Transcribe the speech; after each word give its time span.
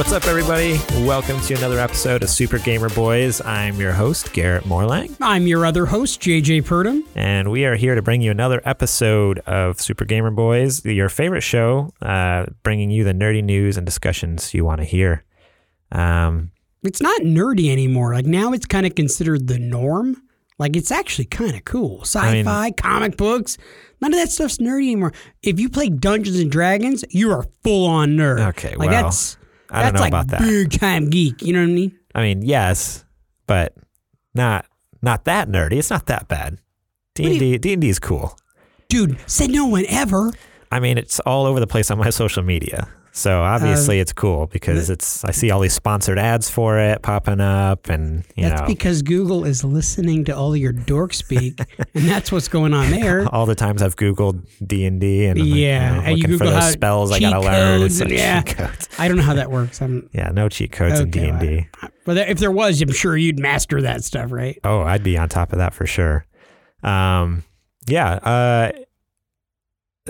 What's 0.00 0.12
up, 0.12 0.24
everybody? 0.24 0.78
Welcome 1.04 1.38
to 1.42 1.54
another 1.56 1.78
episode 1.78 2.22
of 2.22 2.30
Super 2.30 2.56
Gamer 2.56 2.88
Boys. 2.88 3.42
I'm 3.42 3.78
your 3.78 3.92
host, 3.92 4.32
Garrett 4.32 4.64
Morlang, 4.64 5.14
I'm 5.20 5.46
your 5.46 5.66
other 5.66 5.84
host, 5.84 6.22
JJ 6.22 6.62
Purdom. 6.62 7.06
and 7.14 7.50
we 7.50 7.66
are 7.66 7.76
here 7.76 7.94
to 7.94 8.00
bring 8.00 8.22
you 8.22 8.30
another 8.30 8.62
episode 8.64 9.40
of 9.40 9.78
Super 9.78 10.06
Gamer 10.06 10.30
Boys, 10.30 10.82
your 10.86 11.10
favorite 11.10 11.42
show, 11.42 11.92
uh, 12.00 12.46
bringing 12.62 12.90
you 12.90 13.04
the 13.04 13.12
nerdy 13.12 13.44
news 13.44 13.76
and 13.76 13.84
discussions 13.84 14.54
you 14.54 14.64
want 14.64 14.80
to 14.80 14.86
hear. 14.86 15.22
Um, 15.92 16.50
It's 16.82 17.02
not 17.02 17.20
nerdy 17.20 17.70
anymore. 17.70 18.14
Like 18.14 18.24
now 18.24 18.54
it's 18.54 18.64
kind 18.64 18.86
of 18.86 18.94
considered 18.94 19.48
the 19.48 19.58
norm. 19.58 20.16
Like 20.58 20.76
it's 20.76 20.90
actually 20.90 21.26
kind 21.26 21.54
of 21.54 21.66
cool. 21.66 22.00
Sci 22.04 22.42
fi, 22.42 22.70
comic 22.70 23.18
books, 23.18 23.58
none 24.00 24.14
of 24.14 24.18
that 24.18 24.30
stuff's 24.30 24.56
nerdy 24.56 24.84
anymore. 24.84 25.12
If 25.42 25.60
you 25.60 25.68
play 25.68 25.90
Dungeons 25.90 26.40
and 26.40 26.50
Dragons, 26.50 27.04
you 27.10 27.30
are 27.32 27.44
full 27.62 27.86
on 27.86 28.12
nerd. 28.12 28.48
Okay, 28.48 28.74
like 28.76 28.88
well, 28.88 29.02
that's 29.02 29.36
I 29.70 29.82
don't 29.84 29.94
know 29.94 30.00
like 30.00 30.08
about 30.12 30.28
that. 30.28 30.40
big 30.40 30.72
time 30.78 31.10
geek. 31.10 31.42
You 31.42 31.52
know 31.52 31.60
what 31.60 31.70
I 31.70 31.74
mean? 31.74 31.98
I 32.14 32.22
mean, 32.22 32.42
yes, 32.42 33.04
but 33.46 33.74
not 34.34 34.66
not 35.02 35.24
that 35.24 35.48
nerdy. 35.48 35.74
It's 35.74 35.90
not 35.90 36.06
that 36.06 36.28
bad. 36.28 36.58
D 37.14 37.26
and 37.26 37.38
D 37.38 37.58
D 37.58 37.72
and 37.72 37.82
D 37.82 37.88
is 37.88 37.98
cool. 37.98 38.36
Dude, 38.88 39.18
said 39.26 39.50
no 39.50 39.66
one 39.66 39.84
ever. 39.88 40.32
I 40.72 40.80
mean, 40.80 40.98
it's 40.98 41.20
all 41.20 41.46
over 41.46 41.60
the 41.60 41.66
place 41.66 41.90
on 41.90 41.98
my 41.98 42.10
social 42.22 42.42
media. 42.42 42.88
So 43.20 43.42
obviously 43.42 43.98
Uh, 43.98 44.02
it's 44.02 44.14
cool 44.14 44.46
because 44.46 44.88
it's 44.88 45.22
I 45.26 45.32
see 45.32 45.50
all 45.50 45.60
these 45.60 45.74
sponsored 45.74 46.18
ads 46.18 46.48
for 46.48 46.78
it 46.78 47.02
popping 47.02 47.38
up 47.40 47.90
and 47.90 48.24
you 48.34 48.44
That's 48.48 48.62
know 48.62 48.66
because 48.66 49.02
Google 49.02 49.44
is 49.44 49.62
listening 49.62 50.24
to 50.24 50.32
all 50.36 50.56
your 50.56 50.72
dork 50.72 51.12
speak, 51.12 51.60
and 51.94 52.04
that's 52.08 52.32
what's 52.32 52.48
going 52.48 52.72
on 52.72 52.90
there. 52.90 53.26
all 53.32 53.44
the 53.44 53.54
times 53.54 53.82
I've 53.82 53.96
googled 53.96 54.46
D 54.66 54.86
and 54.86 54.98
D 55.00 55.26
and 55.26 55.38
I'm, 55.38 55.46
Yeah, 55.46 55.52
you 55.52 55.96
know, 55.96 56.02
and 56.06 56.18
you 56.18 56.22
looking 56.22 56.38
for 56.38 56.44
those 56.46 56.72
spells 56.72 57.12
I 57.12 57.18
cheat 57.18 57.30
gotta 57.30 57.40
learn. 57.40 57.80
codes 57.80 58.00
and- 58.00 58.10
like 58.10 58.18
yeah. 58.18 58.42
cheat 58.42 58.56
codes. 58.56 58.88
I 58.98 59.06
don't 59.08 59.18
know 59.18 59.22
how 59.22 59.34
that 59.34 59.50
works. 59.50 59.82
I'm 59.82 60.08
Yeah, 60.14 60.30
no 60.30 60.48
cheat 60.48 60.72
codes 60.72 60.98
in 61.00 61.10
D&D. 61.10 61.68
well, 62.06 62.16
if 62.16 62.38
there 62.38 62.50
was, 62.50 62.80
I'm 62.80 62.90
sure 62.92 63.16
you'd 63.18 63.38
master 63.38 63.82
that 63.82 64.02
stuff, 64.02 64.32
right? 64.32 64.58
Oh, 64.64 64.80
I'd 64.80 65.02
be 65.02 65.18
on 65.18 65.28
top 65.28 65.52
of 65.52 65.58
that 65.58 65.74
for 65.74 65.84
sure. 65.86 66.24
Um, 66.82 67.44
yeah. 67.86 68.12
Uh, 68.14 68.72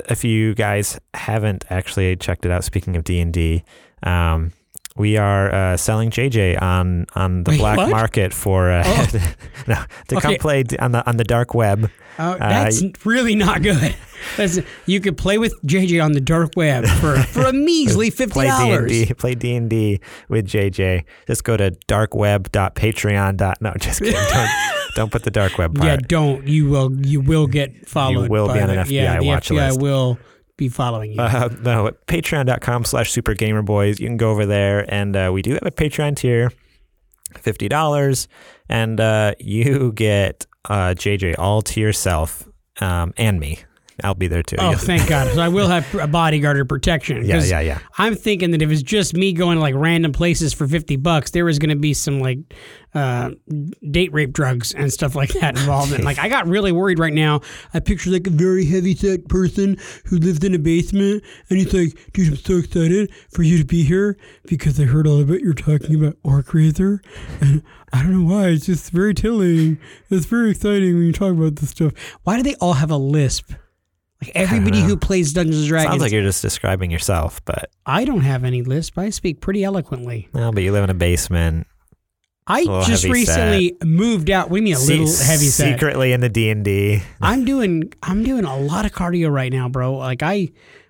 if 0.09 0.25
you 0.25 0.55
guys 0.55 0.99
haven't 1.15 1.65
actually 1.71 2.17
checked 2.17 2.45
it 2.47 2.51
out, 2.51 2.65
speaking 2.65 2.97
of 2.97 3.05
D 3.05 3.21
and 3.21 3.33
D, 3.33 3.65
um, 4.03 4.53
we 4.97 5.17
are 5.17 5.55
uh, 5.55 5.77
selling 5.77 6.11
JJ 6.11 6.61
on 6.61 7.07
on 7.15 7.45
the 7.45 7.53
Wait, 7.53 7.59
black 7.59 7.77
what? 7.79 7.91
market 7.91 8.35
for 8.35 8.71
uh, 8.71 8.83
Oh. 8.85 9.35
no, 9.67 9.83
to 10.09 10.21
come 10.21 10.37
play 10.37 10.65
on 10.79 10.93
the 10.93 11.07
on 11.09 11.17
the 11.17 11.25
dark 11.25 11.55
web. 11.55 11.91
Oh, 12.19 12.37
that's 12.39 12.83
really 13.07 13.35
not 13.35 13.63
good. 13.63 13.95
That's, 14.37 14.59
you 14.85 15.01
could 15.01 15.17
play 15.17 15.39
with 15.39 15.55
JJ 15.65 16.05
on 16.05 16.13
the 16.13 16.21
dark 16.21 16.51
web 16.55 16.85
for, 16.85 17.17
for 17.23 17.47
a 17.47 17.55
measly 17.55 18.11
fifty 18.11 18.35
Play 18.35 18.49
dollars. 18.49 19.13
Play 19.17 19.35
D 19.35 19.55
and 19.55 19.71
D 19.71 20.01
with 20.29 20.47
JJ. 20.47 21.05
Just 21.27 21.45
go 21.45 21.57
to 21.57 21.71
darkweb.patreon. 21.89 23.57
No, 23.63 23.73
just 23.79 24.01
kidding. 24.01 24.21
Don't, 24.95 25.11
put 25.11 25.23
the 25.23 25.31
dark 25.31 25.59
web 25.59 25.75
part. 25.75 25.87
Yeah, 25.87 25.97
don't. 25.97 26.47
You 26.47 26.69
will. 26.69 26.93
You 27.07 27.21
will 27.21 27.47
get 27.47 27.89
followed. 27.89 28.25
You 28.25 28.31
will 28.31 28.53
be 28.53 28.61
on 28.61 28.71
an 28.71 28.87
the, 28.87 28.93
yeah, 28.93 29.17
FBI 29.17 29.21
the 29.21 29.27
watch 29.27 29.49
FBI 29.49 29.69
list. 29.69 29.81
will 29.81 30.19
be 30.57 30.69
following 30.69 31.13
you. 31.13 31.21
Uh, 31.21 31.49
no, 31.63 31.87
at 31.89 32.07
patreon.com 32.07 32.85
slash 32.85 33.13
supergamerboys. 33.13 33.99
You 33.99 34.07
can 34.07 34.17
go 34.17 34.31
over 34.31 34.47
there, 34.47 34.85
and 34.93 35.17
uh, 35.17 35.31
we 35.33 35.43
do 35.43 35.55
have 35.55 35.67
a 35.67 35.71
Patreon 35.71 36.17
tier, 36.17 36.53
$50, 37.35 38.29
and 38.69 39.01
uh, 39.01 39.35
you 39.39 39.93
get 39.93 40.47
uh, 40.67 40.95
JJ 40.95 41.37
all 41.39 41.63
to 41.63 41.81
yourself 41.81 42.47
um, 42.81 43.15
and 43.17 43.41
me. 43.41 43.61
I'll 44.05 44.15
be 44.15 44.29
there 44.29 44.43
too. 44.43 44.57
oh, 44.59 44.71
You'll- 44.71 44.79
thank 44.79 45.09
God! 45.09 45.33
So 45.35 45.41
I 45.41 45.49
will 45.49 45.69
have 45.69 45.93
a 46.01 46.07
bodyguard 46.07 46.59
or 46.59 46.65
protection. 46.65 47.25
yeah, 47.25 47.43
yeah, 47.43 47.61
yeah. 47.61 47.79
I'm 47.99 48.15
thinking 48.15 48.51
that 48.53 48.63
if 48.63 48.71
it's 48.71 48.83
just 48.83 49.15
me 49.15 49.33
going 49.33 49.57
to 49.57 49.61
like 49.61 49.75
random 49.75 50.13
places 50.13 50.53
for 50.53 50.67
50 50.67 50.97
bucks, 50.97 51.31
there 51.33 51.45
was 51.45 51.59
going 51.59 51.71
to 51.71 51.77
be 51.77 51.95
some 51.95 52.21
like 52.21 52.39
uh, 52.95 53.31
date 53.91 54.13
rape 54.13 54.33
drugs 54.33 54.73
and 54.75 54.93
stuff 54.93 55.15
like 55.15 55.31
that 55.35 55.57
involved. 55.59 55.93
and 55.93 56.03
like, 56.11 56.19
I 56.19 56.29
got 56.29 56.47
really 56.49 56.73
worried 56.73 56.99
right 56.99 57.13
now. 57.13 57.41
I 57.73 57.79
picture 57.81 58.11
like 58.11 58.27
a 58.27 58.31
very 58.31 58.65
heavy 58.65 58.95
set 58.97 59.29
person 59.29 59.77
who 60.07 60.17
lived 60.19 60.43
in 60.45 60.55
a 60.55 60.59
basement 60.59 61.23
and 61.49 61.59
he's 61.59 61.73
like, 61.73 62.13
dude, 62.13 62.29
I'm 62.29 62.37
so 62.37 62.57
excited 62.59 63.13
for 63.33 63.43
you 63.43 63.59
to 63.59 63.65
be 63.65 63.85
here 63.85 64.17
because 64.47 64.81
I 64.81 64.85
heard 64.85 65.07
all 65.07 65.21
about 65.21 65.41
you're 65.41 65.55
talking 65.55 65.95
about 65.95 66.17
Orc 66.25 66.53
Razor. 66.53 67.01
And 67.41 67.63
I 67.93 68.03
don't 68.03 68.27
know 68.27 68.35
why. 68.35 68.49
It's 68.49 68.67
just 68.67 68.91
very 68.91 69.15
titillating. 69.15 69.79
It's 70.11 70.27
very 70.27 70.51
exciting 70.51 70.95
when 70.95 71.05
you 71.05 71.13
talk 71.13 71.33
about 71.33 71.57
this 71.57 71.71
stuff. 71.71 71.93
Why 72.25 72.37
do 72.37 72.43
they 72.43 72.57
all 72.57 72.75
have 72.75 72.91
a 72.91 72.97
lisp? 72.97 73.53
Like 74.23 74.33
everybody 74.35 74.81
who 74.81 74.97
plays 74.97 75.33
Dungeons 75.33 75.61
and 75.61 75.69
Dragons. 75.69 75.93
Sounds 75.93 76.03
like 76.03 76.13
you're 76.13 76.23
just 76.23 76.43
describing 76.43 76.91
yourself, 76.91 77.43
but 77.45 77.71
I 77.87 78.05
don't 78.05 78.21
have 78.21 78.45
any 78.45 78.63
lisp. 78.63 78.99
I 78.99 79.11
speak 79.11 79.41
pretty 79.41 79.65
eloquently. 79.65 80.29
no, 80.35 80.53
but 80.53 80.63
you 80.63 80.73
live 80.73 80.85
in 80.85 80.91
a 80.91 80.95
basement. 80.95 81.67
I 82.47 82.65
just 82.65 83.05
heavy 83.05 83.13
recently 83.13 83.77
moved 83.85 84.29
out. 84.29 84.51
What 84.51 84.57
do 84.57 84.59
you 84.59 84.65
mean 84.65 84.75
a 84.75 84.81
little 84.81 85.07
Se- 85.07 85.25
heavy 85.25 85.47
set? 85.47 85.73
Secretly 85.73 86.13
in 86.13 86.21
the 86.21 86.29
D&D. 86.29 87.01
I'm 87.21 87.45
doing 87.45 87.93
I'm 88.03 88.25
doing 88.25 88.45
a 88.45 88.57
lot 88.57 88.85
of 88.85 88.93
cardio 88.93 89.31
right 89.31 89.53
now, 89.53 89.69
bro. 89.69 89.95
Like 89.97 90.23
I 90.23 90.49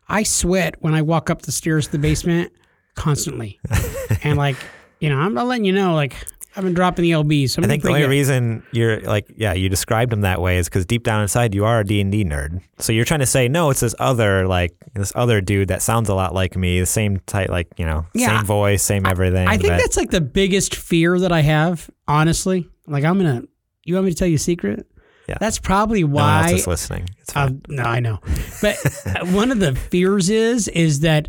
I 0.09 0.23
sweat 0.23 0.77
when 0.81 0.95
I 0.95 1.03
walk 1.03 1.29
up 1.29 1.43
the 1.43 1.53
stairs 1.53 1.87
to 1.87 1.93
the 1.93 1.99
basement 1.99 2.53
constantly. 2.95 3.61
and 4.25 4.39
like, 4.39 4.57
you 5.01 5.09
know, 5.11 5.19
I'm, 5.19 5.37
I'm 5.37 5.49
letting 5.49 5.65
you 5.67 5.73
know, 5.73 5.95
like 5.95 6.17
I've 6.57 6.65
been 6.65 6.75
dropping 6.75 7.05
the 7.05 7.13
LBs. 7.13 7.51
So 7.51 7.63
I'm 7.63 7.69
think 7.69 7.83
the 7.83 7.91
only 7.91 8.01
good. 8.01 8.11
reason 8.11 8.65
you're 8.73 9.01
like, 9.01 9.27
yeah, 9.37 9.53
you 9.53 9.69
described 9.69 10.13
him 10.13 10.23
that 10.23 10.41
way 10.41 10.59
is 10.59 10.69
because 10.69 10.85
deep 10.85 11.05
down 11.05 11.23
inside 11.23 11.55
you 11.55 11.65
are 11.65 11.81
a 11.81 11.85
D 11.85 12.01
and 12.01 12.11
D 12.11 12.25
nerd. 12.25 12.61
So 12.79 12.93
you're 12.93 13.05
trying 13.05 13.21
to 13.21 13.27
say, 13.27 13.49
no, 13.49 13.71
it's 13.71 13.81
this 13.81 13.95
other 13.99 14.47
like 14.49 14.75
this 14.95 15.13
other 15.15 15.41
dude 15.41 15.69
that 15.69 15.83
sounds 15.83 16.09
a 16.09 16.15
lot 16.15 16.35
like 16.35 16.57
me, 16.57 16.81
the 16.81 16.87
same 16.87 17.21
type, 17.21 17.51
like 17.51 17.69
you 17.77 17.87
know, 17.87 18.07
Yeah, 18.15 18.39
same 18.39 18.47
voice, 18.47 18.83
same 18.83 19.07
everything. 19.07 19.47
I 19.47 19.57
think 19.59 19.71
but- 19.71 19.79
that's 19.79 19.97
like 19.97 20.11
the 20.11 20.21
biggest 20.21 20.75
fear 20.75 21.19
that 21.21 21.33
I 21.33 21.41
have, 21.41 21.89
honestly. 22.09 22.69
Like 22.87 23.05
I'm 23.05 23.17
gonna 23.19 23.43
you 23.85 23.95
want 23.95 24.07
me 24.07 24.13
to 24.13 24.17
tell 24.17 24.29
you 24.29 24.37
a 24.37 24.39
secret? 24.39 24.87
Yeah. 25.29 25.37
That's 25.39 25.61
probably 25.61 26.03
no 26.03 26.09
one 26.09 26.25
why 26.25 26.43
else 26.51 26.61
is 26.63 26.67
listening. 26.67 27.09
Um, 27.37 27.63
no, 27.69 27.85
I 27.85 28.01
know. 28.01 28.19
But 28.61 28.77
uh, 29.07 29.27
one 29.27 29.53
of 29.53 29.61
the 29.61 29.77
fears 29.77 30.29
is 30.29 30.67
is 30.69 31.01
that 31.01 31.29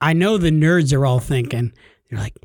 I 0.00 0.12
know 0.12 0.38
the 0.38 0.50
nerds 0.50 0.96
are 0.96 1.04
all 1.04 1.18
thinking 1.18 1.72
they're 2.10 2.20
like, 2.20 2.36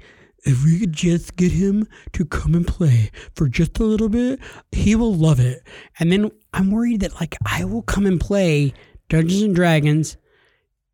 if 0.43 0.63
we 0.63 0.79
could 0.79 0.93
just 0.93 1.35
get 1.35 1.51
him 1.51 1.87
to 2.13 2.25
come 2.25 2.55
and 2.55 2.65
play 2.65 3.11
for 3.35 3.47
just 3.47 3.79
a 3.79 3.83
little 3.83 4.09
bit, 4.09 4.39
he 4.71 4.95
will 4.95 5.13
love 5.13 5.39
it. 5.39 5.61
And 5.99 6.11
then 6.11 6.31
I'm 6.53 6.71
worried 6.71 7.01
that 7.01 7.15
like 7.15 7.37
I 7.45 7.63
will 7.65 7.83
come 7.83 8.05
and 8.05 8.19
play 8.19 8.73
Dungeons 9.09 9.41
and 9.41 9.55
Dragons, 9.55 10.17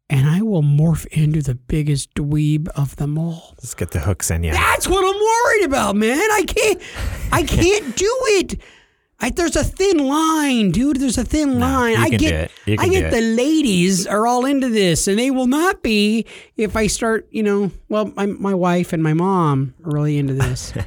and 0.09 0.27
I 0.27 0.41
will 0.41 0.63
morph 0.63 1.05
into 1.07 1.41
the 1.41 1.55
biggest 1.55 2.13
dweeb 2.15 2.67
of 2.69 2.95
them 2.95 3.17
all. 3.17 3.53
Let's 3.57 3.73
get 3.73 3.91
the 3.91 3.99
hooks 3.99 4.31
in 4.31 4.43
you. 4.43 4.51
That's 4.51 4.87
what 4.87 5.03
I'm 5.03 5.21
worried 5.21 5.65
about, 5.65 5.95
man. 5.95 6.17
I 6.17 6.43
can't, 6.47 6.81
I 7.31 7.43
can't 7.47 7.95
do 7.95 8.17
it. 8.39 8.61
I, 9.19 9.31
there's 9.31 9.55
a 9.55 9.63
thin 9.63 9.97
line, 9.97 10.71
dude. 10.71 10.99
There's 10.99 11.17
a 11.17 11.23
thin 11.23 11.59
line. 11.59 11.97
I 11.97 12.09
get, 12.09 12.19
do 12.19 12.27
it. 12.27 12.51
You 12.67 12.75
I 12.79 12.87
get 12.87 13.11
the 13.11 13.21
ladies 13.21 14.05
are 14.05 14.27
all 14.27 14.45
into 14.45 14.69
this, 14.69 15.07
and 15.07 15.17
they 15.17 15.31
will 15.31 15.47
not 15.47 15.81
be 15.81 16.25
if 16.55 16.75
I 16.75 16.87
start. 16.87 17.27
You 17.31 17.43
know, 17.43 17.71
well, 17.89 18.11
my 18.15 18.27
my 18.27 18.53
wife 18.53 18.93
and 18.93 19.01
my 19.01 19.13
mom 19.13 19.73
are 19.83 19.91
really 19.91 20.17
into 20.17 20.33
this. 20.33 20.73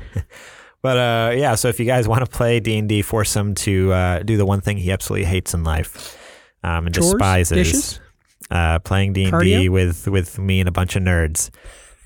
But 0.83 0.97
uh, 0.97 1.33
yeah, 1.37 1.57
so 1.57 1.69
if 1.69 1.79
you 1.79 1.85
guys 1.87 2.09
want 2.09 2.25
to 2.25 2.31
play 2.31 2.59
D 2.59 2.79
and 2.79 2.89
D, 2.89 3.03
force 3.03 3.37
him 3.37 3.55
to 3.57 3.93
uh, 3.93 4.19
do 4.21 4.37
the 4.37 4.47
one 4.47 4.61
thing 4.61 4.79
he 4.79 4.91
absolutely 4.91 5.27
hates 5.27 5.53
in 5.53 5.63
life 5.63 6.17
um, 6.65 6.87
and 6.87 6.95
Chores? 6.95 7.13
despises: 7.13 8.01
uh, 8.51 8.79
playing 8.79 9.13
D 9.13 9.25
and 9.25 9.41
D 9.41 9.69
with 9.69 10.09
with 10.09 10.39
me 10.39 10.61
and 10.61 10.69
a 10.69 10.73
bunch 10.73 10.97
of 10.97 11.03
nerds. 11.03 11.51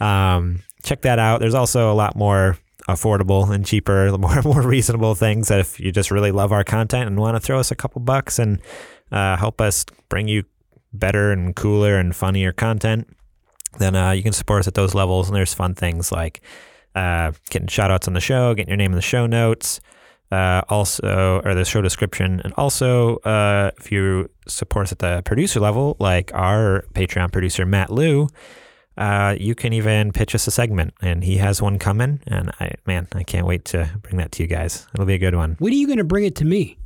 Um, 0.00 0.62
check 0.82 1.02
that 1.02 1.20
out. 1.20 1.40
There's 1.40 1.54
also 1.54 1.92
a 1.92 1.94
lot 1.94 2.16
more 2.16 2.58
affordable 2.88 3.50
and 3.50 3.64
cheaper, 3.64 4.16
more 4.18 4.42
more 4.42 4.62
reasonable 4.62 5.14
things 5.14 5.48
that 5.48 5.60
if 5.60 5.80
you 5.80 5.92
just 5.92 6.10
really 6.10 6.32
love 6.32 6.52
our 6.52 6.64
content 6.64 7.06
and 7.06 7.18
want 7.18 7.36
to 7.36 7.40
throw 7.40 7.58
us 7.58 7.70
a 7.70 7.76
couple 7.76 8.00
bucks 8.00 8.38
and 8.38 8.60
uh, 9.12 9.36
help 9.36 9.60
us 9.60 9.84
bring 10.08 10.28
you 10.28 10.44
better 10.92 11.32
and 11.32 11.56
cooler 11.56 11.96
and 11.96 12.14
funnier 12.14 12.52
content. 12.52 13.08
then 13.78 13.96
uh, 13.96 14.12
you 14.12 14.22
can 14.22 14.32
support 14.32 14.60
us 14.60 14.68
at 14.68 14.74
those 14.74 14.94
levels. 14.94 15.28
And 15.28 15.36
there's 15.36 15.52
fun 15.52 15.74
things 15.74 16.12
like 16.12 16.40
uh, 16.94 17.32
getting 17.50 17.68
shout 17.68 17.90
outs 17.90 18.06
on 18.06 18.14
the 18.14 18.20
show, 18.20 18.54
getting 18.54 18.70
your 18.70 18.76
name 18.76 18.92
in 18.92 18.96
the 18.96 19.02
show 19.02 19.26
notes, 19.26 19.80
uh, 20.30 20.62
also, 20.68 21.42
or 21.44 21.54
the 21.54 21.64
show 21.64 21.82
description. 21.82 22.40
And 22.44 22.54
also, 22.56 23.16
uh, 23.18 23.72
if 23.78 23.90
you 23.90 24.30
support 24.46 24.84
us 24.84 24.92
at 24.92 25.00
the 25.00 25.22
producer 25.24 25.58
level, 25.58 25.96
like 25.98 26.32
our 26.34 26.84
Patreon 26.94 27.32
producer, 27.32 27.66
Matt 27.66 27.90
Liu, 27.90 28.28
uh, 28.96 29.36
you 29.38 29.54
can 29.54 29.72
even 29.72 30.12
pitch 30.12 30.34
us 30.34 30.46
a 30.46 30.50
segment, 30.50 30.94
and 31.00 31.24
he 31.24 31.38
has 31.38 31.60
one 31.60 31.78
coming. 31.78 32.20
And 32.26 32.50
I, 32.60 32.72
man, 32.86 33.08
I 33.12 33.22
can't 33.22 33.46
wait 33.46 33.64
to 33.66 33.90
bring 34.02 34.16
that 34.18 34.32
to 34.32 34.42
you 34.42 34.48
guys. 34.48 34.86
It'll 34.94 35.06
be 35.06 35.14
a 35.14 35.18
good 35.18 35.34
one. 35.34 35.56
When 35.58 35.72
are 35.72 35.76
you 35.76 35.86
going 35.86 35.98
to 35.98 36.04
bring 36.04 36.24
it 36.24 36.36
to 36.36 36.44
me? 36.44 36.78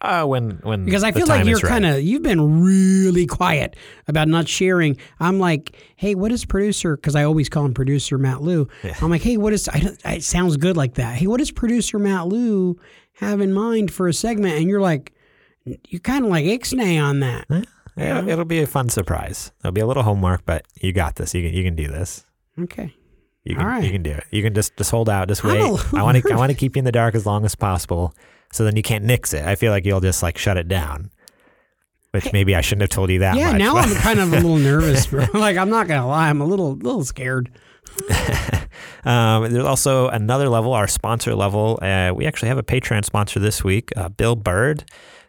Uh, 0.00 0.24
when 0.24 0.60
when 0.62 0.84
Because 0.84 1.02
I 1.02 1.10
feel 1.10 1.26
like 1.26 1.44
you're 1.44 1.58
kind 1.58 1.84
of 1.84 2.00
you've 2.00 2.22
been 2.22 2.62
really 2.62 3.26
quiet 3.26 3.74
about 4.06 4.28
not 4.28 4.46
sharing. 4.46 4.96
I'm 5.18 5.40
like, 5.40 5.76
hey, 5.96 6.14
what 6.14 6.30
is 6.30 6.44
producer? 6.44 6.96
Because 6.96 7.16
I 7.16 7.24
always 7.24 7.48
call 7.48 7.64
him 7.64 7.74
producer 7.74 8.16
Matt 8.16 8.40
Lou. 8.40 8.68
I'm 9.02 9.10
like, 9.10 9.22
hey, 9.22 9.36
what 9.36 9.52
is? 9.52 9.68
I 9.68 9.80
don't, 9.80 10.00
it 10.04 10.22
sounds 10.22 10.56
good 10.56 10.76
like 10.76 10.94
that. 10.94 11.16
Hey, 11.16 11.26
what 11.26 11.38
does 11.38 11.50
producer 11.50 11.98
Matt 11.98 12.28
Lou 12.28 12.78
have 13.14 13.40
in 13.40 13.52
mind 13.52 13.90
for 13.90 14.06
a 14.06 14.12
segment? 14.12 14.54
And 14.54 14.68
you're 14.68 14.80
like, 14.80 15.14
you're 15.64 16.00
kind 16.00 16.24
of 16.24 16.30
like 16.30 16.44
ixnay 16.44 17.02
on 17.02 17.18
that. 17.20 17.48
Yeah, 17.98 18.24
it'll 18.26 18.44
be 18.44 18.60
a 18.60 18.66
fun 18.66 18.88
surprise. 18.88 19.52
It'll 19.60 19.72
be 19.72 19.80
a 19.80 19.86
little 19.86 20.02
homework, 20.02 20.44
but 20.46 20.64
you 20.80 20.92
got 20.92 21.16
this. 21.16 21.34
You 21.34 21.42
can 21.48 21.52
you 21.56 21.64
can 21.64 21.74
do 21.74 21.88
this. 21.88 22.24
Okay. 22.60 22.94
You 23.44 23.54
can 23.56 23.64
All 23.64 23.70
right. 23.70 23.82
you 23.84 23.90
can 23.90 24.02
do 24.02 24.10
it. 24.12 24.24
You 24.30 24.42
can 24.42 24.54
just 24.54 24.76
just 24.76 24.90
hold 24.90 25.08
out. 25.08 25.28
Just 25.28 25.42
wait. 25.44 25.60
I 25.60 26.02
want 26.02 26.22
to 26.22 26.32
I 26.32 26.36
want 26.36 26.50
to 26.52 26.56
keep 26.58 26.76
you 26.76 26.80
in 26.80 26.84
the 26.84 26.92
dark 26.92 27.14
as 27.14 27.24
long 27.26 27.44
as 27.44 27.54
possible, 27.54 28.14
so 28.52 28.64
then 28.64 28.76
you 28.76 28.82
can't 28.82 29.04
nix 29.04 29.32
it. 29.34 29.44
I 29.44 29.54
feel 29.56 29.72
like 29.72 29.84
you'll 29.84 30.00
just 30.00 30.22
like 30.22 30.38
shut 30.38 30.56
it 30.56 30.68
down. 30.68 31.10
Which 32.12 32.32
maybe 32.32 32.54
I 32.54 32.62
shouldn't 32.62 32.82
have 32.82 32.90
told 32.90 33.10
you 33.10 33.18
that 33.18 33.36
Yeah, 33.36 33.52
much. 33.52 33.58
now 33.58 33.74
but- 33.74 33.86
I'm 33.88 33.94
kind 33.96 34.18
of 34.20 34.32
a 34.32 34.36
little 34.36 34.56
nervous. 34.70 35.06
bro. 35.08 35.26
like 35.34 35.56
I'm 35.56 35.68
not 35.70 35.88
gonna 35.88 36.06
lie, 36.06 36.28
I'm 36.30 36.40
a 36.40 36.46
little 36.46 36.74
little 36.76 37.04
scared. 37.04 37.50
Um, 39.04 39.50
there's 39.52 39.64
also 39.64 40.08
another 40.08 40.48
level, 40.48 40.72
our 40.72 40.88
sponsor 40.88 41.34
level. 41.34 41.78
Uh, 41.80 42.12
we 42.14 42.26
actually 42.26 42.48
have 42.48 42.58
a 42.58 42.62
Patreon 42.62 43.04
sponsor 43.04 43.40
this 43.40 43.64
week, 43.64 43.90
uh, 43.96 44.08
Bill 44.08 44.36
Bird. 44.36 44.84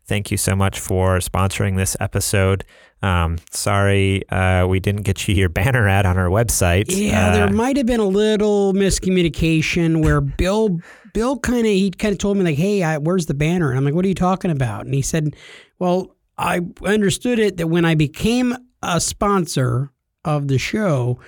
Thank 0.10 0.32
you 0.32 0.38
so 0.38 0.56
much 0.56 0.80
for 0.80 1.20
sponsoring 1.20 1.78
this 1.78 1.96
episode. 2.00 2.66
Um, 3.04 3.38
sorry 3.52 4.28
uh, 4.30 4.66
we 4.68 4.80
didn't 4.80 5.04
get 5.04 5.28
you 5.28 5.36
your 5.36 5.50
banner 5.60 5.88
ad 5.88 6.08
on 6.08 6.18
our 6.18 6.30
website. 6.30 6.86
Yeah, 6.90 7.30
Uh, 7.30 7.34
there 7.36 7.50
might 7.52 7.78
have 7.78 7.86
been 7.86 8.00
a 8.00 8.08
little 8.08 8.74
miscommunication 8.74 10.04
where 10.04 10.20
Bill 10.20 10.80
Bill 11.14 11.38
kind 11.38 11.60
of 11.60 11.66
he 11.72 11.92
kind 11.92 12.12
of 12.12 12.18
told 12.18 12.38
me 12.38 12.44
like, 12.44 12.58
"Hey, 12.58 12.82
I, 12.82 12.98
where's 12.98 13.28
the 13.28 13.36
banner?" 13.36 13.70
And 13.70 13.78
I'm 13.78 13.86
like, 13.86 13.94
"What 13.94 14.04
are 14.04 14.08
you 14.08 14.16
talking 14.16 14.50
about?" 14.50 14.86
And 14.86 14.96
he 14.96 15.04
said, 15.04 15.36
"Well, 15.78 16.16
I 16.40 16.62
understood 16.84 17.38
it 17.38 17.58
that 17.58 17.68
when 17.68 17.86
I 17.86 17.94
became 17.94 18.56
a 18.82 19.00
sponsor 19.00 19.92
of 20.26 20.48
the 20.48 20.58
show, 20.58 21.20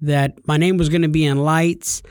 that 0.00 0.46
my 0.48 0.56
name 0.56 0.78
was 0.78 0.88
going 0.88 1.02
to 1.02 1.08
be 1.08 1.26
in 1.26 1.38
lights." 1.38 2.02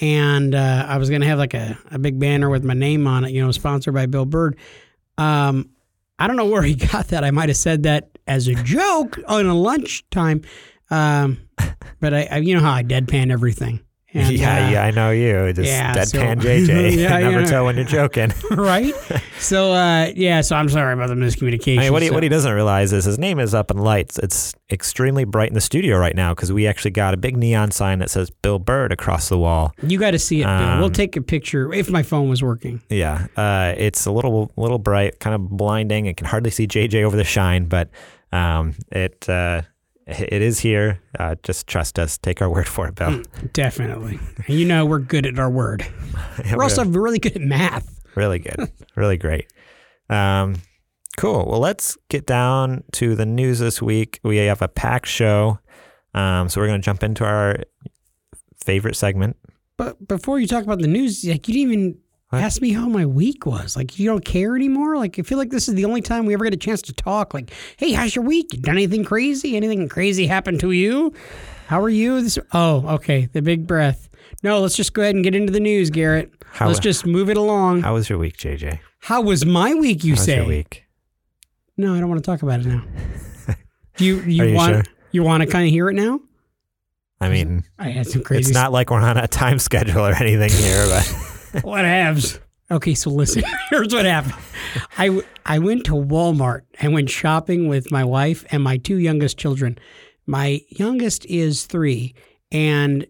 And 0.00 0.54
uh, 0.54 0.86
I 0.88 0.96
was 0.96 1.10
going 1.10 1.20
to 1.20 1.26
have 1.26 1.38
like 1.38 1.54
a, 1.54 1.78
a 1.90 1.98
big 1.98 2.18
banner 2.18 2.48
with 2.48 2.64
my 2.64 2.74
name 2.74 3.06
on 3.06 3.24
it, 3.24 3.30
you 3.32 3.44
know, 3.44 3.52
sponsored 3.52 3.94
by 3.94 4.06
Bill 4.06 4.24
Bird. 4.24 4.56
Um, 5.18 5.70
I 6.18 6.26
don't 6.26 6.36
know 6.36 6.46
where 6.46 6.62
he 6.62 6.74
got 6.92 7.08
that. 7.08 7.24
I 7.24 7.30
might 7.30 7.48
have 7.48 7.56
said 7.56 7.82
that 7.84 8.10
as 8.26 8.48
a 8.48 8.54
joke 8.54 9.18
on 9.26 9.46
a 9.46 9.54
lunchtime. 9.54 10.42
Um, 10.90 11.48
but 12.00 12.14
I, 12.14 12.28
I, 12.30 12.36
you 12.38 12.54
know 12.54 12.60
how 12.60 12.72
I 12.72 12.82
deadpan 12.82 13.32
everything. 13.32 13.80
And, 14.14 14.32
yeah, 14.38 14.66
uh, 14.66 14.70
yeah, 14.70 14.84
I 14.84 14.90
know 14.92 15.10
you. 15.10 15.52
Just 15.52 15.68
yeah, 15.68 15.92
so- 16.04 16.18
deadpan 16.18 16.40
JJ. 16.40 16.96
Yeah, 17.04 17.18
Never 17.30 17.44
tell 17.44 17.64
when 17.64 17.74
you're 17.76 17.84
joking. 17.84 18.32
right. 18.52 18.94
So, 19.40 19.72
uh, 19.72 20.12
yeah. 20.14 20.40
So 20.40 20.54
I'm 20.54 20.68
sorry 20.68 20.92
about 20.94 21.08
the 21.08 21.14
miscommunication. 21.16 21.78
I 21.78 21.82
mean, 21.84 21.92
what 21.92 22.02
he, 22.02 22.08
So- 22.08 22.14
what 22.14 22.22
he 22.22 22.28
doesn't 22.28 22.52
realize 22.52 22.92
is 22.92 23.04
his 23.04 23.18
name 23.18 23.40
is 23.40 23.54
up 23.54 23.70
in 23.72 23.78
lights. 23.78 24.18
It's 24.20 24.54
extremely 24.70 25.24
bright 25.24 25.48
in 25.48 25.54
the 25.54 25.60
studio 25.60 25.98
right 25.98 26.14
now 26.14 26.32
because 26.32 26.52
we 26.52 26.66
actually 26.68 26.92
got 26.92 27.12
a 27.12 27.16
big 27.16 27.36
neon 27.36 27.70
sign 27.72 27.98
that 27.98 28.08
says 28.10 28.30
Bill 28.30 28.58
Bird 28.60 28.92
across 28.92 29.28
the 29.28 29.38
wall. 29.38 29.72
you 29.82 29.98
got 29.98 30.12
to 30.12 30.18
see 30.18 30.42
it. 30.42 30.44
Bill. 30.46 30.76
we'll 30.78 30.84
Um, 30.86 30.92
take 30.92 31.16
a 31.16 31.20
picture 31.20 31.72
if 31.72 31.90
my 31.90 32.02
phone 32.04 32.28
was 32.28 32.42
working. 32.42 32.80
Yeah, 32.88 33.26
uh, 33.36 33.74
it's 33.76 34.06
a 34.06 34.12
little 34.12 34.52
little 34.56 34.78
bright, 34.78 35.18
kind 35.18 35.34
of 35.34 35.48
blinding. 35.50 36.06
I 36.08 36.12
can 36.12 36.26
hardly 36.26 36.50
see 36.50 36.66
JJ 36.68 37.02
over 37.02 37.16
the 37.16 37.24
shine, 37.24 37.64
but 37.66 37.90
um, 38.32 38.74
it 38.92 39.28
uh, 39.28 39.62
it 40.06 40.42
is 40.42 40.60
here. 40.60 41.00
Uh, 41.18 41.36
just 41.42 41.66
trust 41.66 41.98
us. 41.98 42.18
Take 42.18 42.42
our 42.42 42.50
word 42.50 42.68
for 42.68 42.86
it, 42.88 42.94
Bill. 42.94 43.22
Definitely. 43.52 44.18
You 44.48 44.64
know 44.66 44.84
we're 44.84 44.98
good 44.98 45.26
at 45.26 45.38
our 45.38 45.50
word. 45.50 45.86
We're 46.54 46.62
also 46.62 46.84
really 46.84 47.18
good 47.18 47.36
at 47.36 47.42
math. 47.42 48.00
really 48.14 48.38
good, 48.38 48.70
really 48.96 49.16
great. 49.16 49.46
Um, 50.10 50.56
cool. 51.16 51.46
Well, 51.48 51.60
let's 51.60 51.96
get 52.08 52.26
down 52.26 52.84
to 52.92 53.14
the 53.14 53.26
news 53.26 53.58
this 53.58 53.80
week. 53.80 54.20
We 54.22 54.36
have 54.38 54.62
a 54.62 54.68
packed 54.68 55.06
show, 55.08 55.58
um, 56.12 56.48
so 56.48 56.60
we're 56.60 56.66
going 56.66 56.80
to 56.80 56.84
jump 56.84 57.02
into 57.02 57.24
our 57.24 57.58
favorite 58.62 58.96
segment. 58.96 59.36
But 59.76 60.06
before 60.06 60.38
you 60.38 60.46
talk 60.46 60.64
about 60.64 60.80
the 60.80 60.86
news, 60.86 61.24
like 61.24 61.48
you 61.48 61.54
didn't 61.54 61.72
even? 61.72 61.98
Ask 62.40 62.60
me 62.62 62.72
how 62.72 62.88
my 62.88 63.06
week 63.06 63.46
was. 63.46 63.76
Like 63.76 63.98
you 63.98 64.06
don't 64.06 64.24
care 64.24 64.56
anymore. 64.56 64.96
Like 64.96 65.18
I 65.18 65.22
feel 65.22 65.38
like 65.38 65.50
this 65.50 65.68
is 65.68 65.74
the 65.74 65.84
only 65.84 66.00
time 66.02 66.26
we 66.26 66.34
ever 66.34 66.44
get 66.44 66.54
a 66.54 66.58
chance 66.58 66.82
to 66.82 66.92
talk. 66.92 67.34
Like, 67.34 67.50
hey, 67.76 67.92
how's 67.92 68.14
your 68.14 68.24
week? 68.24 68.52
You 68.52 68.60
done 68.60 68.76
anything 68.76 69.04
crazy? 69.04 69.56
Anything 69.56 69.88
crazy 69.88 70.26
happened 70.26 70.60
to 70.60 70.70
you? 70.72 71.12
How 71.66 71.80
are 71.80 71.88
you? 71.88 72.20
This 72.22 72.38
oh, 72.52 72.86
okay. 72.94 73.26
The 73.32 73.42
big 73.42 73.66
breath. 73.66 74.08
No, 74.42 74.60
let's 74.60 74.76
just 74.76 74.92
go 74.92 75.02
ahead 75.02 75.14
and 75.14 75.24
get 75.24 75.34
into 75.34 75.52
the 75.52 75.60
news, 75.60 75.90
Garrett. 75.90 76.32
How- 76.46 76.68
let's 76.68 76.78
just 76.78 77.06
move 77.06 77.30
it 77.30 77.36
along. 77.36 77.82
How, 77.82 77.94
was 77.94 78.08
your 78.08 78.18
week, 78.18 78.36
JJ? 78.36 78.78
How 79.00 79.20
was 79.22 79.44
my 79.44 79.74
week? 79.74 80.04
You 80.04 80.12
How 80.12 80.18
was 80.18 80.24
say? 80.24 80.36
your 80.36 80.46
week? 80.46 80.84
No, 81.76 81.94
I 81.94 82.00
don't 82.00 82.08
want 82.08 82.22
to 82.22 82.30
talk 82.30 82.42
about 82.42 82.60
it 82.60 82.66
now. 82.66 82.84
Do 83.96 84.04
you 84.04 84.20
you 84.20 84.44
you 84.44 84.54
want 84.54 84.74
sure? 84.74 84.84
you 85.10 85.22
want 85.22 85.42
to 85.42 85.48
kind 85.48 85.64
of 85.66 85.70
hear 85.70 85.88
it 85.88 85.94
now? 85.94 86.20
I 87.20 87.28
mean, 87.28 87.64
I 87.78 87.88
had 87.88 88.06
some 88.06 88.22
crazy. 88.22 88.40
it's 88.42 88.50
not 88.50 88.70
like 88.70 88.90
we're 88.90 89.00
on 89.00 89.16
a 89.16 89.26
time 89.26 89.58
schedule 89.68 90.06
or 90.06 90.14
anything 90.14 90.50
here, 90.50 90.86
but 90.86 91.04
What 91.62 91.84
happens? 91.84 92.40
Okay, 92.70 92.94
so 92.94 93.10
listen. 93.10 93.44
Here's 93.70 93.92
what 93.92 94.04
happened. 94.04 94.34
I, 94.98 95.22
I 95.44 95.58
went 95.58 95.84
to 95.86 95.92
Walmart. 95.92 96.62
and 96.80 96.92
went 96.92 97.10
shopping 97.10 97.68
with 97.68 97.90
my 97.92 98.04
wife 98.04 98.44
and 98.50 98.62
my 98.62 98.78
two 98.78 98.96
youngest 98.96 99.38
children. 99.38 99.78
My 100.26 100.60
youngest 100.70 101.26
is 101.26 101.66
three, 101.66 102.14
and 102.50 103.06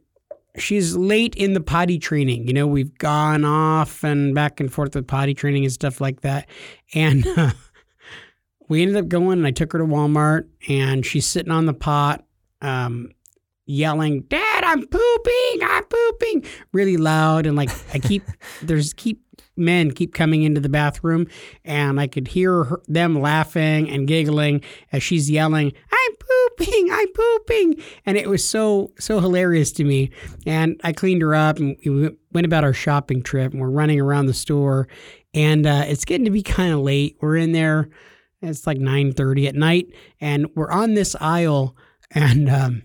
she's 0.56 0.96
late 0.96 1.34
in 1.36 1.52
the 1.52 1.60
potty 1.60 1.98
training. 1.98 2.46
You 2.48 2.54
know, 2.54 2.66
we've 2.66 2.96
gone 2.98 3.44
off 3.44 4.02
and 4.04 4.34
back 4.34 4.60
and 4.60 4.72
forth 4.72 4.94
with 4.94 5.06
potty 5.06 5.34
training 5.34 5.64
and 5.64 5.72
stuff 5.72 6.00
like 6.00 6.22
that. 6.22 6.48
And 6.94 7.26
uh, 7.36 7.52
we 8.68 8.82
ended 8.82 8.96
up 8.96 9.08
going, 9.08 9.38
and 9.38 9.46
I 9.46 9.52
took 9.52 9.72
her 9.72 9.78
to 9.78 9.84
Walmart, 9.84 10.48
and 10.68 11.06
she's 11.06 11.26
sitting 11.26 11.52
on 11.52 11.66
the 11.66 11.74
pot, 11.74 12.24
um, 12.60 13.10
yelling, 13.66 14.22
"Dad, 14.22 14.64
I'm 14.64 14.86
pooping! 14.86 15.60
I'm 15.62 15.84
pooping!" 15.84 16.44
really 16.72 16.96
loud, 16.96 17.46
and 17.46 17.56
like 17.56 17.70
I 17.94 17.98
keep 17.98 18.22
there's 18.62 18.92
keep 18.92 19.20
men 19.56 19.90
keep 19.92 20.14
coming 20.14 20.42
into 20.42 20.60
the 20.60 20.68
bathroom, 20.68 21.26
and 21.64 22.00
I 22.00 22.06
could 22.06 22.28
hear 22.28 22.64
her, 22.64 22.80
them 22.88 23.20
laughing 23.20 23.88
and 23.88 24.08
giggling 24.08 24.62
as 24.92 25.02
she's 25.02 25.30
yelling, 25.30 25.72
"I'm 25.92 26.12
pooping! 26.16 26.88
I'm 26.92 27.12
pooping!" 27.12 27.82
And 28.06 28.16
it 28.16 28.28
was 28.28 28.46
so 28.46 28.92
so 28.98 29.20
hilarious 29.20 29.72
to 29.72 29.84
me. 29.84 30.10
And 30.46 30.80
I 30.84 30.92
cleaned 30.92 31.22
her 31.22 31.34
up, 31.34 31.58
and 31.58 31.76
we 31.84 32.10
went 32.32 32.46
about 32.46 32.64
our 32.64 32.72
shopping 32.72 33.22
trip, 33.22 33.52
and 33.52 33.60
we're 33.60 33.70
running 33.70 34.00
around 34.00 34.26
the 34.26 34.34
store, 34.34 34.88
and 35.32 35.66
uh, 35.66 35.84
it's 35.86 36.04
getting 36.04 36.24
to 36.24 36.30
be 36.30 36.42
kind 36.42 36.72
of 36.72 36.80
late. 36.80 37.16
We're 37.20 37.36
in 37.36 37.52
there. 37.52 37.88
It's 38.42 38.66
like 38.66 38.78
9:30 38.78 39.48
at 39.48 39.54
night, 39.54 39.86
and 40.20 40.48
we're 40.54 40.70
on 40.70 40.94
this 40.94 41.16
aisle, 41.20 41.76
and 42.10 42.50
um, 42.50 42.82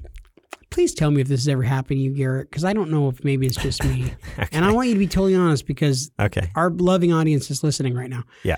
please 0.70 0.94
tell 0.94 1.12
me 1.12 1.22
if 1.22 1.28
this 1.28 1.42
has 1.42 1.48
ever 1.48 1.64
happened 1.64 1.98
to 1.98 2.04
you, 2.04 2.12
Garrett, 2.12 2.50
because 2.50 2.64
I 2.64 2.74
don't 2.74 2.90
know 2.92 3.10
if 3.10 3.24
maybe 3.24 3.46
it's 3.48 3.58
just 3.58 3.84
me. 3.84 4.14
And 4.52 4.64
I 4.66 4.72
want 4.72 4.88
you 4.88 4.94
to 4.94 5.00
be 5.00 5.08
totally 5.08 5.36
honest 5.36 5.66
because 5.66 6.12
okay. 6.20 6.52
our 6.56 6.70
loving 6.70 7.12
audience 7.14 7.52
is 7.52 7.64
listening 7.64 7.94
right 7.96 8.10
now. 8.10 8.24
Yeah. 8.44 8.56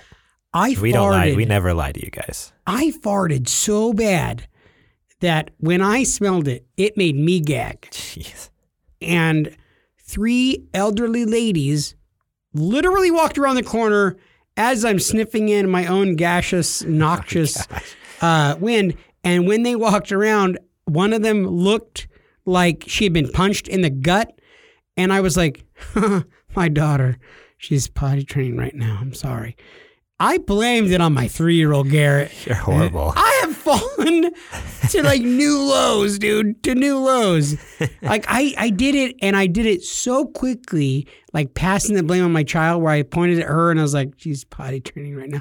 I 0.54 0.70
We 0.80 0.90
farted. 0.90 0.92
don't 0.92 1.10
lie. 1.10 1.34
We 1.34 1.44
never 1.44 1.74
lie 1.74 1.92
to 1.92 2.04
you 2.04 2.10
guys. 2.10 2.52
I 2.66 2.92
farted 3.02 3.48
so 3.48 3.92
bad 3.92 4.46
that 5.20 5.50
when 5.58 5.80
I 5.80 6.02
smelled 6.02 6.48
it, 6.48 6.66
it 6.76 6.96
made 6.96 7.16
me 7.16 7.40
gag. 7.40 7.82
Jeez. 7.90 8.50
And 9.00 9.56
three 9.98 10.66
elderly 10.74 11.24
ladies 11.24 11.94
literally 12.52 13.10
walked 13.10 13.38
around 13.38 13.56
the 13.56 13.62
corner 13.62 14.16
as 14.56 14.84
I'm 14.84 14.98
sniffing 14.98 15.48
in 15.48 15.70
my 15.70 15.86
own 15.86 16.16
gaseous, 16.16 16.82
noxious 16.84 17.66
uh, 18.20 18.56
wind. 18.60 18.94
And 19.24 19.46
when 19.46 19.62
they 19.62 19.74
walked 19.76 20.12
around, 20.12 20.58
one 20.84 21.12
of 21.12 21.22
them 21.22 21.46
looked 21.46 22.08
like 22.44 22.84
she 22.86 23.04
had 23.04 23.12
been 23.12 23.30
punched 23.30 23.68
in 23.68 23.82
the 23.82 23.90
gut. 23.90 24.38
And 24.96 25.12
I 25.12 25.20
was 25.20 25.36
like, 25.36 25.64
my 26.56 26.68
daughter, 26.68 27.18
she's 27.56 27.88
potty 27.88 28.24
trained 28.24 28.58
right 28.58 28.74
now. 28.74 28.98
I'm 29.00 29.14
sorry. 29.14 29.56
I 30.22 30.38
blamed 30.38 30.92
it 30.92 31.00
on 31.00 31.14
my 31.14 31.26
three 31.26 31.56
year 31.56 31.72
old 31.72 31.90
Garrett. 31.90 32.30
You're 32.46 32.54
horrible. 32.54 33.12
I 33.16 33.40
have 33.42 33.56
fallen 33.56 34.30
to 34.90 35.02
like 35.02 35.20
new 35.20 35.58
lows, 35.58 36.16
dude, 36.16 36.62
to 36.62 36.76
new 36.76 36.96
lows. 37.00 37.56
Like 38.02 38.24
I, 38.28 38.54
I 38.56 38.70
did 38.70 38.94
it 38.94 39.16
and 39.20 39.34
I 39.36 39.48
did 39.48 39.66
it 39.66 39.82
so 39.82 40.26
quickly, 40.26 41.08
like 41.32 41.54
passing 41.54 41.96
the 41.96 42.04
blame 42.04 42.24
on 42.24 42.30
my 42.30 42.44
child 42.44 42.84
where 42.84 42.92
I 42.92 43.02
pointed 43.02 43.40
at 43.40 43.48
her 43.48 43.72
and 43.72 43.80
I 43.80 43.82
was 43.82 43.94
like, 43.94 44.12
she's 44.16 44.44
potty 44.44 44.78
training 44.78 45.16
right 45.16 45.28
now. 45.28 45.40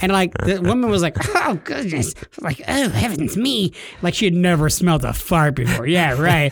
And 0.00 0.10
like 0.10 0.32
the 0.38 0.62
woman 0.62 0.88
was 0.88 1.02
like, 1.02 1.16
oh 1.36 1.60
goodness. 1.62 2.14
Like, 2.40 2.62
oh 2.66 2.88
heavens 2.88 3.36
me. 3.36 3.72
Like 4.00 4.14
she 4.14 4.24
had 4.24 4.32
never 4.32 4.70
smelled 4.70 5.04
a 5.04 5.12
fart 5.12 5.54
before. 5.54 5.86
Yeah, 5.86 6.18
right. 6.18 6.50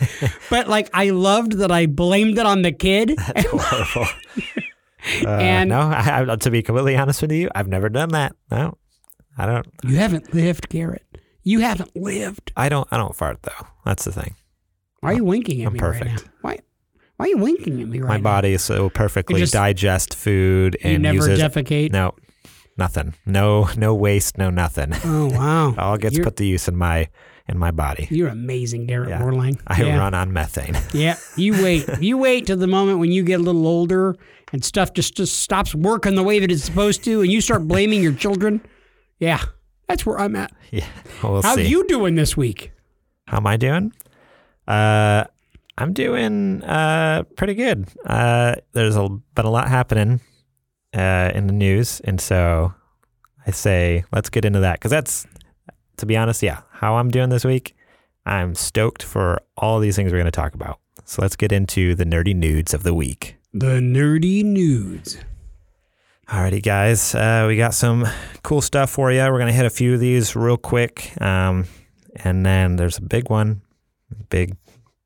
but 0.51 0.67
like 0.67 0.91
I 0.93 1.09
loved 1.09 1.53
that 1.53 1.71
I 1.71 1.87
blamed 1.87 2.37
it 2.37 2.45
on 2.45 2.61
the 2.61 2.71
kid. 2.71 3.15
That's 3.17 3.47
horrible. 3.49 4.11
Uh, 5.25 5.29
And- 5.29 5.69
no, 5.69 5.79
I, 5.81 6.25
I, 6.29 6.35
to 6.35 6.51
be 6.51 6.61
completely 6.61 6.95
honest 6.95 7.21
with 7.21 7.31
you, 7.31 7.49
I've 7.53 7.67
never 7.67 7.89
done 7.89 8.09
that. 8.09 8.35
No, 8.51 8.77
I 9.37 9.45
don't. 9.45 9.65
You 9.83 9.97
haven't 9.97 10.33
lived, 10.33 10.69
Garrett. 10.69 11.03
You 11.43 11.59
haven't 11.59 11.95
lived. 11.95 12.51
I 12.55 12.69
don't. 12.69 12.87
I 12.91 12.97
don't 12.97 13.15
fart 13.15 13.41
though. 13.43 13.67
That's 13.85 14.05
the 14.05 14.11
thing. 14.13 14.35
Why 15.01 15.11
are 15.11 15.15
you 15.15 15.25
winking 15.25 15.61
at 15.61 15.67
I'm 15.67 15.73
me 15.73 15.79
right 15.79 15.99
perfect. 15.99 16.23
now? 16.25 16.31
Why? 16.41 16.59
Why 17.17 17.25
are 17.25 17.29
you 17.29 17.37
winking 17.37 17.81
at 17.81 17.87
me 17.89 17.99
right 17.99 18.07
My 18.07 18.17
now? 18.17 18.23
body 18.23 18.53
is 18.53 18.63
so 18.63 18.89
perfectly 18.89 19.39
just- 19.41 19.53
digest 19.53 20.15
food 20.15 20.77
You 20.83 20.91
and 20.91 21.03
never 21.03 21.15
uses 21.15 21.39
defecate. 21.39 21.91
no, 21.91 22.15
nothing. 22.77 23.13
No, 23.25 23.67
no 23.75 23.93
waste. 23.93 24.37
No 24.37 24.49
nothing. 24.49 24.93
Oh 25.03 25.27
wow! 25.33 25.75
All 25.77 25.97
gets 25.97 26.15
You're- 26.15 26.23
put 26.23 26.37
to 26.37 26.45
use 26.45 26.67
in 26.69 26.77
my 26.77 27.09
in 27.49 27.57
my 27.57 27.71
body. 27.71 28.07
You're 28.09 28.29
amazing, 28.29 28.87
Garrett 28.87 29.09
Yeah. 29.09 29.19
Morlang. 29.19 29.59
I 29.67 29.81
yeah. 29.83 29.97
run 29.97 30.13
on 30.13 30.31
methane. 30.31 30.77
Yeah, 30.93 31.17
you 31.35 31.61
wait. 31.61 31.85
You 31.99 32.17
wait 32.17 32.45
till 32.47 32.55
the 32.57 32.67
moment 32.67 32.99
when 32.99 33.11
you 33.11 33.23
get 33.23 33.41
a 33.41 33.43
little 33.43 33.67
older 33.67 34.15
and 34.53 34.63
stuff 34.63 34.93
just, 34.93 35.17
just 35.17 35.39
stops 35.39 35.75
working 35.75 36.15
the 36.15 36.23
way 36.23 36.39
that 36.39 36.51
it's 36.51 36.63
supposed 36.63 37.03
to, 37.03 37.21
and 37.21 37.31
you 37.31 37.41
start 37.41 37.67
blaming 37.67 38.01
your 38.01 38.13
children. 38.13 38.61
Yeah, 39.19 39.43
that's 39.89 40.05
where 40.05 40.19
I'm 40.19 40.35
at. 40.37 40.53
yeah, 40.71 40.87
we'll 41.21 41.41
How 41.41 41.55
see. 41.55 41.67
you 41.67 41.85
doing 41.87 42.15
this 42.15 42.37
week? 42.37 42.71
How 43.27 43.37
am 43.37 43.47
I 43.47 43.57
doing? 43.57 43.91
Uh, 44.67 45.25
I'm 45.77 45.91
doing 45.91 46.63
uh 46.63 47.23
pretty 47.35 47.55
good. 47.55 47.87
Uh, 48.05 48.55
there's 48.71 48.95
a, 48.95 49.09
been 49.35 49.45
a 49.45 49.49
lot 49.49 49.67
happening 49.67 50.21
uh 50.93 51.31
in 51.33 51.47
the 51.47 51.53
news, 51.53 51.99
and 52.01 52.21
so 52.21 52.73
I 53.45 53.51
say 53.51 54.05
let's 54.13 54.29
get 54.29 54.45
into 54.45 54.59
that 54.61 54.75
because 54.75 54.91
that's, 54.91 55.27
to 55.97 56.05
be 56.05 56.15
honest, 56.15 56.43
yeah, 56.43 56.61
how 56.71 56.95
I'm 56.95 57.09
doing 57.09 57.29
this 57.29 57.43
week. 57.43 57.75
I'm 58.25 58.55
stoked 58.55 59.03
for 59.03 59.41
all 59.57 59.79
these 59.79 59.97
things 59.97 60.11
we're 60.11 60.19
going 60.19 60.25
to 60.25 60.31
talk 60.31 60.53
about. 60.53 60.79
So 61.03 61.21
let's 61.21 61.35
get 61.35 61.51
into 61.51 61.93
the 61.93 62.05
nerdy 62.05 62.33
nudes 62.33 62.73
of 62.73 62.83
the 62.83 62.93
week. 62.93 63.35
The 63.55 63.79
nerdy 63.79 64.43
nudes. 64.43 65.19
Alrighty, 66.27 66.63
guys, 66.63 67.13
uh, 67.13 67.45
we 67.47 67.55
got 67.55 67.75
some 67.75 68.03
cool 68.41 68.61
stuff 68.61 68.89
for 68.89 69.11
you. 69.11 69.19
We're 69.19 69.37
gonna 69.37 69.51
hit 69.51 69.67
a 69.67 69.69
few 69.69 69.93
of 69.93 69.99
these 69.99 70.35
real 70.35 70.57
quick, 70.57 71.13
um, 71.21 71.65
and 72.15 72.43
then 72.43 72.77
there's 72.77 72.97
a 72.97 73.03
big 73.03 73.29
one, 73.29 73.61
big, 74.29 74.57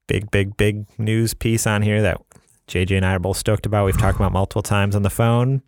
big, 0.08 0.32
big, 0.32 0.56
big 0.56 0.86
news 0.98 1.34
piece 1.34 1.68
on 1.68 1.82
here 1.82 2.02
that 2.02 2.22
JJ 2.70 2.96
and 2.96 3.06
I 3.06 3.16
are 3.16 3.20
both 3.20 3.36
stoked 3.36 3.66
about. 3.66 3.84
We've 3.84 3.98
talked 3.98 4.16
about 4.16 4.32
multiple 4.32 4.64
times 4.64 4.96
on 4.96 5.02
the 5.02 5.10
phone, 5.10 5.62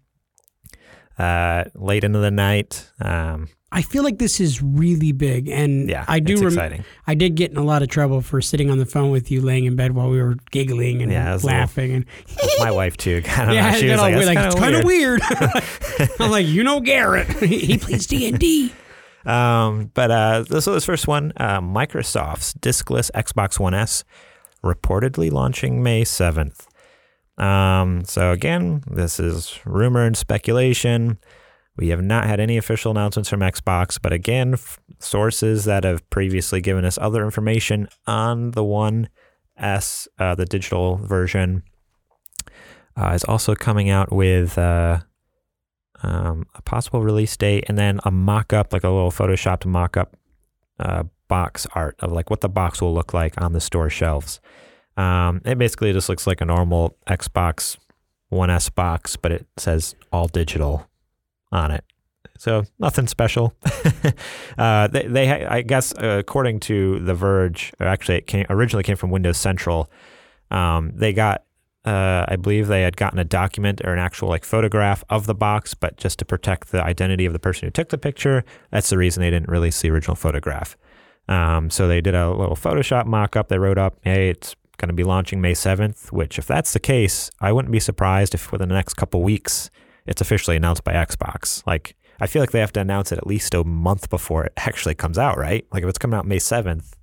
uh, 1.18 1.66
late 1.76 2.06
into 2.06 2.20
the 2.20 2.32
night. 2.32 2.90
Um, 3.02 3.50
I 3.72 3.84
feel 3.84 4.04
like 4.04 4.18
this 4.18 4.40
is 4.40 4.64
really 4.64 5.12
big, 5.12 5.48
and 5.48 5.88
yeah, 5.90 6.04
I 6.08 6.20
do. 6.20 6.34
It's 6.34 6.42
rem- 6.42 6.48
exciting. 6.54 6.86
I 7.06 7.14
did 7.14 7.36
get 7.36 7.52
in 7.52 7.58
a 7.58 7.64
lot 7.64 7.84
of 7.84 7.88
trouble 7.90 8.22
for 8.22 8.42
sitting 8.42 8.72
on 8.72 8.80
the 8.80 8.86
phone 8.86 9.12
with 9.12 9.30
you, 9.30 9.42
laying 9.42 9.66
in 9.66 9.76
bed 9.76 9.92
while 9.94 10.10
we 10.10 10.20
were 10.22 10.38
giggling 10.50 11.04
and 11.04 11.12
Yeah, 11.12 11.34
a 11.34 11.36
little- 11.36 11.50
laughing, 11.50 11.92
and 11.94 12.06
my 12.60 12.72
wife 12.72 12.98
too. 12.98 13.22
I 13.38 13.46
don't 13.46 13.54
yeah, 13.54 13.72
know. 13.72 13.78
She 13.78 13.90
was 13.90 14.00
like, 14.00 14.16
weird, 14.16 14.28
"That's 14.38 14.56
it's 14.56 14.62
kind 14.62 14.76
of 14.76 14.84
weird. 14.86 15.22
I'm 16.20 16.32
like, 16.32 16.48
you 16.48 16.64
know, 16.64 16.80
Garrett, 16.80 17.28
he 17.44 17.78
plays 17.78 18.08
D 18.08 18.28
and 18.28 18.40
D. 18.40 18.74
Um, 19.26 19.92
but 19.94 20.10
uh, 20.10 20.44
this 20.50 20.66
was 20.66 20.84
first 20.86 21.08
one. 21.08 21.34
Uh, 21.38 21.60
Microsoft's 21.62 22.54
diskless 22.56 23.12
Xbox 23.12 23.60
One 23.60 23.74
S 23.76 24.04
reportedly 24.64 25.32
launching 25.32 25.84
May 25.84 26.04
seventh. 26.06 26.68
Um, 27.38 28.04
so 28.06 28.32
again, 28.32 28.84
this 28.90 29.20
is 29.20 29.60
rumor 29.66 30.06
and 30.06 30.18
speculation. 30.18 31.20
We 31.80 31.90
have 31.90 32.02
not 32.02 32.26
had 32.26 32.42
any 32.42 32.58
official 32.58 32.92
announcements 32.92 33.30
from 33.30 33.40
Xbox, 33.40 33.98
but 34.02 34.12
again, 34.12 34.56
f- 34.56 34.82
sources 35.00 35.64
that 35.64 35.86
have 35.86 36.08
previously 36.10 36.60
given 36.60 36.84
us 36.84 36.98
other 36.98 37.24
information 37.24 37.88
on 38.06 38.52
the 38.52 38.66
One 38.66 39.08
S, 39.56 40.06
uh, 40.18 40.36
the 40.36 40.46
digital 40.46 40.98
version, 40.98 41.64
uh, 42.98 43.12
is 43.12 43.24
also 43.24 43.56
coming 43.56 43.90
out 43.90 44.12
with 44.12 44.58
uh, 44.58 45.00
um, 46.04 46.48
a 46.54 46.62
possible 46.64 47.02
release 47.02 47.38
date 47.38 47.64
and 47.70 47.78
then 47.78 48.02
a 48.04 48.12
mock 48.12 48.52
up, 48.52 48.74
like 48.74 48.84
a 48.84 48.90
little 48.90 49.10
photoshopped 49.10 49.66
mock 49.66 49.96
up 49.96 50.18
uh, 50.80 51.04
box 51.30 51.66
art 51.76 51.96
of 52.00 52.12
like 52.12 52.30
what 52.30 52.42
the 52.42 52.50
box 52.50 52.82
will 52.82 52.94
look 52.94 53.14
like 53.14 53.42
on 53.42 53.54
the 53.54 53.62
store 53.62 53.90
shelves. 53.90 54.42
Um, 54.98 55.40
it 55.46 55.58
basically 55.58 55.94
just 55.94 56.10
looks 56.10 56.28
like 56.28 56.42
a 56.42 56.46
normal 56.46 56.98
Xbox 57.08 57.78
One 58.28 58.50
S 58.50 58.68
box, 58.68 59.16
but 59.16 59.32
it 59.32 59.48
says 59.56 59.96
all 60.12 60.28
digital 60.28 60.89
on 61.52 61.72
it. 61.72 61.84
So 62.40 62.64
nothing 62.80 63.08
special. 63.08 63.54
uh, 64.58 64.88
they, 64.88 65.08
they, 65.08 65.46
I 65.46 65.62
guess, 65.62 65.94
uh, 65.94 66.20
according 66.20 66.62
to 66.62 67.00
The 67.00 67.14
Verge, 67.14 67.74
actually, 67.82 68.20
it 68.20 68.28
came, 68.28 68.46
originally 68.50 68.84
came 68.84 68.96
from 68.96 69.12
Windows 69.12 69.38
Central. 69.38 69.92
Um, 70.50 70.94
they 70.96 71.12
got, 71.12 71.44
uh, 71.84 72.26
I 72.30 72.38
believe, 72.38 72.68
they 72.68 72.84
had 72.84 72.96
gotten 72.96 73.20
a 73.20 73.26
document 73.26 73.82
or 73.84 73.92
an 73.92 74.00
actual 74.00 74.30
like 74.30 74.46
photograph 74.46 75.04
of 75.10 75.26
the 75.26 75.36
box, 75.36 75.74
but 75.74 75.98
just 75.98 76.18
to 76.20 76.26
protect 76.26 76.72
the 76.72 76.82
identity 76.82 77.26
of 77.26 77.34
the 77.34 77.40
person 77.40 77.68
who 77.68 77.72
took 77.72 77.90
the 77.90 77.98
picture, 77.98 78.46
that's 78.72 78.90
the 78.90 78.98
reason 78.98 79.22
they 79.22 79.30
didn't 79.30 79.50
release 79.50 79.82
the 79.82 79.90
original 79.90 80.16
photograph. 80.16 80.78
Um, 81.28 81.70
so 81.70 81.90
they 81.90 82.00
did 82.00 82.16
a 82.16 82.32
little 82.32 82.56
Photoshop 82.56 83.06
mock-up. 83.06 83.50
They 83.50 83.60
wrote 83.60 83.78
up, 83.78 83.98
"Hey, 84.02 84.30
it's 84.30 84.56
going 84.78 84.88
to 84.88 84.96
be 84.96 85.04
launching 85.04 85.42
May 85.42 85.54
7th." 85.54 86.12
Which, 86.14 86.40
if 86.40 86.48
that's 86.48 86.72
the 86.72 86.80
case, 86.80 87.30
I 87.42 87.52
wouldn't 87.52 87.72
be 87.72 87.82
surprised 87.82 88.34
if 88.34 88.52
within 88.52 88.70
the 88.70 88.76
next 88.76 88.94
couple 88.94 89.22
weeks 89.22 89.70
it's 90.10 90.22
officially 90.22 90.58
announced 90.58 90.84
by 90.84 90.94
Xbox. 90.94 91.66
Like, 91.66 91.96
I 92.20 92.28
feel 92.28 92.42
like 92.42 92.52
they 92.52 92.60
have 92.60 92.74
to 92.74 92.82
announce 92.82 93.12
it 93.12 93.18
at 93.18 93.28
least 93.28 93.54
a 93.54 93.64
month 93.64 94.10
before 94.10 94.46
it 94.46 94.54
actually 94.58 94.96
comes 94.96 95.18
out, 95.18 95.38
right? 95.38 95.66
Like, 95.72 95.84
if 95.84 95.90
it's 95.90 96.00
coming 96.00 96.18
out 96.18 96.26
May 96.26 96.38
7th, 96.40 96.94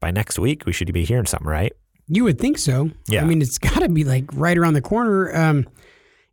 by 0.00 0.10
next 0.10 0.38
week 0.38 0.64
we 0.64 0.72
should 0.72 0.92
be 0.92 1.04
hearing 1.04 1.26
something, 1.26 1.48
right? 1.48 1.72
You 2.08 2.24
would 2.24 2.38
think 2.38 2.58
so. 2.58 2.90
Yeah. 3.08 3.22
I 3.22 3.24
mean, 3.24 3.42
it's 3.42 3.58
got 3.70 3.80
to 3.80 3.88
be 3.88 4.04
like 4.04 4.26
right 4.34 4.56
around 4.56 4.74
the 4.74 4.82
corner. 4.82 5.34
Um, 5.34 5.66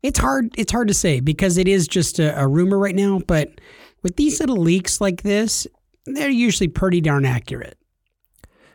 it's 0.04 0.20
hard. 0.20 0.54
It's 0.58 0.72
hard 0.72 0.88
to 0.88 0.94
say 0.94 1.20
because 1.20 1.58
it 1.58 1.68
is 1.68 1.88
just 1.88 2.20
a, 2.20 2.40
a 2.40 2.48
rumor 2.48 2.78
right 2.78 2.96
now. 2.96 3.22
But 3.26 3.60
with 4.04 4.16
these 4.16 4.40
little 4.40 4.58
leaks 4.58 5.02
like 5.02 5.24
this, 5.24 5.68
they're 6.06 6.30
usually 6.30 6.68
pretty 6.68 7.02
darn 7.02 7.26
accurate. 7.26 7.78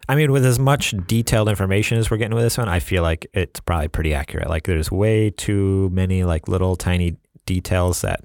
I 0.09 0.15
mean, 0.15 0.31
with 0.31 0.47
as 0.47 0.59
much 0.59 0.95
detailed 1.07 1.49
information 1.49 1.99
as 1.99 2.11
we're 2.11 2.17
getting 2.17 2.35
with 2.35 2.45
this 2.45 2.57
one, 2.57 2.69
I 2.69 2.79
feel 2.79 3.03
like 3.03 3.27
it's 3.35 3.59
probably 3.59 3.89
pretty 3.89 4.15
accurate. 4.15 4.49
Like, 4.49 4.65
there's 4.65 4.91
way 4.91 5.31
too 5.31 5.91
many 5.93 6.23
like 6.23 6.47
little 6.47 6.77
tiny 6.77 7.17
details 7.47 8.03
that, 8.03 8.21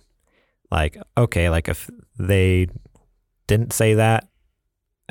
like, 0.69 0.97
okay, 1.17 1.49
like 1.49 1.69
if 1.69 1.89
they 2.19 2.67
didn't 3.47 3.73
say 3.73 3.95
that, 3.95 4.27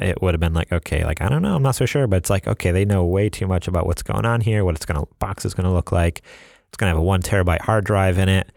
it 0.01 0.21
would 0.23 0.35
have 0.35 0.41
been 0.41 0.55
like, 0.55 0.73
okay, 0.73 1.05
like 1.05 1.21
I 1.21 1.29
don't 1.29 1.43
know, 1.43 1.55
I'm 1.55 1.63
not 1.63 1.75
so 1.75 1.87
sure, 1.87 2.07
but 2.07 2.17
it's 2.17 2.31
like, 2.31 2.47
okay, 2.47 2.71
they 2.71 2.85
know 2.85 3.05
way 3.05 3.29
too 3.29 3.47
much 3.47 3.69
about 3.69 3.87
what's 3.87 4.03
going 4.03 4.25
on 4.25 4.41
here, 4.41 4.65
what 4.65 4.75
it's 4.75 4.87
gonna 4.87 5.05
box 5.19 5.45
is 5.45 5.55
gonna 5.55 5.73
look 5.73 5.93
like. 5.93 6.23
It's 6.69 6.77
gonna 6.77 6.91
have 6.91 6.99
a 6.99 7.03
one 7.03 7.23
terabyte 7.23 7.61
hard 7.61 7.85
drive 7.85 8.19
in 8.19 8.29
it. 8.29 8.53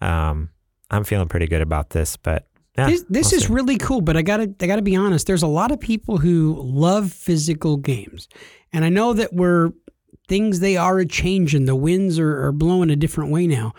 Um, 0.00 0.50
I'm 0.90 1.04
feeling 1.04 1.28
pretty 1.28 1.46
good 1.46 1.62
about 1.62 1.90
this, 1.90 2.16
but 2.16 2.48
yeah, 2.76 2.88
this 2.88 3.04
this 3.08 3.30
we'll 3.30 3.38
is 3.38 3.46
see. 3.46 3.52
really 3.52 3.78
cool, 3.78 4.00
but 4.00 4.16
I 4.16 4.22
gotta 4.22 4.52
I 4.60 4.66
gotta 4.66 4.82
be 4.82 4.96
honest. 4.96 5.26
There's 5.26 5.42
a 5.42 5.48
lot 5.48 5.70
of 5.70 5.78
people 5.78 6.18
who 6.18 6.56
love 6.60 7.12
physical 7.12 7.76
games, 7.76 8.28
and 8.72 8.84
I 8.84 8.88
know 8.88 9.12
that 9.12 9.32
we're 9.32 9.70
things 10.30 10.60
they 10.60 10.76
are 10.76 10.98
a 10.98 11.04
change 11.04 11.50
changing. 11.50 11.66
The 11.66 11.74
winds 11.74 12.18
are, 12.18 12.46
are 12.46 12.52
blowing 12.52 12.88
a 12.90 12.96
different 12.96 13.30
way 13.30 13.46
now. 13.46 13.74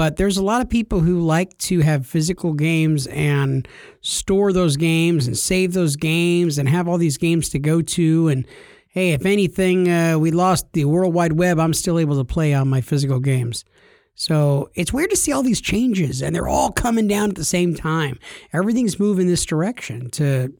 But 0.00 0.16
there's 0.16 0.38
a 0.38 0.42
lot 0.42 0.62
of 0.62 0.70
people 0.70 1.00
who 1.00 1.20
like 1.20 1.58
to 1.58 1.80
have 1.80 2.06
physical 2.06 2.54
games 2.54 3.06
and 3.08 3.68
store 4.00 4.50
those 4.50 4.78
games 4.78 5.26
and 5.26 5.36
save 5.36 5.74
those 5.74 5.96
games 5.96 6.56
and 6.56 6.66
have 6.70 6.88
all 6.88 6.96
these 6.96 7.18
games 7.18 7.50
to 7.50 7.58
go 7.58 7.82
to. 7.82 8.28
And 8.28 8.46
hey, 8.88 9.10
if 9.12 9.26
anything, 9.26 9.90
uh, 9.90 10.18
we 10.18 10.30
lost 10.30 10.72
the 10.72 10.86
World 10.86 11.12
Wide 11.12 11.34
Web, 11.34 11.60
I'm 11.60 11.74
still 11.74 11.98
able 11.98 12.16
to 12.16 12.24
play 12.24 12.54
on 12.54 12.66
my 12.66 12.80
physical 12.80 13.20
games. 13.20 13.66
So 14.14 14.70
it's 14.74 14.90
weird 14.90 15.10
to 15.10 15.16
see 15.16 15.32
all 15.32 15.42
these 15.42 15.60
changes, 15.60 16.22
and 16.22 16.34
they're 16.34 16.48
all 16.48 16.72
coming 16.72 17.06
down 17.06 17.28
at 17.28 17.36
the 17.36 17.44
same 17.44 17.74
time. 17.74 18.18
Everything's 18.54 18.98
moving 18.98 19.26
this 19.26 19.44
direction 19.44 20.08
to 20.12 20.54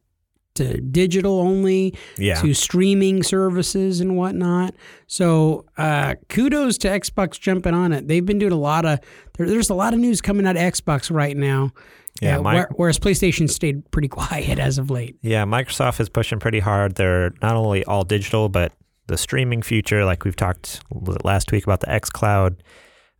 to 0.54 0.80
digital 0.80 1.38
only, 1.40 1.94
yeah. 2.18 2.40
to 2.40 2.52
streaming 2.54 3.22
services 3.22 4.00
and 4.00 4.16
whatnot. 4.16 4.74
So 5.06 5.64
uh, 5.76 6.14
kudos 6.28 6.78
to 6.78 6.88
Xbox 6.88 7.38
jumping 7.40 7.74
on 7.74 7.92
it. 7.92 8.08
They've 8.08 8.24
been 8.24 8.38
doing 8.38 8.52
a 8.52 8.56
lot 8.58 8.84
of 8.84 8.98
there, 9.38 9.46
there's 9.46 9.70
a 9.70 9.74
lot 9.74 9.94
of 9.94 10.00
news 10.00 10.20
coming 10.20 10.46
out 10.46 10.56
of 10.56 10.62
Xbox 10.62 11.10
right 11.14 11.36
now. 11.36 11.70
Yeah, 12.20 12.38
uh, 12.38 12.42
my- 12.42 12.54
where- 12.54 12.70
whereas 12.74 12.98
PlayStation 12.98 13.48
stayed 13.48 13.88
pretty 13.90 14.08
quiet 14.18 14.58
as 14.58 14.78
of 14.78 14.90
late. 14.90 15.16
Yeah, 15.22 15.44
Microsoft 15.44 16.00
is 16.00 16.08
pushing 16.08 16.38
pretty 16.40 16.60
hard. 16.60 16.96
They're 16.96 17.32
not 17.40 17.56
only 17.56 17.84
all 17.84 18.04
digital, 18.04 18.48
but 18.48 18.72
the 19.06 19.16
streaming 19.16 19.62
future, 19.62 20.04
like 20.04 20.24
we've 20.24 20.36
talked 20.36 20.82
last 21.24 21.50
week 21.52 21.64
about 21.64 21.80
the 21.80 21.90
X 21.90 22.10
Cloud 22.10 22.62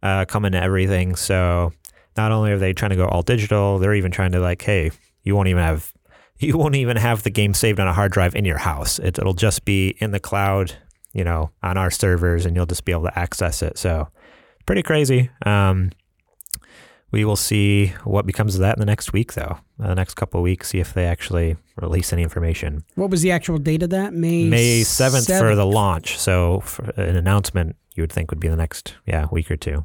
uh, 0.03 0.25
coming 0.25 0.53
to 0.53 0.63
everything. 0.63 1.17
So 1.17 1.73
not 2.17 2.33
only 2.33 2.53
are 2.53 2.59
they 2.59 2.73
trying 2.73 2.91
to 2.91 2.97
go 2.97 3.07
all 3.07 3.23
digital, 3.23 3.79
they're 3.79 3.95
even 3.95 4.11
trying 4.11 4.33
to 4.33 4.41
like, 4.41 4.63
hey, 4.63 4.91
you 5.23 5.35
won't 5.37 5.49
even 5.49 5.63
have 5.63 5.93
you 6.47 6.57
won't 6.57 6.75
even 6.75 6.97
have 6.97 7.23
the 7.23 7.31
game 7.31 7.55
saved 7.55 7.79
on 7.79 7.87
a 7.87 7.93
hard 7.93 8.13
drive 8.13 8.35
in 8.35 8.45
your 8.45 8.59
house. 8.59 8.99
It, 8.99 9.19
it'll 9.19 9.35
just 9.35 9.65
be 9.65 9.97
in 9.99 10.11
the 10.11 10.21
cloud, 10.21 10.75
you 11.13 11.23
know, 11.23 11.51
on 11.63 11.77
our 11.77 11.91
servers, 11.91 12.47
and 12.47 12.57
you'll 12.57 12.67
just 12.67 12.85
be 12.85 12.93
able 12.93 13.05
to 13.05 13.19
access 13.19 13.63
it. 13.63 13.79
So, 13.79 14.09
pretty 14.67 14.83
crazy. 14.83 15.31
Um, 15.45 15.91
we 17.13 17.25
will 17.25 17.37
see 17.37 17.89
what 18.05 18.25
becomes 18.25 18.55
of 18.55 18.61
that 18.61 18.77
in 18.77 18.81
the 18.81 18.87
next 18.87 19.13
week, 19.13 19.35
though. 19.35 19.59
Uh, 19.83 19.89
the 19.89 19.95
next 19.95 20.15
couple 20.15 20.41
of 20.41 20.45
weeks, 20.45 20.69
see 20.71 20.79
if 20.79 20.95
they 20.95 21.07
actually 21.07 21.57
release 21.77 22.13
any 22.13 22.23
information. 22.23 22.85
What 22.95 23.11
was 23.11 23.23
the 23.23 23.33
actual 23.33 23.59
date 23.59 23.83
of 23.83 23.91
that? 23.91 24.15
May 24.15 24.45
May 24.45 24.83
seventh 24.83 25.27
for 25.27 25.55
the 25.55 25.67
launch. 25.67 26.19
So, 26.19 26.61
for 26.61 26.91
an 26.97 27.17
announcement, 27.17 27.77
you 27.95 28.03
would 28.03 28.13
think 28.13 28.31
would 28.31 28.41
be 28.41 28.49
the 28.49 28.57
next 28.57 28.95
yeah 29.07 29.27
week 29.31 29.51
or 29.51 29.57
two. 29.57 29.85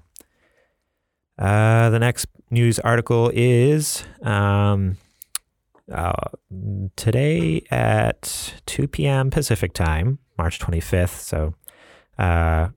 Uh, 1.37 1.89
the 1.89 1.99
next 1.99 2.27
news 2.49 2.79
article 2.79 3.29
is 3.33 4.05
um, 4.21 4.95
uh, 5.91 6.29
today 6.95 7.65
at 7.71 8.53
2 8.65 8.87
p.m. 8.87 9.29
Pacific 9.29 9.73
time, 9.73 10.19
March 10.37 10.59
25th. 10.59 11.19
So, 11.19 11.55
uh, 12.17 12.69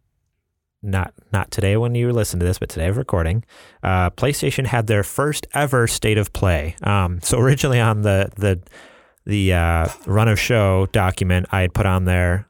not 0.83 1.13
not 1.33 1.51
today 1.51 1.77
when 1.77 1.95
you 1.95 2.13
listen 2.13 2.39
to 2.41 2.47
this, 2.47 2.59
but 2.59 2.69
today 2.69 2.89
of 2.89 2.97
recording. 2.97 3.45
Uh, 3.83 4.11
PlayStation 4.11 4.67
had 4.67 4.87
their 4.87 5.03
first 5.03 5.47
ever 5.53 5.87
state 5.87 6.19
of 6.19 6.33
play. 6.33 6.77
Um, 6.83 7.21
so 7.21 7.39
originally 7.39 7.81
on 7.81 8.03
the 8.03 8.31
the 8.37 8.61
the 9.25 9.53
uh, 9.53 9.89
run 10.07 10.29
of 10.29 10.39
show 10.39 10.87
document, 10.87 11.47
I 11.51 11.63
had 11.63 11.75
put 11.75 11.87
on 11.87 12.05
there 12.05 12.48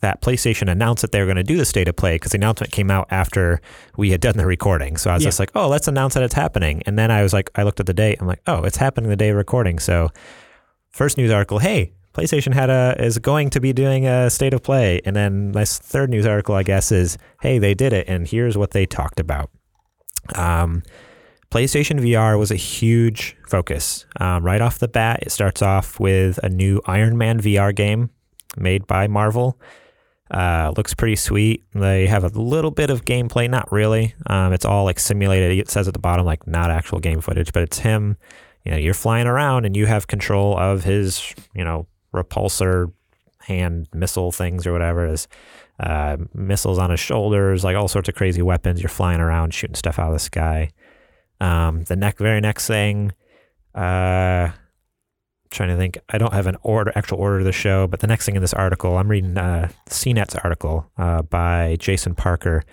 that 0.00 0.20
PlayStation 0.22 0.70
announced 0.70 1.02
that 1.02 1.12
they 1.12 1.20
were 1.20 1.26
going 1.26 1.36
to 1.36 1.42
do 1.42 1.56
the 1.56 1.64
state 1.64 1.88
of 1.88 1.96
play 1.96 2.16
because 2.16 2.32
the 2.32 2.38
announcement 2.38 2.72
came 2.72 2.90
out 2.90 3.06
after 3.10 3.60
we 3.96 4.10
had 4.10 4.20
done 4.20 4.36
the 4.36 4.46
recording. 4.46 4.96
So 4.96 5.10
I 5.10 5.14
was 5.14 5.22
Yeah. 5.22 5.28
just 5.28 5.38
like, 5.40 5.50
oh, 5.54 5.68
let's 5.68 5.88
announce 5.88 6.14
that 6.14 6.22
it's 6.22 6.34
happening. 6.34 6.82
And 6.86 6.98
then 6.98 7.10
I 7.10 7.22
was 7.22 7.32
like, 7.32 7.50
I 7.54 7.62
looked 7.62 7.80
at 7.80 7.86
the 7.86 7.94
date. 7.94 8.18
I'm 8.20 8.26
like, 8.26 8.42
oh, 8.46 8.62
it's 8.64 8.76
happening 8.76 9.10
the 9.10 9.16
day 9.16 9.30
of 9.30 9.36
recording. 9.36 9.78
So 9.78 10.08
first 10.90 11.16
news 11.18 11.30
article, 11.30 11.58
hey, 11.58 11.92
PlayStation 12.14 12.52
had 12.54 12.68
a 12.70 12.96
is 12.98 13.18
going 13.18 13.50
to 13.50 13.60
be 13.60 13.72
doing 13.72 14.06
a 14.06 14.28
state 14.30 14.52
of 14.54 14.62
play. 14.62 15.00
And 15.04 15.14
then 15.14 15.52
my 15.52 15.64
third 15.64 16.10
news 16.10 16.26
article, 16.26 16.54
I 16.54 16.62
guess, 16.64 16.90
is 16.90 17.16
hey, 17.42 17.58
they 17.58 17.74
did 17.74 17.92
it, 17.92 18.08
and 18.08 18.26
here's 18.26 18.56
what 18.58 18.72
they 18.72 18.86
talked 18.86 19.20
about. 19.20 19.50
Um, 20.34 20.82
PlayStation 21.50 22.00
VR 22.00 22.38
was 22.38 22.50
a 22.50 22.56
huge 22.56 23.36
focus. 23.46 24.04
Um, 24.20 24.42
right 24.44 24.60
off 24.60 24.78
the 24.78 24.88
bat, 24.88 25.20
it 25.22 25.30
starts 25.30 25.62
off 25.62 25.98
with 26.00 26.38
a 26.42 26.48
new 26.48 26.80
Iron 26.86 27.16
Man 27.16 27.40
VR 27.40 27.74
game 27.74 28.10
made 28.56 28.86
by 28.86 29.06
Marvel. 29.06 29.58
Uh, 30.30 30.72
looks 30.76 30.94
pretty 30.94 31.16
sweet. 31.16 31.64
They 31.74 32.06
have 32.06 32.24
a 32.24 32.28
little 32.28 32.70
bit 32.70 32.90
of 32.90 33.04
gameplay, 33.04 33.48
not 33.48 33.70
really. 33.72 34.14
Um, 34.26 34.52
it's 34.52 34.64
all 34.64 34.84
like 34.84 34.98
simulated. 34.98 35.58
It 35.58 35.70
says 35.70 35.88
at 35.88 35.94
the 35.94 36.00
bottom 36.00 36.26
like 36.26 36.46
not 36.46 36.70
actual 36.70 37.00
game 37.00 37.20
footage, 37.20 37.52
but 37.52 37.62
it's 37.62 37.78
him. 37.78 38.16
You 38.64 38.72
know, 38.72 38.78
you're 38.78 38.94
flying 38.94 39.26
around 39.26 39.64
and 39.64 39.76
you 39.76 39.86
have 39.86 40.06
control 40.06 40.58
of 40.58 40.84
his, 40.84 41.34
you 41.54 41.64
know, 41.64 41.86
repulsor 42.14 42.92
hand 43.40 43.88
missile 43.94 44.30
things 44.30 44.66
or 44.66 44.72
whatever. 44.72 45.06
His 45.06 45.28
uh, 45.80 46.18
missiles 46.34 46.78
on 46.78 46.90
his 46.90 47.00
shoulders, 47.00 47.64
like 47.64 47.76
all 47.76 47.88
sorts 47.88 48.08
of 48.08 48.14
crazy 48.14 48.42
weapons. 48.42 48.82
You're 48.82 48.88
flying 48.90 49.20
around 49.20 49.54
shooting 49.54 49.76
stuff 49.76 49.98
out 49.98 50.08
of 50.08 50.12
the 50.12 50.18
sky. 50.18 50.70
Um, 51.40 51.84
the 51.84 51.96
next, 51.96 52.20
very 52.20 52.40
next 52.40 52.66
thing, 52.66 53.12
uh, 53.74 54.50
trying 55.50 55.70
to 55.70 55.76
think. 55.76 55.98
I 56.08 56.18
don't 56.18 56.32
have 56.32 56.46
an 56.46 56.56
order, 56.62 56.92
actual 56.94 57.18
order 57.18 57.38
of 57.38 57.44
the 57.44 57.52
show, 57.52 57.86
but 57.86 58.00
the 58.00 58.06
next 58.06 58.26
thing 58.26 58.36
in 58.36 58.42
this 58.42 58.54
article, 58.54 58.96
I'm 58.96 59.08
reading 59.08 59.36
uh, 59.36 59.70
CNET's 59.88 60.34
article 60.36 60.90
uh, 60.96 61.22
by 61.22 61.76
Jason 61.78 62.14
Parker. 62.14 62.64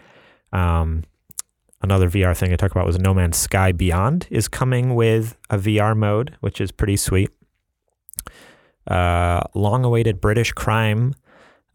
Um, 0.53 1.03
another 1.82 2.10
VR 2.10 2.36
thing 2.38 2.53
I 2.53 2.55
talked 2.55 2.74
about 2.74 2.86
was 2.86 3.00
No 3.00 3.13
Man's 3.13 3.38
Sky 3.38 3.72
Beyond 3.72 4.27
is 4.29 4.48
coming 4.48 4.96
with 4.96 5.38
a 5.50 5.58
VR 5.58 5.96
mode, 5.96 6.38
which 6.41 6.62
is 6.62 6.72
pretty 6.72 6.98
sweet. 6.98 7.29
Uh, 8.88 9.41
long-awaited 9.55 10.22
British 10.22 10.51
crime 10.51 11.15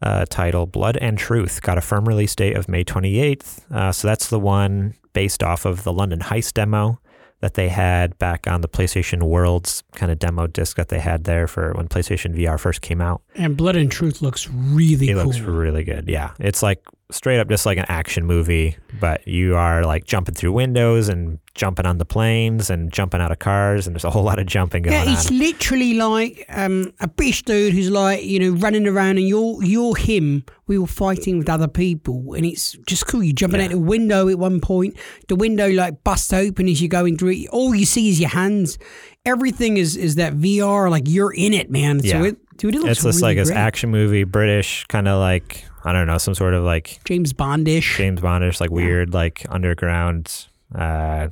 uh, 0.01 0.25
title, 0.29 0.65
Blood 0.65 0.97
and 0.97 1.17
Truth, 1.17 1.61
got 1.61 1.77
a 1.77 1.81
firm 1.81 2.07
release 2.07 2.33
date 2.35 2.55
of 2.55 2.69
May 2.69 2.83
28th. 2.83 3.69
Uh, 3.69 3.91
so 3.91 4.07
that's 4.07 4.29
the 4.29 4.39
one 4.39 4.93
based 5.13 5.43
off 5.43 5.65
of 5.65 5.83
the 5.83 5.91
London 5.91 6.19
Heist 6.19 6.53
demo 6.53 7.00
that 7.41 7.55
they 7.55 7.69
had 7.69 8.17
back 8.19 8.47
on 8.47 8.61
the 8.61 8.67
PlayStation 8.67 9.23
Worlds 9.23 9.83
kind 9.93 10.11
of 10.11 10.19
demo 10.19 10.47
disc 10.47 10.77
that 10.77 10.89
they 10.89 10.99
had 10.99 11.23
there 11.25 11.47
for 11.47 11.73
when 11.73 11.87
PlayStation 11.87 12.35
VR 12.35 12.59
first 12.59 12.81
came 12.81 13.01
out. 13.01 13.21
And 13.35 13.57
Blood 13.57 13.75
and 13.75 13.91
Truth 13.91 14.21
looks 14.21 14.47
really 14.49 15.09
It 15.09 15.15
cool. 15.15 15.25
looks 15.25 15.39
really 15.39 15.83
good. 15.83 16.07
Yeah. 16.07 16.31
It's 16.39 16.61
like 16.63 16.81
straight 17.11 17.39
up 17.39 17.47
just 17.49 17.65
like 17.65 17.77
an 17.77 17.85
action 17.87 18.25
movie, 18.25 18.77
but 18.99 19.27
you 19.27 19.55
are 19.55 19.83
like 19.85 20.05
jumping 20.05 20.35
through 20.35 20.51
windows 20.53 21.09
and 21.09 21.39
jumping 21.53 21.85
on 21.85 21.97
the 21.97 22.05
planes 22.05 22.69
and 22.69 22.91
jumping 22.93 23.19
out 23.21 23.31
of 23.31 23.39
cars, 23.39 23.85
and 23.85 23.93
there's 23.95 24.05
a 24.05 24.09
whole 24.09 24.23
lot 24.23 24.39
of 24.39 24.45
jumping 24.45 24.83
going 24.83 24.95
on. 24.95 25.05
yeah, 25.05 25.13
it's 25.13 25.29
on. 25.29 25.37
literally 25.37 25.93
like 25.95 26.45
um, 26.49 26.93
a 26.99 27.07
British 27.07 27.43
dude 27.43 27.73
who's 27.73 27.89
like 27.89 28.23
you 28.23 28.39
know 28.39 28.51
running 28.59 28.87
around, 28.87 29.17
and 29.17 29.27
you're 29.27 29.63
you're 29.63 29.95
him. 29.95 30.43
We 30.67 30.77
were 30.77 30.87
fighting 30.87 31.37
with 31.37 31.49
other 31.49 31.67
people, 31.67 32.33
and 32.33 32.45
it's 32.45 32.71
just 32.87 33.05
cool. 33.07 33.21
You're 33.23 33.33
jumping 33.33 33.59
Yeah. 33.59 33.65
out 33.67 33.71
the 33.71 33.77
window 33.79 34.29
at 34.29 34.39
one 34.39 34.61
point. 34.61 34.95
The 35.27 35.35
window 35.35 35.67
like 35.69 36.03
busts 36.03 36.31
open 36.31 36.69
as 36.69 36.81
you're 36.81 36.87
going 36.89 37.17
through 37.17 37.31
it. 37.31 37.47
All 37.49 37.75
you 37.75 37.85
see 37.85 38.09
is 38.09 38.19
your 38.19 38.29
hands. 38.29 38.77
Everything 39.25 39.77
is 39.77 39.97
is 39.97 40.15
that 40.15 40.33
VR. 40.33 40.89
Like 40.89 41.03
you're 41.07 41.33
in 41.33 41.53
it, 41.53 41.69
man. 41.69 41.99
So 41.99 42.07
Yeah. 42.07 42.23
it, 42.29 42.37
dude, 42.57 42.75
it 42.75 42.79
looks 42.79 42.91
It's 42.91 43.03
just 43.03 43.21
really 43.21 43.35
like 43.35 43.37
this 43.45 43.51
action 43.51 43.91
movie, 43.91 44.23
British, 44.23 44.85
kind 44.87 45.07
of 45.07 45.19
like, 45.19 45.65
I 45.83 45.93
don't 45.93 46.07
know, 46.07 46.17
some 46.17 46.35
sort 46.35 46.53
of 46.53 46.63
like 46.63 46.99
James 47.05 47.33
Bondish. 47.33 47.97
James 47.97 48.21
Bondish, 48.21 48.59
like 48.59 48.69
weird, 48.69 49.13
like 49.13 49.45
underground, 49.49 50.47
uh, 50.75 51.29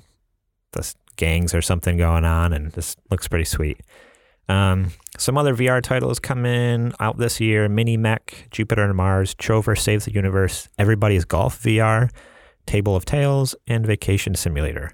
this 0.73 0.95
gangs 1.17 1.53
or 1.53 1.61
something 1.61 1.97
going 1.97 2.25
on, 2.25 2.53
and 2.53 2.71
this 2.71 2.95
looks 3.11 3.27
pretty 3.27 3.45
sweet. 3.45 3.81
Um, 4.47 4.91
some 5.17 5.37
other 5.37 5.55
VR 5.55 5.81
titles 5.81 6.19
come 6.19 6.45
in 6.45 6.93
out 6.99 7.17
this 7.17 7.39
year: 7.39 7.69
Mini 7.69 7.97
Mech, 7.97 8.47
Jupiter 8.51 8.83
and 8.83 8.95
Mars, 8.95 9.35
Trover 9.35 9.75
Saves 9.75 10.05
the 10.05 10.13
Universe, 10.13 10.69
Everybody's 10.79 11.25
Golf 11.25 11.61
VR, 11.61 12.09
Table 12.65 12.95
of 12.95 13.05
Tales, 13.05 13.55
and 13.67 13.85
Vacation 13.85 14.33
Simulator. 14.33 14.93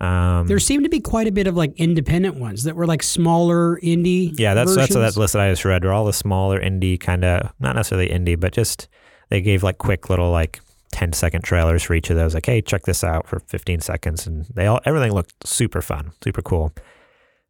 Um, 0.00 0.46
There 0.46 0.58
seemed 0.60 0.84
to 0.84 0.88
be 0.90 1.00
quite 1.00 1.26
a 1.26 1.32
bit 1.32 1.46
of 1.46 1.56
like 1.56 1.72
independent 1.76 2.36
ones 2.36 2.64
that 2.64 2.76
were 2.76 2.86
like 2.86 3.02
smaller 3.02 3.78
indie. 3.82 4.32
yeah, 4.38 4.54
that's 4.54 4.74
that's 4.76 4.94
versions. 4.94 5.14
that 5.14 5.20
list 5.20 5.32
that 5.32 5.42
I 5.42 5.50
just 5.50 5.64
read. 5.64 5.84
Were 5.84 5.92
all 5.92 6.04
the 6.04 6.12
smaller 6.12 6.60
indie 6.60 6.98
kind 7.00 7.24
of 7.24 7.52
not 7.58 7.74
necessarily 7.74 8.08
indie, 8.08 8.38
but 8.38 8.52
just 8.52 8.88
they 9.28 9.40
gave 9.40 9.62
like 9.62 9.78
quick 9.78 10.08
little 10.08 10.30
like 10.30 10.60
10 10.92 11.12
second 11.12 11.42
trailers 11.42 11.82
for 11.82 11.94
each 11.94 12.10
of 12.10 12.16
those. 12.16 12.32
Like, 12.34 12.46
hey, 12.46 12.62
check 12.62 12.84
this 12.84 13.02
out 13.04 13.26
for 13.28 13.40
15 13.40 13.80
seconds, 13.80 14.26
and 14.26 14.46
they 14.54 14.66
all 14.66 14.80
everything 14.84 15.12
looked 15.12 15.46
super 15.46 15.82
fun, 15.82 16.12
super 16.22 16.42
cool. 16.42 16.72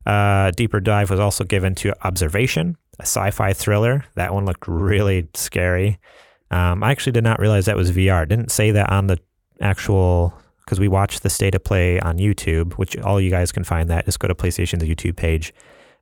Uh, 0.06 0.50
deeper 0.52 0.80
dive 0.80 1.10
was 1.10 1.20
also 1.20 1.44
given 1.44 1.74
to 1.74 1.92
Observation, 2.06 2.76
a 2.98 3.02
sci-fi 3.02 3.52
thriller. 3.52 4.04
That 4.14 4.32
one 4.32 4.46
looked 4.46 4.66
really 4.66 5.28
scary. 5.34 5.98
Um, 6.50 6.82
I 6.82 6.92
actually 6.92 7.12
did 7.12 7.24
not 7.24 7.38
realize 7.40 7.66
that 7.66 7.76
was 7.76 7.92
VR. 7.92 8.22
It 8.22 8.30
didn't 8.30 8.50
say 8.50 8.70
that 8.70 8.90
on 8.90 9.06
the 9.08 9.18
actual 9.60 10.32
because 10.68 10.78
we 10.78 10.86
watched 10.86 11.22
the 11.22 11.30
state 11.30 11.54
of 11.54 11.64
play 11.64 11.98
on 11.98 12.18
YouTube, 12.18 12.74
which 12.74 12.94
all 12.98 13.18
you 13.18 13.30
guys 13.30 13.50
can 13.52 13.64
find 13.64 13.88
that. 13.88 14.04
Just 14.04 14.18
go 14.20 14.28
to 14.28 14.34
PlayStation's 14.34 14.84
YouTube 14.84 15.16
page. 15.16 15.54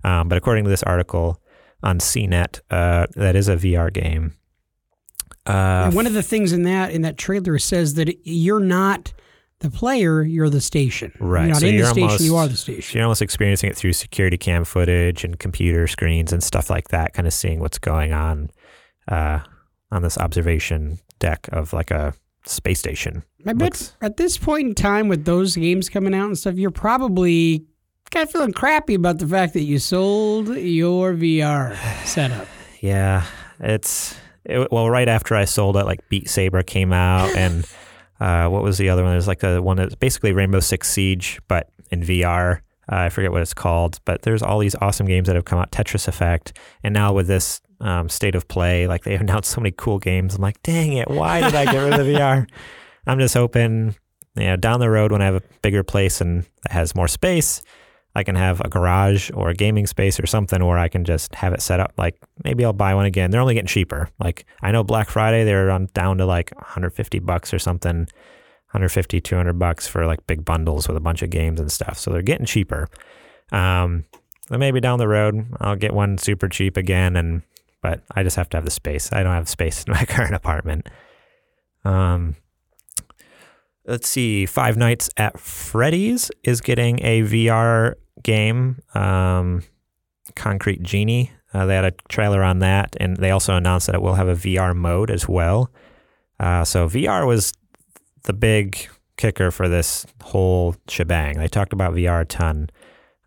Um, 0.02 0.29
but 0.29 0.37
according 0.37 0.64
to 0.64 0.70
this 0.70 0.83
article 0.83 1.40
on 1.85 2.00
CNET, 2.00 2.62
uh, 2.68 3.07
that 3.14 3.37
is 3.37 3.48
a 3.48 3.55
VR 3.57 3.92
game. 3.92 4.35
Uh, 5.46 5.92
one 5.92 6.05
of 6.09 6.14
the 6.14 6.22
things 6.22 6.52
in 6.52 6.64
that 6.64 6.90
in 6.90 7.02
that 7.02 7.16
trailer 7.16 7.57
says 7.61 7.94
that 7.94 8.12
you're 8.26 8.59
not 8.59 9.12
the 9.61 9.70
player, 9.70 10.22
you're 10.24 10.50
the 10.50 10.61
station. 10.61 11.12
Right, 11.20 11.42
You're 11.44 11.48
not 11.52 11.61
so 11.61 11.66
in 11.68 11.74
you're 11.74 11.83
the 11.85 11.88
station, 11.90 12.02
almost- 12.09 12.24
you 12.24 12.37
are 12.37 12.48
the 12.48 12.57
station. 12.57 12.98
you're 12.98 13.05
almost 13.05 13.22
experiencing 13.22 13.70
it 13.70 13.76
through 13.76 13.92
security 13.92 14.37
cam 14.37 14.64
footage 14.64 15.22
and 15.22 15.38
computer 15.38 15.87
screens 15.87 16.33
and 16.33 16.42
stuff 16.42 16.68
like 16.68 16.88
that, 16.88 17.14
kind 17.14 17.29
of 17.29 17.33
seeing 17.33 17.61
what's 17.61 17.79
going 17.79 18.12
on 18.12 18.50
uh, 19.07 19.38
on 19.92 20.02
this 20.02 20.18
observation 20.18 20.98
deck 21.20 21.48
of 21.52 21.72
like 21.72 21.92
a 21.92 22.12
space 22.47 22.79
station. 22.79 23.23
I 23.47 23.53
bet 23.53 23.63
Looks- 23.73 23.93
at 24.01 24.17
this 24.17 24.39
point 24.39 24.69
in 24.69 24.75
time 24.75 25.09
with 25.09 25.25
those 25.25 25.57
games 25.57 25.89
coming 25.89 26.15
out 26.15 26.27
and 26.27 26.39
stuff, 26.39 26.57
you're 26.57 26.71
probably 26.71 27.65
kind 28.11 28.25
of 28.25 28.31
feeling 28.31 28.53
crappy 28.53 28.95
about 28.95 29.19
the 29.19 29.27
fact 29.27 29.53
that 29.55 29.63
you 29.63 29.79
sold 29.79 30.49
your 30.57 31.13
VR 31.15 31.77
setup. 32.05 32.47
Yeah, 32.81 33.25
it's 33.61 34.17
it, 34.45 34.71
well 34.71 34.89
right 34.91 35.09
after 35.09 35.35
I 35.35 35.45
sold 35.45 35.77
it, 35.77 35.85
like 35.85 36.09
Beat 36.09 36.29
Saber 36.29 36.63
came 36.63 36.93
out, 36.93 37.35
and 37.37 37.67
uh, 38.21 38.49
what 38.49 38.63
was 38.63 38.79
the 38.79 38.89
other 38.91 39.03
one? 39.03 39.13
There's 39.13 39.29
like 39.29 39.43
a 39.43 39.61
one 39.61 39.77
that's 39.77 39.95
basically 39.95 40.33
Rainbow 40.33 40.61
Six 40.61 40.89
Siege, 40.91 41.41
but 41.49 41.69
in 41.91 42.03
VR. 42.03 42.61
Uh, 42.89 42.99
I 42.99 43.09
forget 43.09 43.33
what 43.33 43.43
it's 43.43 43.53
called, 43.53 43.99
but 44.05 44.23
there's 44.23 44.45
all 44.45 44.61
these 44.61 44.77
awesome 44.77 45.07
games 45.07 45.27
that 45.27 45.35
have 45.35 45.45
come 45.45 45.59
out. 45.59 45.73
Tetris 45.73 46.07
Effect, 46.07 46.57
and 46.85 46.95
now 46.95 47.13
with 47.13 47.27
this 47.27 47.61
um, 47.81 48.09
state 48.09 48.35
of 48.35 48.49
play, 48.49 48.87
like 48.87 49.05
they 49.05 49.15
announced 49.17 49.51
so 49.51 49.61
many 49.61 49.75
cool 49.77 49.99
games. 49.99 50.35
I'm 50.35 50.43
like, 50.43 50.62
dang 50.62 50.95
it, 50.95 51.11
why 51.11 51.41
did 51.41 51.55
I 51.55 51.65
get 51.65 51.79
rid 51.79 51.95
of 51.95 52.07
the 52.07 52.12
VR? 52.12 52.49
I'm 53.07 53.19
just 53.19 53.35
hoping, 53.35 53.95
you 54.35 54.45
know, 54.45 54.57
down 54.57 54.81
the 54.81 54.91
road 54.91 55.12
when 55.12 55.23
I 55.23 55.27
have 55.27 55.37
a 55.37 55.43
bigger 55.62 55.85
place 55.85 56.21
and 56.21 56.45
that 56.65 56.73
has 56.73 56.95
more 56.95 57.07
space, 57.07 57.62
I 58.17 58.25
can 58.25 58.35
have 58.35 58.61
a 58.61 58.69
garage 58.69 59.31
or 59.35 59.51
a 59.51 59.55
gaming 59.55 59.87
space 59.87 60.19
or 60.19 60.27
something 60.27 60.65
where 60.65 60.79
I 60.79 60.89
can 60.89 61.05
just 61.05 61.35
have 61.35 61.53
it 61.53 61.61
set 61.62 61.81
up. 61.81 61.93
Like 61.97 62.17
maybe 62.45 62.65
I'll 62.65 62.73
buy 62.73 62.95
one 62.95 63.05
again. 63.05 63.31
They're 63.31 63.41
only 63.41 63.55
getting 63.55 63.69
cheaper. 63.69 64.09
Like 64.19 64.47
I 64.62 64.73
know 64.73 64.83
Black 64.83 65.09
Friday 65.09 65.45
they're 65.45 65.71
on 65.71 65.89
down 65.93 66.19
to 66.19 66.27
like 66.27 66.51
150 66.57 67.19
bucks 67.21 67.53
or 67.53 67.59
something 67.59 68.09
150, 68.73 69.21
200 69.21 69.59
bucks 69.59 69.87
for 69.87 70.07
like 70.07 70.27
big 70.27 70.45
bundles 70.45 70.89
with 70.89 70.97
a 70.97 71.01
bunch 71.01 71.23
of 71.23 71.31
games 71.31 71.61
and 71.61 71.71
stuff. 71.71 71.99
So 71.99 72.11
they're 72.11 72.23
getting 72.23 72.47
cheaper. 72.47 72.89
Um, 73.53 74.05
then 74.49 74.61
maybe 74.61 74.81
down 74.81 74.99
the 74.99 75.09
road 75.09 75.47
I'll 75.61 75.77
get 75.77 75.93
one 75.93 76.19
super 76.19 76.49
cheap 76.49 76.77
again, 76.77 77.17
and 77.17 77.43
but 77.83 78.03
I 78.15 78.23
just 78.23 78.37
have 78.37 78.49
to 78.51 78.57
have 78.57 78.65
the 78.65 78.71
space. 78.71 79.12
I 79.12 79.23
don't 79.23 79.35
have 79.35 79.49
space 79.49 79.85
in 79.85 79.93
my 79.93 80.05
current 80.09 80.35
apartment. 80.35 80.89
Um, 81.85 82.37
let's 83.87 84.09
see. 84.09 84.47
Five 84.47 84.77
Nights 84.77 85.11
at 85.17 85.39
Freddy's 85.39 86.31
is 86.43 86.61
getting 86.61 87.03
a 87.05 87.23
VR 87.23 87.95
game. 88.23 88.81
Um, 88.95 89.62
Concrete 90.35 90.83
Genie. 90.83 91.31
Uh, 91.55 91.65
they 91.67 91.75
had 91.75 91.85
a 91.85 91.93
trailer 92.09 92.43
on 92.43 92.59
that, 92.59 92.97
and 93.01 93.17
they 93.17 93.31
also 93.31 93.55
announced 93.55 93.87
that 93.87 93.95
it 93.95 94.03
will 94.03 94.15
have 94.15 94.29
a 94.29 94.35
VR 94.35 94.75
mode 94.75 95.11
as 95.11 95.29
well. 95.29 95.71
Uh, 96.39 96.65
so 96.65 96.89
VR 96.89 97.27
was 97.27 97.53
the 98.25 98.33
big 98.33 98.89
kicker 99.17 99.51
for 99.51 99.69
this 99.69 100.07
whole 100.23 100.75
shebang. 100.89 101.39
They 101.39 101.49
talked 101.49 101.73
about 101.73 101.95
VR 101.95 102.23
a 102.23 102.25
ton. 102.25 102.69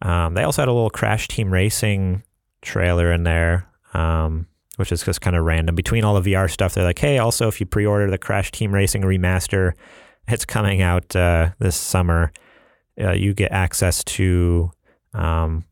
Um, 0.01 0.33
they 0.33 0.43
also 0.43 0.61
had 0.61 0.69
a 0.69 0.73
little 0.73 0.89
Crash 0.89 1.27
Team 1.27 1.51
Racing 1.51 2.23
trailer 2.61 3.11
in 3.11 3.23
there, 3.23 3.68
um, 3.93 4.47
which 4.77 4.91
is 4.91 5.03
just 5.03 5.21
kind 5.21 5.35
of 5.35 5.43
random. 5.43 5.75
Between 5.75 6.03
all 6.03 6.19
the 6.19 6.31
VR 6.31 6.49
stuff, 6.49 6.73
they're 6.73 6.83
like, 6.83 6.99
hey, 6.99 7.17
also, 7.17 7.47
if 7.47 7.59
you 7.59 7.65
pre 7.65 7.85
order 7.85 8.09
the 8.09 8.17
Crash 8.17 8.51
Team 8.51 8.73
Racing 8.73 9.01
remaster, 9.01 9.73
it's 10.27 10.45
coming 10.45 10.81
out 10.81 11.15
uh, 11.15 11.51
this 11.59 11.75
summer. 11.75 12.31
Uh, 12.99 13.11
you 13.11 13.33
get 13.33 13.51
access 13.51 14.03
to 14.03 14.71
um, 15.13 15.65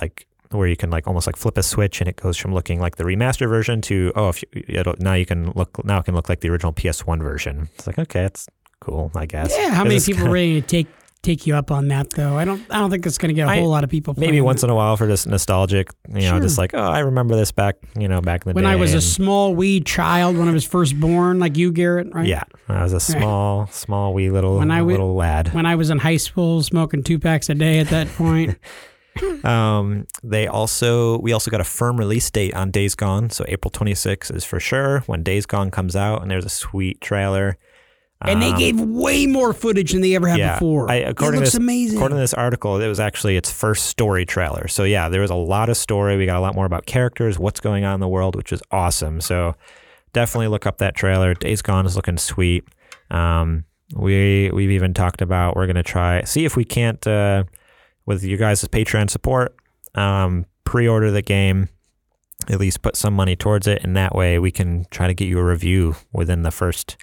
like 0.00 0.26
where 0.50 0.68
you 0.68 0.76
can 0.76 0.90
like 0.90 1.06
almost 1.06 1.26
like 1.26 1.36
flip 1.36 1.56
a 1.56 1.62
switch 1.62 2.00
and 2.00 2.08
it 2.08 2.16
goes 2.16 2.36
from 2.36 2.52
looking 2.52 2.78
like 2.78 2.96
the 2.96 3.04
remaster 3.04 3.48
version 3.48 3.80
to 3.80 4.12
oh 4.14 4.28
if 4.28 4.42
you, 4.42 4.62
it'll, 4.68 4.94
now 4.98 5.14
you 5.14 5.24
can 5.24 5.50
look 5.52 5.82
now 5.84 5.98
it 5.98 6.04
can 6.04 6.14
look 6.14 6.28
like 6.28 6.40
the 6.40 6.48
original 6.48 6.72
PS1 6.72 7.22
version. 7.22 7.68
It's 7.74 7.86
like 7.86 7.98
okay, 7.98 8.24
it's 8.24 8.48
cool, 8.80 9.10
I 9.14 9.26
guess. 9.26 9.56
Yeah, 9.56 9.70
how 9.70 9.84
many 9.84 10.00
people 10.00 10.26
are 10.26 10.32
ready 10.32 10.60
to 10.60 10.66
take 10.66 10.86
take 11.22 11.46
you 11.46 11.54
up 11.54 11.70
on 11.70 11.88
that 11.88 12.10
though? 12.10 12.36
I 12.36 12.44
don't 12.44 12.62
I 12.70 12.78
don't 12.78 12.90
think 12.90 13.06
it's 13.06 13.18
going 13.18 13.28
to 13.28 13.34
get 13.34 13.48
a 13.48 13.60
whole 13.60 13.68
lot 13.68 13.84
of 13.84 13.90
people. 13.90 14.14
Maybe 14.16 14.40
once 14.40 14.62
it. 14.62 14.66
in 14.66 14.70
a 14.70 14.74
while 14.74 14.96
for 14.96 15.06
just 15.06 15.26
nostalgic, 15.26 15.88
you 16.08 16.14
know, 16.22 16.30
Sure. 16.32 16.40
just 16.40 16.58
like 16.58 16.74
oh, 16.74 16.78
I 16.82 17.00
remember 17.00 17.36
this 17.36 17.52
back, 17.52 17.76
you 17.98 18.08
know, 18.08 18.20
back 18.20 18.44
in 18.44 18.50
the 18.50 18.54
when 18.54 18.64
day. 18.64 18.68
When 18.68 18.72
I 18.72 18.80
was 18.80 18.94
a 18.94 19.00
small 19.00 19.54
wee 19.54 19.80
child 19.80 20.36
when 20.36 20.48
I 20.48 20.52
was 20.52 20.64
first 20.64 20.98
born, 20.98 21.38
like 21.38 21.56
you, 21.56 21.72
Garrett, 21.72 22.12
right? 22.14 22.26
yeah, 22.26 22.42
I 22.68 22.82
was 22.82 22.92
a 22.92 23.00
small, 23.12 23.66
small 23.68 24.12
wee 24.14 24.30
little 24.30 24.58
When 24.58 24.70
I 24.70 24.80
little 24.82 25.14
lad. 25.14 25.54
When 25.54 25.64
I 25.66 25.76
was 25.76 25.90
in 25.90 25.98
high 25.98 26.16
school, 26.16 26.62
smoking 26.62 27.02
two 27.02 27.18
packs 27.18 27.48
a 27.48 27.54
day 27.54 27.78
at 27.78 27.88
that 27.88 28.08
point. 28.16 28.58
Um, 29.44 30.06
they 30.22 30.46
also 30.46 31.18
we 31.18 31.32
also 31.32 31.50
got 31.50 31.60
a 31.60 31.64
firm 31.64 31.98
release 31.98 32.30
date 32.30 32.54
on 32.54 32.70
Days 32.70 32.94
Gone, 32.94 33.30
so 33.30 33.44
April 33.46 33.70
26th 33.70 34.34
is 34.34 34.44
for 34.44 34.58
sure 34.58 35.00
when 35.00 35.22
Days 35.22 35.44
Gone 35.46 35.70
comes 35.70 35.94
out, 35.94 36.22
and 36.22 36.30
there's 36.30 36.46
a 36.46 36.50
sweet 36.50 37.00
trailer. 37.00 37.58
And 38.28 38.42
they 38.42 38.50
Um, 38.50 38.58
gave 38.58 38.80
way 38.80 39.26
more 39.26 39.52
footage 39.52 39.92
than 39.92 40.00
they 40.00 40.14
ever 40.14 40.28
had 40.28 40.38
yeah, 40.38 40.54
before. 40.54 40.90
I, 40.90 40.96
it 40.96 41.20
looks 41.20 41.34
to 41.34 41.40
this, 41.40 41.54
amazing. 41.54 41.98
According 41.98 42.16
to 42.16 42.20
this 42.20 42.34
article, 42.34 42.80
it 42.80 42.88
was 42.88 43.00
actually 43.00 43.36
its 43.36 43.50
first 43.50 43.86
story 43.86 44.24
trailer. 44.24 44.68
So 44.68 44.84
yeah, 44.84 45.08
there 45.08 45.20
was 45.20 45.30
a 45.30 45.34
lot 45.34 45.68
of 45.68 45.76
story. 45.76 46.16
We 46.16 46.26
got 46.26 46.36
a 46.38 46.40
lot 46.40 46.54
more 46.54 46.66
about 46.66 46.86
characters, 46.86 47.38
what's 47.38 47.60
going 47.60 47.84
on 47.84 47.94
in 47.94 48.00
the 48.00 48.08
world, 48.08 48.36
which 48.36 48.52
is 48.52 48.62
awesome. 48.70 49.20
So 49.20 49.54
definitely 50.12 50.48
look 50.48 50.66
up 50.66 50.78
that 50.78 50.94
trailer. 50.94 51.34
Days 51.34 51.62
Gone 51.62 51.86
is 51.86 51.96
looking 51.96 52.18
sweet. 52.18 52.64
Um, 53.10 53.64
we 53.94 54.50
we've 54.52 54.70
even 54.70 54.94
talked 54.94 55.20
about 55.20 55.54
we're 55.54 55.66
gonna 55.66 55.82
try 55.82 56.22
see 56.24 56.44
if 56.44 56.56
we 56.56 56.64
can't 56.64 57.06
uh, 57.06 57.44
with 58.06 58.24
you 58.24 58.36
guys' 58.36 58.64
Patreon 58.64 59.10
support 59.10 59.54
um, 59.94 60.46
pre-order 60.64 61.10
the 61.10 61.22
game. 61.22 61.68
At 62.48 62.58
least 62.58 62.82
put 62.82 62.96
some 62.96 63.14
money 63.14 63.36
towards 63.36 63.68
it, 63.68 63.84
and 63.84 63.96
that 63.96 64.16
way 64.16 64.38
we 64.38 64.50
can 64.50 64.86
try 64.90 65.06
to 65.06 65.14
get 65.14 65.28
you 65.28 65.38
a 65.38 65.44
review 65.44 65.94
within 66.12 66.42
the 66.42 66.50
first 66.50 66.96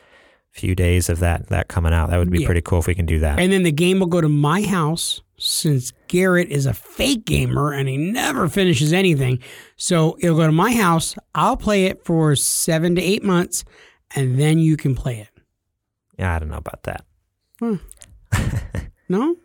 few 0.60 0.76
days 0.76 1.10
of 1.10 1.20
that 1.20 1.48
that 1.50 1.68
coming 1.68 1.94
out. 1.94 2.10
That 2.10 2.18
would 2.18 2.30
be 2.32 2.40
Yeah. 2.42 2.46
pretty 2.46 2.62
cool 2.62 2.80
if 2.80 2.88
we 2.88 2.96
can 2.96 3.06
do 3.06 3.20
that. 3.20 3.40
and 3.40 3.52
then 3.52 3.64
the 3.64 3.72
game 3.72 4.00
will 4.00 4.08
go 4.08 4.22
to 4.22 4.30
my 4.30 4.62
house 4.62 5.22
since 5.38 5.94
Garrett 6.10 6.50
is 6.50 6.66
a 6.66 6.74
fake 6.74 7.26
gamer 7.26 7.72
and 7.72 7.88
he 7.88 7.96
never 7.98 8.50
finishes 8.50 8.92
anything. 8.92 9.40
So 9.78 10.18
it'll 10.20 10.36
go 10.38 10.46
to 10.46 10.52
my 10.52 10.74
house. 10.74 11.16
I'll 11.34 11.56
play 11.58 11.86
it 11.86 12.04
for 12.06 12.36
seven 12.36 12.96
to 12.96 13.02
eight 13.02 13.24
months, 13.24 13.64
and 14.16 14.38
then 14.40 14.60
you 14.60 14.76
can 14.76 14.96
play 14.96 15.20
it. 15.20 15.30
Yeah, 16.18 16.36
I 16.36 16.40
don't 16.40 16.50
know 16.50 16.58
about 16.58 16.84
that. 16.84 17.06
No? 19.12 19.36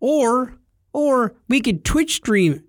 Or 0.00 0.54
or 0.92 1.34
we 1.48 1.60
could 1.60 1.84
Twitch 1.84 2.16
stream. 2.16 2.64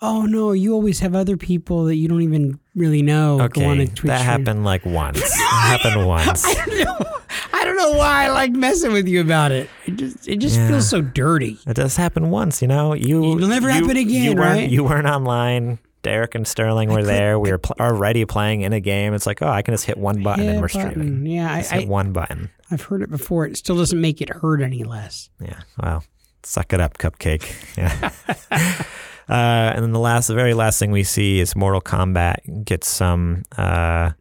Oh 0.00 0.22
no, 0.26 0.52
you 0.52 0.74
always 0.74 1.00
have 1.00 1.14
other 1.14 1.36
people 1.36 1.84
that 1.86 1.96
you 1.96 2.06
don't 2.08 2.22
even 2.22 2.60
really 2.76 3.02
know 3.02 3.40
Okay, 3.42 3.62
go 3.62 3.68
on 3.70 3.80
a 3.80 3.86
Twitch 3.86 4.02
that 4.02 4.20
stream. 4.20 4.38
happened 4.44 4.64
like 4.64 4.86
once. 4.86 5.20
It 5.24 5.80
happened 5.82 6.06
once. 6.06 6.44
I 6.46 6.54
don't 6.54 6.78
know. 6.84 7.06
I 7.52 7.64
don't 7.64 7.76
know 7.76 7.92
why 7.92 8.24
I 8.26 8.28
like 8.30 8.52
messing 8.52 8.92
with 8.92 9.08
you 9.08 9.20
about 9.20 9.50
it. 9.52 9.68
It 9.86 9.96
just 9.96 10.28
it 10.28 10.36
just 10.38 10.56
Yeah. 10.56 10.68
feels 10.68 10.88
so 10.88 11.00
dirty. 11.02 11.58
It 11.66 11.74
does 11.74 11.96
happen 11.96 12.30
once, 12.30 12.62
you 12.62 12.68
know. 12.68 12.94
You 12.94 13.36
It'll 13.36 13.48
never 13.48 13.68
you- 13.68 13.74
happen 13.74 13.96
again, 13.96 14.24
you 14.24 14.32
right? 14.34 14.68
You 14.70 14.84
weren't 14.84 15.06
online. 15.08 15.78
Derek 16.02 16.36
and 16.36 16.46
Sterling 16.46 16.90
were 16.90 17.02
there. 17.02 17.40
We 17.40 17.50
were 17.50 17.58
pl- 17.58 17.74
already 17.80 18.24
playing 18.24 18.60
in 18.62 18.72
a 18.72 18.78
game. 18.80 19.14
It's 19.14 19.26
like, 19.26 19.42
oh, 19.42 19.48
I 19.48 19.62
can 19.62 19.74
just 19.74 19.84
hit 19.84 19.98
one 19.98 20.22
button 20.22 20.48
and 20.48 20.60
we're 20.60 20.68
button. 20.68 20.90
streaming. 20.92 21.26
Yeah, 21.26 21.52
I, 21.52 21.60
hit 21.62 21.88
one 21.88 22.12
button. 22.12 22.50
I've 22.70 22.82
heard 22.82 23.02
it 23.02 23.10
before. 23.10 23.46
It 23.46 23.56
still 23.56 23.76
doesn't 23.76 24.00
make 24.00 24.20
it 24.22 24.28
hurt 24.30 24.62
any 24.62 24.84
less. 24.84 25.28
Yeah. 25.42 25.58
Well, 25.82 26.04
suck 26.44 26.72
it 26.72 26.80
up, 26.80 26.98
cupcake. 26.98 27.52
Yeah. 27.76 28.12
uh, 29.28 29.72
and 29.74 29.82
then 29.82 29.92
the 29.92 29.98
last, 29.98 30.28
the 30.28 30.34
very 30.34 30.54
last 30.54 30.78
thing 30.78 30.90
we 30.90 31.04
see 31.04 31.40
is 31.40 31.54
Mortal 31.54 31.80
Kombat 31.80 32.64
gets 32.64 32.88
some. 32.88 33.44
Uh, 33.56 34.12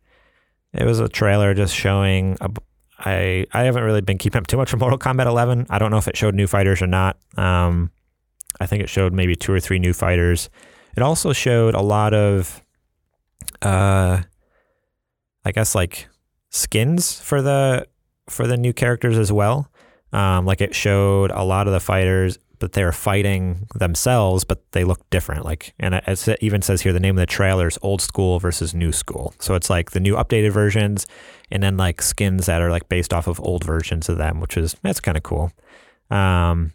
it 0.74 0.86
was 0.86 1.00
a 1.00 1.08
trailer 1.08 1.54
just 1.54 1.74
showing. 1.74 2.38
A, 2.41 2.50
I 3.00 3.46
I 3.54 3.63
haven't 3.63 3.84
really 3.84 4.02
been 4.02 4.17
keeping 4.17 4.39
up 4.39 4.48
too 4.48 4.58
much 4.58 4.72
with 4.72 4.80
Mortal 4.80 5.00
Kombat 5.00 5.26
11. 5.26 5.67
I 5.70 5.80
don't 5.80 5.91
know 5.91 5.98
if 5.98 6.08
it 6.08 6.17
showed 6.17 6.36
new 6.36 6.48
fighters 6.48 6.82
or 6.82 6.88
not. 6.88 7.17
Um, 7.38 7.91
I 8.60 8.65
think 8.65 8.84
it 8.84 8.89
showed 8.89 9.13
maybe 9.13 9.36
two 9.36 9.54
or 9.54 9.60
three 9.60 9.80
new 9.80 9.93
fighters. 9.93 10.50
It 10.96 11.04
also 11.04 11.32
showed 11.32 11.76
a 11.76 11.82
lot 11.82 12.13
of, 12.13 12.63
uh, 13.62 14.22
I 15.46 15.52
guess 15.52 15.76
like 15.76 16.10
skins 16.50 17.20
for 17.20 17.41
the 17.41 17.88
for 18.30 18.48
the 18.48 18.58
new 18.58 18.74
characters 18.74 19.17
as 19.17 19.32
well. 19.32 19.72
Um, 20.12 20.46
like 20.46 20.62
it 20.62 20.74
showed 20.74 21.32
a 21.32 21.43
lot 21.43 21.67
of 21.67 21.74
the 21.74 21.80
fighters, 21.80 22.39
but 22.60 22.74
they're 22.74 22.91
fighting 22.91 23.67
themselves, 23.76 24.43
but 24.43 24.62
they 24.72 24.84
look 24.84 25.08
different. 25.10 25.46
Like, 25.46 25.74
and 25.80 25.96
it, 25.96 26.04
it 26.28 26.38
even 26.41 26.62
says 26.62 26.82
here 26.82 26.93
the 26.93 27.00
name 27.00 27.15
of 27.17 27.20
the 27.22 27.26
trailer 27.26 27.67
is 27.67 27.78
old 27.82 28.02
school 28.02 28.39
versus 28.39 28.74
new 28.74 28.91
school. 28.91 29.34
So 29.39 29.56
it's 29.56 29.70
like 29.70 29.91
the 29.91 30.00
new 30.00 30.15
updated 30.15 30.52
versions, 30.52 31.06
and 31.52 31.62
then 31.63 31.78
like 31.78 32.02
skins 32.02 32.46
that 32.48 32.62
are 32.62 32.70
like 32.72 32.89
based 32.89 33.13
off 33.13 33.28
of 33.28 33.39
old 33.39 33.63
versions 33.63 34.10
of 34.10 34.17
them, 34.17 34.39
which 34.39 34.58
is 34.58 34.76
that's 34.84 35.00
kind 35.00 35.17
of 35.17 35.24
cool. 35.24 35.52
Um, 36.10 36.74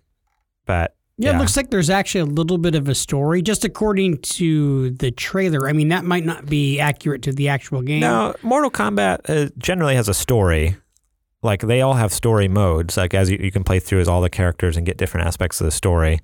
but 0.67 0.95
Yeah, 1.19 1.31
Yeah. 1.31 1.37
it 1.37 1.39
looks 1.41 1.57
like 1.57 1.71
there's 1.71 1.91
actually 1.91 2.23
a 2.23 2.25
little 2.35 2.59
bit 2.59 2.75
of 2.75 2.89
a 2.89 2.95
story, 2.95 3.43
just 3.43 3.65
according 3.65 4.19
to 4.23 4.91
the 4.93 5.11
trailer. 5.11 5.69
I 5.69 5.73
mean, 5.73 5.89
that 5.89 6.05
might 6.05 6.25
not 6.25 6.47
be 6.47 6.81
accurate 6.81 7.23
to 7.23 7.33
the 7.33 7.49
actual 7.49 7.83
game. 7.83 8.01
No, 8.01 8.35
Mortal 8.43 8.71
Kombat 8.71 9.19
uh, 9.29 9.51
generally 9.59 9.95
has 9.95 10.09
a 10.09 10.15
story. 10.15 10.77
Like 11.43 11.63
they 11.63 11.81
all 11.81 11.95
have 11.95 12.13
story 12.13 12.49
modes. 12.49 12.97
Like 12.97 13.15
as 13.15 13.31
you, 13.31 13.39
you 13.41 13.51
can 13.51 13.65
play 13.65 13.81
through 13.81 14.01
as 14.01 14.09
all 14.09 14.21
the 14.21 14.31
characters 14.31 14.77
and 14.77 14.87
get 14.87 14.97
different 14.97 15.27
aspects 15.27 15.61
of 15.61 15.65
the 15.65 15.71
story. 15.73 16.21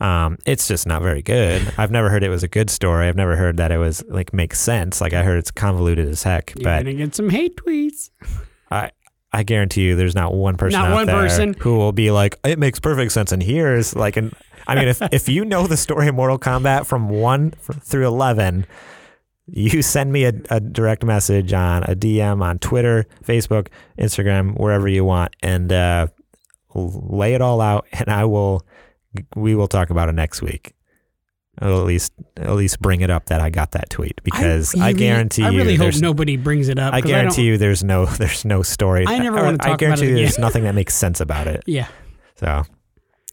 Um, 0.00 0.38
it's 0.46 0.66
just 0.66 0.86
not 0.86 1.02
very 1.02 1.22
good. 1.22 1.74
I've 1.78 1.90
never 1.90 2.08
heard 2.08 2.22
it 2.22 2.30
was 2.30 2.42
a 2.42 2.48
good 2.48 2.70
story. 2.70 3.06
I've 3.08 3.16
never 3.16 3.36
heard 3.36 3.56
that 3.58 3.70
it 3.72 3.78
was 3.78 4.02
like 4.08 4.32
makes 4.32 4.60
sense. 4.60 5.00
Like 5.00 5.12
I 5.12 5.22
heard 5.24 5.38
it's 5.38 5.50
convoluted 5.50 6.08
as 6.08 6.22
heck. 6.22 6.54
You're 6.56 6.64
but 6.64 6.84
gonna 6.84 6.94
get 6.94 7.14
some 7.14 7.28
hate 7.30 7.56
tweets. 7.56 8.10
I 8.70 8.92
I 9.32 9.42
guarantee 9.42 9.82
you, 9.82 9.96
there's 9.96 10.14
not 10.14 10.34
one 10.34 10.56
person 10.56 10.80
Not 10.80 10.90
out 10.90 10.94
one 10.94 11.06
there 11.06 11.16
person. 11.16 11.54
who 11.60 11.76
will 11.76 11.92
be 11.92 12.10
like, 12.10 12.36
it 12.44 12.58
makes 12.58 12.80
perfect 12.80 13.12
sense. 13.12 13.30
And 13.30 13.40
here's 13.40 13.94
like, 13.94 14.16
an, 14.16 14.32
I 14.66 14.74
mean, 14.74 14.88
if 14.88 15.00
if 15.12 15.28
you 15.28 15.44
know 15.44 15.66
the 15.66 15.76
story 15.76 16.08
of 16.08 16.14
Mortal 16.16 16.38
Kombat 16.38 16.86
from 16.86 17.08
one 17.08 17.52
through 17.52 18.06
eleven, 18.06 18.66
you 19.52 19.82
send 19.82 20.12
me 20.12 20.24
a, 20.24 20.32
a 20.50 20.60
direct 20.60 21.04
message 21.04 21.52
on 21.52 21.82
a 21.84 21.94
DM 21.94 22.42
on 22.42 22.58
Twitter, 22.58 23.06
Facebook, 23.24 23.68
Instagram, 23.98 24.58
wherever 24.58 24.86
you 24.88 25.04
want, 25.04 25.34
and 25.42 25.72
uh, 25.72 26.06
lay 26.74 27.34
it 27.34 27.40
all 27.42 27.60
out, 27.60 27.86
and 27.92 28.08
I 28.08 28.24
will. 28.24 28.64
We 29.34 29.56
will 29.56 29.66
talk 29.66 29.90
about 29.90 30.08
it 30.08 30.12
next 30.14 30.40
week. 30.40 30.72
I'll 31.58 31.80
at 31.80 31.84
least 31.84 32.12
at 32.36 32.52
least 32.54 32.80
bring 32.80 33.00
it 33.00 33.10
up 33.10 33.26
that 33.26 33.40
I 33.40 33.50
got 33.50 33.72
that 33.72 33.90
tweet 33.90 34.20
because 34.22 34.74
I, 34.74 34.88
really- 34.88 34.98
guarantee 35.00 35.42
I 35.42 35.50
you 35.50 35.58
really 35.58 35.74
hope 35.74 35.94
nobody 36.00 36.36
brings 36.36 36.68
it 36.68 36.78
up. 36.78 36.94
I 36.94 37.00
guarantee 37.00 37.36
don't- 37.42 37.44
you 37.46 37.58
there's 37.58 37.82
no 37.82 38.06
there's 38.18 38.44
no 38.44 38.62
story. 38.62 39.04
I 39.06 39.18
never 39.18 39.38
Or 39.38 39.44
wanna 39.44 39.58
talk 39.58 39.66
I 39.66 39.70
about 39.70 39.78
guarantee 39.80 40.06
it 40.06 40.10
you 40.10 40.16
there's 40.16 40.38
nothing 40.38 40.62
that 40.64 40.74
makes 40.76 40.94
sense 40.94 41.20
about 41.20 41.48
it. 41.48 41.62
Yeah. 41.66 41.88
So 42.36 42.62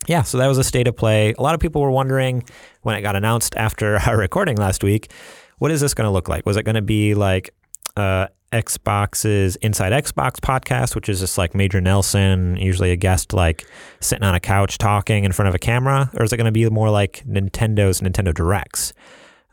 yeah, 0.08 0.24
so 0.24 0.40
that 0.40 0.48
was 0.48 0.58
a 0.58 0.64
state 0.64 0.88
of 0.88 0.98
play. 0.98 1.36
A 1.38 1.42
lot 1.42 1.54
of 1.54 1.60
people 1.62 1.82
were 1.82 1.92
wondering 1.92 2.44
when 2.82 2.96
it 2.98 3.02
got 3.02 3.16
announced 3.16 3.56
after 3.56 3.98
our 4.08 4.18
recording 4.18 4.58
last 4.58 4.84
week, 4.84 5.12
what 5.58 5.72
is 5.72 5.82
this 5.82 5.94
going 5.94 6.08
to 6.08 6.12
look 6.12 6.28
like? 6.30 6.46
Was 6.46 6.58
it 6.58 6.64
going 6.64 6.76
to 6.76 6.82
be 6.82 7.16
like 7.16 7.50
uh, 7.96 8.28
Xbox's 8.52 9.56
Inside 9.58 9.92
Xbox 9.92 10.40
podcast, 10.40 10.96
which 10.96 11.10
is 11.10 11.20
just 11.20 11.38
like 11.38 11.56
Major 11.56 11.82
Nelson, 11.82 12.56
usually 12.58 12.92
a 12.92 12.96
guest, 12.96 13.34
like 13.34 13.66
sitting 14.00 14.24
on 14.24 14.36
a 14.36 14.40
couch 14.40 14.78
talking 14.78 15.24
in 15.24 15.32
front 15.32 15.50
of 15.50 15.56
a 15.56 15.60
camera, 15.60 16.10
or 16.16 16.24
is 16.24 16.32
it 16.32 16.38
going 16.38 16.46
to 16.46 16.52
be 16.52 16.70
more 16.70 16.90
like 16.90 17.24
Nintendo's 17.28 18.02
Nintendo 18.02 18.34
Directs? 18.34 18.94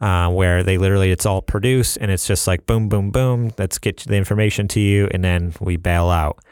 uh, 0.01 0.29
where 0.29 0.63
they 0.63 0.77
literally 0.77 1.11
it's 1.11 1.25
all 1.25 1.41
produced 1.41 1.97
and 2.01 2.11
it's 2.11 2.27
just 2.27 2.47
like 2.47 2.67
boom, 2.67 2.89
boom, 2.89 3.11
boom. 3.11 3.53
Let's 3.59 3.79
get 3.79 3.99
the 4.01 4.17
information 4.17 4.69
to 4.69 4.81
you, 4.81 5.09
and 5.11 5.25
then 5.25 5.55
we 5.61 5.77
bail 5.77 6.11
out. 6.11 6.45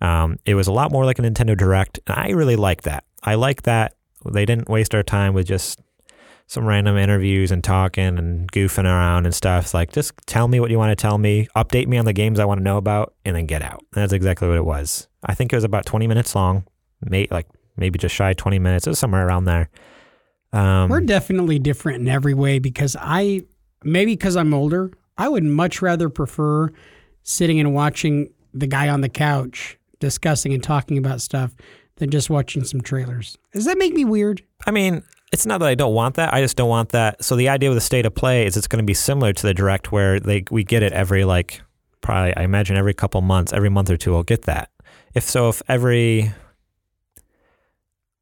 Um, 0.00 0.38
it 0.44 0.54
was 0.54 0.66
a 0.66 0.72
lot 0.72 0.92
more 0.92 1.04
like 1.04 1.18
a 1.18 1.22
Nintendo 1.22 1.56
Direct, 1.56 1.98
and 2.06 2.18
I 2.18 2.30
really 2.30 2.56
like 2.56 2.82
that. 2.82 3.04
I 3.22 3.34
like 3.34 3.62
that 3.62 3.94
they 4.30 4.44
didn't 4.44 4.68
waste 4.68 4.94
our 4.94 5.02
time 5.02 5.34
with 5.34 5.46
just 5.46 5.80
some 6.50 6.66
random 6.66 6.96
interviews 6.96 7.52
and 7.52 7.62
talking 7.62 8.18
and 8.18 8.50
goofing 8.50 8.82
around 8.82 9.24
and 9.24 9.32
stuff. 9.32 9.66
It's 9.66 9.72
like, 9.72 9.92
just 9.92 10.12
tell 10.26 10.48
me 10.48 10.58
what 10.58 10.68
you 10.68 10.78
want 10.78 10.90
to 10.90 11.00
tell 11.00 11.16
me, 11.16 11.46
update 11.54 11.86
me 11.86 11.96
on 11.96 12.06
the 12.06 12.12
games 12.12 12.40
I 12.40 12.44
want 12.44 12.58
to 12.58 12.64
know 12.64 12.76
about, 12.76 13.14
and 13.24 13.36
then 13.36 13.46
get 13.46 13.62
out. 13.62 13.84
And 13.94 14.02
that's 14.02 14.12
exactly 14.12 14.48
what 14.48 14.56
it 14.56 14.64
was. 14.64 15.06
I 15.22 15.34
think 15.34 15.52
it 15.52 15.56
was 15.56 15.62
about 15.62 15.86
20 15.86 16.08
minutes 16.08 16.34
long, 16.34 16.64
may, 17.02 17.28
like 17.30 17.46
maybe 17.76 18.00
just 18.00 18.16
shy 18.16 18.32
20 18.32 18.58
minutes. 18.58 18.88
It 18.88 18.90
was 18.90 18.98
somewhere 18.98 19.24
around 19.28 19.44
there. 19.44 19.70
Um, 20.52 20.90
We're 20.90 21.02
definitely 21.02 21.60
different 21.60 22.00
in 22.00 22.08
every 22.08 22.34
way 22.34 22.58
because 22.58 22.96
I, 22.98 23.42
maybe 23.84 24.14
because 24.14 24.34
I'm 24.34 24.52
older, 24.52 24.90
I 25.16 25.28
would 25.28 25.44
much 25.44 25.80
rather 25.80 26.08
prefer 26.08 26.68
sitting 27.22 27.60
and 27.60 27.72
watching 27.74 28.28
the 28.52 28.66
guy 28.66 28.88
on 28.88 29.02
the 29.02 29.08
couch 29.08 29.78
discussing 30.00 30.52
and 30.52 30.64
talking 30.64 30.98
about 30.98 31.20
stuff 31.20 31.54
than 32.00 32.10
just 32.10 32.28
watching 32.28 32.64
some 32.64 32.80
trailers. 32.80 33.38
Does 33.52 33.66
that 33.66 33.78
make 33.78 33.94
me 33.94 34.04
weird? 34.04 34.42
I 34.66 34.72
mean, 34.72 35.04
it's 35.32 35.46
not 35.46 35.58
that 35.58 35.68
I 35.68 35.74
don't 35.74 35.94
want 35.94 36.16
that. 36.16 36.34
I 36.34 36.40
just 36.40 36.56
don't 36.56 36.68
want 36.68 36.90
that. 36.90 37.24
So 37.24 37.36
the 37.36 37.48
idea 37.48 37.70
with 37.70 37.76
the 37.76 37.82
state 37.82 38.04
of 38.04 38.14
play 38.14 38.46
is 38.46 38.56
it's 38.56 38.66
going 38.66 38.82
to 38.82 38.86
be 38.86 38.94
similar 38.94 39.32
to 39.32 39.42
the 39.46 39.54
direct, 39.54 39.92
where 39.92 40.18
they 40.18 40.44
we 40.50 40.64
get 40.64 40.82
it 40.82 40.92
every 40.92 41.24
like 41.24 41.62
probably 42.00 42.36
I 42.36 42.42
imagine 42.42 42.76
every 42.76 42.94
couple 42.94 43.20
months, 43.20 43.52
every 43.52 43.70
month 43.70 43.90
or 43.90 43.96
two, 43.96 44.12
we'll 44.12 44.22
get 44.22 44.42
that. 44.42 44.70
If 45.14 45.24
so, 45.24 45.48
if 45.48 45.62
every 45.68 46.32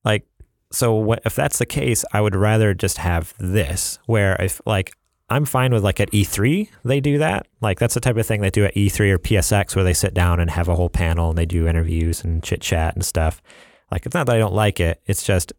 like 0.04 0.26
so 0.70 0.94
what 0.94 1.22
if 1.24 1.34
that's 1.34 1.58
the 1.58 1.66
case, 1.66 2.04
I 2.12 2.20
would 2.20 2.34
rather 2.34 2.74
just 2.74 2.98
have 2.98 3.34
this, 3.38 3.98
where 4.06 4.36
if 4.40 4.60
like 4.66 4.92
I'm 5.30 5.44
fine 5.44 5.72
with 5.72 5.84
like 5.84 6.00
at 6.00 6.10
E3 6.10 6.68
they 6.84 7.00
do 7.00 7.18
that. 7.18 7.46
Like 7.62 7.78
that's 7.78 7.94
the 7.94 8.00
type 8.00 8.16
of 8.16 8.26
thing 8.26 8.42
they 8.42 8.50
do 8.50 8.66
at 8.66 8.74
E3 8.74 9.12
or 9.12 9.18
PSX 9.18 9.74
where 9.74 9.84
they 9.84 9.94
sit 9.94 10.12
down 10.12 10.40
and 10.40 10.50
have 10.50 10.68
a 10.68 10.74
whole 10.74 10.88
panel 10.90 11.30
and 11.30 11.38
they 11.38 11.46
do 11.46 11.66
interviews 11.66 12.22
and 12.22 12.42
chit 12.42 12.60
chat 12.60 12.94
and 12.94 13.04
stuff. 13.04 13.42
Like 13.90 14.04
it's 14.04 14.14
not 14.14 14.26
that 14.26 14.36
I 14.36 14.38
don't 14.38 14.54
like 14.54 14.78
it. 14.78 15.00
It's 15.06 15.22
just 15.22 15.54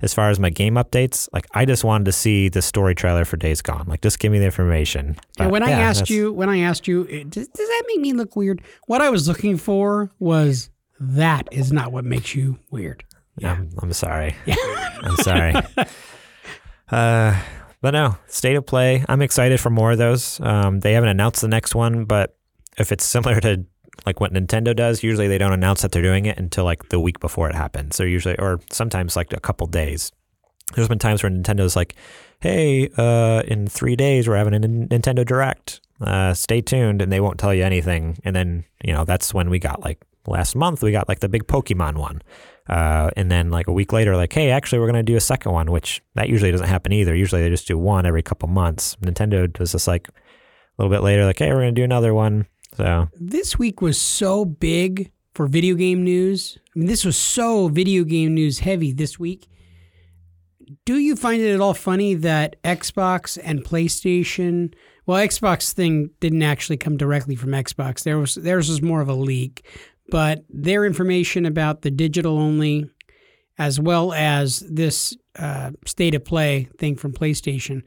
as 0.00 0.12
far 0.12 0.28
as 0.30 0.38
my 0.38 0.50
game 0.50 0.74
updates, 0.74 1.28
like 1.32 1.46
I 1.52 1.64
just 1.64 1.82
wanted 1.84 2.04
to 2.04 2.12
see 2.12 2.48
the 2.48 2.60
story 2.62 2.94
trailer 2.94 3.24
for 3.24 3.36
Days 3.36 3.62
Gone. 3.62 3.86
Like 3.88 4.02
just 4.02 4.18
give 4.18 4.30
me 4.32 4.38
the 4.38 4.44
information. 4.44 5.06
And 5.08 5.20
But, 5.38 5.50
when 5.50 5.62
I 5.62 5.70
yeah, 5.70 5.78
asked 5.80 6.00
that's- 6.00 6.10
you, 6.10 6.32
when 6.32 6.48
I 6.48 6.58
asked 6.60 6.86
you, 6.86 7.04
does, 7.24 7.48
does 7.48 7.68
that 7.68 7.82
make 7.88 8.00
me 8.00 8.12
look 8.12 8.36
weird? 8.36 8.60
What 8.86 9.00
I 9.00 9.08
was 9.10 9.26
looking 9.26 9.56
for 9.56 10.10
was 10.18 10.68
that 11.00 11.48
is 11.50 11.72
not 11.72 11.92
what 11.92 12.04
makes 12.04 12.34
you 12.34 12.58
weird. 12.70 13.04
I'm, 13.44 13.70
I'm 13.82 13.92
sorry. 13.92 14.34
Yeah. 14.46 14.54
I'm 15.02 15.16
sorry. 15.16 15.54
Uh, 16.90 17.36
but 17.80 17.90
no, 17.92 18.16
state 18.28 18.56
of 18.56 18.64
play. 18.66 19.04
I'm 19.08 19.22
excited 19.22 19.60
for 19.60 19.70
more 19.70 19.92
of 19.92 19.98
those. 19.98 20.40
Um, 20.40 20.80
they 20.80 20.92
haven't 20.92 21.08
announced 21.08 21.40
the 21.40 21.48
next 21.48 21.74
one, 21.74 22.04
but 22.04 22.36
if 22.78 22.92
it's 22.92 23.04
similar 23.04 23.40
to 23.40 23.64
like 24.04 24.20
what 24.20 24.32
Nintendo 24.32 24.74
does, 24.74 25.02
usually 25.02 25.28
they 25.28 25.38
don't 25.38 25.52
announce 25.52 25.82
that 25.82 25.92
they're 25.92 26.02
doing 26.02 26.26
it 26.26 26.38
until 26.38 26.64
like 26.64 26.88
the 26.90 27.00
week 27.00 27.20
before 27.20 27.48
it 27.48 27.54
happens. 27.54 27.96
So 27.96 28.02
usually, 28.02 28.38
or 28.38 28.60
sometimes 28.70 29.16
like 29.16 29.32
a 29.32 29.40
couple 29.40 29.66
days. 29.66 30.12
There's 30.74 30.88
been 30.88 30.98
times 30.98 31.22
where 31.22 31.30
Nintendo's 31.30 31.76
like, 31.76 31.94
"Hey, 32.40 32.88
uh, 32.96 33.42
in 33.46 33.68
three 33.68 33.94
days 33.94 34.26
we're 34.26 34.36
having 34.36 34.54
a 34.54 34.58
Nintendo 34.58 35.24
Direct. 35.24 35.80
Uh, 36.00 36.34
stay 36.34 36.60
tuned," 36.60 37.00
and 37.00 37.12
they 37.12 37.20
won't 37.20 37.38
tell 37.38 37.54
you 37.54 37.62
anything. 37.62 38.18
And 38.24 38.34
then 38.34 38.64
you 38.84 38.92
know 38.92 39.04
that's 39.04 39.32
when 39.32 39.48
we 39.48 39.60
got 39.60 39.84
like 39.84 40.04
last 40.26 40.56
month 40.56 40.82
we 40.82 40.90
got 40.90 41.08
like 41.08 41.20
the 41.20 41.28
big 41.28 41.46
Pokemon 41.46 41.96
one. 41.96 42.20
Uh, 42.68 43.10
and 43.16 43.30
then 43.30 43.50
like 43.50 43.68
a 43.68 43.72
week 43.72 43.92
later, 43.92 44.16
like, 44.16 44.32
hey, 44.32 44.50
actually, 44.50 44.80
we're 44.80 44.86
gonna 44.86 45.02
do 45.02 45.16
a 45.16 45.20
second 45.20 45.52
one, 45.52 45.70
which 45.70 46.02
that 46.14 46.28
usually 46.28 46.50
doesn't 46.50 46.66
happen 46.66 46.92
either. 46.92 47.14
Usually 47.14 47.40
they 47.42 47.48
just 47.48 47.68
do 47.68 47.78
one 47.78 48.06
every 48.06 48.22
couple 48.22 48.48
months. 48.48 48.96
Nintendo 48.96 49.56
was 49.58 49.72
just 49.72 49.86
like 49.86 50.08
a 50.08 50.12
little 50.78 50.94
bit 50.94 51.02
later, 51.02 51.24
like, 51.24 51.38
hey, 51.38 51.52
we're 51.52 51.60
gonna 51.60 51.72
do 51.72 51.84
another 51.84 52.12
one. 52.12 52.46
So 52.76 53.08
This 53.18 53.58
week 53.58 53.80
was 53.80 53.98
so 53.98 54.44
big 54.44 55.10
for 55.34 55.46
video 55.46 55.74
game 55.74 56.04
news. 56.04 56.58
I 56.74 56.78
mean, 56.78 56.88
this 56.88 57.04
was 57.04 57.16
so 57.16 57.68
video 57.68 58.04
game 58.04 58.34
news 58.34 58.58
heavy 58.58 58.92
this 58.92 59.18
week. 59.18 59.48
Do 60.84 60.98
you 60.98 61.16
find 61.16 61.40
it 61.40 61.54
at 61.54 61.60
all 61.60 61.74
funny 61.74 62.14
that 62.14 62.60
Xbox 62.62 63.38
and 63.42 63.64
PlayStation? 63.64 64.74
Well, 65.06 65.24
Xbox 65.24 65.72
thing 65.72 66.10
didn't 66.20 66.42
actually 66.42 66.76
come 66.76 66.96
directly 66.96 67.36
from 67.36 67.50
Xbox. 67.50 68.02
There 68.02 68.18
was 68.18 68.34
theirs 68.34 68.68
was 68.68 68.82
more 68.82 69.00
of 69.00 69.08
a 69.08 69.14
leak, 69.14 69.66
but 70.10 70.44
their 70.50 70.84
information 70.84 71.46
about 71.46 71.82
the 71.82 71.90
digital 71.90 72.38
only, 72.38 72.90
as 73.58 73.80
well 73.80 74.12
as 74.12 74.60
this 74.68 75.16
uh, 75.38 75.70
state 75.86 76.14
of 76.14 76.24
play 76.24 76.68
thing 76.78 76.96
from 76.96 77.12
PlayStation, 77.12 77.82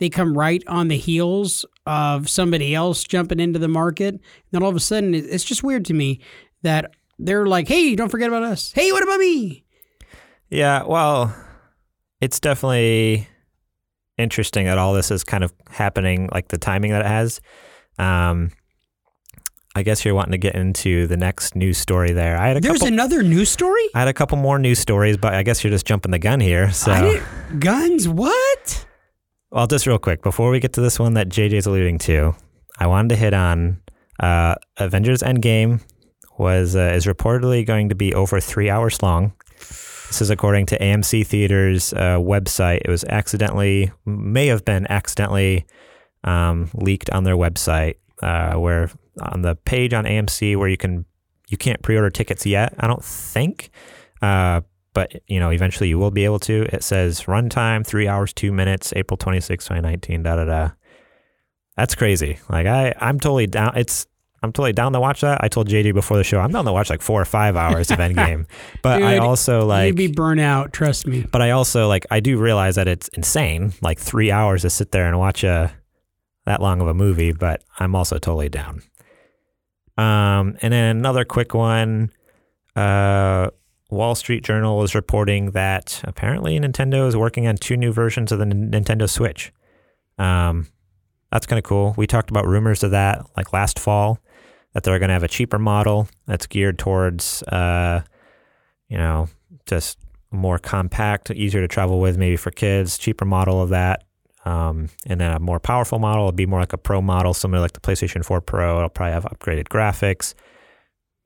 they 0.00 0.08
come 0.10 0.36
right 0.36 0.62
on 0.66 0.88
the 0.88 0.96
heels 0.98 1.64
of 1.86 2.28
somebody 2.28 2.74
else 2.74 3.04
jumping 3.04 3.38
into 3.38 3.58
the 3.60 3.68
market. 3.68 4.14
And 4.14 4.20
then 4.50 4.62
all 4.64 4.70
of 4.70 4.76
a 4.76 4.80
sudden, 4.80 5.14
it's 5.14 5.44
just 5.44 5.62
weird 5.62 5.84
to 5.84 5.94
me 5.94 6.20
that 6.62 6.90
they're 7.18 7.46
like, 7.46 7.68
"Hey, 7.68 7.94
don't 7.94 8.08
forget 8.08 8.28
about 8.28 8.42
us. 8.42 8.72
Hey, 8.74 8.90
what 8.90 9.02
about 9.04 9.20
me?" 9.20 9.64
yeah, 10.48 10.82
well, 10.82 11.32
it's 12.20 12.40
definitely 12.40 13.28
interesting 14.18 14.66
that 14.66 14.76
all 14.78 14.92
this 14.92 15.10
is 15.10 15.22
kind 15.22 15.44
of 15.44 15.52
happening, 15.70 16.28
like 16.34 16.48
the 16.48 16.58
timing 16.58 16.90
that 16.90 17.02
it 17.02 17.06
has. 17.06 17.40
Um, 17.98 18.50
I 19.76 19.82
guess 19.84 20.04
you're 20.04 20.14
wanting 20.14 20.32
to 20.32 20.38
get 20.38 20.56
into 20.56 21.06
the 21.06 21.16
next 21.16 21.54
news 21.54 21.78
story 21.78 22.12
there. 22.12 22.36
I 22.36 22.48
had 22.48 22.56
a 22.56 22.60
There's 22.60 22.78
couple. 22.80 22.88
another 22.92 23.22
news 23.22 23.48
story. 23.50 23.82
I 23.94 24.00
had 24.00 24.08
a 24.08 24.12
couple 24.12 24.36
more 24.36 24.58
news 24.58 24.80
stories, 24.80 25.16
but 25.16 25.32
I 25.32 25.42
guess 25.44 25.62
you're 25.62 25.70
just 25.70 25.86
jumping 25.86 26.10
the 26.10 26.18
gun 26.18 26.40
here. 26.40 26.72
So, 26.72 26.90
I 26.90 27.00
didn't, 27.02 27.60
guns? 27.60 28.08
What? 28.08 28.86
Well, 29.50 29.66
just 29.66 29.86
real 29.86 29.98
quick 29.98 30.22
before 30.22 30.50
we 30.50 30.60
get 30.60 30.72
to 30.74 30.80
this 30.80 30.98
one 30.98 31.14
that 31.14 31.28
JJ's 31.28 31.66
alluding 31.66 31.98
to, 31.98 32.34
I 32.78 32.86
wanted 32.86 33.10
to 33.10 33.16
hit 33.16 33.34
on 33.34 33.80
uh, 34.20 34.54
Avengers 34.78 35.22
Endgame 35.22 35.80
was 36.38 36.76
uh, 36.76 36.92
is 36.94 37.06
reportedly 37.06 37.66
going 37.66 37.88
to 37.88 37.94
be 37.94 38.14
over 38.14 38.40
three 38.40 38.70
hours 38.70 39.02
long. 39.02 39.32
This 40.08 40.22
is 40.22 40.30
according 40.30 40.66
to 40.66 40.78
AMC 40.78 41.26
Theaters 41.26 41.92
uh, 41.92 42.16
website. 42.18 42.80
It 42.84 42.88
was 42.88 43.04
accidentally, 43.04 43.92
may 44.04 44.46
have 44.48 44.64
been 44.64 44.86
accidentally 44.90 45.66
um, 46.24 46.70
leaked 46.74 47.10
on 47.10 47.24
their 47.24 47.36
website, 47.36 47.94
uh, 48.22 48.54
where 48.54 48.90
on 49.20 49.42
the 49.42 49.54
page 49.54 49.92
on 49.92 50.04
AMC 50.04 50.56
where 50.56 50.68
you 50.68 50.76
can 50.76 51.04
you 51.48 51.56
can't 51.56 51.82
pre-order 51.82 52.10
tickets 52.10 52.46
yet. 52.46 52.74
I 52.78 52.86
don't 52.86 53.04
think, 53.04 53.70
uh, 54.22 54.60
but 54.92 55.12
you 55.26 55.38
know 55.40 55.50
eventually 55.50 55.88
you 55.88 55.98
will 55.98 56.10
be 56.10 56.24
able 56.24 56.38
to. 56.40 56.66
It 56.72 56.82
says 56.82 57.22
runtime 57.22 57.86
three 57.86 58.08
hours 58.08 58.32
two 58.32 58.52
minutes, 58.52 58.92
April 58.96 59.16
26, 59.16 59.64
2019. 59.64 60.22
Da 60.22 60.36
da 60.36 60.44
da. 60.44 60.70
That's 61.76 61.94
crazy. 61.94 62.38
Like 62.48 62.66
I, 62.66 62.94
I'm 62.98 63.18
totally 63.18 63.46
down. 63.46 63.72
It's 63.76 64.06
I'm 64.42 64.52
totally 64.52 64.72
down 64.72 64.92
to 64.94 65.00
watch 65.00 65.20
that. 65.20 65.42
I 65.44 65.48
told 65.48 65.68
JD 65.68 65.92
before 65.94 66.16
the 66.16 66.24
show 66.24 66.40
I'm 66.40 66.50
down 66.50 66.64
to 66.64 66.72
watch 66.72 66.88
like 66.90 67.02
four 67.02 67.20
or 67.20 67.26
five 67.26 67.56
hours 67.56 67.90
of 67.90 67.98
Endgame, 67.98 68.46
but 68.82 69.02
I 69.02 69.18
also 69.18 69.66
like 69.66 69.88
You'd 69.88 69.96
be 69.96 70.12
burnt 70.12 70.40
out. 70.40 70.72
Trust 70.72 71.06
me. 71.06 71.26
but 71.30 71.42
I 71.42 71.50
also 71.50 71.88
like 71.88 72.06
I 72.10 72.20
do 72.20 72.38
realize 72.38 72.76
that 72.76 72.88
it's 72.88 73.08
insane, 73.08 73.72
like 73.82 73.98
three 73.98 74.30
hours 74.30 74.62
to 74.62 74.70
sit 74.70 74.92
there 74.92 75.06
and 75.06 75.18
watch 75.18 75.44
a 75.44 75.72
that 76.46 76.62
long 76.62 76.80
of 76.80 76.88
a 76.88 76.94
movie. 76.94 77.32
But 77.32 77.62
I'm 77.78 77.94
also 77.94 78.18
totally 78.18 78.48
down. 78.48 78.82
Um, 79.98 80.56
and 80.62 80.72
then 80.72 80.96
another 80.96 81.24
quick 81.24 81.52
one. 81.52 82.10
Uh, 82.74 83.50
Wall 83.90 84.14
Street 84.14 84.44
Journal 84.44 84.82
is 84.82 84.94
reporting 84.94 85.52
that 85.52 86.00
apparently 86.04 86.58
Nintendo 86.58 87.06
is 87.06 87.16
working 87.16 87.46
on 87.46 87.56
two 87.56 87.76
new 87.76 87.92
versions 87.92 88.32
of 88.32 88.38
the 88.38 88.46
N- 88.46 88.70
Nintendo 88.70 89.08
Switch. 89.08 89.52
Um, 90.18 90.68
that's 91.32 91.46
kind 91.46 91.58
of 91.58 91.64
cool. 91.64 91.94
We 91.96 92.06
talked 92.06 92.30
about 92.30 92.46
rumors 92.46 92.82
of 92.82 92.90
that 92.92 93.24
like 93.36 93.52
last 93.52 93.78
fall 93.78 94.18
that 94.72 94.82
they're 94.82 94.98
going 94.98 95.08
to 95.08 95.14
have 95.14 95.22
a 95.22 95.28
cheaper 95.28 95.58
model 95.58 96.08
that's 96.26 96.46
geared 96.46 96.78
towards, 96.78 97.42
uh, 97.44 98.02
you 98.88 98.96
know, 98.96 99.28
just 99.66 99.98
more 100.30 100.58
compact, 100.58 101.30
easier 101.30 101.60
to 101.60 101.68
travel 101.68 102.00
with, 102.00 102.16
maybe 102.16 102.36
for 102.36 102.50
kids, 102.50 102.98
cheaper 102.98 103.24
model 103.24 103.60
of 103.60 103.70
that. 103.70 104.04
Um, 104.44 104.88
and 105.06 105.20
then 105.20 105.32
a 105.32 105.38
more 105.38 105.60
powerful 105.60 105.98
model 105.98 106.24
It'll 106.24 106.32
be 106.32 106.46
more 106.46 106.60
like 106.60 106.72
a 106.72 106.78
pro 106.78 107.02
model, 107.02 107.34
similar 107.34 107.60
like 107.60 107.72
the 107.72 107.80
PlayStation 107.80 108.24
4 108.24 108.40
Pro. 108.40 108.78
It'll 108.78 108.88
probably 108.88 109.12
have 109.12 109.24
upgraded 109.24 109.64
graphics, 109.64 110.34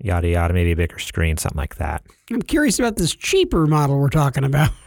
yada 0.04 0.28
yada, 0.28 0.54
maybe 0.54 0.72
a 0.72 0.76
bigger 0.76 0.98
screen, 0.98 1.36
something 1.36 1.58
like 1.58 1.76
that. 1.76 2.04
I'm 2.30 2.42
curious 2.42 2.78
about 2.78 2.96
this 2.96 3.14
cheaper 3.14 3.66
model 3.66 3.98
we're 3.98 4.10
talking 4.10 4.44
about. 4.44 4.70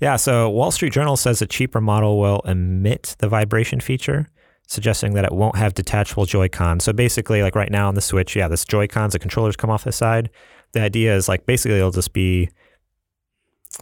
Yeah, 0.00 0.16
so 0.16 0.48
Wall 0.48 0.70
Street 0.70 0.94
Journal 0.94 1.18
says 1.18 1.42
a 1.42 1.46
cheaper 1.46 1.78
model 1.78 2.18
will 2.18 2.40
emit 2.46 3.16
the 3.18 3.28
vibration 3.28 3.80
feature, 3.80 4.30
suggesting 4.66 5.12
that 5.12 5.26
it 5.26 5.32
won't 5.32 5.56
have 5.56 5.74
detachable 5.74 6.24
Joy-Con. 6.24 6.80
So 6.80 6.94
basically, 6.94 7.42
like 7.42 7.54
right 7.54 7.70
now 7.70 7.86
on 7.88 7.94
the 7.94 8.00
Switch, 8.00 8.34
yeah, 8.34 8.48
this 8.48 8.64
Joy-Cons, 8.64 9.12
the 9.12 9.18
controllers 9.18 9.56
come 9.56 9.68
off 9.68 9.84
the 9.84 9.92
side. 9.92 10.30
The 10.72 10.80
idea 10.80 11.14
is 11.14 11.28
like 11.28 11.44
basically 11.44 11.76
it'll 11.76 11.90
just 11.90 12.14
be 12.14 12.48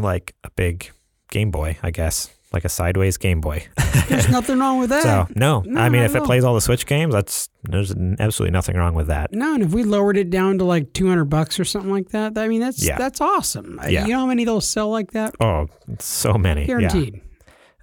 like 0.01 0.35
a 0.43 0.51
big 0.51 0.91
Game 1.31 1.53
Boy, 1.53 1.79
I 1.85 1.93
guess, 1.93 2.35
like 2.53 2.65
a 2.65 2.69
sideways 2.69 3.17
Game 3.17 3.41
Boy. 3.41 3.67
There's 4.09 4.29
nothing 4.29 4.59
wrong 4.59 4.79
with 4.79 4.89
that. 4.91 5.03
So 5.03 5.27
no, 5.35 5.63
No, 5.67 5.81
I 5.81 5.89
mean 5.89 6.03
if 6.03 6.15
it 6.15 6.21
all. 6.21 6.27
plays 6.27 6.45
all 6.45 6.55
the 6.55 6.61
Switch 6.61 6.87
games, 6.87 7.13
that's 7.15 7.49
there's 7.65 7.95
absolutely 8.19 8.53
nothing 8.53 8.77
wrong 8.77 8.95
with 8.95 9.09
that. 9.09 9.33
No, 9.33 9.55
and 9.55 9.63
if 9.63 9.73
we 9.73 9.85
lowered 9.85 10.17
it 10.17 10.31
down 10.31 10.59
to 10.59 10.65
like 10.65 10.93
200 10.95 11.27
bucks 11.27 11.61
or 11.61 11.65
something 11.65 11.91
like 11.91 12.11
that, 12.11 12.39
I 12.39 12.49
mean 12.49 12.61
that's 12.61 12.83
Yeah. 12.83 12.97
that's 12.97 13.21
awesome. 13.21 13.79
Yeah. 13.89 14.05
You 14.07 14.13
know 14.13 14.21
how 14.21 14.27
many 14.27 14.45
they'll 14.45 14.61
sell 14.61 14.89
like 14.91 15.11
that? 15.13 15.35
Oh, 15.41 15.67
so 15.99 16.35
many, 16.35 16.67
Guaranteed. 16.67 17.21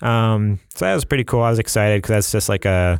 Yeah. 0.02 0.34
Um, 0.34 0.60
so 0.74 0.86
that 0.86 0.94
was 0.96 1.06
pretty 1.06 1.24
cool. 1.24 1.42
I 1.42 1.50
was 1.50 1.60
excited 1.60 2.02
because 2.02 2.10
that's 2.16 2.32
just 2.32 2.50
like 2.50 2.66
a 2.66 3.00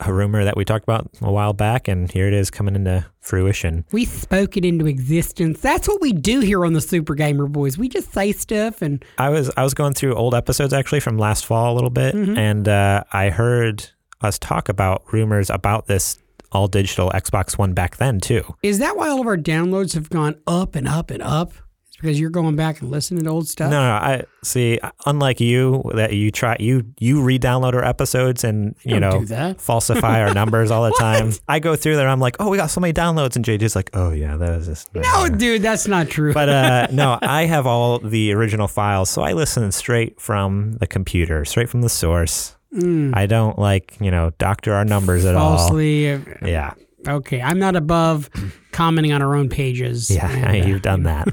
a 0.00 0.12
rumor 0.12 0.44
that 0.44 0.56
we 0.56 0.64
talked 0.64 0.84
about 0.84 1.08
a 1.20 1.32
while 1.32 1.52
back, 1.52 1.88
and 1.88 2.10
here 2.10 2.28
it 2.28 2.32
is 2.34 2.50
coming 2.50 2.74
into 2.76 3.04
fruition. 3.20 3.84
We 3.92 4.04
spoke 4.04 4.56
it 4.56 4.64
into 4.64 4.86
existence. 4.86 5.60
That's 5.60 5.88
what 5.88 6.00
we 6.00 6.12
do 6.12 6.40
here 6.40 6.64
on 6.64 6.72
the 6.72 6.80
Super 6.80 7.14
Gamer 7.14 7.46
Boys. 7.46 7.76
We 7.76 7.88
just 7.88 8.12
say 8.12 8.32
stuff 8.32 8.80
and 8.80 9.04
I 9.18 9.28
was 9.30 9.50
I 9.56 9.64
was 9.64 9.74
going 9.74 9.94
through 9.94 10.14
old 10.14 10.34
episodes 10.34 10.72
actually 10.72 11.00
from 11.00 11.18
last 11.18 11.44
fall 11.46 11.72
a 11.72 11.74
little 11.74 11.90
bit, 11.90 12.14
and 12.14 12.68
uh, 12.68 13.04
I 13.12 13.30
heard 13.30 13.88
us 14.20 14.38
talk 14.38 14.68
about 14.68 15.02
rumors 15.12 15.50
about 15.50 15.86
this 15.86 16.18
all 16.52 16.66
digital 16.68 17.10
Xbox 17.10 17.58
One 17.58 17.74
back 17.74 17.96
then 17.98 18.20
too. 18.20 18.42
is 18.62 18.78
that 18.78 18.96
why 18.96 19.08
all 19.08 19.20
of 19.20 19.26
our 19.26 19.36
downloads 19.36 19.94
have 19.94 20.08
gone 20.10 20.36
up 20.46 20.74
and 20.74 20.88
up 20.88 21.10
and 21.10 21.22
up? 21.22 21.52
Because 22.00 22.20
you're 22.20 22.30
going 22.30 22.54
back 22.54 22.80
and 22.80 22.90
listening 22.92 23.24
to 23.24 23.30
old 23.30 23.48
stuff. 23.48 23.70
No, 23.72 23.80
no, 23.80 23.90
I 23.92 24.22
see. 24.44 24.78
Unlike 25.06 25.40
you, 25.40 25.82
that 25.94 26.12
you 26.12 26.30
try 26.30 26.56
you 26.60 26.84
you 27.00 27.22
re-download 27.22 27.74
our 27.74 27.84
episodes 27.84 28.44
and 28.44 28.76
you 28.84 29.00
know 29.00 29.24
falsify 29.58 30.22
our 30.22 30.32
numbers 30.40 30.70
all 30.70 30.84
the 30.84 30.92
time. 30.98 31.32
I 31.48 31.58
go 31.58 31.74
through 31.74 31.96
there. 31.96 32.08
I'm 32.08 32.20
like, 32.20 32.36
oh, 32.38 32.50
we 32.50 32.56
got 32.56 32.70
so 32.70 32.80
many 32.80 32.92
downloads, 32.92 33.34
and 33.34 33.44
JJ's 33.44 33.74
like, 33.74 33.90
oh 33.94 34.12
yeah, 34.12 34.36
that 34.36 34.56
was 34.56 34.66
just 34.66 34.94
No, 34.94 35.28
dude, 35.28 35.62
that's 35.62 35.88
not 35.88 36.08
true. 36.08 36.32
But 36.32 36.48
uh, 36.48 36.86
no, 36.92 37.18
I 37.20 37.46
have 37.46 37.66
all 37.66 37.98
the 37.98 38.32
original 38.32 38.68
files, 38.68 39.10
so 39.10 39.22
I 39.22 39.32
listen 39.32 39.72
straight 39.72 40.20
from 40.20 40.74
the 40.74 40.86
computer, 40.86 41.44
straight 41.44 41.68
from 41.68 41.82
the 41.82 41.88
source. 41.88 42.54
I 42.72 43.26
don't 43.26 43.58
like 43.58 43.96
you 44.00 44.10
know 44.10 44.30
doctor 44.38 44.74
our 44.74 44.84
numbers 44.84 45.24
at 45.24 45.34
all. 45.34 45.56
Mm. 45.56 45.58
Falsely. 45.58 46.12
uh, 46.12 46.18
Yeah, 46.42 46.74
Okay, 47.08 47.40
I'm 47.40 47.58
not 47.58 47.76
above 47.76 48.28
commenting 48.72 49.12
on 49.12 49.22
our 49.22 49.34
own 49.34 49.48
pages. 49.48 50.10
yeah, 50.10 50.30
And, 50.48 50.62
uh, 50.62 50.66
you've 50.66 50.82
done 50.82 51.04
that. 51.04 51.28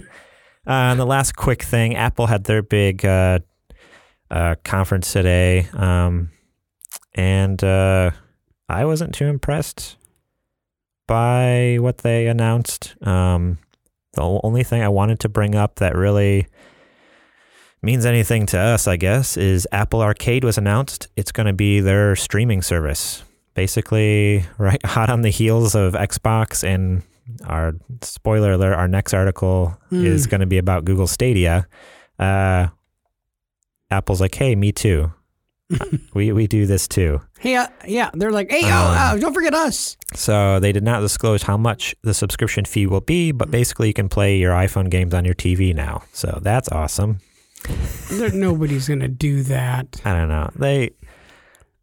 Uh, 0.68 0.92
and 0.92 1.00
the 1.00 1.06
last 1.06 1.36
quick 1.36 1.64
thing, 1.64 1.96
Apple 1.96 2.28
had 2.28 2.46
their 2.46 2.62
big 2.62 3.06
uh, 3.06 3.40
uh, 4.32 4.56
conference 4.64 5.12
today, 5.12 5.68
um, 5.74 6.32
and 7.14 7.64
uh, 7.64 8.12
I 8.68 8.86
wasn't 8.86 9.14
too 9.14 9.26
impressed 9.26 9.98
by 11.08 11.78
what 11.80 12.00
they 12.00 12.28
announced. 12.28 12.96
Um, 13.06 13.60
the 14.14 14.40
only 14.44 14.64
thing 14.64 14.82
I 14.82 14.90
wanted 14.90 15.20
to 15.22 15.30
bring 15.30 15.56
up 15.56 15.76
that 15.76 15.96
really 15.96 16.48
means 17.82 18.06
anything 18.06 18.46
to 18.48 18.58
us, 18.58 18.88
I 18.88 18.98
guess, 18.98 19.38
is 19.38 19.68
Apple 19.72 20.02
Arcade 20.02 20.44
was 20.44 20.58
announced. 20.58 21.08
It's 21.16 21.32
going 21.32 21.48
to 21.48 21.54
be 21.54 21.80
their 21.80 22.16
streaming 22.16 22.62
service. 22.62 23.24
Basically, 23.54 24.46
right 24.58 24.84
hot 24.86 25.10
on 25.10 25.22
the 25.22 25.30
heels 25.30 25.76
of 25.76 25.94
Xbox 25.94 26.64
and 26.64 27.04
our 27.46 27.74
spoiler 28.02 28.54
alert, 28.54 28.74
our 28.74 28.88
next 28.88 29.14
article 29.14 29.78
is 29.92 30.28
going 30.28 30.42
to 30.42 30.48
be 30.48 30.58
about 30.58 30.86
Google 30.86 31.08
Stadia. 31.08 31.68
Uh, 32.20 32.68
Apple's 33.92 34.22
like, 34.22 34.36
hey, 34.36 34.56
me 34.56 34.72
too. 34.72 35.12
we 36.14 36.32
we 36.32 36.46
do 36.46 36.68
this 36.68 36.88
too. 36.88 37.20
Uh, 37.44 37.68
yeah, 37.88 38.12
they're 38.14 38.32
like, 38.32 38.52
hey, 38.52 38.62
oh, 38.66 38.68
Um, 38.68 39.18
oh, 39.18 39.20
don't 39.20 39.34
forget 39.34 39.54
us. 39.56 39.98
So 40.14 40.60
they 40.60 40.72
did 40.72 40.84
not 40.84 41.00
disclose 41.00 41.42
how 41.44 41.58
much 41.58 41.96
the 42.04 42.14
subscription 42.14 42.66
fee 42.66 42.86
will 42.86 43.02
be, 43.02 43.32
but 43.32 43.50
basically 43.50 43.88
you 43.88 43.94
can 43.94 44.08
play 44.10 44.38
your 44.38 44.54
iPhone 44.54 44.90
games 44.92 45.14
on 45.14 45.26
your 45.26 45.34
TV 45.34 45.74
now. 45.74 46.04
So 46.14 46.40
that's 46.44 46.70
awesome. 46.70 47.20
There, 48.12 48.30
nobody's 48.32 48.88
gonna 48.88 49.08
do 49.08 49.42
that. 49.44 50.00
I 50.06 50.14
don't 50.14 50.30
know. 50.30 50.52
They 50.56 50.92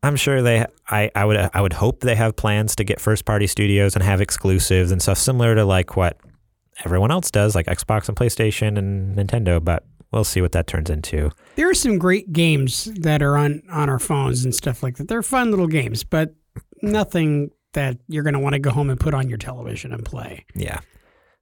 I'm 0.02 0.16
sure 0.16 0.42
they 0.42 0.66
I, 0.88 1.10
I 1.14 1.24
would 1.24 1.50
I 1.54 1.60
would 1.60 1.72
hope 1.72 2.00
they 2.00 2.16
have 2.16 2.36
plans 2.36 2.74
to 2.76 2.84
get 2.84 3.00
first 3.00 3.24
party 3.24 3.46
studios 3.46 3.94
and 3.94 4.02
have 4.02 4.20
exclusives 4.20 4.90
and 4.90 5.00
stuff 5.00 5.18
similar 5.18 5.54
to 5.54 5.64
like 5.64 5.96
what 5.96 6.16
everyone 6.84 7.10
else 7.10 7.30
does, 7.30 7.54
like 7.54 7.66
Xbox 7.66 8.08
and 8.08 8.16
PlayStation 8.16 8.78
and 8.78 9.16
Nintendo, 9.16 9.62
but 9.62 9.84
we'll 10.10 10.24
see 10.24 10.40
what 10.40 10.52
that 10.52 10.66
turns 10.66 10.90
into. 10.90 11.30
There 11.56 11.68
are 11.68 11.74
some 11.74 11.98
great 11.98 12.32
games 12.32 12.84
that 13.00 13.22
are 13.22 13.36
on 13.36 13.62
on 13.70 13.88
our 13.88 13.98
phones 13.98 14.44
and 14.44 14.54
stuff 14.54 14.82
like 14.82 14.96
that. 14.96 15.08
They're 15.08 15.22
fun 15.22 15.50
little 15.50 15.68
games, 15.68 16.04
but 16.04 16.34
nothing 16.82 17.50
that 17.74 17.98
you're 18.08 18.24
gonna 18.24 18.40
want 18.40 18.54
to 18.54 18.58
go 18.58 18.70
home 18.70 18.90
and 18.90 18.98
put 18.98 19.14
on 19.14 19.28
your 19.28 19.38
television 19.38 19.92
and 19.92 20.04
play. 20.04 20.44
Yeah. 20.54 20.80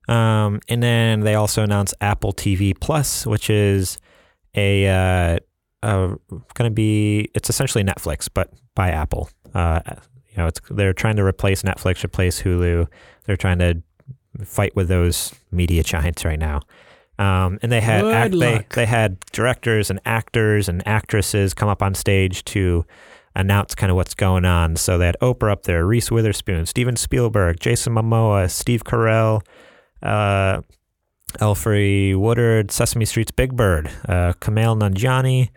Um, 0.09 0.61
and 0.69 0.83
then 0.83 1.21
they 1.21 1.35
also 1.35 1.63
announced 1.63 1.95
Apple 2.01 2.33
TV 2.33 2.79
Plus, 2.79 3.27
which 3.27 3.49
is 3.49 3.99
a 4.55 4.87
uh, 4.89 5.39
uh, 5.83 6.15
going 6.55 6.71
to 6.71 6.71
be 6.71 7.31
it's 7.35 7.51
essentially 7.51 7.85
Netflix, 7.85 8.29
but 8.33 8.51
by 8.75 8.91
Apple. 8.91 9.31
Uh, 9.55 9.81
you 10.29 10.37
know, 10.37 10.47
it's 10.47 10.61
they're 10.71 10.93
trying 10.93 11.17
to 11.17 11.25
replace 11.25 11.63
Netflix, 11.63 12.05
replace 12.05 12.43
Hulu. 12.43 12.87
They're 13.25 13.37
trying 13.37 13.59
to 13.59 13.83
fight 14.45 14.75
with 14.77 14.89
those 14.89 15.35
media 15.51 15.83
giants 15.83 16.25
right 16.25 16.39
now. 16.39 16.61
Um, 17.19 17.59
and 17.63 17.71
they 17.71 17.81
had 17.81 18.05
act, 18.07 18.39
they 18.39 18.67
they 18.75 18.87
had 18.87 19.21
directors 19.33 19.91
and 19.91 20.01
actors 20.07 20.69
and 20.69 20.87
actresses 20.87 21.53
come 21.53 21.69
up 21.69 21.83
on 21.83 21.95
stage 21.95 22.45
to 22.47 22.87
announce 23.35 23.75
kind 23.75 23.91
of 23.91 23.97
what's 23.97 24.15
going 24.15 24.45
on. 24.45 24.77
So 24.77 24.97
they 24.97 25.07
had 25.07 25.17
Oprah 25.21 25.53
up 25.53 25.65
there, 25.65 25.85
Reese 25.87 26.11
Witherspoon, 26.11 26.65
Steven 26.67 26.97
Spielberg, 26.97 27.61
Jason 27.61 27.95
Momoa, 27.95 28.51
Steve 28.51 28.85
Carell, 28.85 29.43
uh, 30.03 30.63
Alfre 31.39 32.17
Woodard, 32.17 32.71
Sesame 32.71 33.05
Street's 33.05 33.31
Big 33.31 33.57
Bird, 33.57 33.91
uh, 34.09 34.33
Kumail 34.41 34.79
Nanjiani. 34.79 35.51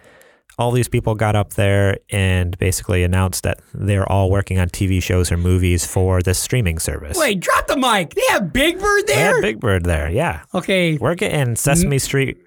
All 0.60 0.72
these 0.72 0.88
people 0.88 1.16
got 1.16 1.36
up 1.36 1.54
there 1.54 1.98
and 2.12 2.56
basically 2.60 3.02
announced 3.04 3.42
that 3.44 3.60
they're 3.74 4.08
all 4.10 4.30
working 4.30 4.60
on 4.60 4.70
TV 4.70 5.02
shows 5.02 5.32
or 5.32 5.38
movies 5.38 5.84
for 5.86 6.22
this 6.22 6.38
streaming 6.38 6.78
service. 6.78 7.18
Wait, 7.18 7.40
drop 7.40 7.66
the 7.66 7.76
mic. 7.76 8.14
They 8.14 8.22
have 8.30 8.54
Big 8.54 8.80
Bird 8.80 9.08
there? 9.08 9.16
They 9.16 9.22
have 9.24 9.42
Big 9.42 9.60
Bird 9.60 9.84
there, 9.84 10.12
yeah. 10.12 10.44
okay, 10.54 10.98
We're 10.98 11.16
getting 11.16 11.56
Sesame 11.56 11.98
Street 11.98 12.38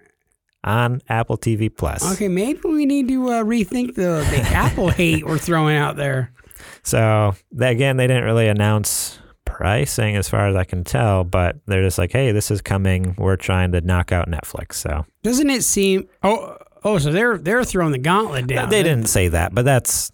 on 0.63 1.01
Apple 1.09 1.37
TV 1.37 1.75
Plus. 1.75 2.13
okay. 2.15 2.29
Maybe 2.29 2.61
we 2.65 2.87
need 2.87 3.09
to 3.09 3.29
uh, 3.31 3.45
rethink 3.45 3.95
the 3.95 4.27
the 4.31 4.41
Apple 4.53 4.89
hate 4.91 5.25
we're 5.27 5.39
throwing 5.39 5.77
out 5.77 5.97
there. 5.97 6.33
So 6.83 7.35
again, 7.59 7.97
they 7.97 8.07
didn't 8.07 8.25
really 8.25 8.49
announce 8.49 9.19
pricing 9.47 10.17
as 10.17 10.29
far 10.29 10.47
as 10.49 10.55
I 10.55 10.65
can 10.65 10.85
tell, 10.85 11.25
but 11.25 11.57
they're 11.67 11.83
just 11.83 11.97
like, 11.97 12.13
hey, 12.13 12.33
this 12.33 12.51
is 12.51 12.61
coming. 12.61 13.15
We're 13.17 13.37
trying 13.37 13.73
to 13.73 13.81
knock 13.81 14.13
out 14.13 14.29
Netflix. 14.29 14.75
So 14.75 15.07
Doesn't 15.23 15.49
it 15.49 15.63
seem? 15.65 16.07
Oh, 16.23 16.59
oh. 16.85 16.99
So 16.99 17.11
they're 17.11 17.39
they're 17.39 17.65
throwing 17.65 17.93
the 17.93 17.99
gauntlet 17.99 18.47
down. 18.47 18.69
they 18.69 18.83
didn't 18.83 19.07
say 19.07 19.29
that, 19.29 19.55
but 19.55 19.65
that's, 19.65 20.13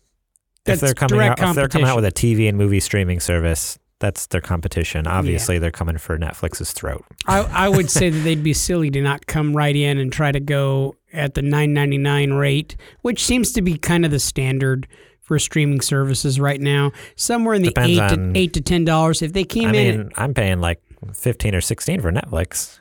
That's 0.65 0.81
if 0.81 0.87
they're 0.87 0.95
coming 0.95 1.21
out 1.27 1.41
if 1.41 1.55
they're 1.57 1.69
coming 1.69 1.89
out 1.89 1.97
with 1.97 2.05
a 2.05 2.13
TV 2.13 2.49
and 2.49 2.57
movie 2.57 2.79
streaming 2.81 3.19
service, 3.19 3.79
that's 3.99 4.27
their 4.27 4.41
competition. 4.41 5.07
Obviously, 5.07 5.59
they're 5.59 5.71
coming 5.71 5.97
for 5.99 6.19
Netflix's 6.19 6.73
throat. 6.73 7.05
I, 7.27 7.41
I 7.43 7.69
would 7.69 7.91
say 7.91 8.11
that 8.11 8.19
they'd 8.21 8.43
be 8.43 8.53
silly 8.53 8.91
to 8.91 9.01
not 9.01 9.27
come 9.27 9.57
right 9.57 9.75
in 9.75 9.99
and 9.99 10.13
try 10.13 10.31
to 10.33 10.41
go 10.41 10.97
at 11.13 11.35
the 11.35 11.43
nine 11.43 11.73
ninety 11.73 11.99
nine 11.99 12.33
rate, 12.33 12.77
which 13.03 13.25
seems 13.25 13.53
to 13.53 13.63
be 13.63 13.79
kind 13.79 14.05
of 14.05 14.11
the 14.11 14.19
standard 14.19 14.87
for 15.33 15.39
streaming 15.39 15.81
services 15.81 16.39
right 16.39 16.61
now. 16.61 16.93
Somewhere 17.17 17.55
in 17.55 17.63
the 17.63 17.69
Depends 17.69 17.91
eight 17.99 18.01
on- 18.01 18.33
to 18.35 18.39
eight 18.39 18.53
to 18.53 18.61
ten 18.61 18.85
dollars. 18.85 19.23
If 19.23 19.33
they 19.33 19.45
came 19.45 19.69
I 19.71 19.77
in, 19.77 19.97
mean, 19.99 20.11
I'm 20.17 20.35
paying 20.35 20.61
like 20.61 20.83
15 21.15 21.55
or 21.55 21.63
16 21.63 22.03
for 22.03 22.13
Netflix. 22.13 22.79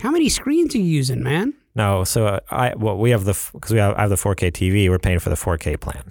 how 0.00 0.12
many 0.12 0.28
screens 0.28 0.72
are 0.76 0.78
you 0.78 0.84
using, 0.84 1.20
man? 1.24 1.54
No, 1.74 2.04
so 2.04 2.26
uh, 2.26 2.40
I 2.50 2.74
well 2.76 2.96
we 2.96 3.10
have 3.10 3.24
the 3.24 3.36
because 3.52 3.72
we 3.72 3.78
have 3.80 3.96
I 3.96 4.02
have 4.02 4.10
the 4.10 4.16
4K 4.16 4.52
TV. 4.52 4.88
We're 4.88 5.00
paying 5.00 5.18
for 5.18 5.30
the 5.30 5.36
4K 5.36 5.80
plan. 5.80 6.04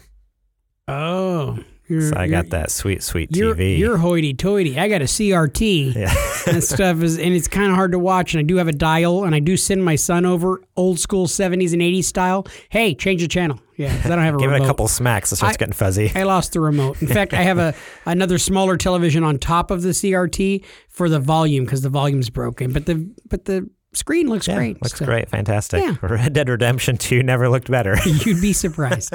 Oh, 0.89 1.59
you're, 1.89 2.01
So 2.09 2.13
I 2.15 2.27
got 2.27 2.49
that 2.51 2.71
sweet 2.71 3.03
sweet 3.03 3.35
You're, 3.35 3.55
TV. 3.55 3.77
you're 3.77 3.97
hoity-toity. 3.97 4.79
I 4.79 4.87
got 4.87 5.01
a 5.01 5.05
CRT. 5.05 5.95
yeah. 5.95 6.13
that 6.51 6.61
stuff 6.61 7.01
is, 7.01 7.17
and 7.17 7.33
it's 7.35 7.47
kind 7.47 7.69
of 7.69 7.75
hard 7.75 7.91
to 7.91 7.99
watch. 7.99 8.33
And 8.33 8.39
I 8.39 8.43
do 8.43 8.55
have 8.57 8.67
a 8.67 8.71
dial, 8.73 9.23
and 9.25 9.33
I 9.35 9.39
do 9.39 9.57
send 9.57 9.83
my 9.83 9.95
son 9.95 10.25
over 10.25 10.61
old 10.77 10.99
school 10.99 11.27
'70s 11.27 11.73
and 11.73 11.81
'80s 11.81 12.05
style. 12.05 12.45
Hey, 12.69 12.95
change 12.95 13.21
the 13.21 13.27
channel. 13.27 13.59
Yeah, 13.75 13.87
I 14.03 14.09
don't 14.09 14.19
have 14.19 14.33
a 14.35 14.37
remote. 14.37 14.39
Give 14.41 14.51
remote. 14.51 14.63
it 14.63 14.65
a 14.65 14.67
couple 14.67 14.87
smacks. 14.87 15.31
It 15.31 15.37
starts 15.37 15.55
I- 15.55 15.57
getting 15.57 15.73
fuzzy. 15.73 16.11
I 16.15 16.23
lost 16.23 16.53
the 16.53 16.61
remote. 16.61 17.01
In 17.01 17.07
fact, 17.07 17.33
I 17.33 17.41
have 17.43 17.57
a 17.57 17.73
another 18.05 18.37
smaller 18.37 18.77
television 18.77 19.23
on 19.23 19.37
top 19.39 19.71
of 19.71 19.81
the 19.81 19.89
CRT 19.89 20.63
for 20.89 21.09
the 21.09 21.19
volume 21.19 21.65
because 21.65 21.81
the 21.81 21.89
volume's 21.89 22.29
broken. 22.29 22.71
But 22.73 22.85
the 22.85 23.09
but 23.27 23.45
the 23.45 23.69
screen 23.93 24.27
looks 24.27 24.47
Yeah, 24.47 24.55
great. 24.57 24.81
looks 24.83 24.99
So 24.99 25.05
great. 25.05 25.29
Fantastic. 25.29 25.81
Yeah. 25.81 25.95
Red 26.01 26.33
Dead 26.33 26.47
Redemption 26.49 26.97
2 26.97 27.23
never 27.23 27.49
looked 27.49 27.71
better. 27.71 27.95
You'd 28.05 28.41
be 28.41 28.53
surprised. 28.53 29.13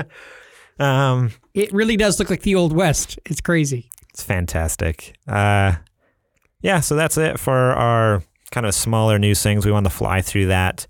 Um, 0.78 1.30
it 1.54 1.72
really 1.72 1.96
does 1.96 2.18
look 2.18 2.30
like 2.30 2.42
the 2.42 2.54
old 2.54 2.72
west. 2.72 3.18
It's 3.26 3.40
crazy. 3.40 3.90
it's 4.10 4.22
fantastic. 4.22 5.16
Uh, 5.26 5.76
yeah, 6.60 6.80
so 6.80 6.96
that's 6.96 7.16
it 7.18 7.38
for 7.38 7.54
our 7.54 8.22
kind 8.50 8.66
of 8.66 8.74
smaller 8.74 9.18
news 9.18 9.42
things. 9.42 9.66
We 9.66 9.72
want 9.72 9.86
to 9.86 9.90
fly 9.90 10.20
through 10.22 10.46
that. 10.46 10.86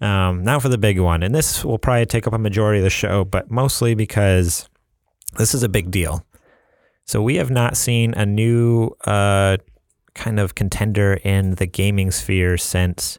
Um, 0.00 0.44
now 0.44 0.60
for 0.60 0.68
the 0.68 0.78
big 0.78 1.00
one. 1.00 1.22
And 1.22 1.34
this 1.34 1.64
will 1.64 1.78
probably 1.78 2.06
take 2.06 2.26
up 2.26 2.32
a 2.32 2.38
majority 2.38 2.78
of 2.78 2.84
the 2.84 2.90
show, 2.90 3.24
but 3.24 3.50
mostly 3.50 3.94
because 3.94 4.68
this 5.36 5.54
is 5.54 5.62
a 5.62 5.68
big 5.68 5.90
deal. 5.90 6.24
So 7.04 7.20
we 7.22 7.36
have 7.36 7.50
not 7.50 7.76
seen 7.76 8.14
a 8.14 8.24
new 8.24 8.90
uh, 9.04 9.56
kind 10.14 10.38
of 10.38 10.54
contender 10.54 11.14
in 11.14 11.56
the 11.56 11.66
gaming 11.66 12.10
sphere 12.10 12.56
since 12.58 13.18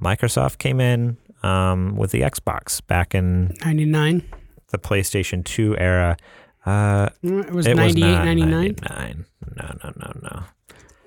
Microsoft 0.00 0.58
came 0.58 0.80
in 0.80 1.18
um, 1.42 1.96
with 1.96 2.10
the 2.12 2.22
Xbox 2.22 2.84
back 2.86 3.14
in 3.14 3.54
Ninety 3.64 3.84
nine. 3.84 4.22
The 4.70 4.78
PlayStation 4.78 5.44
2 5.44 5.76
era. 5.78 6.16
Uh, 6.66 7.08
It 7.22 7.52
was 7.52 7.66
it 7.66 7.76
was 7.76 7.94
ninety 7.96 8.02
eight, 8.02 8.12
not 8.12 8.24
ninety 8.24 8.44
nine. 8.44 8.76
99. 8.88 9.24
No, 9.56 9.74
no, 9.84 9.92
no, 9.96 10.20
no. 10.22 10.42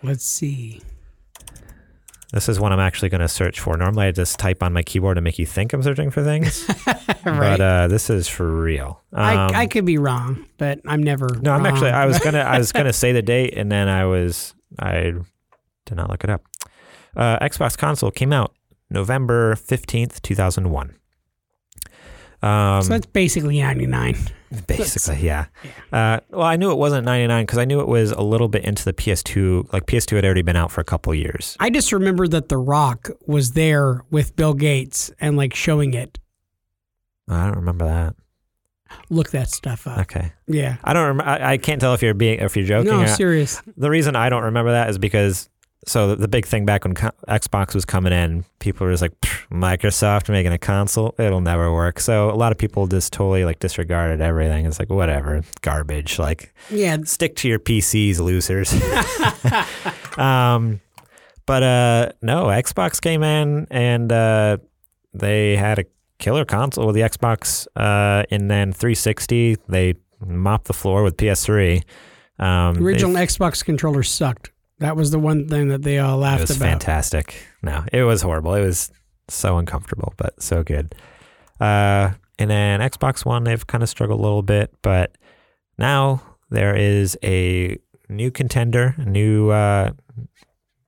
Let's 0.01 0.25
see. 0.25 0.81
This 2.33 2.49
is 2.49 2.59
one 2.59 2.73
I'm 2.73 2.79
actually 2.79 3.09
going 3.09 3.21
to 3.21 3.27
search 3.27 3.59
for. 3.59 3.77
Normally, 3.77 4.07
I 4.07 4.11
just 4.11 4.39
type 4.39 4.63
on 4.63 4.73
my 4.73 4.81
keyboard 4.81 5.17
to 5.17 5.21
make 5.21 5.37
you 5.37 5.45
think 5.45 5.71
I'm 5.71 5.83
searching 5.83 6.09
for 6.09 6.23
things, 6.23 6.67
right. 6.87 7.15
but 7.25 7.61
uh, 7.61 7.87
this 7.87 8.09
is 8.09 8.27
for 8.27 8.49
real. 8.49 9.03
Um, 9.13 9.21
I, 9.23 9.61
I 9.61 9.67
could 9.67 9.85
be 9.85 9.99
wrong, 9.99 10.43
but 10.57 10.79
I'm 10.87 11.03
never. 11.03 11.27
no, 11.41 11.51
I'm 11.53 11.63
actually. 11.67 11.91
wrong. 11.91 12.01
I 12.01 12.05
was 12.07 12.17
gonna. 12.17 12.39
I 12.39 12.57
was 12.57 12.71
gonna 12.77 12.91
say 12.91 13.11
the 13.11 13.21
date, 13.21 13.53
and 13.55 13.71
then 13.71 13.87
I 13.87 14.05
was. 14.05 14.55
I 14.79 15.13
did 15.85 15.95
not 15.95 16.09
look 16.09 16.23
it 16.23 16.31
up. 16.31 16.41
Uh, 17.15 17.37
Xbox 17.37 17.77
console 17.77 18.09
came 18.09 18.33
out 18.33 18.55
November 18.89 19.55
fifteenth, 19.55 20.19
two 20.23 20.33
thousand 20.33 20.71
one. 20.71 20.95
Um, 22.43 22.81
so 22.81 22.89
that's 22.89 23.05
basically 23.05 23.59
99. 23.61 24.17
Basically, 24.67 25.25
yeah. 25.25 25.45
Uh, 25.91 26.19
well, 26.29 26.43
I 26.43 26.57
knew 26.57 26.69
it 26.71 26.77
wasn't 26.77 27.05
99 27.05 27.45
because 27.45 27.57
I 27.57 27.65
knew 27.65 27.79
it 27.79 27.87
was 27.87 28.11
a 28.11 28.21
little 28.21 28.47
bit 28.49 28.63
into 28.65 28.83
the 28.85 28.93
PS2. 28.93 29.71
Like 29.73 29.85
PS2 29.87 30.17
had 30.17 30.25
already 30.25 30.41
been 30.43 30.55
out 30.57 30.71
for 30.71 30.81
a 30.81 30.83
couple 30.83 31.13
years. 31.15 31.55
I 31.59 31.69
just 31.69 31.91
remember 31.91 32.27
that 32.27 32.49
The 32.49 32.57
Rock 32.57 33.09
was 33.25 33.53
there 33.53 34.03
with 34.11 34.35
Bill 34.35 34.53
Gates 34.53 35.09
and 35.19 35.37
like 35.37 35.55
showing 35.55 35.93
it. 35.93 36.19
I 37.29 37.45
don't 37.45 37.55
remember 37.55 37.85
that. 37.85 38.15
Look 39.09 39.31
that 39.31 39.49
stuff 39.49 39.87
up. 39.87 39.99
Okay, 40.01 40.33
Yeah. 40.47 40.75
I 40.83 40.93
don't. 40.93 41.17
Rem- 41.17 41.27
I, 41.27 41.53
I 41.53 41.57
can't 41.57 41.81
tell 41.81 41.95
if 41.95 42.03
you're 42.03 42.13
being 42.13 42.39
if 42.39 42.55
you're 42.55 42.65
joking. 42.65 42.91
No, 42.91 43.01
or- 43.03 43.07
serious. 43.07 43.59
the 43.75 43.89
reason 43.89 44.15
I 44.15 44.29
don't 44.29 44.43
remember 44.43 44.71
that 44.73 44.89
is 44.89 44.99
because 44.99 45.49
so 45.85 46.15
the, 46.15 46.27
big 46.27 46.45
thing 46.45 46.65
back 46.65 46.83
when 46.85 46.93
co- 46.95 47.11
Xbox 47.27 47.73
was 47.75 47.85
coming 47.85 48.13
in, 48.13 48.45
people 48.59 48.85
were 48.87 48.93
just 48.93 49.01
like 49.01 49.19
Microsoft 49.51 50.29
making 50.29 50.51
a 50.53 50.57
console, 50.57 51.13
it'll 51.19 51.41
never 51.41 51.73
work. 51.73 51.99
So 51.99 52.29
a 52.31 52.35
lot 52.35 52.51
of 52.51 52.57
people 52.57 52.87
just 52.87 53.11
totally 53.13 53.43
like 53.45 53.59
disregarded 53.59 54.21
everything. 54.21 54.65
It's 54.65 54.79
like 54.79 54.89
whatever, 54.89 55.41
garbage. 55.61 56.19
Like 56.19 56.53
Yeah. 56.69 56.97
stick 57.05 57.35
to 57.37 57.47
your 57.49 57.59
PCs, 57.59 58.19
losers. 58.19 58.73
um, 60.17 60.79
but 61.45 61.63
uh, 61.63 62.11
no, 62.21 62.45
Xbox 62.45 63.01
came 63.01 63.23
in 63.23 63.67
and 63.69 64.11
uh, 64.11 64.57
they 65.13 65.55
had 65.57 65.79
a 65.79 65.85
killer 66.19 66.45
console 66.45 66.85
with 66.87 66.95
the 66.95 67.01
Xbox, 67.01 67.67
uh, 67.75 68.23
and 68.31 68.49
then 68.49 68.71
360 68.71 69.57
they 69.67 69.95
mopped 70.25 70.67
the 70.67 70.73
floor 70.73 71.03
with 71.03 71.17
PS3. 71.17 71.83
Um, 72.39 72.75
The 72.75 72.81
original 72.83 73.15
Xbox 73.15 73.63
controller 73.63 74.03
sucked. 74.03 74.51
That 74.83 74.97
was 74.97 75.11
the 75.11 75.19
one 75.19 75.47
thing 75.47 75.69
that 75.69 75.81
they 75.81 75.97
all 75.99 76.17
it 76.17 76.21
laughed 76.23 76.41
was 76.41 76.57
about. 76.57 76.67
fantastic. 76.71 77.35
No, 77.61 77.85
it 77.93 78.03
was 78.03 78.21
horrible. 78.21 78.53
It 78.53 78.65
was 78.65 78.91
so 79.29 79.57
uncomfortable, 79.57 80.13
but 80.17 80.43
so 80.43 80.61
good. 80.61 80.93
Uh, 81.57 82.11
and 82.37 82.49
then 82.51 82.81
Xbox 82.81 83.23
One, 83.23 83.45
they've 83.45 83.65
kind 83.65 83.81
of 83.81 83.87
struggled 83.87 84.19
a 84.19 84.21
little 84.21 84.41
bit, 84.41 84.73
but 84.81 85.17
now 85.77 86.21
there 86.49 86.75
is 86.75 87.17
a 87.23 87.77
new 88.09 88.29
contender, 88.29 88.93
a 88.97 89.05
new 89.05 89.51
uh, 89.51 89.91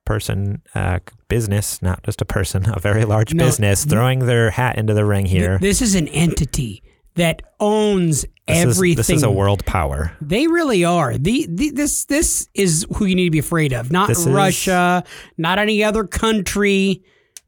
person, 0.04 0.60
uh, 0.74 0.98
business, 1.28 1.80
not 1.80 2.02
just 2.02 2.20
a 2.20 2.26
person, 2.26 2.68
a 2.74 2.78
very 2.78 3.06
large 3.06 3.32
No, 3.32 3.46
business 3.46 3.86
throwing 3.86 4.20
their 4.26 4.50
hat 4.50 4.76
into 4.76 4.92
the 4.92 5.06
ring 5.06 5.24
here. 5.24 5.58
This 5.58 5.80
is 5.80 5.94
an 5.94 6.08
entity 6.08 6.82
that 7.16 7.42
owns 7.60 8.22
This 8.46 8.58
is, 8.64 8.76
everything. 8.78 8.96
this 8.96 9.10
is 9.10 9.22
a 9.22 9.30
world 9.30 9.64
power. 9.66 10.12
They 10.20 10.46
really 10.46 10.84
are. 10.84 11.18
The, 11.18 11.46
the 11.50 11.70
this 11.70 12.04
this 12.06 12.48
is 12.54 12.86
who 12.96 13.04
you 13.06 13.14
need 13.14 13.24
to 13.26 13.30
be 13.30 13.38
afraid 13.40 13.72
of. 13.72 13.90
Not 13.90 14.08
This 14.08 14.20
is- 14.20 14.28
Russia, 14.28 15.02
not 15.36 15.58
any 15.58 15.82
other 15.82 16.04
country. 16.04 17.02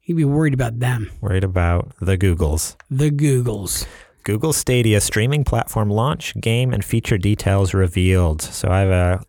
You'd 0.04 0.16
be 0.16 0.24
worried 0.24 0.54
about 0.54 0.78
them. 0.80 1.10
Worried 1.20 1.44
about 1.44 1.92
the 2.00 2.16
Googles. 2.16 2.76
The 2.90 3.10
Googles. 3.10 3.86
Google 4.24 4.52
Stadia 4.52 5.00
streaming 5.00 5.44
platform 5.44 5.88
launch, 5.90 6.34
game, 6.40 6.72
and 6.74 6.84
feature 6.84 7.16
details 7.18 7.72
revealed. 7.74 8.42
So 8.42 8.68
I 8.68 8.80
have 8.80 8.88
a, 8.90 9.20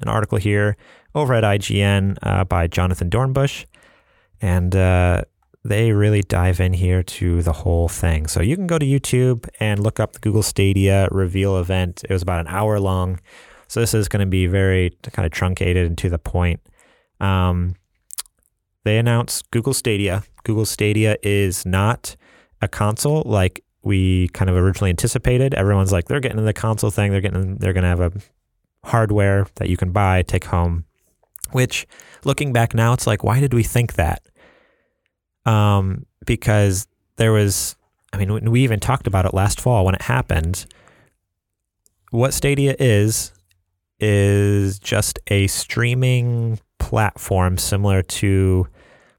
an 0.00 0.08
article 0.08 0.38
here 0.38 0.76
over 1.14 1.34
at 1.34 1.44
IGN 1.44 2.16
uh, 2.22 2.44
by 2.44 2.66
Jonathan 2.66 3.08
Dornbush, 3.10 3.64
and 4.40 4.74
uh, 4.74 5.22
they 5.64 5.92
really 5.92 6.22
dive 6.22 6.60
in 6.60 6.72
here 6.72 7.02
to 7.02 7.42
the 7.42 7.52
whole 7.52 7.88
thing. 7.88 8.26
So 8.26 8.40
you 8.40 8.56
can 8.56 8.66
go 8.66 8.78
to 8.78 8.86
YouTube 8.86 9.48
and 9.60 9.82
look 9.82 10.00
up 10.00 10.12
the 10.12 10.18
Google 10.18 10.42
Stadia 10.42 11.08
reveal 11.10 11.58
event. 11.58 12.02
It 12.08 12.12
was 12.12 12.22
about 12.22 12.40
an 12.40 12.48
hour 12.48 12.80
long. 12.80 13.20
So 13.68 13.80
this 13.80 13.94
is 13.94 14.08
going 14.08 14.20
to 14.20 14.26
be 14.26 14.46
very 14.46 14.90
kind 15.12 15.26
of 15.26 15.32
truncated 15.32 15.86
and 15.86 15.98
to 15.98 16.08
the 16.08 16.18
point. 16.18 16.60
Um, 17.20 17.76
they 18.84 18.96
announced 18.96 19.50
Google 19.50 19.74
Stadia. 19.74 20.22
Google 20.44 20.64
Stadia 20.64 21.16
is 21.22 21.66
not 21.66 22.16
a 22.62 22.68
console 22.68 23.22
like 23.26 23.62
we 23.82 24.28
kind 24.28 24.50
of 24.50 24.56
originally 24.56 24.90
anticipated. 24.90 25.54
Everyone's 25.54 25.92
like, 25.92 26.06
they're 26.06 26.20
getting 26.20 26.44
the 26.44 26.52
console 26.52 26.90
thing. 26.90 27.12
They're 27.12 27.20
getting, 27.20 27.56
they're 27.56 27.72
going 27.72 27.82
to 27.82 27.88
have 27.88 28.00
a 28.00 28.12
hardware 28.84 29.46
that 29.56 29.68
you 29.68 29.76
can 29.76 29.92
buy, 29.92 30.22
take 30.22 30.44
home. 30.44 30.84
Which, 31.52 31.86
looking 32.24 32.52
back 32.52 32.74
now, 32.74 32.92
it's 32.92 33.06
like, 33.06 33.24
why 33.24 33.40
did 33.40 33.52
we 33.52 33.62
think 33.62 33.94
that? 33.94 34.22
Um, 35.46 36.06
because 36.26 36.86
there 37.16 37.32
was, 37.32 37.76
I 38.12 38.18
mean, 38.18 38.32
we- 38.32 38.40
we 38.50 38.60
even 38.62 38.80
talked 38.80 39.06
about 39.06 39.24
it 39.24 39.34
last 39.34 39.60
fall 39.60 39.84
when 39.84 39.94
it 39.94 40.02
happened. 40.02 40.66
What 42.10 42.34
Stadia 42.34 42.74
is 42.78 43.32
is 44.00 44.78
just 44.78 45.18
a 45.28 45.46
streaming 45.46 46.58
platform 46.78 47.58
similar 47.58 48.02
to 48.02 48.66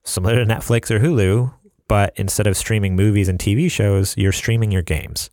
similar 0.04 0.44
to 0.44 0.46
Netflix 0.52 0.90
or 0.90 1.00
Hulu, 1.00 1.54
but 1.88 2.14
instead 2.16 2.48
of 2.48 2.58
streaming 2.58 2.96
movies 2.96 3.30
and 3.30 3.38
TV 3.40 3.70
shows, 3.70 4.18
you're 4.18 4.32
streaming 4.32 4.72
your 4.72 4.82
games. 4.82 5.30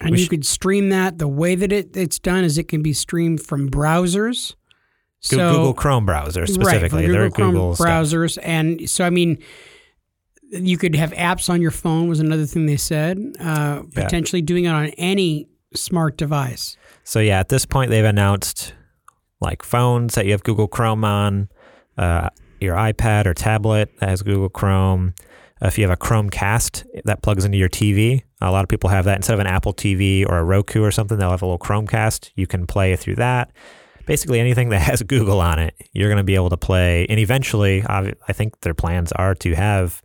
And 0.00 0.10
We 0.12 0.18
you 0.20 0.24
sh- 0.24 0.28
could 0.28 0.46
stream 0.46 0.88
that. 0.88 1.18
The 1.18 1.28
way 1.28 1.54
that 1.54 1.72
it, 1.72 1.96
it's 1.96 2.18
done 2.18 2.44
is 2.44 2.56
it 2.58 2.68
can 2.68 2.82
be 2.82 2.92
streamed 2.94 3.42
from 3.42 3.68
browsers. 3.70 4.54
So 5.20 5.36
Google 5.52 5.74
Chrome 5.74 6.06
browser 6.06 6.40
right, 6.40 6.48
specifically. 6.48 7.06
They're 7.06 7.28
Google 7.28 7.30
Chrome 7.30 7.50
Google 7.52 7.74
stuff. 7.76 7.86
browsers, 7.86 8.38
and 8.42 8.88
so 8.88 9.04
I 9.04 9.10
mean, 9.10 9.38
you 10.50 10.78
could 10.78 10.94
have 10.94 11.12
apps 11.12 11.50
on 11.50 11.60
your 11.60 11.70
phone. 11.70 12.08
Was 12.08 12.20
another 12.20 12.46
thing 12.46 12.66
they 12.66 12.76
said. 12.76 13.18
Uh, 13.40 13.82
Yeah. 13.96 14.04
Potentially 14.04 14.42
doing 14.42 14.64
it 14.64 14.68
on 14.68 14.86
any 14.98 15.48
smart 15.74 16.16
device. 16.16 16.76
So 17.04 17.20
yeah, 17.20 17.40
at 17.40 17.48
this 17.48 17.66
point 17.66 17.90
they've 17.90 18.04
announced 18.04 18.74
like 19.40 19.62
phones 19.62 20.14
that 20.14 20.24
you 20.26 20.32
have 20.32 20.42
Google 20.42 20.68
Chrome 20.68 21.04
on, 21.04 21.48
uh, 21.98 22.30
your 22.60 22.76
iPad 22.76 23.26
or 23.26 23.34
tablet 23.34 23.90
that 24.00 24.08
has 24.08 24.22
Google 24.22 24.48
Chrome. 24.48 25.14
If 25.60 25.78
you 25.78 25.84
have 25.84 25.92
a 25.92 25.96
Chromecast 25.96 26.84
that 27.04 27.22
plugs 27.22 27.44
into 27.44 27.56
your 27.56 27.68
TV, 27.68 28.22
a 28.40 28.50
lot 28.50 28.62
of 28.62 28.68
people 28.68 28.90
have 28.90 29.06
that 29.06 29.16
instead 29.16 29.34
of 29.34 29.40
an 29.40 29.46
Apple 29.46 29.72
TV 29.72 30.26
or 30.26 30.38
a 30.38 30.44
Roku 30.44 30.82
or 30.82 30.90
something. 30.90 31.18
They'll 31.18 31.30
have 31.30 31.42
a 31.42 31.46
little 31.46 31.58
Chromecast. 31.58 32.30
You 32.34 32.46
can 32.46 32.66
play 32.66 32.94
through 32.96 33.16
that. 33.16 33.52
Basically, 34.04 34.38
anything 34.38 34.68
that 34.68 34.80
has 34.90 35.02
Google 35.02 35.40
on 35.40 35.58
it, 35.58 35.74
you're 35.92 36.08
going 36.08 36.18
to 36.18 36.24
be 36.24 36.34
able 36.34 36.50
to 36.50 36.56
play. 36.58 37.06
And 37.08 37.18
eventually, 37.18 37.84
I 37.88 38.12
think 38.32 38.60
their 38.60 38.74
plans 38.74 39.12
are 39.12 39.34
to 39.36 39.54
have 39.54 40.02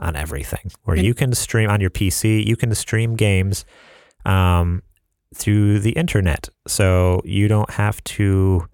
on 0.00 0.16
everything 0.16 0.70
where 0.84 0.96
you 0.96 1.14
can 1.14 1.32
stream 1.34 1.70
on 1.70 1.80
your 1.80 1.90
PC. 1.90 2.46
You 2.46 2.56
can 2.56 2.74
stream 2.74 3.16
games 3.16 3.64
um, 4.24 4.82
through 5.34 5.80
the 5.80 5.92
internet, 5.92 6.48
so 6.66 7.20
you 7.24 7.48
don't 7.48 7.70
have 7.70 8.02
to 8.04 8.66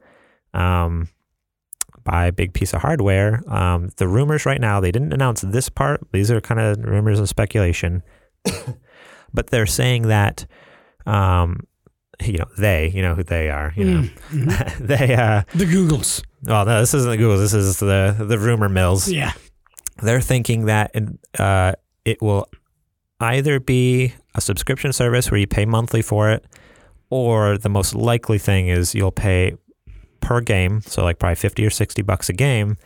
um, 0.54 1.08
buy 2.04 2.26
a 2.26 2.32
big 2.32 2.52
piece 2.54 2.72
of 2.72 2.82
hardware. 2.82 3.42
Um, 3.52 3.90
the 3.96 4.08
rumors 4.08 4.46
right 4.46 4.60
now, 4.60 4.80
they 4.80 4.92
didn't 4.92 5.12
announce 5.12 5.40
this 5.42 5.68
part. 5.68 6.00
These 6.12 6.30
are 6.30 6.40
kind 6.40 6.60
of 6.60 6.78
rumors 6.84 7.18
and 7.18 7.28
speculation, 7.28 8.02
but 9.34 9.48
they're 9.48 9.66
saying 9.66 10.02
that. 10.08 10.46
Um, 11.06 11.60
you 12.24 12.38
know 12.38 12.46
they, 12.56 12.88
you 12.94 13.02
know 13.02 13.14
who 13.14 13.22
they 13.22 13.50
are. 13.50 13.74
You 13.76 13.84
know 13.84 14.00
Mm, 14.00 14.44
mhm. 14.46 14.78
they. 14.86 15.14
Uh, 15.14 15.42
the 15.54 15.66
Googles. 15.66 16.22
well, 16.44 16.64
no, 16.64 16.80
this 16.80 16.94
isn't 16.94 17.10
the 17.10 17.18
Google. 17.18 17.36
This 17.36 17.52
is 17.52 17.78
the 17.78 18.16
the 18.18 18.38
rumor 18.38 18.70
mills 18.70 19.06
Yeah. 19.06 19.32
They're 20.02 20.20
thinking 20.20 20.66
that 20.66 20.94
uh, 21.38 21.72
it 22.04 22.20
will 22.20 22.48
either 23.20 23.60
be 23.60 24.14
a 24.34 24.40
subscription 24.40 24.92
service 24.92 25.30
where 25.30 25.40
you 25.40 25.46
pay 25.46 25.64
monthly 25.64 26.02
for 26.02 26.30
it, 26.30 26.44
or 27.10 27.58
the 27.58 27.68
most 27.68 27.94
likely 27.94 28.38
thing 28.38 28.68
is 28.68 28.94
you'll 28.94 29.10
pay 29.10 29.54
per 30.20 30.40
game, 30.40 30.80
so 30.82 31.04
like 31.04 31.18
probably 31.18 31.36
fifty 31.36 31.64
or 31.64 31.70
sixty 31.70 32.02
bucks 32.02 32.28
a 32.28 32.32
game, 32.32 32.76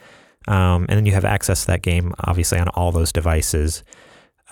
um, 0.46 0.86
and 0.88 0.98
then 0.98 1.06
you 1.06 1.12
have 1.12 1.24
access 1.24 1.62
to 1.62 1.66
that 1.68 1.82
game 1.82 2.14
obviously 2.20 2.58
on 2.58 2.68
all 2.68 2.92
those 2.92 3.12
devices. 3.12 3.82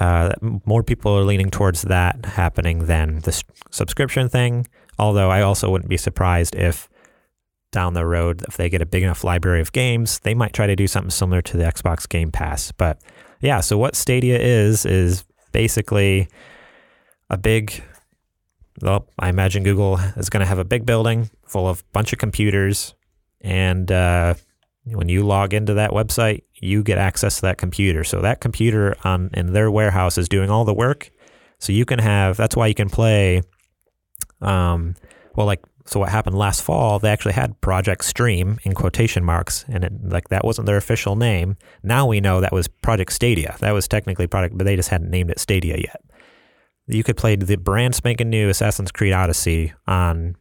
Uh, 0.01 0.33
more 0.65 0.83
people 0.83 1.17
are 1.17 1.25
leaning 1.25 1.51
towards 1.51 1.83
that 1.83 2.25
happening 2.25 2.87
than 2.87 3.21
the 3.21 3.43
subscription 3.71 4.29
thing. 4.29 4.67
Although 4.99 5.31
I 5.31 5.43
also 5.43 5.71
wouldn't 5.71 5.91
be 5.91 5.97
surprised 5.97 6.55
if 6.55 6.89
down 7.71 7.95
the 7.95 8.07
road, 8.07 8.45
if 8.49 8.57
they 8.57 8.69
get 8.69 8.83
a 8.83 8.87
big 8.87 9.03
enough 9.03 9.25
library 9.25 9.61
of 9.61 9.73
games, 9.73 10.19
they 10.21 10.35
might 10.35 10.53
try 10.53 10.67
to 10.67 10.77
do 10.77 10.87
something 10.87 11.11
similar 11.11 11.43
to 11.43 11.57
the 11.57 11.65
Xbox 11.65 12.09
Game 12.09 12.33
Pass. 12.33 12.73
But 12.73 13.01
yeah, 13.41 13.61
so 13.61 13.77
what 13.77 13.95
Stadia 13.95 14.39
is, 14.39 14.87
is 14.87 15.25
basically 15.53 16.29
a 17.31 17.37
big, 17.37 17.83
well, 18.81 19.07
I 19.19 19.29
imagine 19.29 19.65
Google 19.65 19.99
is 20.17 20.31
going 20.31 20.41
to 20.41 20.47
have 20.47 20.59
a 20.59 20.65
big 20.65 20.87
building 20.87 21.31
full 21.47 21.69
of 21.69 21.85
bunch 21.93 22.13
of 22.13 22.19
computers. 22.19 22.95
And 23.43 23.93
uh, 23.93 24.35
when 24.85 25.09
you 25.09 25.27
log 25.27 25.53
into 25.53 25.75
that 25.75 25.91
website, 25.91 26.43
you 26.55 26.83
get 26.83 26.99
access 26.99 27.37
to 27.37 27.43
that 27.43 27.59
computer. 27.59 28.03
So 28.03 28.21
that 28.23 28.41
computer 28.41 28.97
on 29.05 29.31
in 29.35 29.53
their 29.53 29.71
warehouse 29.71 30.19
is 30.19 30.29
doing 30.29 30.51
all 30.51 30.65
the 30.65 30.75
work. 30.75 31.11
So 31.61 31.73
you 31.73 31.85
can 31.85 31.99
have, 31.99 32.37
that's 32.37 32.57
why 32.57 32.67
you 32.69 32.75
can 32.75 32.89
play, 32.89 33.43
um, 34.41 34.95
well, 35.35 35.47
like 35.47 35.63
so 35.89 36.01
what 36.01 36.11
happened 36.11 36.37
last 36.37 36.63
fall? 36.63 36.99
They 36.99 37.09
actually 37.09 37.33
had 37.33 37.59
Project 37.63 38.05
Stream 38.05 38.59
in 38.63 38.75
quotation 38.75 39.25
marks, 39.25 39.65
and 39.69 39.85
it, 39.85 39.93
like 40.05 40.29
that 40.29 40.45
wasn't 40.45 40.67
their 40.67 40.77
official 40.77 41.17
name. 41.17 41.57
Now 41.83 42.07
we 42.07 42.21
know 42.21 42.43
that 42.43 42.53
was 42.53 42.69
Project 42.69 43.11
Stadia. 43.11 43.57
That 43.61 43.73
was 43.73 43.89
technically 43.89 44.27
Project, 44.27 44.59
but 44.59 44.67
they 44.67 44.77
just 44.77 44.91
hadn't 44.91 45.11
named 45.11 45.31
it 45.31 45.39
Stadia 45.39 45.79
yet. 45.79 46.03
You 46.89 47.03
could 47.03 47.17
play 47.17 47.37
the 47.37 47.57
brand 47.57 47.95
spanking 47.95 48.29
new 48.29 48.51
Assassin's 48.51 48.93
Creed 48.93 49.15
Odyssey 49.15 49.73
on 49.87 50.37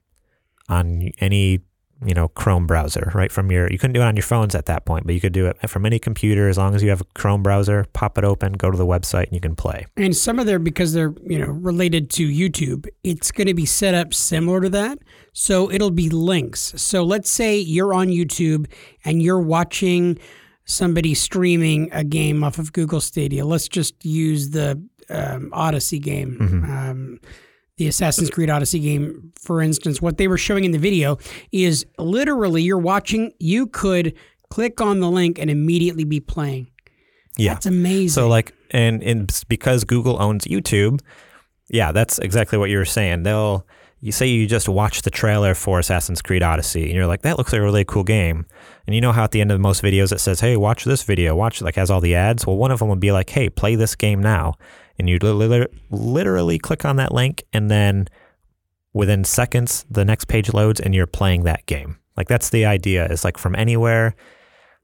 on 0.68 1.12
any 1.20 1.62
you 2.06 2.14
know 2.14 2.28
Chrome 2.30 2.68
browser, 2.68 3.12
right 3.16 3.32
from 3.32 3.52
your. 3.52 3.72
You 3.72 3.78
couldn't 3.78 3.94
do 3.94 4.02
it 4.02 4.06
on 4.06 4.16
your 4.16 4.24
phones 4.24 4.54
at 4.54 4.66
that 4.66 4.86
point, 4.86 5.06
but 5.06 5.16
you 5.16 5.22
could 5.22 5.34
do 5.34 5.48
it 5.48 5.70
from 5.70 5.86
any 5.86 6.00
computer 6.00 6.50
as 6.50 6.58
long 6.58 6.76
as 6.76 6.84
you 6.84 6.90
have 6.90 7.02
a 7.02 7.06
Chrome 7.16 7.42
browser. 7.42 7.86
Pop 7.94 8.18
it 8.18 8.24
open, 8.24 8.54
go 8.54 8.70
to 8.70 8.78
the 8.78 8.86
website, 8.86 9.26
and 9.26 9.34
you 9.34 9.40
can 9.40 9.56
play. 9.56 9.86
And 9.96 10.16
some 10.16 10.40
of 10.40 10.46
their 10.46 10.60
because 10.60 10.94
they're 10.94 11.14
you 11.26 11.40
know 11.40 11.48
related 11.48 12.10
to 12.12 12.28
YouTube, 12.28 12.88
it's 13.04 13.32
going 13.32 13.48
to 13.48 13.54
be 13.54 13.66
set 13.66 13.94
up 13.94 14.14
similar 14.14 14.62
to 14.62 14.70
that. 14.70 15.00
So 15.40 15.72
it'll 15.72 15.92
be 15.92 16.10
links. 16.10 16.74
So 16.78 17.04
let's 17.04 17.30
say 17.30 17.60
you're 17.60 17.94
on 17.94 18.08
YouTube 18.08 18.66
and 19.06 19.22
you're 19.22 19.40
watching 19.40 20.18
somebody 20.66 21.14
streaming 21.14 21.90
a 21.92 22.04
game 22.04 22.44
off 22.44 22.58
of 22.58 22.74
Google 22.74 23.00
Stadia. 23.00 23.46
Let's 23.46 23.68
just 23.68 24.04
use 24.04 24.50
the 24.50 24.84
um, 25.12 25.52
Odyssey 25.54 26.00
game. 26.00 26.40
Mm-hmm. 26.42 26.64
Um, 26.66 27.20
the 27.78 27.88
Assassin's 27.88 28.32
Creed 28.32 28.50
Odyssey 28.50 28.80
game, 28.80 29.32
for 29.40 29.62
instance, 29.62 30.02
what 30.02 30.18
they 30.18 30.28
were 30.28 30.40
showing 30.40 30.64
in 30.64 30.72
the 30.72 30.80
video 30.80 31.20
is 31.52 31.86
literally 32.00 32.64
you're 32.64 32.80
watching, 32.80 33.32
you 33.38 33.68
could 33.68 34.16
click 34.50 34.82
on 34.82 35.02
the 35.02 35.12
link 35.12 35.38
and 35.38 35.52
immediately 35.52 36.04
be 36.04 36.20
playing. 36.20 36.72
Yeah. 37.38 37.54
That's 37.54 37.68
amazing. 37.68 38.10
So 38.10 38.28
like, 38.28 38.56
and 38.72 39.04
and 39.04 39.32
because 39.48 39.84
Google 39.84 40.20
owns 40.20 40.46
YouTube, 40.46 41.02
yeah, 41.70 41.92
that's 41.92 42.18
exactly 42.18 42.58
what 42.58 42.72
you 42.72 42.80
were 42.80 42.86
saying. 42.86 43.22
They'll 43.22 43.68
you 44.00 44.12
say 44.12 44.28
you 44.28 44.46
just 44.48 44.70
watch 44.70 45.02
the 45.02 45.10
trailer 45.10 45.56
for 45.56 45.80
Assassin's 45.80 46.22
Creed 46.22 46.44
Odyssey, 46.44 46.84
and 46.86 46.94
you're 46.94 47.08
like, 47.08 47.24
that 47.24 47.38
looks 47.38 47.52
like 47.52 47.60
a 47.60 47.64
really 47.64 47.84
cool 47.86 48.04
game. 48.04 48.46
And 48.86 48.94
you 48.96 49.02
know 49.02 49.12
how 49.12 49.24
at 49.24 49.32
the 49.32 49.42
end 49.42 49.52
of 49.52 49.60
most 49.60 49.82
videos 49.82 50.12
it 50.12 50.20
says, 50.20 50.40
hey, 50.40 50.56
watch 50.56 50.84
this 50.86 51.04
video, 51.04 51.36
watch 51.36 51.62
like 51.62 51.76
has 51.76 51.90
all 51.90 52.00
the 52.02 52.16
ads. 52.16 52.46
Well, 52.46 52.58
one 52.58 52.72
of 52.72 52.80
them 52.80 52.90
would 52.90 53.00
be 53.00 53.12
like, 53.12 53.30
hey, 53.30 53.50
play 53.50 53.76
this 53.76 53.96
game 53.96 54.22
now, 54.22 54.54
and 55.00 55.10
you 55.10 55.18
literally, 55.90 56.60
click 56.60 56.86
on 56.86 56.96
that 56.98 57.12
link, 57.12 57.44
and 57.54 57.70
then 57.72 58.08
within 58.94 59.24
seconds 59.24 59.86
the 59.90 60.06
next 60.06 60.26
page 60.26 60.54
loads, 60.54 60.80
and 60.80 60.94
you're 60.96 61.08
playing 61.08 61.44
that 61.44 61.66
game. 61.66 61.98
Like 62.16 62.28
that's 62.28 62.50
the 62.50 62.66
idea. 62.66 63.06
Is 63.08 63.24
like 63.24 63.38
from 63.38 63.56
anywhere. 63.56 64.16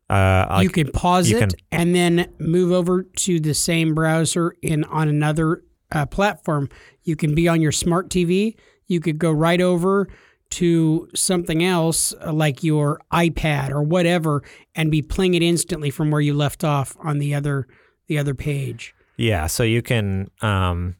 Uh, 0.10 0.46
like, 0.50 0.64
you 0.64 0.70
can 0.70 0.92
pause 0.92 1.30
you 1.30 1.38
it 1.38 1.40
can- 1.40 1.50
and 1.72 1.96
then 1.96 2.32
move 2.38 2.72
over 2.72 3.04
to 3.04 3.40
the 3.40 3.54
same 3.54 3.96
browser 3.96 4.56
in 4.62 4.84
on 4.86 5.08
another 5.08 5.64
uh, 5.92 6.06
platform. 6.06 6.70
You 7.04 7.16
can 7.16 7.34
be 7.34 7.48
on 7.48 7.62
your 7.62 7.72
smart 7.72 8.10
TV. 8.10 8.56
You 8.88 9.00
could 9.00 9.18
go 9.18 9.32
right 9.32 9.62
over 9.62 10.08
to 10.52 11.10
something 11.16 11.64
else 11.64 12.14
uh, 12.24 12.32
like 12.32 12.64
your 12.64 13.02
iPad 13.12 13.72
or 13.72 13.82
whatever 13.82 14.44
and 14.76 14.92
be 14.92 15.02
playing 15.02 15.34
it 15.34 15.42
instantly 15.42 15.90
from 15.90 16.12
where 16.12 16.22
you 16.22 16.34
left 16.36 16.64
off 16.64 16.96
on 17.04 17.18
the 17.18 17.34
other 17.34 17.68
the 18.08 18.18
other 18.18 18.36
page. 18.36 18.94
Yeah, 19.18 19.48
so 19.48 19.64
you 19.64 19.82
can, 19.82 20.30
um, 20.42 20.96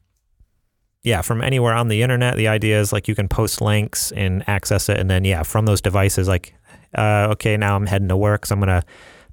yeah, 1.02 1.22
from 1.22 1.42
anywhere 1.42 1.74
on 1.74 1.88
the 1.88 2.02
internet. 2.02 2.36
The 2.36 2.48
idea 2.48 2.80
is 2.80 2.92
like 2.92 3.08
you 3.08 3.14
can 3.14 3.28
post 3.28 3.60
links 3.60 4.12
and 4.12 4.42
access 4.48 4.88
it, 4.88 4.98
and 4.98 5.10
then 5.10 5.24
yeah, 5.24 5.42
from 5.42 5.66
those 5.66 5.80
devices, 5.80 6.28
like, 6.28 6.54
uh, 6.96 7.28
okay, 7.32 7.56
now 7.56 7.76
I'm 7.76 7.86
heading 7.86 8.08
to 8.08 8.16
work, 8.16 8.46
so 8.46 8.54
I'm 8.54 8.60
gonna 8.60 8.84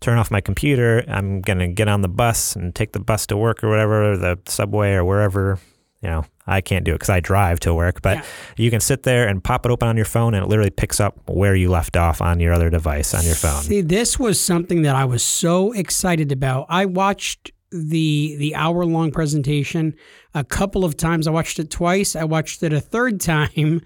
turn 0.01 0.17
off 0.17 0.31
my 0.31 0.41
computer. 0.41 1.03
I'm 1.07 1.41
gonna 1.41 1.67
get 1.67 1.87
on 1.87 2.01
the 2.01 2.09
bus 2.09 2.55
and 2.55 2.75
take 2.75 2.91
the 2.91 2.99
bus 2.99 3.25
to 3.27 3.37
work 3.37 3.63
or 3.63 3.69
whatever, 3.69 4.17
the 4.17 4.37
subway 4.47 4.93
or 4.93 5.05
wherever. 5.05 5.59
You 6.01 6.09
know, 6.09 6.25
I 6.47 6.61
can't 6.61 6.83
do 6.83 6.91
it 6.91 6.95
because 6.95 7.09
I 7.11 7.19
drive 7.19 7.59
to 7.61 7.73
work, 7.75 8.01
but 8.01 8.17
Yeah. 8.17 8.23
you 8.57 8.71
can 8.71 8.79
sit 8.79 9.03
there 9.03 9.27
and 9.27 9.43
pop 9.43 9.65
it 9.65 9.71
open 9.71 9.87
on 9.87 9.95
your 9.95 10.05
phone, 10.05 10.33
and 10.33 10.43
it 10.43 10.47
literally 10.49 10.71
picks 10.71 10.99
up 10.99 11.19
where 11.29 11.55
you 11.55 11.69
left 11.69 11.95
off 11.95 12.21
on 12.21 12.39
your 12.39 12.53
other 12.53 12.69
device 12.71 13.13
on 13.13 13.23
your 13.23 13.35
phone. 13.35 13.61
See, 13.61 13.81
this 13.81 14.17
was 14.17 14.39
something 14.41 14.81
that 14.81 14.95
I 14.95 15.05
was 15.05 15.21
so 15.21 15.71
excited 15.73 16.31
about. 16.31 16.65
I 16.69 16.85
watched 16.85 17.51
the 17.71 18.35
the 18.37 18.53
hour 18.55 18.83
long 18.85 19.11
presentation 19.11 19.93
a 20.33 20.43
couple 20.43 20.83
of 20.83 20.97
times. 20.97 21.27
I 21.27 21.31
watched 21.31 21.57
it 21.59 21.69
twice. 21.69 22.15
I 22.15 22.23
watched 22.25 22.63
it 22.63 22.73
a 22.73 22.81
third 22.81 23.21
time 23.33 23.81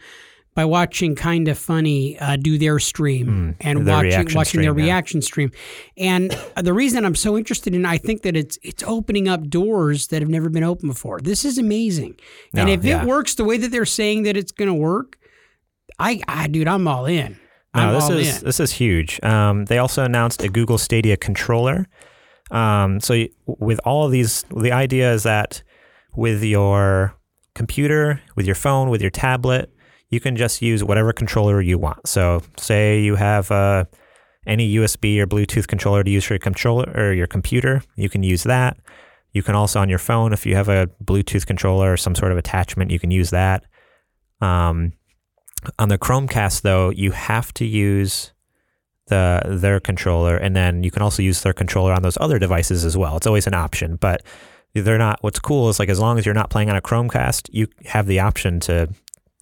by 0.56 0.64
watching 0.66 1.16
kind 1.16 1.48
of 1.50 1.58
funny 1.60 2.18
uh, 2.20 2.38
do 2.38 2.58
their 2.58 2.80
stream 2.80 3.56
and 3.60 3.86
their 3.86 3.96
watching 3.96 4.36
watching 4.36 4.62
their 4.62 4.74
reaction 4.74 5.22
stream. 5.22 5.52
And 5.98 6.36
the 6.62 6.74
reason 6.74 7.06
I'm 7.06 7.14
so 7.16 7.38
interested 7.38 7.76
in, 7.76 7.86
it, 7.86 7.88
I 7.88 7.98
think 7.98 8.22
that 8.24 8.36
it's 8.38 8.58
it's 8.64 8.82
opening 8.84 9.28
up 9.28 9.48
doors 9.50 10.08
that 10.08 10.22
have 10.22 10.30
never 10.30 10.50
been 10.50 10.64
opened 10.64 10.92
before. 10.92 11.20
This 11.20 11.44
is 11.46 11.58
amazing. 11.58 12.16
and 12.54 12.68
No, 12.68 12.74
if 12.74 12.84
yeah. 12.86 13.02
it 13.02 13.08
works 13.08 13.36
the 13.36 13.44
way 13.44 13.58
that 13.58 13.70
they're 13.72 13.86
saying 13.86 14.24
that 14.24 14.38
it's 14.38 14.52
going 14.54 14.70
to 14.70 14.74
work, 14.74 15.18
I, 16.00 16.22
I 16.28 16.48
dude, 16.48 16.68
I'm 16.68 16.88
all 16.88 17.06
in. 17.06 17.38
I'm 17.74 17.88
No, 17.90 17.94
this 17.96 18.04
all 18.06 18.12
is 18.14 18.38
in. 18.40 18.46
this 18.46 18.60
is 18.62 18.72
huge. 18.72 19.22
Um, 19.24 19.66
they 19.66 19.78
also 19.78 20.04
announced 20.06 20.42
a 20.42 20.48
Google 20.50 20.78
Stadia 20.78 21.18
controller. 21.18 21.86
Um, 22.52 23.02
so 23.02 23.14
y- 23.14 23.30
with 23.46 23.80
all 23.84 24.06
of 24.06 24.12
these, 24.14 24.46
the 24.56 24.72
idea 24.72 25.12
is 25.12 25.24
that 25.24 25.64
with 26.16 26.44
your 26.44 27.14
computer, 27.56 28.22
with 28.38 28.46
your 28.46 28.56
phone, 28.56 28.90
with 28.90 29.02
your 29.02 29.12
tablet, 29.12 29.70
you 30.16 30.22
can 30.22 30.38
just 30.38 30.62
use 30.62 30.82
whatever 30.82 31.12
controller 31.12 31.62
you 31.62 31.78
want. 31.78 32.08
So 32.08 32.42
say 32.58 33.02
you 33.02 33.16
have 33.16 33.52
uh, 33.52 33.84
any 34.48 34.76
USB 34.76 35.20
or 35.20 35.28
Bluetooth 35.28 35.68
controller 35.68 36.06
to 36.06 36.10
use 36.10 36.24
for 36.24 36.36
your 36.36 36.40
controller 36.40 36.90
or 36.96 37.12
your 37.12 37.28
computer, 37.28 37.82
you 37.98 38.08
can 38.08 38.24
use 38.24 38.44
that. 38.44 38.78
You 39.34 39.44
can 39.44 39.56
also 39.56 39.82
on 39.82 39.90
your 39.90 40.00
phone, 40.00 40.32
if 40.32 40.46
you 40.46 40.56
have 40.56 40.70
a 40.70 40.88
Bluetooth 41.04 41.46
controller 41.46 41.92
or 41.92 41.98
some 41.98 42.16
sort 42.16 42.32
of 42.32 42.38
attachment, 42.38 42.92
you 42.92 43.00
can 43.00 43.12
use 43.12 43.32
that. 43.32 43.66
Um, 44.40 44.94
on 45.78 45.90
the 45.90 45.98
Chromecast, 45.98 46.62
though, 46.62 46.92
you 46.92 47.12
have 47.12 47.54
to 47.56 47.66
use 47.66 48.32
the 49.08 49.42
their 49.46 49.82
controller, 49.82 50.38
and 50.38 50.56
then 50.56 50.84
you 50.84 50.92
can 50.92 51.02
also 51.02 51.22
use 51.22 51.42
their 51.42 51.54
controller 51.54 51.92
on 51.92 52.02
those 52.02 52.18
other 52.22 52.40
devices 52.40 52.86
as 52.86 52.96
well. 52.96 53.18
It's 53.18 53.28
always 53.28 53.48
an 53.48 53.54
option, 53.54 53.98
but 53.98 54.24
they're 54.74 54.98
not. 54.98 55.22
What's 55.22 55.40
cool 55.40 55.70
is 55.70 55.80
like 55.80 55.90
as 55.90 56.00
long 56.00 56.18
as 56.18 56.26
you're 56.26 56.36
not 56.36 56.50
playing 56.50 56.70
on 56.70 56.76
a 56.76 56.82
Chromecast, 56.82 57.50
you 57.52 57.68
have 57.86 58.08
the 58.08 58.22
option 58.22 58.60
to. 58.62 58.90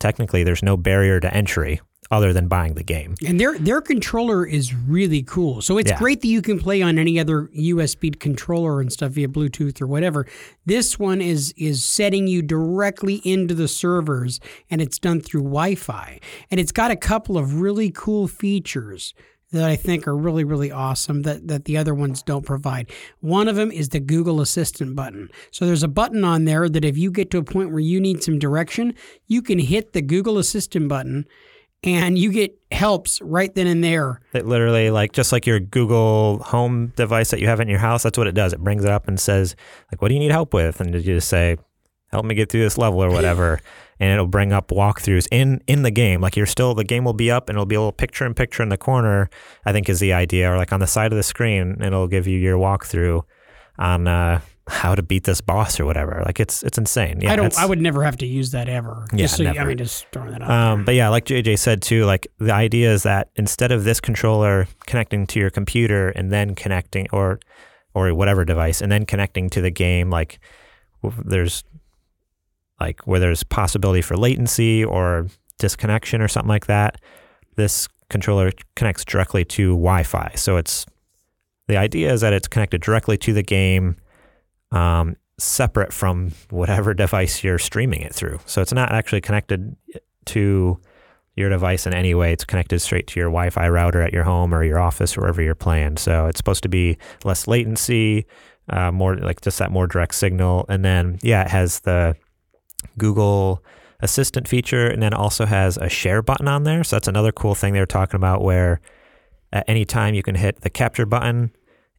Technically, 0.04 0.44
there's 0.44 0.62
no 0.62 0.76
barrier 0.76 1.22
to 1.22 1.34
entry 1.34 1.80
other 2.12 2.34
than 2.34 2.50
buying 2.50 2.74
the 2.74 2.84
game. 2.84 3.16
And 3.26 3.40
their 3.40 3.58
their 3.58 3.80
controller 3.80 4.46
is 4.46 4.74
really 4.76 5.24
cool. 5.24 5.62
So 5.62 5.78
it's 5.78 5.92
Yeah. 5.92 5.98
great 5.98 6.20
that 6.20 6.28
you 6.28 6.42
can 6.42 6.60
play 6.60 6.82
on 6.82 7.00
any 7.00 7.18
other 7.22 7.50
USB 7.56 8.10
controller 8.12 8.82
and 8.82 8.92
stuff 8.92 9.14
via 9.14 9.30
Bluetooth 9.30 9.82
or 9.82 9.88
whatever. 9.88 10.28
This 10.66 11.00
one 11.00 11.22
is 11.22 11.54
is 11.56 11.86
setting 11.86 12.28
you 12.28 12.42
directly 12.42 13.22
into 13.24 13.54
the 13.56 13.70
servers 13.70 14.42
and 14.70 14.82
it's 14.82 15.00
done 15.00 15.22
through 15.22 15.44
Wi-Fi. 15.44 16.20
And 16.52 16.60
it's 16.60 16.74
got 16.74 16.92
a 16.92 16.98
couple 16.98 17.38
of 17.38 17.62
really 17.62 17.90
cool 17.90 18.28
features 18.28 19.14
that 19.54 19.70
I 19.70 19.76
think 19.76 20.08
are 20.08 20.16
really 20.16 20.44
really 20.44 20.72
awesome 20.72 21.22
that 21.22 21.48
that 21.48 21.66
the 21.66 21.78
other 21.78 21.94
ones 21.94 22.22
don't 22.22 22.46
provide. 22.46 22.92
One 23.22 23.48
of 23.48 23.56
them 23.56 23.72
is 23.72 23.90
the 23.90 24.00
Google 24.00 24.42
Assistant 24.42 24.96
button. 24.96 25.30
So 25.52 25.66
there's 25.66 25.84
a 25.84 25.88
button 25.88 26.24
on 26.24 26.46
there 26.46 26.68
that 26.68 26.84
if 26.84 26.98
you 26.98 27.12
get 27.12 27.32
to 27.32 27.38
a 27.38 27.44
point 27.44 27.72
where 27.72 27.80
you 27.80 28.02
need 28.02 28.24
some 28.24 28.40
direction, 28.40 28.96
you 29.28 29.42
can 29.42 29.60
hit 29.60 29.94
the 29.94 30.02
Google 30.02 30.38
Assistant 30.38 30.90
button 30.90 31.26
and 31.84 32.18
you 32.18 32.32
get 32.32 32.58
helps 32.72 33.22
right 33.22 33.54
then 33.54 33.68
and 33.68 33.84
there. 33.84 34.22
It 34.34 34.46
literally, 34.46 34.90
like 34.90 35.12
just 35.12 35.32
like 35.32 35.46
your 35.46 35.60
Google 35.60 36.40
Home 36.40 36.94
device 36.96 37.32
that 37.32 37.40
you 37.40 37.48
have 37.48 37.60
in 37.60 37.68
your 37.68 37.80
house, 37.80 38.04
that's 38.04 38.18
what 38.18 38.28
it 38.28 38.36
does. 38.36 38.54
It 38.54 38.64
brings 38.64 38.84
it 38.84 38.90
up 38.90 39.08
and 39.08 39.20
says, 39.20 39.56
like, 39.92 40.02
"What 40.02 40.08
do 40.08 40.14
you 40.14 40.20
need 40.20 40.32
help 40.32 40.54
with?" 40.54 40.80
And 40.80 40.94
you 40.94 41.02
just 41.02 41.28
say, 41.28 41.58
"Help 42.12 42.26
me 42.26 42.36
get 42.36 42.50
through 42.50 42.62
this 42.62 42.78
level" 42.78 43.04
or 43.04 43.10
whatever, 43.10 43.60
and 44.04 44.12
it'll 44.12 44.28
bring 44.28 44.52
up 44.52 44.68
walkthroughs 44.68 45.28
in 45.32 45.62
in 45.68 45.84
the 45.84 45.92
game. 45.92 46.20
Like 46.20 46.36
you're 46.36 46.46
still, 46.46 46.74
the 46.74 46.84
game 46.84 47.06
will 47.06 47.14
be 47.14 47.32
up, 47.32 47.48
and 47.48 47.56
it'll 47.56 47.66
be 47.66 47.76
a 47.76 47.80
little 47.80 47.92
picture 47.94 48.26
in 48.26 48.34
picture 48.34 48.62
in 48.62 48.70
the 48.70 48.78
corner. 48.78 49.30
I 49.66 49.72
think 49.72 49.88
is 49.88 50.00
the 50.02 50.12
idea, 50.14 50.52
or 50.52 50.58
like 50.58 50.74
on 50.74 50.80
the 50.82 50.88
side 50.88 51.12
of 51.14 51.18
the 51.18 51.24
screen, 51.24 51.62
and 51.80 51.84
it'll 51.84 52.08
give 52.08 52.28
you 52.28 52.38
your 52.38 52.58
walkthrough 52.58 53.22
on 53.80 54.08
uh, 54.08 54.40
how 54.68 54.94
to 54.96 55.02
beat 55.02 55.24
this 55.24 55.42
boss 55.42 55.80
or 55.80 55.86
whatever. 55.86 56.22
Like 56.26 56.40
it's 56.40 56.64
it's 56.64 56.78
insane. 56.78 57.22
Yeah, 57.22 57.32
I 57.32 57.36
don't. 57.38 57.58
I 57.58 57.66
would 57.66 57.80
never 57.82 58.04
have 58.04 58.18
to 58.18 58.26
use 58.26 58.52
that 58.52 58.68
ever. 58.70 59.06
Yeah, 59.14 59.24
just 59.26 59.38
so 59.38 59.44
you- 59.44 59.50
I 59.60 59.64
mean, 59.64 59.78
just 59.78 60.06
throwing 60.12 60.32
that 60.32 60.42
out. 60.42 60.50
Um, 60.52 60.86
but 60.86 60.96
yeah, 60.96 61.08
like 61.10 61.26
JJ 61.26 61.58
said 61.58 61.82
too, 61.82 62.04
like 62.06 62.28
the 62.40 62.54
idea 62.54 62.92
is 62.94 63.04
that 63.04 63.30
instead 63.36 63.72
of 63.72 63.84
this 63.86 64.00
controller 64.02 64.68
connecting 64.86 65.26
to 65.28 65.40
your 65.40 65.50
computer 65.50 66.10
and 66.10 66.32
then 66.32 66.56
connecting 66.56 67.08
or 67.14 67.40
or 67.96 68.14
whatever 68.14 68.44
device 68.46 68.82
and 68.82 68.92
then 68.92 69.06
connecting 69.06 69.50
to 69.52 69.62
the 69.62 69.72
game, 69.72 70.10
like 70.10 70.40
there's 71.26 71.64
like 72.84 73.08
where 73.08 73.20
there's 73.20 73.44
possibility 73.44 74.02
for 74.02 74.16
latency 74.18 74.84
or 74.84 75.28
disconnection 75.60 76.22
or 76.22 76.28
something 76.28 76.50
like 76.50 76.68
that. 76.68 77.00
This 77.56 77.88
controller 78.10 78.52
connects 78.76 79.06
directly 79.06 79.46
to 79.46 79.70
Wi-Fi, 79.72 80.34
so 80.36 80.58
it's 80.58 80.86
the 81.68 81.78
idea 81.78 82.12
is 82.12 82.22
that 82.22 82.34
it's 82.34 82.48
connected 82.48 82.82
directly 82.82 83.18
to 83.20 83.34
the 83.34 83.44
game. 83.44 83.96
Um, 84.72 85.16
separate 85.38 85.92
from 85.92 86.32
whatever 86.50 86.94
device 87.06 87.44
you're 87.44 87.60
streaming 87.60 88.02
it 88.02 88.14
through. 88.14 88.40
So 88.46 88.62
it's 88.62 88.74
not 88.74 88.92
actually 88.92 89.22
connected 89.22 89.76
to 90.26 90.80
your 91.36 91.50
device 91.50 91.88
in 91.88 91.94
any 91.94 92.14
way. 92.14 92.32
It's 92.32 92.46
connected 92.46 92.80
straight 92.80 93.08
to 93.08 93.20
your 93.20 93.30
Wi 93.30 93.50
Fi 93.50 93.68
router 93.70 94.02
at 94.02 94.14
your 94.14 94.24
home 94.24 94.54
or 94.54 94.64
your 94.64 94.80
office, 94.80 95.18
or 95.18 95.22
wherever 95.22 95.42
you're 95.42 95.56
playing. 95.56 95.98
So 95.98 96.28
it's 96.28 96.38
supposed 96.38 96.64
to 96.64 96.70
be 96.70 96.98
less 97.24 97.48
latency, 97.48 98.26
uh, 98.70 98.92
more 98.92 99.18
like 99.18 99.42
just 99.42 99.60
that 99.60 99.72
more 99.72 99.88
direct 99.88 100.16
signal. 100.16 100.66
And 100.70 100.86
then, 100.86 101.20
yeah, 101.22 101.44
it 101.44 101.50
has 101.50 101.82
the 101.82 102.16
Google 102.98 103.64
assistant 104.04 104.48
feature 104.48 104.88
and 104.88 105.02
then 105.02 105.14
also 105.14 105.46
has 105.46 105.78
a 105.78 105.90
share 105.90 106.22
button 106.22 106.48
on 106.48 106.64
there. 106.64 106.84
So 106.84 106.98
that's 106.98 107.08
another 107.08 107.32
cool 107.32 107.56
thing 107.56 107.74
they 107.74 107.80
were 107.80 107.86
talking 107.86 108.18
about 108.18 108.42
where 108.42 108.82
at 109.54 109.64
any 109.68 109.86
time 109.86 110.14
you 110.14 110.22
can 110.22 110.36
hit 110.36 110.62
the 110.62 110.70
capture 110.70 111.06
button 111.06 111.52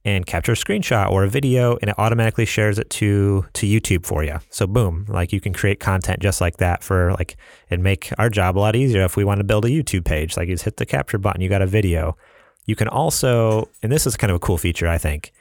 and 0.05 0.27
capture 0.27 0.53
a 0.53 0.55
screenshot 0.55 1.11
or 1.11 1.25
a 1.25 1.29
video 1.29 1.79
and 1.81 1.89
it 1.89 1.99
automatically 1.99 2.45
shares 2.45 2.79
it 2.79 2.91
to 2.91 3.47
to 3.55 3.67
YouTube 3.67 4.05
for 4.05 4.23
you. 4.23 4.39
So 4.51 4.67
boom, 4.67 5.07
like 5.09 5.33
you 5.33 5.41
can 5.41 5.55
create 5.55 5.81
content 5.81 6.21
just 6.21 6.43
like 6.43 6.59
that 6.59 6.85
for 6.85 7.13
like 7.15 7.37
and 7.71 7.83
make 7.83 8.13
our 8.19 8.29
job 8.29 8.59
a 8.59 8.61
lot 8.61 8.77
easier 8.77 9.03
if 9.03 9.17
we 9.17 9.25
want 9.25 9.39
to 9.39 9.45
build 9.45 9.65
a 9.65 9.69
YouTube 9.69 10.05
page. 10.05 10.37
Like 10.37 10.49
you 10.49 10.55
just 10.55 10.65
hit 10.65 10.77
the 10.77 10.87
capture 10.87 11.17
button, 11.17 11.41
you 11.41 11.49
got 11.49 11.63
a 11.63 11.67
video. 11.67 12.19
You 12.67 12.77
can 12.77 12.89
also 12.89 13.71
and 13.83 13.91
this 13.91 14.07
is 14.07 14.17
kind 14.17 14.31
of 14.31 14.37
a 14.37 14.41
cool 14.41 14.59
feature 14.59 14.89
I 14.89 14.99
think. 14.99 15.33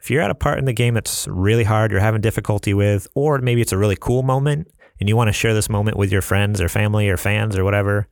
If 0.00 0.10
you're 0.10 0.22
at 0.22 0.30
a 0.30 0.34
part 0.34 0.58
in 0.58 0.64
the 0.64 0.72
game 0.72 0.94
that's 0.94 1.26
really 1.28 1.64
hard, 1.64 1.90
you're 1.90 2.00
having 2.00 2.20
difficulty 2.20 2.72
with, 2.72 3.08
or 3.16 3.38
maybe 3.38 3.60
it's 3.60 3.72
a 3.72 3.78
really 3.78 3.96
cool 3.96 4.22
moment 4.22 4.68
and 5.00 5.08
you 5.08 5.16
want 5.16 5.28
to 5.28 5.32
share 5.32 5.54
this 5.54 5.68
moment 5.68 5.96
with 5.96 6.10
your 6.10 6.22
friends 6.22 6.60
or 6.60 6.68
family 6.68 7.08
or 7.08 7.16
fans 7.16 7.56
or 7.56 7.64
whatever, 7.64 8.08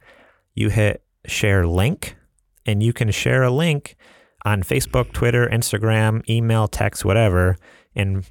you 0.54 0.68
hit 0.68 1.02
share 1.26 1.66
link 1.66 2.16
and 2.64 2.82
you 2.82 2.92
can 2.92 3.10
share 3.10 3.42
a 3.42 3.50
link 3.50 3.96
on 4.44 4.62
Facebook, 4.62 5.12
Twitter, 5.12 5.48
Instagram, 5.48 6.28
email, 6.28 6.68
text, 6.68 7.04
whatever. 7.04 7.56
And 7.94 8.24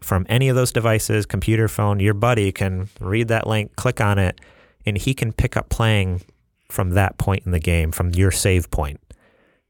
from 0.00 0.26
any 0.28 0.48
of 0.48 0.56
those 0.56 0.72
devices, 0.72 1.26
computer, 1.26 1.68
phone, 1.68 2.00
your 2.00 2.14
buddy 2.14 2.52
can 2.52 2.88
read 3.00 3.28
that 3.28 3.46
link, 3.46 3.76
click 3.76 4.00
on 4.00 4.18
it, 4.18 4.40
and 4.86 4.96
he 4.96 5.14
can 5.14 5.32
pick 5.32 5.56
up 5.56 5.68
playing 5.68 6.22
from 6.70 6.90
that 6.90 7.18
point 7.18 7.44
in 7.44 7.52
the 7.52 7.60
game, 7.60 7.92
from 7.92 8.10
your 8.10 8.30
save 8.30 8.70
point, 8.70 8.98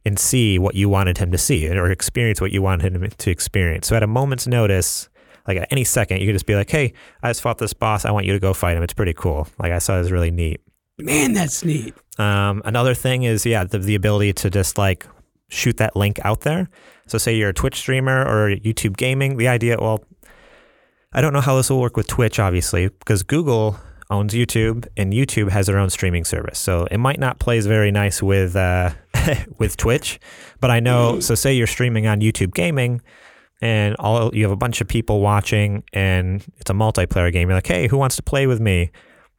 and 0.04 0.18
see 0.18 0.58
what 0.58 0.74
you 0.74 0.88
wanted 0.88 1.18
him 1.18 1.32
to 1.32 1.38
see 1.38 1.68
or 1.68 1.90
experience 1.90 2.40
what 2.40 2.52
you 2.52 2.62
wanted 2.62 2.94
him 2.94 3.08
to 3.10 3.30
experience. 3.30 3.88
So 3.88 3.96
at 3.96 4.02
a 4.02 4.06
moment's 4.06 4.46
notice, 4.46 5.08
like 5.46 5.58
at 5.58 5.68
any 5.70 5.84
second, 5.84 6.20
you 6.20 6.26
could 6.26 6.34
just 6.34 6.46
be 6.46 6.54
like, 6.54 6.70
hey, 6.70 6.92
I 7.22 7.30
just 7.30 7.42
fought 7.42 7.58
this 7.58 7.72
boss. 7.72 8.04
I 8.04 8.10
want 8.10 8.26
you 8.26 8.32
to 8.32 8.40
go 8.40 8.54
fight 8.54 8.76
him. 8.76 8.82
It's 8.82 8.94
pretty 8.94 9.14
cool. 9.14 9.48
Like 9.58 9.72
I 9.72 9.78
saw 9.78 9.96
it 9.96 10.00
was 10.00 10.12
really 10.12 10.30
neat. 10.30 10.60
Man, 10.98 11.32
that's 11.32 11.64
neat. 11.64 11.94
Um, 12.18 12.62
another 12.64 12.94
thing 12.94 13.24
is, 13.24 13.44
yeah, 13.44 13.64
the, 13.64 13.78
the 13.78 13.94
ability 13.94 14.32
to 14.34 14.50
just 14.50 14.78
like 14.78 15.06
shoot 15.48 15.78
that 15.78 15.96
link 15.96 16.20
out 16.24 16.42
there. 16.42 16.68
So, 17.06 17.18
say 17.18 17.34
you're 17.34 17.50
a 17.50 17.54
Twitch 17.54 17.76
streamer 17.76 18.22
or 18.22 18.54
YouTube 18.56 18.96
gaming, 18.96 19.36
the 19.36 19.48
idea, 19.48 19.76
well, 19.80 20.04
I 21.12 21.20
don't 21.20 21.32
know 21.32 21.40
how 21.40 21.56
this 21.56 21.68
will 21.68 21.80
work 21.80 21.96
with 21.96 22.06
Twitch, 22.06 22.38
obviously, 22.38 22.88
because 22.88 23.22
Google 23.22 23.78
owns 24.10 24.34
YouTube 24.34 24.86
and 24.96 25.12
YouTube 25.12 25.50
has 25.50 25.66
their 25.66 25.78
own 25.78 25.90
streaming 25.90 26.24
service. 26.24 26.58
So 26.58 26.86
it 26.90 26.98
might 26.98 27.18
not 27.18 27.38
play 27.38 27.58
very 27.60 27.90
nice 27.90 28.22
with 28.22 28.54
uh, 28.54 28.90
with 29.58 29.76
Twitch, 29.76 30.20
but 30.60 30.70
I 30.70 30.80
know. 30.80 31.20
So 31.20 31.34
say 31.34 31.54
you're 31.54 31.66
streaming 31.66 32.06
on 32.06 32.20
YouTube 32.20 32.54
Gaming, 32.54 33.00
and 33.62 33.96
all 33.98 34.34
you 34.34 34.42
have 34.42 34.52
a 34.52 34.56
bunch 34.56 34.82
of 34.82 34.88
people 34.88 35.20
watching, 35.20 35.84
and 35.94 36.44
it's 36.58 36.70
a 36.70 36.74
multiplayer 36.74 37.32
game. 37.32 37.48
You're 37.48 37.56
like, 37.56 37.66
hey, 37.66 37.88
who 37.88 37.96
wants 37.96 38.16
to 38.16 38.22
play 38.22 38.46
with 38.46 38.60
me? 38.60 38.90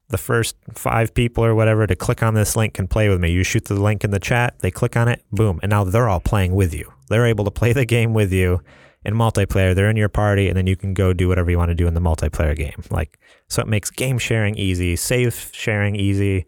the 0.10 0.18
first 0.18 0.56
five 0.74 1.14
people 1.14 1.44
or 1.44 1.56
whatever 1.56 1.88
to 1.88 1.96
click 1.96 2.22
on 2.22 2.36
this 2.36 2.56
link 2.56 2.76
can 2.76 2.88
play 2.88 3.10
with 3.10 3.20
me. 3.20 3.32
You 3.32 3.44
shoot 3.44 3.66
the 3.66 3.74
link 3.74 4.04
in 4.04 4.12
the 4.12 4.20
chat, 4.20 4.60
they 4.60 4.70
click 4.70 4.96
on 4.96 5.08
it, 5.08 5.24
boom, 5.32 5.60
and 5.64 5.72
now 5.72 5.84
they're 5.84 6.08
all 6.08 6.20
playing 6.20 6.54
with 6.54 6.74
you. 6.74 6.92
They're 7.10 7.26
able 7.26 7.46
to 7.46 7.52
play 7.52 7.74
the 7.74 7.86
game 7.86 8.14
with 8.14 8.32
you 8.32 8.62
in 9.04 9.16
multiplayer. 9.16 9.74
They're 9.74 9.90
in 9.90 9.98
your 9.98 10.10
party, 10.10 10.48
and 10.48 10.56
then 10.56 10.68
you 10.68 10.76
can 10.76 10.94
go 10.94 11.14
do 11.14 11.28
whatever 11.28 11.50
you 11.50 11.58
want 11.58 11.70
to 11.70 11.76
do 11.76 11.88
in 11.88 11.96
the 11.96 12.00
multiplayer 12.00 12.56
game. 12.56 12.84
Like 12.92 13.20
so, 13.48 13.62
it 13.62 13.68
makes 13.68 13.90
game 13.90 14.20
sharing 14.20 14.56
easy, 14.56 14.96
save 14.96 15.50
sharing 15.52 15.96
easy. 15.96 16.46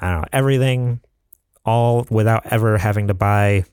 I 0.00 0.10
don't 0.10 0.22
know 0.22 0.28
everything, 0.32 1.00
all 1.64 2.06
without 2.10 2.46
ever 2.46 2.78
having 2.78 3.06
to 3.08 3.14
buy 3.14 3.64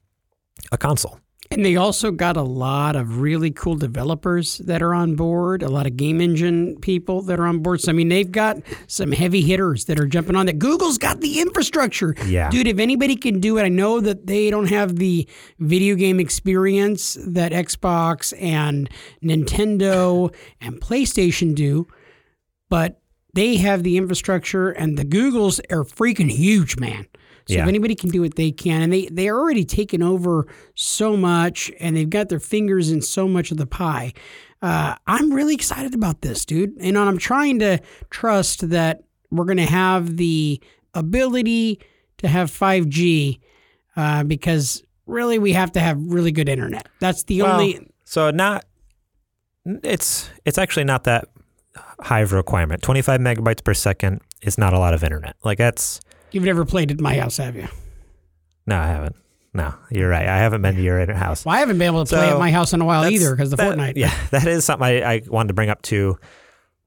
a 0.72 0.78
console. 0.78 1.20
And 1.54 1.64
they 1.64 1.76
also 1.76 2.10
got 2.10 2.36
a 2.36 2.42
lot 2.42 2.96
of 2.96 3.20
really 3.20 3.52
cool 3.52 3.76
developers 3.76 4.58
that 4.58 4.82
are 4.82 4.94
on 4.96 5.14
board, 5.14 5.62
a 5.62 5.70
lot 5.70 5.86
of 5.86 5.96
game 5.96 6.20
engine 6.20 6.80
people 6.82 7.22
that 7.24 7.40
are 7.40 7.46
on 7.46 7.60
board. 7.60 7.80
So, 7.80 7.92
I 7.92 7.94
mean, 7.94 8.10
they've 8.10 8.32
got 8.32 8.58
some 8.88 9.12
heavy 9.12 9.42
hitters 9.42 9.86
that 9.86 10.00
are 10.00 10.08
jumping 10.08 10.36
on 10.36 10.48
that. 10.48 10.58
Google's 10.58 10.98
got 10.98 11.22
the 11.22 11.40
infrastructure. 11.40 12.16
Yeah. 12.26 12.50
Dude, 12.50 12.68
if 12.68 12.80
anybody 12.80 13.16
can 13.16 13.40
do 13.40 13.60
it, 13.60 13.64
I 13.64 13.70
know 13.70 14.02
that 14.02 14.26
they 14.26 14.50
don't 14.50 14.70
have 14.70 14.96
the 14.96 15.30
video 15.60 15.94
game 15.94 16.20
experience 16.20 17.18
that 17.24 17.52
Xbox 17.52 18.34
and 18.42 18.90
Nintendo 19.24 20.34
and 20.60 20.82
PlayStation 20.82 21.54
do, 21.54 21.88
but 22.68 23.00
they 23.36 23.58
have 23.58 23.84
the 23.84 23.98
infrastructure, 23.98 24.72
and 24.72 24.98
the 24.98 25.06
Googles 25.06 25.60
are 25.72 25.84
freaking 25.84 26.32
huge, 26.32 26.78
man. 26.78 27.06
So 27.48 27.56
Yeah. 27.56 27.64
if 27.64 27.68
anybody 27.68 27.96
can 27.96 28.10
do 28.10 28.24
it, 28.24 28.36
they 28.36 28.52
can. 28.52 28.82
And 28.82 28.94
they, 28.94 29.08
they're 29.12 29.38
already 29.38 29.66
taken 29.66 30.02
over 30.02 30.48
so 30.76 31.18
much 31.18 31.72
and 31.80 31.96
they've 31.96 32.10
got 32.10 32.30
their 32.30 32.40
fingers 32.40 32.92
in 32.92 33.02
so 33.02 33.28
much 33.28 33.52
of 33.52 33.58
the 33.58 33.66
pie. 33.68 34.14
Uh, 34.62 34.96
I'm 35.08 35.34
really 35.34 35.54
excited 35.56 35.94
about 35.94 36.22
this, 36.22 36.46
dude. 36.46 36.74
And 36.80 36.98
I'm 36.98 37.18
trying 37.18 37.60
to 37.60 37.80
trust 38.10 38.70
that 38.70 39.04
we're 39.30 39.46
going 39.46 39.58
to 39.58 39.66
have 39.66 40.16
the 40.18 40.62
ability 40.94 41.80
to 42.20 42.28
have 42.28 42.50
5G 42.50 43.40
uh, 43.98 44.24
because 44.24 44.82
really 45.06 45.38
we 45.40 45.52
have 45.54 45.72
to 45.74 45.80
have 45.82 45.98
really 46.00 46.32
good 46.32 46.48
internet. 46.48 46.88
That's 47.00 47.24
the 47.24 47.42
Well, 47.42 47.60
only. 47.60 47.88
so 48.06 48.32
not 48.32 48.64
it's 49.66 50.30
it's 50.46 50.58
actually 50.58 50.84
not 50.84 51.04
that 51.06 51.26
high 52.00 52.22
of 52.22 52.34
a 52.34 52.36
requirement. 52.36 52.82
25 52.82 53.20
megabytes 53.20 53.64
per 53.64 53.74
second 53.74 54.22
is 54.42 54.58
not 54.58 54.74
a 54.74 54.80
lot 54.80 54.94
of 54.94 55.04
internet. 55.04 55.36
Like 55.44 55.58
that's 55.58 56.00
You've 56.34 56.44
never 56.44 56.66
played 56.66 56.92
at 56.92 57.00
my 57.00 57.16
house, 57.16 57.38
have 57.38 57.56
you? 57.56 57.68
no, 58.66 58.78
I 58.78 58.88
haven't. 58.88 59.16
No, 59.56 59.74
you're 59.92 60.10
right. 60.10 60.28
I 60.28 60.38
haven't 60.40 60.64
been 60.64 60.76
to 60.76 60.82
your 60.82 61.14
house. 61.14 61.46
Well, 61.46 61.56
I 61.56 61.60
haven't 61.60 61.78
been 61.78 61.86
able 61.86 62.04
to 62.06 62.16
play 62.16 62.28
at 62.28 62.40
my 62.40 62.52
house 62.52 62.74
in 62.74 62.82
a 62.82 62.86
while 62.86 63.06
either 63.06 63.36
because 63.36 63.52
the 63.52 63.56
that- 63.58 63.78
Fortnite. 63.78 63.94
Yeah, 63.96 64.14
that 64.32 64.48
is 64.48 64.66
something 64.66 64.86
I, 64.86 65.02
I 65.02 65.22
wanted 65.28 65.50
to 65.50 65.54
bring 65.54 65.70
up 65.70 65.84
too. 65.84 66.18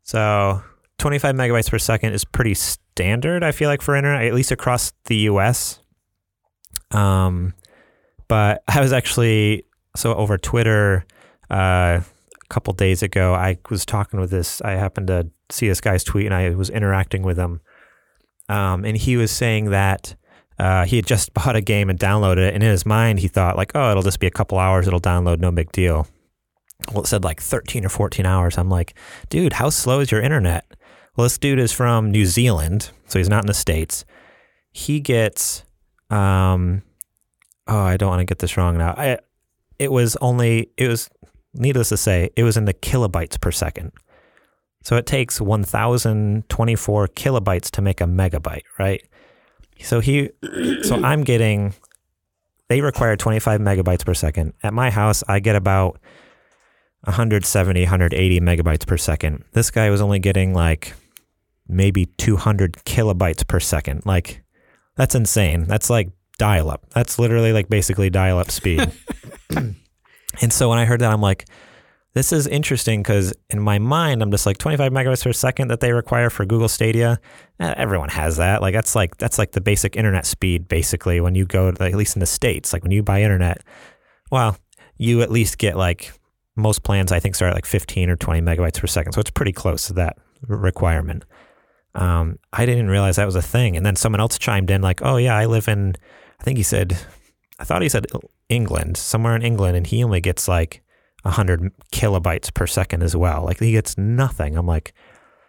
So 0.03 0.63
25 0.99 1.37
megabytes 1.37 1.71
per 1.71 1.79
second 1.79 2.13
is 2.13 2.25
pretty 2.25 2.55
standard, 2.55 3.45
I 3.45 3.53
feel 3.53 3.69
like, 3.69 3.83
for 3.83 3.95
internet, 3.95 4.25
at 4.25 4.35
least 4.35 4.51
across 4.51 4.93
the 5.05 5.17
US. 5.31 5.79
Um, 6.91 7.55
but 8.29 8.63
I 8.67 8.81
was 8.81 8.93
actually, 8.93 9.65
so 9.95 10.15
over 10.15 10.37
Twitter 10.37 11.05
uh, 11.51 12.01
a 12.01 12.05
couple 12.49 12.73
days 12.73 13.03
ago, 13.03 13.35
I 13.35 13.59
was 13.71 13.87
talking 13.87 14.19
with 14.21 14.31
this, 14.31 14.61
I 14.63 14.73
happened 14.73 15.07
to 15.09 15.31
see 15.51 15.69
this 15.69 15.81
guy's 15.81 16.03
tweet 16.03 16.27
and 16.27 16.35
I 16.35 16.51
was 16.51 16.71
interacting 16.71 17.23
with 17.23 17.37
him. 17.37 17.61
Um, 18.49 18.85
and 18.85 18.97
he 18.97 19.17
was 19.17 19.31
saying 19.31 19.71
that 19.71 20.15
uh, 20.59 20.85
he 20.85 20.97
had 20.97 21.07
just 21.07 21.35
bought 21.35 21.57
a 21.57 21.61
game 21.61 21.91
and 21.91 21.99
downloaded 21.99 22.49
it, 22.49 22.55
and 22.55 22.63
in 22.63 22.71
his 22.71 22.87
mind 22.87 23.21
he 23.21 23.29
thought 23.29 23.57
like, 23.57 23.73
oh, 23.75 23.91
it'll 23.91 24.03
just 24.03 24.21
be 24.21 24.27
a 24.27 24.31
couple 24.31 24.59
hours, 24.59 24.87
it'll 24.87 25.01
download, 25.01 25.39
no 25.39 25.51
big 25.51 25.73
deal. 25.73 26.07
Well, 26.93 27.03
it 27.03 27.07
said 27.07 27.25
like 27.25 27.41
13 27.41 27.85
or 27.85 27.89
14 27.89 28.27
hours. 28.27 28.59
I'm 28.59 28.69
like, 28.69 28.95
dude, 29.31 29.55
how 29.55 29.71
slow 29.71 30.01
is 30.01 30.11
your 30.11 30.21
internet? 30.21 30.67
Well, 31.17 31.25
this 31.25 31.39
dude 31.39 31.59
is 31.59 31.73
from 31.73 32.11
New 32.11 32.27
Zealand, 32.27 32.91
so 33.07 33.19
he's 33.19 33.31
not 33.31 33.43
in 33.43 33.47
the 33.47 33.55
states. 33.55 34.05
He 34.73 35.01
gets, 35.01 35.65
um, 36.11 36.83
oh, 37.67 37.81
I 37.81 37.97
don't 37.97 38.11
want 38.11 38.21
to 38.21 38.27
get 38.27 38.41
this 38.41 38.59
wrong 38.59 38.77
now. 38.77 38.91
I, 38.91 39.19
it 39.79 39.91
was 39.91 40.17
only, 40.17 40.71
it 40.77 40.89
was, 40.89 41.09
needless 41.55 41.89
to 41.89 41.97
say, 41.97 42.31
it 42.37 42.43
was 42.43 42.59
in 42.59 42.67
the 42.67 42.75
kilobytes 42.75 43.41
per 43.41 43.51
second. 43.51 43.93
So 44.87 44.95
it 44.95 45.05
takes 45.05 45.41
1,024 45.41 47.09
kilobytes 47.09 47.71
to 47.73 47.83
make 47.83 48.01
a 48.01 48.05
megabyte, 48.05 48.63
right? 48.79 49.03
So 49.81 49.99
he, 49.99 50.31
so 50.83 50.95
I'm 51.03 51.25
getting, 51.25 51.75
they 52.69 52.81
require 52.81 53.17
25 53.17 53.61
megabytes 53.61 54.07
per 54.07 54.15
second. 54.15 54.53
At 54.63 54.73
my 54.73 54.91
house, 54.91 55.25
I 55.27 55.41
get 55.41 55.57
about 55.57 55.99
170, 57.01 57.83
180 57.83 58.41
megabytes 58.41 58.87
per 58.87 58.97
second. 58.97 59.43
This 59.55 59.73
guy 59.73 59.91
was 59.91 60.01
only 60.01 60.21
getting 60.21 60.55
like 60.55 60.95
maybe 61.67 62.07
200 62.07 62.75
kilobytes 62.85 63.45
per 63.45 63.59
second. 63.59 64.07
Like, 64.07 64.45
that's 64.95 65.17
insane. 65.17 65.65
That's 65.65 65.91
like 65.91 66.11
dial 66.39 66.71
up. 66.71 66.87
That's 66.91 67.19
literally 67.19 67.53
like 67.53 67.69
basically 67.69 68.09
dial 68.09 68.39
up 68.39 68.53
speed. 68.53 68.89
and 69.51 70.53
so 70.53 70.69
when 70.69 70.79
I 70.79 70.85
heard 70.85 71.01
that, 71.01 71.11
I'm 71.11 71.21
like, 71.21 71.47
this 72.17 72.33
is 72.33 72.47
interesting 72.47 73.03
because 73.03 73.35
in 73.51 73.61
my 73.61 73.79
mind, 73.79 74.23
I'm 74.23 74.31
just 74.31 74.47
like 74.47 74.57
25 74.57 74.91
megabytes 74.91 75.23
per 75.23 75.35
second 75.35 75.69
that 75.69 75.81
they 75.81 75.93
require 75.93 76.31
for 76.31 76.47
Google 76.47 76.67
Stadia. 76.67 77.21
Eh, 77.61 77.75
everyone 77.77 78.09
has 78.09 78.39
that. 78.39 78.63
Like 78.63 78.73
that's 78.73 78.95
like 78.95 79.19
that's 79.19 79.37
like 79.37 79.53
the 79.53 79.61
basic 79.61 79.97
internet 79.97 80.25
speed. 80.25 80.67
Basically, 80.67 81.21
when 81.21 81.35
you 81.35 81.45
go, 81.45 81.71
to, 81.71 81.85
at 81.85 81.95
least 81.95 82.17
in 82.17 82.21
the 82.21 82.27
states, 82.27 82.73
like 82.73 82.83
when 82.83 82.91
you 82.91 83.03
buy 83.03 83.21
internet, 83.21 83.63
well, 84.31 84.57
you 84.97 85.21
at 85.21 85.31
least 85.31 85.59
get 85.59 85.77
like 85.77 86.19
most 86.57 86.83
plans. 86.83 87.13
I 87.13 87.21
think 87.21 87.35
start 87.35 87.51
at 87.51 87.55
like 87.55 87.67
15 87.67 88.09
or 88.09 88.17
20 88.17 88.41
megabytes 88.41 88.81
per 88.81 88.87
second, 88.87 89.13
so 89.13 89.21
it's 89.21 89.31
pretty 89.31 89.53
close 89.53 89.87
to 89.89 89.93
that 89.93 90.17
requirement. 90.49 91.27
Um, 91.95 92.39
I 92.51 92.65
didn't 92.65 92.89
realize 92.89 93.17
that 93.17 93.27
was 93.27 93.37
a 93.37 93.43
thing, 93.43 93.77
and 93.77 93.85
then 93.85 93.95
someone 93.95 94.21
else 94.21 94.39
chimed 94.39 94.71
in 94.71 94.81
like, 94.81 95.03
"Oh 95.03 95.19
yeah, 95.19 95.37
I 95.37 95.45
live 95.45 95.69
in," 95.69 95.95
I 96.41 96.45
think 96.45 96.57
he 96.57 96.63
said, 96.63 96.97
I 97.59 97.65
thought 97.65 97.83
he 97.83 97.91
said 97.91 98.07
England, 98.49 98.97
somewhere 98.97 99.37
in 99.37 99.43
England, 99.43 99.77
and 99.77 99.87
he 99.87 100.03
only 100.03 100.23
gets 100.23 100.49
like 100.49 100.83
100 101.27 101.73
kilobytes 101.93 102.53
per 102.55 102.67
second 102.67 103.03
as 103.03 103.15
well. 103.17 103.45
Like 103.45 103.59
he 103.59 103.73
gets 103.73 103.97
nothing. 103.99 104.57
I'm 104.57 104.67
like, 104.67 104.93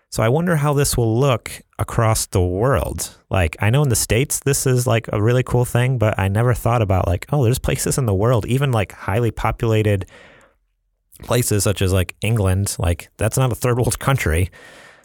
so 0.09 0.23
I 0.23 0.29
wonder 0.29 0.55
how 0.55 0.73
this 0.73 0.95
will 0.97 1.19
look 1.19 1.51
across 1.79 2.25
the 2.27 2.41
world. 2.41 3.15
Like 3.29 3.55
I 3.59 3.69
know 3.69 3.83
in 3.83 3.89
the 3.89 3.95
states 3.95 4.39
this 4.45 4.65
is 4.65 4.87
like 4.87 5.07
a 5.13 5.21
really 5.21 5.43
cool 5.43 5.65
thing, 5.65 5.97
but 5.97 6.17
I 6.17 6.27
never 6.27 6.53
thought 6.53 6.81
about 6.81 7.07
like, 7.07 7.25
oh, 7.31 7.43
there's 7.43 7.59
places 7.59 7.97
in 7.97 8.05
the 8.05 8.13
world, 8.15 8.45
even 8.45 8.71
like 8.71 8.91
highly 8.93 9.31
populated 9.31 10.05
places 11.23 11.63
such 11.63 11.81
as 11.81 11.91
like 11.93 12.15
England, 12.21 12.75
like 12.79 13.09
that's 13.17 13.37
not 13.37 13.51
a 13.51 13.55
third 13.55 13.77
world 13.77 13.99
country. 14.07 14.49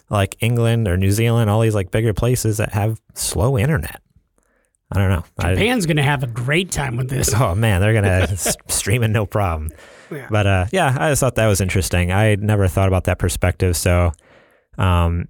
like 0.09 0.35
England 0.41 0.87
or 0.87 0.95
New 0.97 1.11
Zealand, 1.11 1.49
all 1.49 1.61
these 1.61 1.75
like 1.75 1.91
bigger 1.91 2.13
places 2.13 2.57
that 2.57 2.71
have 2.73 3.01
slow 3.13 3.57
internet. 3.57 4.01
I 4.91 4.99
don't 4.99 5.09
know. 5.09 5.23
Japan's 5.39 5.87
going 5.87 5.97
to 5.97 6.03
have 6.03 6.21
a 6.21 6.27
great 6.27 6.69
time 6.71 6.97
with 6.97 7.09
this. 7.09 7.33
oh 7.33 7.55
man, 7.55 7.81
they're 7.81 7.93
gonna 7.95 8.07
s- 8.31 8.55
stream 8.67 9.01
it 9.01 9.07
no 9.07 9.25
problem. 9.25 9.71
Yeah. 10.15 10.27
But 10.29 10.47
uh, 10.47 10.65
yeah, 10.71 10.95
I 10.99 11.11
just 11.11 11.19
thought 11.19 11.35
that 11.35 11.47
was 11.47 11.61
interesting. 11.61 12.11
I 12.11 12.35
never 12.35 12.67
thought 12.67 12.87
about 12.87 13.05
that 13.05 13.19
perspective. 13.19 13.75
So, 13.75 14.11
um, 14.77 15.27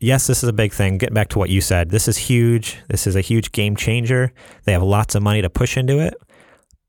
yes, 0.00 0.26
this 0.26 0.42
is 0.42 0.48
a 0.48 0.52
big 0.52 0.72
thing. 0.72 0.98
Getting 0.98 1.14
back 1.14 1.28
to 1.30 1.38
what 1.38 1.50
you 1.50 1.60
said, 1.60 1.90
this 1.90 2.08
is 2.08 2.16
huge. 2.16 2.78
This 2.88 3.06
is 3.06 3.16
a 3.16 3.20
huge 3.20 3.52
game 3.52 3.76
changer. 3.76 4.32
They 4.64 4.72
have 4.72 4.82
lots 4.82 5.14
of 5.14 5.22
money 5.22 5.42
to 5.42 5.50
push 5.50 5.76
into 5.76 5.98
it, 5.98 6.14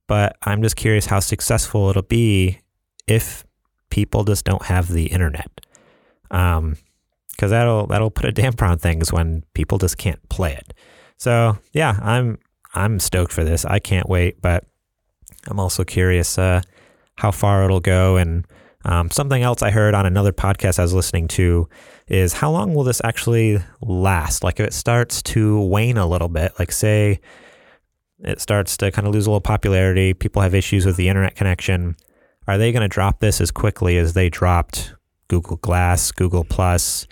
but 0.08 0.38
I'm 0.44 0.62
just 0.62 0.76
curious 0.76 1.06
how 1.06 1.20
successful 1.20 1.90
it'll 1.90 2.02
be 2.02 2.60
if 3.08 3.46
people 3.90 4.24
just 4.24 4.46
don't 4.46 4.64
have 4.64 4.88
the 4.88 5.08
internet. 5.08 5.50
Um, 6.32 6.78
because 7.32 7.52
that'll 7.52 7.88
that'll 7.88 8.12
put 8.12 8.26
a 8.26 8.32
damper 8.32 8.64
on 8.66 8.78
things 8.78 9.12
when 9.12 9.44
people 9.54 9.78
just 9.78 9.98
can't 9.98 10.30
play 10.30 10.54
it. 10.54 10.74
So 11.18 11.58
yeah, 11.72 12.00
I'm 12.02 12.38
I'm 12.74 13.00
stoked 13.00 13.32
for 13.32 13.44
this. 13.44 13.66
I 13.66 13.80
can't 13.80 14.08
wait, 14.08 14.42
but 14.42 14.66
I'm 15.48 15.60
also 15.60 15.84
curious 15.84 16.38
uh, 16.38 16.62
how 17.18 17.32
far 17.32 17.64
it'll 17.64 17.80
go. 17.80 18.18
And 18.18 18.46
um, 18.86 19.10
something 19.12 19.42
else 19.42 19.62
I 19.62 19.72
heard 19.72 19.94
on 19.94 20.06
another 20.06 20.32
podcast 20.32 20.80
I 20.80 20.84
was 20.84 20.94
listening 20.94 21.28
to 21.30 21.70
is 22.08 22.34
how 22.34 22.52
long 22.52 22.74
will 22.74 22.84
this 22.84 23.02
actually 23.04 23.60
last? 23.82 24.44
Like 24.44 24.60
if 24.60 24.68
it 24.68 24.74
starts 24.74 25.22
to 25.24 25.62
wane 25.62 25.98
a 25.98 26.06
little 26.06 26.30
bit, 26.30 26.52
like 26.60 26.72
say 26.72 27.20
it 28.20 28.42
starts 28.42 28.78
to 28.78 28.92
kind 28.92 29.08
of 29.08 29.14
lose 29.14 29.26
a 29.26 29.30
little 29.30 29.42
popularity, 29.42 30.14
people 30.14 30.42
have 30.42 30.54
issues 30.54 30.86
with 30.86 30.98
the 30.98 31.10
internet 31.10 31.36
connection. 31.36 31.96
Are 32.48 32.58
they 32.58 32.72
going 32.72 32.82
to 32.82 32.90
drop 32.90 33.20
this 33.20 33.40
as 33.40 33.52
quickly 33.52 33.98
as 33.98 34.14
they 34.14 34.30
dropped 34.30 34.94
Google 35.30 35.58
Glass, 35.58 36.12
Google 36.12 36.44
Plus, 36.44 37.08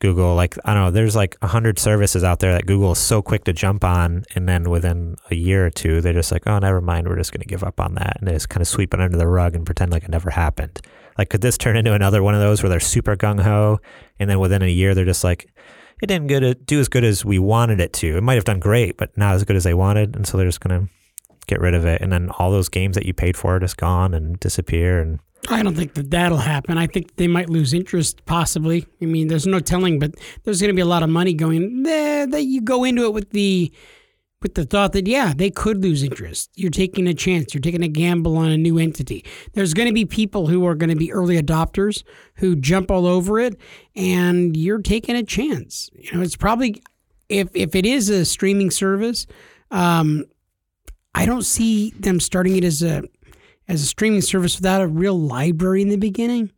Google? 0.00 0.34
Like 0.34 0.56
I 0.64 0.74
don't 0.74 0.84
know, 0.84 0.90
there's 0.90 1.16
like 1.16 1.36
a 1.42 1.46
hundred 1.46 1.78
services 1.78 2.24
out 2.24 2.40
there 2.40 2.52
that 2.52 2.66
Google 2.66 2.92
is 2.92 2.98
so 2.98 3.22
quick 3.22 3.44
to 3.44 3.52
jump 3.52 3.84
on, 3.84 4.24
and 4.34 4.48
then 4.48 4.70
within 4.70 5.16
a 5.30 5.34
year 5.34 5.66
or 5.66 5.70
two, 5.70 6.00
they're 6.00 6.12
just 6.12 6.32
like, 6.32 6.46
oh, 6.46 6.58
never 6.58 6.80
mind, 6.80 7.08
we're 7.08 7.16
just 7.16 7.32
going 7.32 7.40
to 7.40 7.46
give 7.46 7.64
up 7.64 7.80
on 7.80 7.94
that, 7.94 8.16
and 8.18 8.28
they 8.28 8.32
just 8.32 8.48
kind 8.48 8.62
of 8.62 8.68
sweep 8.68 8.94
it 8.94 9.00
under 9.00 9.16
the 9.16 9.26
rug 9.26 9.54
and 9.54 9.66
pretend 9.66 9.92
like 9.92 10.04
it 10.04 10.10
never 10.10 10.30
happened. 10.30 10.80
Like, 11.16 11.30
could 11.30 11.40
this 11.40 11.56
turn 11.56 11.76
into 11.76 11.94
another 11.94 12.22
one 12.22 12.34
of 12.34 12.40
those 12.40 12.62
where 12.62 12.70
they're 12.70 12.80
super 12.80 13.16
gung 13.16 13.40
ho, 13.40 13.78
and 14.18 14.28
then 14.28 14.40
within 14.40 14.62
a 14.62 14.66
year, 14.66 14.94
they're 14.94 15.04
just 15.04 15.24
like, 15.24 15.48
it 16.02 16.06
didn't 16.06 16.26
good 16.26 16.66
do 16.66 16.80
as 16.80 16.88
good 16.88 17.04
as 17.04 17.24
we 17.24 17.38
wanted 17.38 17.80
it 17.80 17.92
to. 17.94 18.16
It 18.16 18.22
might 18.22 18.34
have 18.34 18.44
done 18.44 18.58
great, 18.58 18.96
but 18.96 19.16
not 19.16 19.34
as 19.34 19.44
good 19.44 19.56
as 19.56 19.64
they 19.64 19.74
wanted, 19.74 20.16
and 20.16 20.26
so 20.26 20.36
they're 20.36 20.46
just 20.48 20.60
going 20.60 20.86
to 20.86 20.92
get 21.46 21.60
rid 21.60 21.74
of 21.74 21.84
it, 21.84 22.00
and 22.00 22.12
then 22.12 22.30
all 22.30 22.50
those 22.50 22.68
games 22.68 22.94
that 22.96 23.06
you 23.06 23.14
paid 23.14 23.36
for 23.36 23.56
are 23.56 23.60
just 23.60 23.76
gone 23.76 24.12
and 24.12 24.40
disappear, 24.40 25.00
and 25.00 25.20
I 25.50 25.62
don't 25.62 25.74
think 25.74 25.94
that 25.94 26.10
that'll 26.10 26.38
happen. 26.38 26.78
I 26.78 26.86
think 26.86 27.16
they 27.16 27.28
might 27.28 27.50
lose 27.50 27.72
interest, 27.72 28.24
possibly. 28.26 28.86
I 29.00 29.06
mean, 29.06 29.28
there's 29.28 29.46
no 29.46 29.60
telling, 29.60 29.98
but 29.98 30.14
there's 30.44 30.60
going 30.60 30.68
to 30.68 30.74
be 30.74 30.82
a 30.82 30.86
lot 30.86 31.02
of 31.02 31.08
money 31.08 31.34
going 31.34 31.82
there. 31.82 32.26
That 32.26 32.44
you 32.44 32.60
go 32.60 32.84
into 32.84 33.04
it 33.04 33.12
with 33.12 33.30
the 33.30 33.72
with 34.42 34.54
the 34.54 34.64
thought 34.64 34.92
that 34.92 35.06
yeah, 35.06 35.32
they 35.34 35.50
could 35.50 35.82
lose 35.82 36.02
interest. 36.02 36.50
You're 36.54 36.70
taking 36.70 37.06
a 37.06 37.14
chance. 37.14 37.54
You're 37.54 37.62
taking 37.62 37.82
a 37.82 37.88
gamble 37.88 38.36
on 38.36 38.50
a 38.50 38.58
new 38.58 38.78
entity. 38.78 39.24
There's 39.54 39.72
going 39.72 39.88
to 39.88 39.94
be 39.94 40.04
people 40.04 40.46
who 40.48 40.66
are 40.66 40.74
going 40.74 40.90
to 40.90 40.96
be 40.96 41.10
early 41.10 41.40
adopters 41.40 42.04
who 42.36 42.54
jump 42.54 42.90
all 42.90 43.06
over 43.06 43.40
it, 43.40 43.58
and 43.96 44.56
you're 44.56 44.82
taking 44.82 45.16
a 45.16 45.22
chance. 45.22 45.90
You 45.94 46.12
know, 46.12 46.22
it's 46.22 46.36
probably 46.36 46.82
if 47.28 47.48
if 47.54 47.74
it 47.74 47.86
is 47.86 48.08
a 48.08 48.24
streaming 48.24 48.70
service. 48.70 49.26
Um, 49.70 50.26
I 51.14 51.26
don't 51.26 51.42
see 51.42 51.90
them 51.90 52.20
starting 52.20 52.56
it 52.56 52.64
as 52.64 52.82
a 52.82 53.04
as 53.68 53.82
a 53.82 53.86
streaming 53.86 54.20
service 54.20 54.56
without 54.56 54.80
a 54.80 54.86
real 54.86 55.18
library 55.18 55.82
in 55.82 55.88
the 55.88 55.96
beginning. 55.96 56.50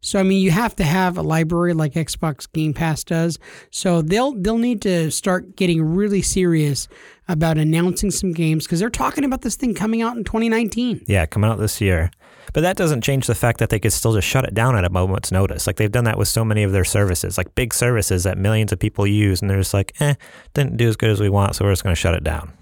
So 0.00 0.20
I 0.20 0.22
mean, 0.22 0.40
you 0.40 0.50
have 0.52 0.76
to 0.76 0.84
have 0.84 1.18
a 1.18 1.22
library 1.22 1.74
like 1.74 1.94
Xbox 1.94 2.50
Game 2.52 2.72
Pass 2.72 3.02
does. 3.02 3.38
So 3.70 4.02
they'll 4.02 4.32
they'll 4.34 4.58
need 4.58 4.82
to 4.82 5.10
start 5.10 5.56
getting 5.56 5.82
really 5.82 6.22
serious 6.22 6.86
about 7.28 7.58
announcing 7.58 8.10
some 8.10 8.32
games 8.32 8.64
because 8.64 8.78
they're 8.78 8.90
talking 8.90 9.24
about 9.24 9.42
this 9.42 9.56
thing 9.56 9.74
coming 9.74 10.02
out 10.02 10.16
in 10.16 10.22
2019. 10.22 11.04
Yeah, 11.06 11.26
coming 11.26 11.50
out 11.50 11.58
this 11.58 11.80
year. 11.80 12.10
But 12.52 12.60
that 12.60 12.76
doesn't 12.76 13.02
change 13.02 13.26
the 13.26 13.34
fact 13.34 13.58
that 13.58 13.70
they 13.70 13.80
could 13.80 13.92
still 13.92 14.14
just 14.14 14.28
shut 14.28 14.44
it 14.44 14.54
down 14.54 14.76
at 14.76 14.84
a 14.84 14.90
moment's 14.90 15.32
notice. 15.32 15.66
Like 15.66 15.76
they've 15.76 15.90
done 15.90 16.04
that 16.04 16.18
with 16.18 16.28
so 16.28 16.44
many 16.44 16.62
of 16.62 16.72
their 16.72 16.84
services, 16.84 17.36
like 17.36 17.54
big 17.54 17.74
services 17.74 18.22
that 18.22 18.38
millions 18.38 18.72
of 18.72 18.78
people 18.78 19.06
use, 19.06 19.40
and 19.40 19.50
they're 19.50 19.58
just 19.58 19.74
like, 19.74 19.92
eh, 20.00 20.14
didn't 20.54 20.76
do 20.76 20.88
as 20.88 20.96
good 20.96 21.10
as 21.10 21.20
we 21.20 21.28
want, 21.28 21.56
so 21.56 21.64
we're 21.64 21.72
just 21.72 21.82
going 21.82 21.94
to 21.94 22.00
shut 22.00 22.14
it 22.14 22.22
down. 22.22 22.52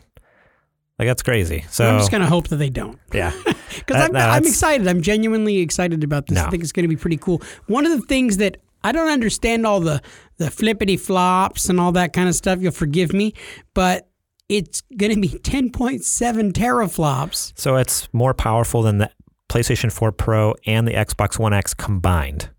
Like 0.98 1.08
that's 1.08 1.22
crazy. 1.22 1.64
So 1.70 1.88
I'm 1.88 1.98
just 1.98 2.10
gonna 2.12 2.26
hope 2.28 2.48
that 2.48 2.56
they 2.56 2.70
don't. 2.70 2.98
yeah, 3.12 3.32
because 3.44 3.96
I'm, 4.04 4.12
no, 4.12 4.20
I'm 4.20 4.44
excited. 4.44 4.86
I'm 4.86 5.02
genuinely 5.02 5.58
excited 5.58 6.04
about 6.04 6.26
this. 6.28 6.38
I 6.38 6.50
think 6.50 6.62
it's 6.62 6.72
going 6.72 6.84
to 6.84 6.88
be 6.88 6.96
pretty 6.96 7.16
cool. 7.16 7.42
One 7.66 7.84
of 7.84 7.92
the 7.92 8.06
things 8.06 8.36
that 8.36 8.58
I 8.84 8.92
don't 8.92 9.08
understand 9.10 9.66
all 9.66 9.80
the 9.80 10.00
the 10.36 10.50
flippity 10.50 10.96
flops 10.96 11.68
and 11.68 11.80
all 11.80 11.92
that 11.92 12.12
kind 12.12 12.28
of 12.28 12.34
stuff. 12.36 12.60
You'll 12.60 12.70
forgive 12.72 13.12
me, 13.12 13.34
but 13.74 14.08
it's 14.48 14.82
going 14.96 15.14
to 15.14 15.20
be 15.20 15.28
10.7 15.40 16.52
teraflops. 16.52 17.52
so 17.58 17.76
it's 17.76 18.08
more 18.12 18.34
powerful 18.34 18.82
than 18.82 18.98
the 18.98 19.10
PlayStation 19.48 19.90
4 19.90 20.12
Pro 20.12 20.54
and 20.66 20.86
the 20.86 20.92
Xbox 20.92 21.38
One 21.38 21.52
X 21.52 21.74
combined. 21.74 22.50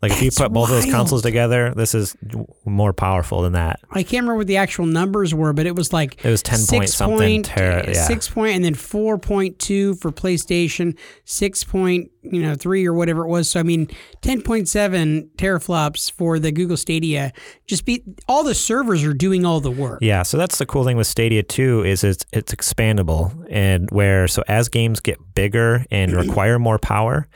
Like 0.00 0.12
if 0.12 0.22
you 0.22 0.30
put 0.30 0.52
both 0.52 0.68
of 0.70 0.76
those 0.76 0.84
consoles 0.92 1.22
together, 1.22 1.74
this 1.74 1.92
is 1.92 2.16
more 2.64 2.92
powerful 2.92 3.42
than 3.42 3.54
that. 3.54 3.80
I 3.90 4.04
can't 4.04 4.22
remember 4.22 4.36
what 4.36 4.46
the 4.46 4.56
actual 4.58 4.86
numbers 4.86 5.34
were, 5.34 5.52
but 5.52 5.66
it 5.66 5.74
was 5.74 5.92
like 5.92 6.24
It 6.24 6.30
was 6.30 6.40
10 6.42 6.66
point 6.68 6.88
something 6.88 7.18
point- 7.18 7.46
tera- 7.46 7.80
uh, 7.88 7.90
yeah. 7.92 8.06
six 8.06 8.28
point, 8.28 8.54
and 8.54 8.64
then 8.64 8.74
four 8.74 9.18
point 9.18 9.58
two 9.58 9.96
for 9.96 10.12
PlayStation, 10.12 10.96
six 11.24 11.64
point 11.64 12.12
you 12.22 12.42
know 12.42 12.54
three 12.54 12.86
or 12.86 12.92
whatever 12.92 13.24
it 13.24 13.28
was. 13.28 13.50
So 13.50 13.58
I 13.58 13.64
mean, 13.64 13.88
ten 14.22 14.40
point 14.42 14.68
seven 14.68 15.30
teraflops 15.36 16.12
for 16.12 16.38
the 16.38 16.52
Google 16.52 16.76
Stadia. 16.76 17.32
Just 17.66 17.84
be 17.84 18.04
all 18.28 18.44
the 18.44 18.54
servers 18.54 19.02
are 19.02 19.14
doing 19.14 19.44
all 19.44 19.58
the 19.60 19.70
work. 19.70 19.98
Yeah, 20.00 20.22
so 20.22 20.36
that's 20.36 20.58
the 20.58 20.66
cool 20.66 20.84
thing 20.84 20.96
with 20.96 21.08
Stadia 21.08 21.42
too 21.42 21.82
is 21.84 22.04
it's 22.04 22.24
it's 22.32 22.54
expandable 22.54 23.32
and 23.50 23.90
where 23.90 24.28
so 24.28 24.44
as 24.46 24.68
games 24.68 25.00
get 25.00 25.18
bigger 25.34 25.84
and 25.90 26.12
require 26.14 26.58
more 26.60 26.78
power, 26.78 27.26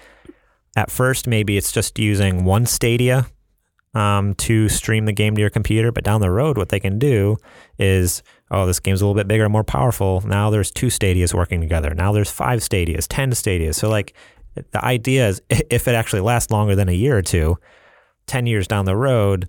at 0.77 0.91
first 0.91 1.27
maybe 1.27 1.57
it's 1.57 1.73
just 1.73 1.99
using 1.99 2.45
one 2.45 2.67
Stadia 2.67 3.27
um, 3.95 4.35
to 4.37 4.69
stream 4.69 5.05
the 5.05 5.13
game 5.13 5.35
to 5.35 5.41
your 5.41 5.51
computer, 5.51 5.93
but 5.93 6.05
down 6.05 6.21
the 6.21 6.31
road 6.31 6.57
what 6.57 6.71
they 6.71 6.81
can 6.81 6.99
do 6.99 7.37
is 7.79 8.23
oh 8.51 8.67
this 8.67 8.81
game's 8.81 9.03
a 9.03 9.07
little 9.07 9.19
bit 9.19 9.29
bigger 9.29 9.45
and 9.45 9.53
more 9.53 9.65
powerful. 9.65 10.23
Now 10.27 10.51
there's 10.51 10.71
two 10.71 10.89
Stadias 10.89 11.35
working 11.35 11.61
together. 11.61 11.95
Now 11.95 12.13
there's 12.13 12.31
five 12.31 12.61
Stadias, 12.61 13.07
10 13.09 13.33
Stadias. 13.33 13.75
So 13.75 13.89
like 13.89 14.15
the 14.55 14.85
idea 14.85 15.29
is 15.29 15.43
if 15.49 15.89
it 15.89 15.95
actually 15.95 16.21
lasts 16.21 16.51
longer 16.51 16.75
than 16.75 16.89
a 16.89 16.93
year 16.93 17.17
or 17.17 17.23
two, 17.23 17.59
10 18.27 18.47
years 18.47 18.67
down 18.67 18.85
the 18.85 18.97
road, 18.97 19.49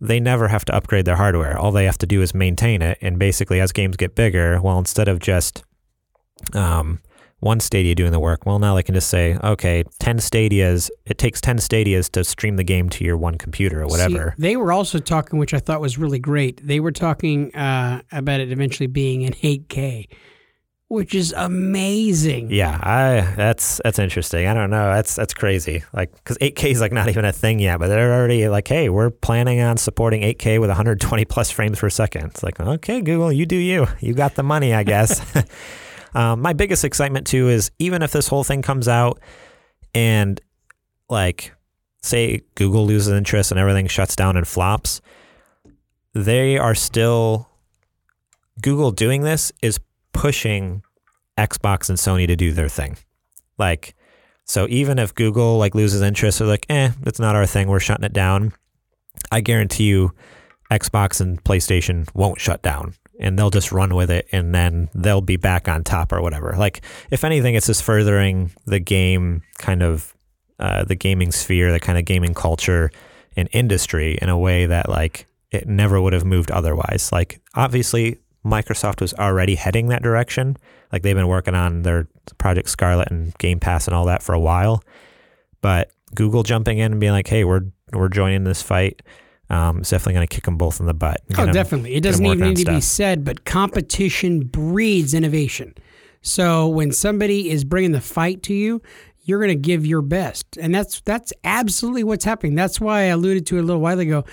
they 0.00 0.20
never 0.20 0.48
have 0.48 0.64
to 0.66 0.74
upgrade 0.74 1.04
their 1.04 1.16
hardware. 1.16 1.58
All 1.58 1.72
they 1.72 1.84
have 1.84 1.98
to 1.98 2.06
do 2.06 2.22
is 2.22 2.34
maintain 2.34 2.82
it. 2.82 2.98
And 3.00 3.18
basically, 3.18 3.60
as 3.60 3.72
games 3.72 3.96
get 3.96 4.14
bigger, 4.14 4.60
well, 4.60 4.78
instead 4.78 5.08
of 5.08 5.18
just 5.18 5.64
um, 6.52 7.00
one 7.40 7.60
Stadia 7.60 7.94
doing 7.94 8.12
the 8.12 8.20
work, 8.20 8.46
well, 8.46 8.58
now 8.58 8.74
they 8.74 8.82
can 8.82 8.94
just 8.94 9.08
say, 9.08 9.36
okay, 9.44 9.84
10 10.00 10.18
Stadias, 10.18 10.90
it 11.04 11.18
takes 11.18 11.40
10 11.40 11.58
Stadias 11.58 12.10
to 12.12 12.24
stream 12.24 12.56
the 12.56 12.64
game 12.64 12.88
to 12.90 13.04
your 13.04 13.16
one 13.16 13.36
computer 13.36 13.82
or 13.82 13.86
whatever. 13.86 14.34
See, 14.36 14.42
they 14.42 14.56
were 14.56 14.72
also 14.72 14.98
talking, 14.98 15.38
which 15.38 15.52
I 15.52 15.58
thought 15.58 15.80
was 15.80 15.98
really 15.98 16.18
great. 16.18 16.66
They 16.66 16.80
were 16.80 16.92
talking 16.92 17.54
uh, 17.54 18.02
about 18.10 18.40
it 18.40 18.50
eventually 18.50 18.86
being 18.86 19.22
in 19.22 19.34
8K, 19.34 20.08
which 20.88 21.14
is 21.14 21.34
amazing. 21.36 22.50
yeah, 22.50 22.78
I 22.80 23.34
that's 23.34 23.80
that's 23.82 23.98
interesting. 23.98 24.46
I 24.46 24.54
don't 24.54 24.70
know. 24.70 24.94
That's 24.94 25.16
that's 25.16 25.34
crazy. 25.34 25.82
Like 25.92 26.12
cuz 26.24 26.38
8K 26.38 26.70
is 26.70 26.80
like 26.80 26.92
not 26.92 27.08
even 27.08 27.24
a 27.24 27.32
thing 27.32 27.58
yet, 27.58 27.80
but 27.80 27.88
they're 27.88 28.14
already 28.14 28.48
like, 28.48 28.68
"Hey, 28.68 28.88
we're 28.88 29.10
planning 29.10 29.60
on 29.60 29.78
supporting 29.78 30.22
8K 30.22 30.60
with 30.60 30.70
120 30.70 31.24
plus 31.24 31.50
frames 31.50 31.80
per 31.80 31.90
second." 31.90 32.26
It's 32.26 32.42
like, 32.44 32.60
"Okay, 32.60 33.00
Google, 33.00 33.32
you 33.32 33.46
do 33.46 33.56
you. 33.56 33.88
You 34.00 34.14
got 34.14 34.36
the 34.36 34.44
money, 34.44 34.72
I 34.72 34.84
guess." 34.84 35.20
Um, 36.16 36.40
my 36.40 36.54
biggest 36.54 36.82
excitement 36.82 37.26
too 37.26 37.50
is 37.50 37.70
even 37.78 38.00
if 38.00 38.10
this 38.10 38.26
whole 38.26 38.42
thing 38.42 38.62
comes 38.62 38.88
out 38.88 39.20
and 39.94 40.40
like 41.10 41.52
say 42.00 42.40
Google 42.54 42.86
loses 42.86 43.12
interest 43.12 43.50
and 43.50 43.60
everything 43.60 43.86
shuts 43.86 44.16
down 44.16 44.38
and 44.38 44.48
flops, 44.48 45.02
they 46.14 46.56
are 46.56 46.74
still 46.74 47.50
Google 48.62 48.92
doing 48.92 49.20
this 49.20 49.52
is 49.60 49.78
pushing 50.14 50.82
Xbox 51.36 51.90
and 51.90 51.98
Sony 51.98 52.26
to 52.26 52.34
do 52.34 52.50
their 52.50 52.70
thing. 52.70 52.96
Like 53.58 53.94
so 54.46 54.66
even 54.70 54.98
if 54.98 55.14
Google 55.14 55.58
like 55.58 55.74
loses 55.74 56.00
interest 56.00 56.40
or 56.40 56.46
like, 56.46 56.64
eh, 56.70 56.92
it's 57.04 57.20
not 57.20 57.36
our 57.36 57.44
thing, 57.44 57.68
we're 57.68 57.78
shutting 57.78 58.06
it 58.06 58.14
down. 58.14 58.54
I 59.30 59.42
guarantee 59.42 59.84
you 59.84 60.12
Xbox 60.70 61.20
and 61.20 61.44
PlayStation 61.44 62.08
won't 62.14 62.40
shut 62.40 62.62
down 62.62 62.94
and 63.18 63.38
they'll 63.38 63.50
just 63.50 63.72
run 63.72 63.94
with 63.94 64.10
it 64.10 64.26
and 64.32 64.54
then 64.54 64.88
they'll 64.94 65.20
be 65.20 65.36
back 65.36 65.68
on 65.68 65.84
top 65.84 66.12
or 66.12 66.20
whatever. 66.20 66.54
Like, 66.56 66.82
if 67.10 67.24
anything, 67.24 67.54
it's 67.54 67.66
just 67.66 67.82
furthering 67.82 68.52
the 68.66 68.80
game 68.80 69.42
kind 69.58 69.82
of, 69.82 70.14
uh, 70.58 70.84
the 70.84 70.94
gaming 70.94 71.32
sphere, 71.32 71.72
the 71.72 71.80
kind 71.80 71.98
of 71.98 72.04
gaming 72.04 72.34
culture 72.34 72.90
and 73.36 73.48
industry 73.52 74.18
in 74.20 74.28
a 74.28 74.38
way 74.38 74.66
that, 74.66 74.88
like, 74.88 75.26
it 75.50 75.68
never 75.68 76.00
would 76.00 76.12
have 76.12 76.24
moved 76.24 76.50
otherwise. 76.50 77.10
Like, 77.12 77.40
obviously, 77.54 78.18
Microsoft 78.44 79.00
was 79.00 79.14
already 79.14 79.54
heading 79.54 79.88
that 79.88 80.02
direction. 80.02 80.56
Like, 80.92 81.02
they've 81.02 81.16
been 81.16 81.28
working 81.28 81.54
on 81.54 81.82
their 81.82 82.08
Project 82.38 82.68
Scarlett 82.68 83.10
and 83.10 83.36
Game 83.38 83.60
Pass 83.60 83.86
and 83.86 83.94
all 83.94 84.06
that 84.06 84.22
for 84.22 84.34
a 84.34 84.40
while. 84.40 84.82
But 85.60 85.90
Google 86.14 86.42
jumping 86.42 86.78
in 86.78 86.92
and 86.92 87.00
being 87.00 87.12
like, 87.12 87.28
hey, 87.28 87.44
we're, 87.44 87.62
we're 87.92 88.08
joining 88.08 88.44
this 88.44 88.62
fight 88.62 89.02
um, 89.50 89.78
it's 89.78 89.90
definitely 89.90 90.14
going 90.14 90.26
to 90.26 90.34
kick 90.34 90.44
them 90.44 90.56
both 90.56 90.80
in 90.80 90.86
the 90.86 90.94
butt. 90.94 91.20
Oh, 91.32 91.36
get 91.36 91.48
'em- 91.48 91.54
definitely. 91.54 91.94
It 91.94 92.02
doesn't 92.02 92.24
even 92.24 92.48
need 92.48 92.56
to 92.66 92.72
be 92.72 92.80
said, 92.80 93.24
but 93.24 93.44
competition 93.44 94.40
breeds 94.40 95.14
innovation. 95.14 95.74
So 96.22 96.66
when 96.68 96.90
somebody 96.92 97.50
is 97.50 97.64
bringing 97.64 97.92
the 97.92 98.00
fight 98.00 98.42
to 98.44 98.54
you, 98.54 98.82
you're 99.22 99.38
going 99.38 99.50
to 99.50 99.54
give 99.54 99.84
your 99.86 100.02
best, 100.02 100.56
and 100.60 100.74
that's 100.74 101.00
that's 101.02 101.32
absolutely 101.44 102.04
what's 102.04 102.24
happening. 102.24 102.54
That's 102.54 102.80
why 102.80 103.00
I 103.00 103.04
alluded 103.06 103.46
to 103.46 103.58
it 103.58 103.60
a 103.60 103.62
little 103.64 103.82
while 103.82 103.98
ago 103.98 104.24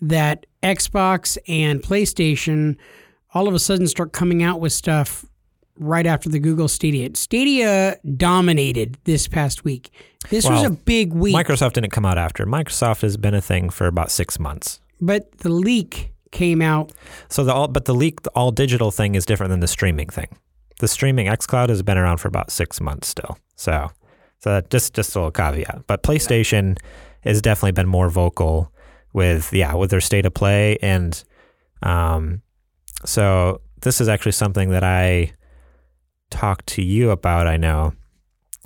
that 0.00 0.46
Xbox 0.62 1.36
and 1.48 1.82
PlayStation 1.82 2.76
all 3.34 3.48
of 3.48 3.54
a 3.54 3.58
sudden 3.58 3.86
start 3.86 4.12
coming 4.12 4.42
out 4.42 4.60
with 4.60 4.72
stuff 4.72 5.24
right 5.78 6.06
after 6.06 6.28
the 6.28 6.38
Google 6.38 6.68
Stadia. 6.68 7.10
Stadia 7.14 7.98
dominated 8.16 8.98
this 9.04 9.28
past 9.28 9.64
week. 9.64 9.90
This 10.30 10.48
was 10.48 10.64
a 10.64 10.70
big 10.70 11.12
week, 11.12 11.34
Microsoft 11.36 11.74
didn't 11.74 11.90
come 11.90 12.04
out 12.04 12.18
after. 12.18 12.46
Microsoft 12.46 13.02
has 13.02 13.16
been 13.16 13.34
a 13.34 13.40
thing 13.40 13.70
for 13.70 13.86
about 13.86 14.10
six 14.10 14.38
months. 14.38 14.80
but 15.00 15.30
the 15.38 15.48
leak 15.50 16.12
came 16.32 16.60
out 16.60 16.92
So 17.28 17.44
the 17.44 17.52
all, 17.54 17.68
but 17.68 17.84
the 17.84 17.94
leak, 17.94 18.22
the 18.22 18.30
all 18.30 18.50
digital 18.50 18.90
thing 18.90 19.14
is 19.14 19.24
different 19.24 19.50
than 19.50 19.60
the 19.60 19.68
streaming 19.68 20.08
thing. 20.08 20.28
The 20.80 20.88
streaming 20.88 21.26
XCloud 21.28 21.68
has 21.68 21.82
been 21.82 21.96
around 21.96 22.18
for 22.18 22.28
about 22.28 22.50
six 22.50 22.80
months 22.80 23.08
still. 23.08 23.38
So, 23.54 23.90
so 24.40 24.60
just 24.68 24.94
just 24.94 25.14
a 25.14 25.18
little 25.20 25.30
caveat. 25.30 25.86
But 25.86 26.02
PlayStation 26.02 26.76
has 27.20 27.40
definitely 27.40 27.72
been 27.72 27.88
more 27.88 28.10
vocal 28.10 28.72
with 29.12 29.52
yeah 29.52 29.74
with 29.74 29.90
their 29.90 30.00
state 30.00 30.26
of 30.26 30.34
play 30.34 30.76
and 30.82 31.22
um, 31.82 32.42
so 33.04 33.60
this 33.82 34.00
is 34.00 34.08
actually 34.08 34.32
something 34.32 34.70
that 34.70 34.82
I 34.84 35.32
talked 36.30 36.66
to 36.68 36.82
you 36.82 37.10
about. 37.10 37.46
I 37.46 37.56
know 37.56 37.94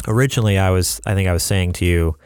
originally 0.09 0.59
I 0.59 0.71
was 0.71 1.01
I 1.07 1.15
think 1.15 1.29
I 1.29 1.33
was 1.33 1.43
saying 1.43 1.73
to 1.75 1.85
you. 1.85 2.17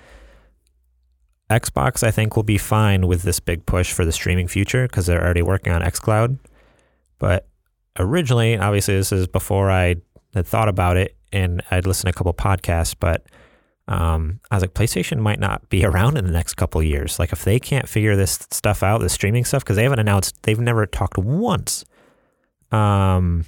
Xbox, 1.51 2.03
I 2.03 2.11
think, 2.11 2.37
will 2.37 2.43
be 2.43 2.57
fine 2.57 3.07
with 3.07 3.22
this 3.22 3.39
big 3.39 3.66
push 3.66 3.93
for 3.93 4.07
the 4.07 4.12
streaming 4.12 4.49
future 4.49 4.89
because 4.89 5.05
they're 5.05 5.22
already 5.22 5.43
working 5.43 5.74
on 5.74 5.82
xCloud. 5.82 6.39
But 7.18 7.47
originally, 7.99 8.57
obviously, 8.57 8.97
this 8.97 9.12
is 9.12 9.26
before 9.26 9.70
I 9.70 9.97
had 10.32 10.47
thought 10.47 10.68
about 10.68 10.97
it 10.97 11.16
and 11.35 11.62
I'd 11.70 11.87
listened 11.87 12.12
to 12.12 12.16
a 12.16 12.16
couple 12.16 12.32
podcasts, 12.32 12.95
but 12.99 13.26
um, 13.89 14.41
I 14.51 14.57
was 14.57 14.62
like, 14.62 14.72
PlayStation 14.72 15.18
might 15.18 15.41
not 15.41 15.68
be 15.68 15.85
around 15.87 16.16
in 16.16 16.24
the 16.24 16.32
next 16.32 16.55
couple 16.55 16.82
years. 16.82 17.18
Like, 17.18 17.32
if 17.32 17.45
they 17.45 17.61
can't 17.61 17.89
figure 17.89 18.16
this 18.16 18.47
stuff 18.51 18.82
out, 18.82 19.01
the 19.01 19.09
streaming 19.09 19.45
stuff, 19.45 19.64
because 19.64 19.76
they 19.76 19.82
haven't 19.82 19.99
announced, 19.99 20.43
they've 20.43 20.59
never 20.59 20.87
talked 20.87 21.18
once 21.18 21.85
um, 22.70 23.45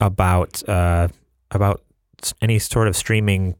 about 0.00 0.66
uh, 0.68 1.08
about 1.50 1.82
any 2.40 2.58
sort 2.58 2.88
of 2.88 2.96
streaming 2.96 3.56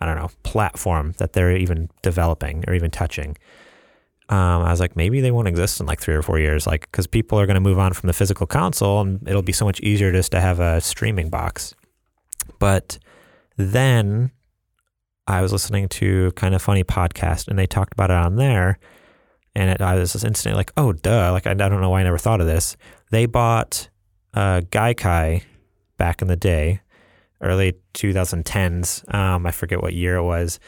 I 0.00 0.06
don't 0.06 0.16
know, 0.16 0.30
platform 0.42 1.14
that 1.16 1.32
they're 1.32 1.56
even 1.56 1.88
developing 2.02 2.64
or 2.68 2.74
even 2.74 2.90
touching. 2.90 3.36
Um, 4.28 4.62
I 4.62 4.70
was 4.70 4.80
like, 4.80 4.96
maybe 4.96 5.20
they 5.20 5.30
won't 5.30 5.48
exist 5.48 5.80
in 5.80 5.86
like 5.86 6.00
three 6.00 6.14
or 6.14 6.22
four 6.22 6.38
years, 6.38 6.66
like 6.66 6.82
because 6.82 7.06
people 7.06 7.38
are 7.38 7.46
going 7.46 7.54
to 7.54 7.60
move 7.60 7.78
on 7.78 7.94
from 7.94 8.06
the 8.06 8.12
physical 8.12 8.46
console, 8.46 9.00
and 9.00 9.26
it'll 9.26 9.42
be 9.42 9.52
so 9.52 9.64
much 9.64 9.80
easier 9.80 10.12
just 10.12 10.32
to 10.32 10.40
have 10.40 10.60
a 10.60 10.80
streaming 10.80 11.30
box. 11.30 11.74
But 12.58 12.98
then 13.56 14.30
I 15.26 15.40
was 15.40 15.52
listening 15.52 15.88
to 15.90 16.32
kind 16.32 16.54
of 16.54 16.60
funny 16.60 16.84
podcast, 16.84 17.48
and 17.48 17.58
they 17.58 17.66
talked 17.66 17.92
about 17.92 18.10
it 18.10 18.16
on 18.16 18.36
there, 18.36 18.78
and 19.54 19.70
it, 19.70 19.80
I 19.80 19.94
was 19.94 20.12
just 20.12 20.24
instantly 20.24 20.56
like, 20.56 20.72
oh, 20.76 20.92
duh! 20.92 21.32
Like 21.32 21.46
I, 21.46 21.52
I 21.52 21.54
don't 21.54 21.80
know 21.80 21.90
why 21.90 22.00
I 22.00 22.04
never 22.04 22.18
thought 22.18 22.40
of 22.40 22.46
this. 22.46 22.76
They 23.10 23.26
bought 23.26 23.88
uh, 24.34 24.60
Gaikai 24.62 25.42
back 25.96 26.22
in 26.22 26.28
the 26.28 26.36
day, 26.36 26.80
early 27.40 27.74
2010s. 27.94 29.14
Um, 29.14 29.46
I 29.46 29.50
forget 29.50 29.82
what 29.82 29.94
year 29.94 30.16
it 30.16 30.24
was, 30.24 30.58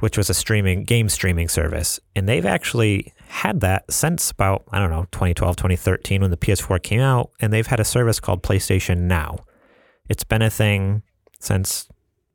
which 0.00 0.18
was 0.18 0.28
a 0.28 0.34
streaming 0.34 0.84
game 0.84 1.08
streaming 1.08 1.48
service. 1.48 1.98
And 2.14 2.28
they've 2.28 2.46
actually 2.46 3.12
had 3.28 3.60
that 3.60 3.90
since 3.90 4.30
about, 4.30 4.64
I 4.70 4.78
don't 4.78 4.90
know, 4.90 5.06
2012, 5.12 5.56
2013 5.56 6.20
when 6.20 6.30
the 6.30 6.36
PS4 6.36 6.82
came 6.82 7.00
out. 7.00 7.30
And 7.40 7.52
they've 7.52 7.66
had 7.66 7.80
a 7.80 7.84
service 7.84 8.20
called 8.20 8.42
PlayStation 8.42 9.02
Now. 9.02 9.38
It's 10.08 10.24
been 10.24 10.42
a 10.42 10.50
thing 10.50 11.02
since, 11.40 11.88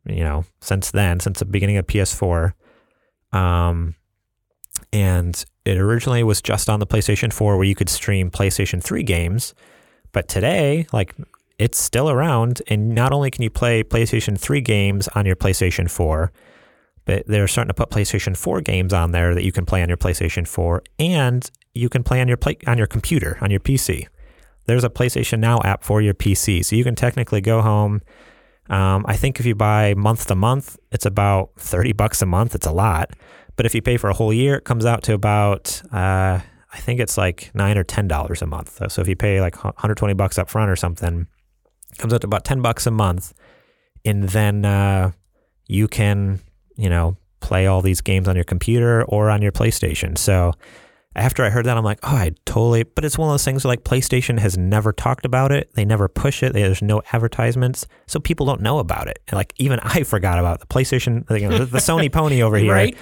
you 0.05 0.23
know, 0.23 0.45
since 0.59 0.91
then, 0.91 1.19
since 1.19 1.39
the 1.39 1.45
beginning 1.45 1.77
of 1.77 1.87
PS4. 1.87 2.53
Um, 3.31 3.95
and 4.91 5.45
it 5.63 5.77
originally 5.77 6.23
was 6.23 6.41
just 6.41 6.69
on 6.69 6.79
the 6.79 6.87
PlayStation 6.87 7.31
4 7.31 7.55
where 7.55 7.65
you 7.65 7.75
could 7.75 7.89
stream 7.89 8.31
PlayStation 8.31 8.81
3 8.81 9.03
games. 9.03 9.53
But 10.11 10.27
today, 10.27 10.87
like 10.91 11.15
it's 11.57 11.79
still 11.79 12.09
around, 12.09 12.61
and 12.67 12.95
not 12.95 13.13
only 13.13 13.29
can 13.29 13.43
you 13.43 13.49
play 13.49 13.83
PlayStation 13.83 14.37
3 14.37 14.61
games 14.61 15.07
on 15.09 15.25
your 15.25 15.35
PlayStation 15.35 15.89
4, 15.89 16.31
but 17.05 17.25
they're 17.27 17.47
starting 17.47 17.69
to 17.69 17.73
put 17.73 17.89
PlayStation 17.89 18.35
4 18.35 18.61
games 18.61 18.93
on 18.93 19.11
there 19.11 19.35
that 19.35 19.43
you 19.43 19.51
can 19.51 19.65
play 19.65 19.81
on 19.83 19.87
your 19.87 19.97
PlayStation 19.97 20.47
4, 20.47 20.83
and 20.99 21.49
you 21.73 21.87
can 21.87 22.03
play 22.03 22.19
on 22.19 22.27
your 22.27 22.37
play, 22.37 22.57
on 22.67 22.77
your 22.77 22.87
computer 22.87 23.37
on 23.41 23.51
your 23.51 23.59
PC. 23.59 24.07
There's 24.65 24.83
a 24.83 24.89
PlayStation 24.89 25.39
Now 25.39 25.61
app 25.63 25.83
for 25.83 26.01
your 26.01 26.13
PC, 26.13 26.65
so 26.65 26.75
you 26.75 26.83
can 26.83 26.95
technically 26.95 27.41
go 27.41 27.61
home. 27.61 28.01
Um, 28.69 29.05
I 29.07 29.15
think 29.15 29.39
if 29.39 29.45
you 29.45 29.55
buy 29.55 29.93
month 29.95 30.27
to 30.27 30.35
month, 30.35 30.77
it's 30.91 31.05
about 31.05 31.51
30 31.57 31.93
bucks 31.93 32.21
a 32.21 32.25
month. 32.25 32.55
It's 32.55 32.67
a 32.67 32.71
lot, 32.71 33.11
but 33.55 33.65
if 33.65 33.75
you 33.75 33.81
pay 33.81 33.97
for 33.97 34.09
a 34.09 34.13
whole 34.13 34.33
year, 34.33 34.55
it 34.55 34.63
comes 34.63 34.85
out 34.85 35.03
to 35.03 35.13
about 35.13 35.81
uh, 35.91 36.39
I 36.71 36.79
think 36.79 36.99
it's 36.99 37.17
like 37.17 37.51
nine 37.53 37.77
or 37.77 37.83
ten 37.83 38.07
dollars 38.07 38.41
a 38.41 38.47
month. 38.47 38.81
So 38.91 39.01
if 39.01 39.07
you 39.07 39.15
pay 39.15 39.41
like 39.41 39.63
120 39.63 40.13
bucks 40.13 40.37
up 40.37 40.49
front 40.49 40.69
or 40.71 40.75
something, 40.75 41.27
it 41.91 41.97
comes 41.97 42.13
out 42.13 42.21
to 42.21 42.27
about 42.27 42.45
10 42.45 42.61
bucks 42.61 42.87
a 42.87 42.91
month, 42.91 43.33
and 44.05 44.23
then 44.29 44.65
uh, 44.65 45.11
you 45.67 45.87
can 45.87 46.39
you 46.77 46.89
know 46.89 47.17
play 47.41 47.67
all 47.67 47.81
these 47.81 48.01
games 48.01 48.27
on 48.27 48.35
your 48.35 48.45
computer 48.45 49.03
or 49.03 49.29
on 49.29 49.41
your 49.41 49.51
PlayStation. 49.51 50.17
So 50.17 50.53
after 51.15 51.43
I 51.43 51.49
heard 51.49 51.65
that, 51.65 51.75
I'm 51.75 51.83
like, 51.83 51.99
oh, 52.03 52.15
I 52.15 52.31
totally. 52.45 52.83
But 52.83 53.03
it's 53.03 53.17
one 53.17 53.27
of 53.27 53.33
those 53.33 53.43
things 53.43 53.65
where 53.65 53.71
like 53.71 53.83
PlayStation 53.83 54.39
has 54.39 54.57
never 54.57 54.93
talked 54.93 55.25
about 55.25 55.51
it. 55.51 55.69
They 55.73 55.83
never 55.83 56.07
push 56.07 56.41
it. 56.41 56.53
There's 56.53 56.81
no 56.81 57.01
advertisements, 57.11 57.85
so 58.07 58.19
people 58.19 58.45
don't 58.45 58.61
know 58.61 58.79
about 58.79 59.07
it. 59.07 59.19
And 59.27 59.35
like 59.35 59.53
even 59.57 59.79
I 59.79 60.03
forgot 60.05 60.39
about 60.39 60.61
the 60.61 60.67
PlayStation, 60.67 61.29
you 61.37 61.49
know, 61.49 61.57
the, 61.57 61.65
the 61.65 61.79
Sony 61.79 62.11
pony 62.11 62.41
over 62.41 62.57
here. 62.57 62.71
Right. 62.81 62.95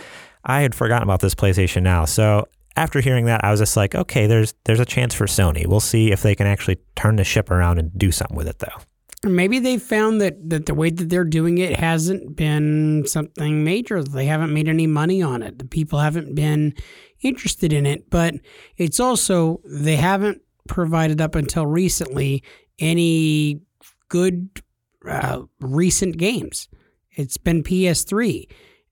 I 0.44 0.62
had 0.62 0.74
forgotten 0.74 1.04
about 1.04 1.20
this 1.20 1.36
PlayStation 1.36 1.84
Now. 1.84 2.06
So 2.06 2.48
after 2.76 3.02
hearing 3.02 3.26
that, 3.26 3.44
I 3.44 3.52
was 3.52 3.60
just 3.60 3.76
like, 3.76 3.96
okay, 3.96 4.28
there's 4.28 4.54
there's 4.66 4.80
a 4.80 4.86
chance 4.86 5.14
for 5.14 5.26
Sony. 5.26 5.66
We'll 5.66 5.80
see 5.80 6.12
if 6.12 6.22
they 6.22 6.36
can 6.36 6.48
actually 6.48 6.78
turn 6.96 7.16
the 7.16 7.24
ship 7.24 7.52
around 7.52 7.80
and 7.80 7.92
do 7.98 8.12
something 8.12 8.38
with 8.38 8.48
it, 8.48 8.60
though. 8.60 8.82
Maybe 9.24 9.60
they 9.60 9.78
found 9.78 10.22
that, 10.22 10.50
that 10.50 10.66
the 10.66 10.74
way 10.74 10.90
that 10.92 11.10
they're 11.10 11.26
doing 11.26 11.58
it 11.58 11.78
hasn't 11.78 12.38
been 12.38 13.06
something 13.06 13.66
major. 13.66 14.02
They 14.02 14.26
haven't 14.26 14.54
made 14.54 14.70
any 14.70 14.88
money 14.88 15.22
on 15.22 15.44
it. 15.44 15.60
The 15.60 15.66
people 15.66 16.00
haven't 16.00 16.36
been 16.36 16.74
interested 17.22 17.74
in 17.74 17.86
it. 17.86 18.10
But 18.10 18.36
it's 18.78 19.00
also, 19.00 19.60
they 19.66 19.98
haven't 19.98 20.42
provided 20.70 21.20
up 21.20 21.36
until 21.36 21.66
recently 21.66 22.44
any 22.80 23.60
good 24.08 24.62
uh, 25.06 25.42
recent 25.60 26.18
games. 26.18 26.70
It's 27.12 27.38
been 27.38 27.62
PS3. 27.62 28.50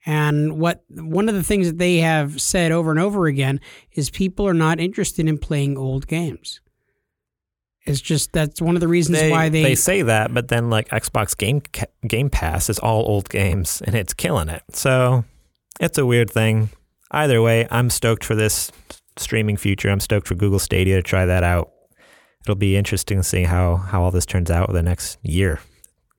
And 0.07 0.57
what 0.57 0.85
one 0.89 1.27
of 1.27 1.35
the 1.35 1.43
things 1.43 1.67
that 1.67 1.79
they 1.79 1.97
have 1.97 2.41
said 2.41 2.71
over 2.71 2.91
and 2.91 2.99
over 2.99 3.27
again 3.27 3.59
is 3.91 4.09
people 4.09 4.47
are 4.47 4.53
not 4.53 4.79
interested 4.79 5.27
in 5.27 5.37
playing 5.37 5.77
old 5.77 6.07
games. 6.07 6.61
It's 7.85 7.99
just 7.99 8.31
that's 8.31 8.61
one 8.61 8.75
of 8.75 8.79
the 8.79 8.87
reasons 8.87 9.29
why 9.29 9.49
they, 9.49 9.63
they 9.63 9.75
say 9.75 10.03
that, 10.03 10.33
but 10.33 10.47
then 10.47 10.69
like 10.69 10.87
Xbox 10.89 11.37
Game 11.37 11.61
Game 12.07 12.29
Pass 12.29 12.69
is 12.69 12.79
all 12.79 13.05
old 13.05 13.27
games 13.27 13.81
and 13.81 13.95
it's 13.95 14.13
killing 14.13 14.47
it. 14.47 14.63
So 14.71 15.25
it's 15.81 15.97
a 15.97 16.05
weird 16.05 16.29
thing. 16.29 16.69
Either 17.11 17.41
way, 17.41 17.67
I'm 17.69 17.89
stoked 17.89 18.23
for 18.23 18.33
this 18.33 18.71
streaming 19.17 19.57
future. 19.57 19.89
I'm 19.89 19.99
stoked 19.99 20.27
for 20.27 20.35
Google 20.35 20.59
Stadia 20.59 20.95
to 20.95 21.03
try 21.03 21.25
that 21.25 21.43
out. 21.43 21.71
It'll 22.45 22.55
be 22.55 22.77
interesting 22.77 23.17
to 23.17 23.23
see 23.23 23.43
how 23.43 23.75
how 23.75 24.03
all 24.03 24.11
this 24.11 24.25
turns 24.25 24.49
out 24.49 24.69
over 24.69 24.77
the 24.77 24.83
next 24.83 25.17
year, 25.21 25.59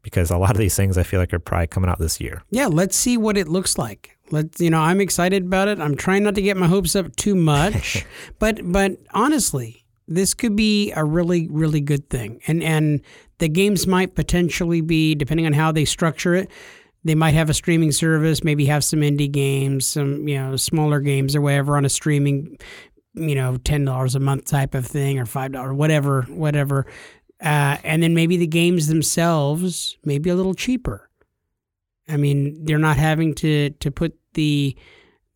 because 0.02 0.30
a 0.30 0.38
lot 0.38 0.52
of 0.52 0.58
these 0.58 0.76
things 0.76 0.96
I 0.96 1.02
feel 1.02 1.20
like 1.20 1.32
are 1.34 1.38
probably 1.38 1.66
coming 1.66 1.90
out 1.90 1.98
this 1.98 2.20
year. 2.20 2.42
yeah, 2.50 2.66
let's 2.66 2.96
see 2.96 3.16
what 3.16 3.36
it 3.36 3.48
looks 3.48 3.78
like. 3.78 4.16
Let's, 4.30 4.60
you 4.60 4.70
know, 4.70 4.80
I'm 4.80 5.00
excited 5.00 5.44
about 5.44 5.68
it. 5.68 5.80
I'm 5.80 5.96
trying 5.96 6.22
not 6.24 6.34
to 6.34 6.42
get 6.42 6.56
my 6.56 6.66
hopes 6.66 6.94
up 6.94 7.14
too 7.16 7.34
much, 7.34 8.04
but 8.38 8.60
but 8.62 8.92
honestly, 9.12 9.84
this 10.06 10.34
could 10.34 10.56
be 10.56 10.92
a 10.92 11.04
really 11.04 11.48
really 11.50 11.80
good 11.80 12.08
thing. 12.10 12.40
And 12.46 12.62
and 12.62 13.00
the 13.38 13.48
games 13.48 13.86
might 13.86 14.14
potentially 14.14 14.80
be 14.80 15.14
depending 15.14 15.46
on 15.46 15.52
how 15.52 15.72
they 15.72 15.84
structure 15.84 16.34
it. 16.34 16.50
They 17.04 17.14
might 17.14 17.34
have 17.34 17.48
a 17.48 17.54
streaming 17.54 17.92
service, 17.92 18.44
maybe 18.44 18.66
have 18.66 18.84
some 18.84 19.00
indie 19.00 19.30
games, 19.30 19.86
some 19.86 20.28
you 20.28 20.38
know 20.38 20.56
smaller 20.56 21.00
games 21.00 21.34
or 21.34 21.40
whatever 21.40 21.76
on 21.76 21.84
a 21.84 21.88
streaming, 21.88 22.58
you 23.14 23.34
know, 23.34 23.56
ten 23.56 23.84
dollars 23.84 24.14
a 24.14 24.20
month 24.20 24.44
type 24.44 24.74
of 24.74 24.86
thing 24.86 25.18
or 25.18 25.24
five 25.24 25.52
dollars, 25.52 25.74
whatever, 25.74 26.22
whatever. 26.22 26.86
Uh, 27.40 27.76
and 27.84 28.02
then 28.02 28.14
maybe 28.14 28.36
the 28.36 28.46
games 28.46 28.88
themselves 28.88 29.96
maybe 30.04 30.28
a 30.30 30.34
little 30.34 30.54
cheaper. 30.54 31.08
I 32.08 32.16
mean, 32.16 32.64
they're 32.64 32.78
not 32.78 32.96
having 32.96 33.34
to 33.36 33.70
to 33.70 33.90
put 33.90 34.16
the 34.34 34.76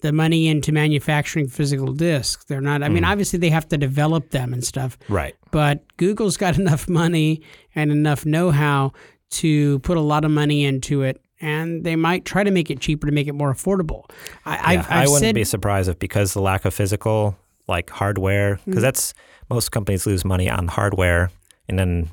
the 0.01 0.13
money 0.13 0.49
into 0.49 0.73
manufacturing 0.73 1.47
physical 1.47 1.93
discs. 1.93 2.45
They're 2.47 2.61
not. 2.61 2.83
I 2.83 2.89
mean, 2.89 3.05
obviously 3.05 3.39
they 3.39 3.51
have 3.51 3.69
to 3.69 3.79
develop 3.79 4.31
them 4.31 4.53
and 4.53 4.65
stuff, 4.65 4.99
Right. 5.09 5.37
but 5.53 5.85
Google's 5.97 6.37
got 6.37 6.59
enough 6.65 6.89
money 6.89 7.41
and 7.77 7.93
enough 7.93 8.27
know-how 8.27 8.93
to 9.31 9.79
put 9.81 9.97
a 9.97 10.01
lot 10.01 10.25
of 10.25 10.33
money 10.33 10.65
into 10.65 11.03
it, 11.03 11.21
and 11.41 11.85
they 11.85 11.95
might 11.95 12.25
try 12.25 12.43
to 12.43 12.51
make 12.51 12.69
it 12.69 12.81
cheaper 12.81 13.07
to 13.07 13.13
make 13.13 13.29
it 13.29 13.33
more 13.35 13.53
affordable. 13.55 14.11
I, 14.45 14.55
Yeah, 14.75 14.81
I've, 14.81 14.91
I 14.91 15.03
I've 15.03 15.09
wouldn't 15.09 15.21
said, 15.21 15.35
be 15.37 15.45
surprised 15.45 15.89
if 15.89 15.99
because 16.01 16.35
the 16.35 16.41
lack 16.43 16.65
of 16.65 16.75
physical 16.75 17.37
like 17.69 17.89
hardware 17.91 18.59
because 18.67 18.81
Mm. 18.81 18.83
that's 18.83 19.15
most 19.49 19.71
companies 19.71 20.05
lose 20.05 20.25
money 20.25 20.51
on 20.51 20.67
hardware 20.67 21.31
and 21.69 21.79
then 21.79 22.11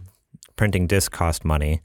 printing 0.55 0.87
disc 0.87 1.11
cost 1.11 1.43
money. 1.45 1.81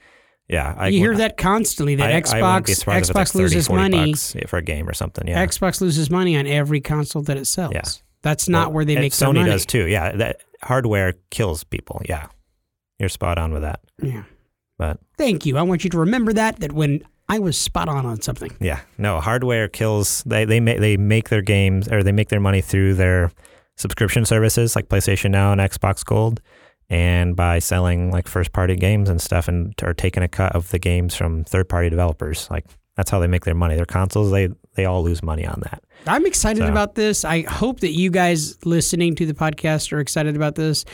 Yeah, 0.48 0.74
I 0.76 0.88
you 0.88 0.98
hear 0.98 1.16
that 1.16 1.36
constantly. 1.38 1.94
That 1.94 2.12
I, 2.12 2.20
Xbox 2.20 2.32
I 2.34 2.42
wouldn't 2.42 2.66
be 2.66 2.74
surprised 2.74 3.10
if 3.10 3.16
Xbox 3.16 3.22
it's 3.22 3.32
30, 3.32 3.42
loses 3.44 3.66
40 3.68 3.82
money. 3.82 4.12
bucks 4.12 4.36
for 4.46 4.56
a 4.58 4.62
game 4.62 4.88
or 4.88 4.92
something. 4.92 5.26
Yeah, 5.26 5.44
Xbox 5.46 5.80
loses 5.80 6.10
money 6.10 6.36
on 6.36 6.46
every 6.46 6.80
console 6.80 7.22
that 7.22 7.36
it 7.38 7.46
sells. 7.46 7.72
Yeah. 7.72 7.82
That's 8.22 8.48
not 8.48 8.68
Well, 8.68 8.74
where 8.76 8.84
they 8.84 8.94
make 8.96 9.12
their 9.14 9.28
Sony 9.28 9.34
money. 9.36 9.50
does 9.50 9.64
too. 9.66 9.86
Yeah, 9.86 10.12
that 10.16 10.42
hardware 10.62 11.14
kills 11.30 11.64
people. 11.64 12.00
Yeah, 12.08 12.26
you're 12.98 13.08
spot 13.08 13.38
on 13.38 13.52
with 13.52 13.62
that. 13.62 13.80
Yeah. 14.02 14.24
But 14.78 14.98
Thank 15.16 15.46
you. 15.46 15.56
I 15.56 15.62
want 15.62 15.84
you 15.84 15.90
to 15.90 15.98
remember 15.98 16.32
that. 16.32 16.60
That 16.60 16.72
when 16.72 17.02
I 17.28 17.38
was 17.38 17.58
spot 17.58 17.88
on 17.88 18.04
on 18.04 18.20
something. 18.20 18.50
yeah, 18.60 18.80
no, 18.98 19.20
hardware 19.20 19.68
kills. 19.68 20.22
They 20.26 20.44
they 20.44 20.60
make 20.60 20.80
they 20.80 20.96
make 20.98 21.28
their 21.30 21.42
games 21.42 21.88
or 21.88 22.02
they 22.02 22.12
make 22.12 22.28
their 22.28 22.40
money 22.40 22.60
through 22.60 22.94
their 22.94 23.30
subscription 23.76 24.24
services 24.26 24.76
like 24.76 24.88
PlayStation 24.88 25.30
Now 25.30 25.52
and 25.52 25.60
Xbox 25.60 26.04
Gold, 26.04 26.40
and 26.90 27.34
by 27.36 27.58
selling 27.58 28.10
like 28.10 28.28
first 28.28 28.52
party 28.52 28.76
games 28.76 29.08
and 29.08 29.20
stuff, 29.20 29.48
and 29.48 29.74
or 29.82 29.94
taking 29.94 30.22
a 30.22 30.28
cut 30.28 30.54
of 30.54 30.70
the 30.70 30.78
games 30.78 31.14
from 31.14 31.44
third 31.44 31.68
party 31.68 31.90
developers. 31.90 32.48
Like 32.50 32.64
that's 32.96 33.10
how 33.10 33.18
they 33.18 33.26
make 33.26 33.44
their 33.44 33.54
money. 33.54 33.74
Their 33.76 33.86
consoles, 33.86 34.30
they 34.30 34.48
they 34.74 34.84
all 34.84 35.02
lose 35.02 35.22
money 35.22 35.46
on 35.46 35.60
that. 35.64 35.82
I'm 36.06 36.26
excited 36.26 36.62
So- 36.62 36.68
about 36.68 36.94
this. 36.94 37.24
I 37.24 37.42
hope 37.42 37.80
that 37.80 37.92
you 37.92 38.10
guys 38.10 38.64
listening 38.64 39.14
to 39.16 39.26
the 39.26 39.34
podcast 39.34 39.92
are 39.92 40.00
excited 40.00 40.36
about 40.36 40.54
this. 40.56 40.84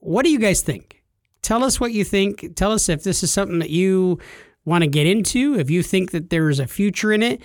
What 0.00 0.24
do 0.24 0.30
you 0.30 0.38
guys 0.38 0.60
think? 0.62 1.02
Tell 1.42 1.62
us 1.64 1.78
what 1.80 1.92
you 1.92 2.04
think. 2.04 2.56
Tell 2.56 2.72
us 2.72 2.88
if 2.88 3.02
this 3.04 3.22
is 3.22 3.30
something 3.30 3.58
that 3.60 3.70
you 3.70 4.18
want 4.64 4.82
to 4.84 4.88
get 4.88 5.06
into, 5.06 5.58
if 5.58 5.70
you 5.70 5.82
think 5.82 6.10
that 6.10 6.30
there's 6.30 6.58
a 6.58 6.66
future 6.66 7.12
in 7.12 7.22
it. 7.22 7.40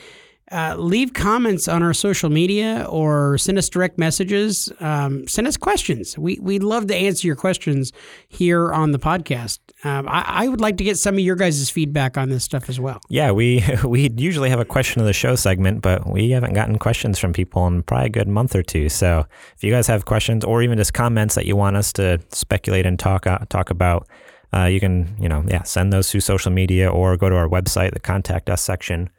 Uh, 0.54 0.76
leave 0.78 1.14
comments 1.14 1.68
on 1.68 1.82
our 1.82 1.96
social 1.96 2.30
media 2.30 2.86
or 2.88 3.40
send 3.40 3.58
us 3.58 3.68
direct 3.70 3.98
messages. 3.98 4.72
Um, 4.80 5.28
send 5.28 5.48
us 5.48 5.58
questions. 5.58 6.16
We, 6.16 6.38
we'd 6.40 6.62
love 6.62 6.86
to 6.88 6.96
answer 6.96 7.26
your 7.26 7.36
questions 7.36 7.92
here 8.28 8.72
on 8.72 8.92
the 8.92 9.00
podcast. 9.00 9.58
Um, 9.84 10.08
I, 10.08 10.24
I 10.28 10.48
would 10.48 10.62
like 10.62 10.78
to 10.78 10.84
get 10.84 11.00
some 11.00 11.16
of 11.16 11.22
your 11.22 11.36
guys' 11.36 11.72
feedback 11.72 12.20
on 12.20 12.30
this 12.30 12.44
stuff 12.44 12.70
as 12.70 12.80
well. 12.80 13.02
Yeah, 13.10 13.32
we 13.32 13.64
we 13.84 14.12
usually 14.16 14.52
have 14.52 14.60
a 14.60 14.66
question 14.66 15.02
of 15.02 15.08
the 15.08 15.14
show 15.14 15.36
segment, 15.36 15.82
but 15.82 16.08
we 16.08 16.30
haven't 16.30 16.54
gotten 16.54 16.78
questions 16.78 17.18
from 17.18 17.34
people 17.34 17.66
in 17.66 17.82
probably 17.82 18.06
a 18.06 18.10
good 18.10 18.28
month 18.28 18.56
or 18.56 18.62
two. 18.62 18.90
So 18.90 19.26
if 19.56 19.64
you 19.64 19.72
guys 19.72 19.88
have 19.88 20.06
questions 20.06 20.46
or 20.46 20.62
even 20.62 20.78
just 20.78 20.94
comments 20.94 21.34
that 21.34 21.48
you 21.48 21.56
want 21.56 21.78
us 21.78 21.92
to 21.94 22.20
speculate 22.30 22.86
and 22.86 23.00
talk 23.00 23.26
uh, 23.26 23.40
talk 23.50 23.72
about, 23.72 24.08
uh, 24.54 24.66
you 24.66 24.80
can 24.80 25.16
you 25.20 25.28
know 25.28 25.44
yeah 25.48 25.64
send 25.64 25.92
those 25.92 26.12
through 26.12 26.22
social 26.22 26.52
media 26.52 26.92
or 26.92 27.18
go 27.18 27.28
to 27.28 27.36
our 27.36 27.50
website, 27.50 27.94
the 27.94 28.00
contact 28.00 28.52
us 28.52 28.62
section, 28.62 29.10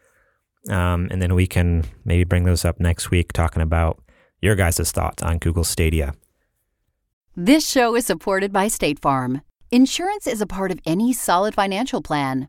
um, 0.69 1.09
and 1.11 1.21
then 1.21 1.35
we 1.35 1.47
can 1.47 1.85
maybe 2.05 2.25
bring 2.25 2.45
those 2.45 2.65
up 2.65 2.81
next 2.81 3.11
week, 3.11 3.33
talking 3.33 3.62
about 3.62 4.01
your 4.41 4.55
guys' 4.55 4.93
thoughts 4.93 5.23
on 5.23 5.39
Google 5.39 5.65
Stadia. 5.65 6.15
This 7.37 7.69
show 7.69 7.97
is 7.97 8.07
supported 8.07 8.53
by 8.53 8.69
State 8.69 9.01
Farm. 9.01 9.43
Insurance 9.71 10.27
is 10.27 10.41
a 10.41 10.47
part 10.47 10.71
of 10.71 10.79
any 10.87 11.12
solid 11.12 11.55
financial 11.55 12.01
plan. 12.01 12.49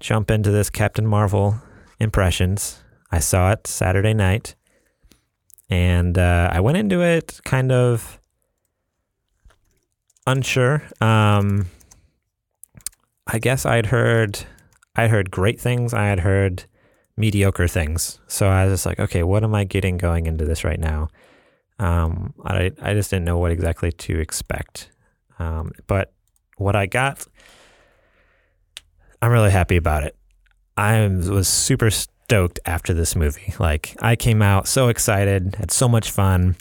jump 0.00 0.30
into 0.30 0.50
this 0.50 0.70
Captain 0.70 1.06
Marvel 1.06 1.60
impressions. 1.98 2.82
I 3.10 3.20
saw 3.20 3.52
it 3.52 3.66
Saturday 3.66 4.14
night, 4.14 4.54
and 5.70 6.18
uh, 6.18 6.50
I 6.52 6.60
went 6.60 6.76
into 6.78 7.02
it 7.02 7.40
kind 7.44 7.72
of 7.72 8.20
unsure. 10.26 10.82
Um, 11.00 11.66
I 13.26 13.38
guess 13.38 13.64
I'd 13.66 13.86
heard 13.86 14.40
I 14.94 15.08
heard 15.08 15.30
great 15.30 15.60
things. 15.60 15.92
I 15.92 16.06
had 16.06 16.20
heard 16.20 16.64
mediocre 17.16 17.68
things. 17.68 18.20
So 18.26 18.48
I 18.48 18.64
was 18.64 18.74
just 18.74 18.86
like, 18.86 19.00
okay, 19.00 19.22
what 19.22 19.44
am 19.44 19.54
I 19.54 19.64
getting 19.64 19.96
going 19.96 20.26
into 20.26 20.44
this 20.44 20.64
right 20.64 20.80
now? 20.80 21.08
Um, 21.78 22.34
I 22.44 22.72
I 22.80 22.94
just 22.94 23.10
didn't 23.10 23.24
know 23.24 23.38
what 23.38 23.52
exactly 23.52 23.92
to 23.92 24.18
expect. 24.18 24.90
Um, 25.38 25.72
but 25.86 26.12
what 26.56 26.74
I 26.76 26.86
got, 26.86 27.26
I'm 29.22 29.30
really 29.30 29.50
happy 29.50 29.76
about 29.76 30.04
it. 30.04 30.16
I 30.76 31.06
was 31.06 31.48
super 31.48 31.90
stoked 31.90 32.60
after 32.66 32.92
this 32.92 33.16
movie. 33.16 33.54
Like 33.58 33.96
I 34.00 34.16
came 34.16 34.42
out 34.42 34.68
so 34.68 34.88
excited, 34.88 35.56
had 35.56 35.70
so 35.70 35.88
much 35.88 36.10
fun. 36.10 36.56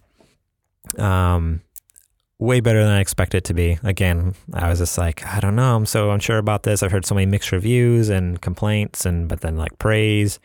Um, 0.98 1.62
way 2.38 2.60
better 2.60 2.84
than 2.84 2.94
I 2.94 3.00
expected 3.00 3.38
it 3.38 3.44
to 3.46 3.54
be. 3.54 3.80
Again, 3.84 4.36
I 4.54 4.70
was 4.70 4.80
just 4.80 4.98
like, 4.98 5.26
I 5.26 5.40
don't 5.40 5.56
know, 5.56 5.76
I'm 5.76 5.86
so 5.86 6.12
unsure 6.12 6.38
about 6.38 6.64
this. 6.64 6.84
I've 6.84 6.92
heard 6.92 7.06
so 7.06 7.16
many 7.16 7.26
mixed 7.26 7.52
reviews 7.52 8.10
and 8.10 8.42
complaints, 8.42 9.06
and 9.06 9.28
but 9.28 9.42
then 9.42 9.58
like 9.58 9.78
praise, 9.80 10.40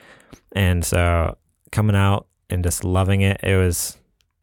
and 0.52 0.84
so 0.84 1.36
coming 1.72 1.96
out 1.96 2.26
and 2.48 2.64
just 2.64 2.84
loving 2.84 3.20
it, 3.22 3.40
it 3.42 3.56
was. 3.56 3.96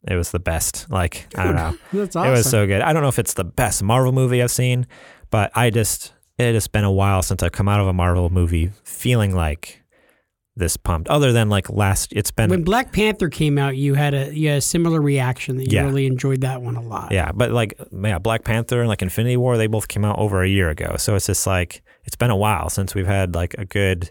It 0.07 0.15
was 0.15 0.31
the 0.31 0.39
best. 0.39 0.89
Like 0.89 1.27
I 1.35 1.43
don't 1.43 1.55
know. 1.55 1.77
That's 1.91 2.15
It 2.15 2.29
was 2.29 2.49
so 2.49 2.65
good. 2.65 2.81
I 2.81 2.93
don't 2.93 3.01
know 3.01 3.09
if 3.09 3.19
it's 3.19 3.33
the 3.33 3.43
best 3.43 3.83
Marvel 3.83 4.13
movie 4.13 4.41
I've 4.41 4.51
seen, 4.51 4.87
but 5.31 5.51
I 5.53 5.69
just 5.69 6.13
it 6.37 6.53
had 6.53 6.71
been 6.71 6.83
a 6.83 6.91
while 6.91 7.21
since 7.21 7.41
I've 7.43 7.51
come 7.51 7.67
out 7.67 7.79
of 7.79 7.87
a 7.87 7.93
Marvel 7.93 8.29
movie 8.29 8.71
feeling 8.83 9.33
like 9.35 9.83
this 10.55 10.75
pumped. 10.75 11.07
Other 11.09 11.31
than 11.31 11.49
like 11.49 11.69
last, 11.69 12.13
it's 12.13 12.31
been 12.31 12.49
when 12.49 12.63
Black 12.63 12.91
Panther 12.91 13.29
came 13.29 13.57
out, 13.57 13.75
you 13.77 13.93
had 13.93 14.13
a 14.15 14.33
you 14.35 14.49
had 14.49 14.57
a 14.57 14.61
similar 14.61 14.99
reaction 15.01 15.57
that 15.57 15.71
you 15.71 15.77
Yeah. 15.77 15.85
really 15.85 16.05
enjoyed 16.07 16.41
that 16.41 16.61
one 16.61 16.75
a 16.75 16.81
lot. 16.81 17.11
yeah, 17.11 17.31
but 17.31 17.51
like 17.51 17.79
yeah, 17.91 18.17
Black 18.19 18.43
Panther 18.43 18.79
and 18.79 18.87
like 18.89 19.01
Infinity 19.03 19.37
War, 19.37 19.57
they 19.57 19.67
both 19.67 19.87
came 19.87 20.03
out 20.03 20.17
over 20.17 20.41
a 20.41 20.47
year 20.47 20.69
ago. 20.69 20.95
So 20.97 21.15
it's 21.15 21.27
just 21.27 21.45
like 21.45 21.83
it's 22.05 22.15
been 22.15 22.31
a 22.31 22.35
while 22.35 22.69
since 22.69 22.95
we've 22.95 23.05
had 23.07 23.35
like 23.35 23.53
a 23.59 23.65
good 23.65 24.09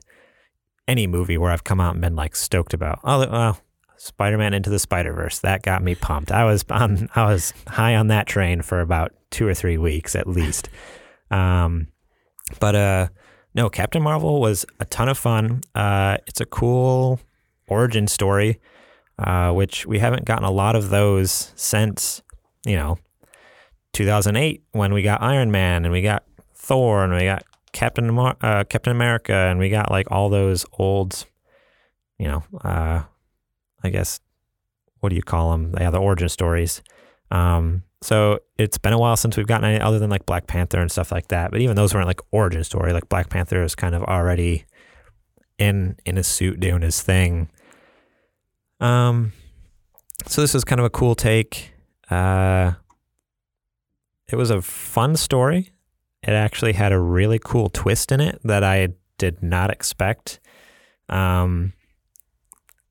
any 0.86 1.08
movie 1.08 1.36
where 1.36 1.50
I've 1.50 1.64
come 1.64 1.80
out 1.80 1.94
and 1.94 2.00
been 2.00 2.14
like 2.14 2.36
stoked 2.36 2.72
about. 2.74 3.00
Oh, 3.02 3.18
well, 3.28 3.60
Spider-Man 3.96 4.54
into 4.54 4.70
the 4.70 4.78
Spider-Verse 4.78 5.40
that 5.40 5.62
got 5.62 5.82
me 5.82 5.96
pumped. 5.96 6.30
I 6.30 6.44
was 6.44 6.64
on 6.70 7.08
I 7.16 7.24
was 7.24 7.52
high 7.66 7.96
on 7.96 8.06
that 8.08 8.28
train 8.28 8.62
for 8.62 8.80
about 8.80 9.12
two 9.30 9.48
or 9.48 9.54
three 9.54 9.78
weeks 9.78 10.14
at 10.14 10.28
least. 10.28 10.68
Um, 11.30 11.88
but 12.60 12.74
uh, 12.74 13.08
no, 13.54 13.68
Captain 13.68 14.02
Marvel 14.02 14.40
was 14.40 14.66
a 14.80 14.84
ton 14.84 15.08
of 15.08 15.18
fun. 15.18 15.62
Uh, 15.74 16.18
it's 16.26 16.40
a 16.40 16.46
cool 16.46 17.20
origin 17.68 18.06
story, 18.06 18.60
uh, 19.18 19.52
which 19.52 19.86
we 19.86 19.98
haven't 19.98 20.24
gotten 20.24 20.44
a 20.44 20.50
lot 20.50 20.76
of 20.76 20.90
those 20.90 21.52
since 21.56 22.22
you 22.64 22.76
know 22.76 22.98
2008 23.92 24.62
when 24.72 24.92
we 24.92 25.02
got 25.02 25.22
Iron 25.22 25.50
Man 25.50 25.84
and 25.84 25.92
we 25.92 26.02
got 26.02 26.24
Thor 26.54 27.04
and 27.04 27.14
we 27.14 27.24
got 27.24 27.44
Captain 27.72 28.12
Mar- 28.12 28.36
uh, 28.40 28.64
Captain 28.64 28.90
America 28.90 29.32
and 29.32 29.58
we 29.58 29.68
got 29.68 29.90
like 29.90 30.10
all 30.10 30.28
those 30.28 30.64
old, 30.78 31.26
you 32.18 32.26
know, 32.28 32.42
uh, 32.62 33.02
I 33.82 33.90
guess 33.90 34.20
what 35.00 35.10
do 35.10 35.16
you 35.16 35.22
call 35.22 35.52
them? 35.52 35.74
Yeah, 35.78 35.90
the 35.90 35.98
origin 35.98 36.28
stories. 36.28 36.82
Um, 37.30 37.82
so 38.06 38.38
it's 38.56 38.78
been 38.78 38.92
a 38.92 38.98
while 39.00 39.16
since 39.16 39.36
we've 39.36 39.48
gotten 39.48 39.68
any 39.68 39.80
other 39.80 39.98
than 39.98 40.10
like 40.10 40.26
Black 40.26 40.46
Panther 40.46 40.78
and 40.78 40.92
stuff 40.92 41.10
like 41.10 41.26
that. 41.26 41.50
But 41.50 41.60
even 41.60 41.74
those 41.74 41.92
weren't 41.92 42.06
like 42.06 42.20
origin 42.30 42.62
story. 42.62 42.92
Like 42.92 43.08
Black 43.08 43.30
Panther 43.30 43.64
is 43.64 43.74
kind 43.74 43.96
of 43.96 44.04
already 44.04 44.64
in 45.58 45.96
in 46.06 46.14
his 46.14 46.28
suit 46.28 46.60
doing 46.60 46.82
his 46.82 47.02
thing. 47.02 47.48
Um, 48.78 49.32
so 50.24 50.40
this 50.40 50.54
was 50.54 50.62
kind 50.62 50.78
of 50.78 50.84
a 50.84 50.90
cool 50.90 51.16
take. 51.16 51.72
Uh, 52.08 52.74
it 54.28 54.36
was 54.36 54.50
a 54.50 54.62
fun 54.62 55.16
story. 55.16 55.72
It 56.22 56.30
actually 56.30 56.74
had 56.74 56.92
a 56.92 57.00
really 57.00 57.40
cool 57.42 57.70
twist 57.70 58.12
in 58.12 58.20
it 58.20 58.38
that 58.44 58.62
I 58.62 58.90
did 59.18 59.42
not 59.42 59.70
expect. 59.70 60.38
Um, 61.08 61.72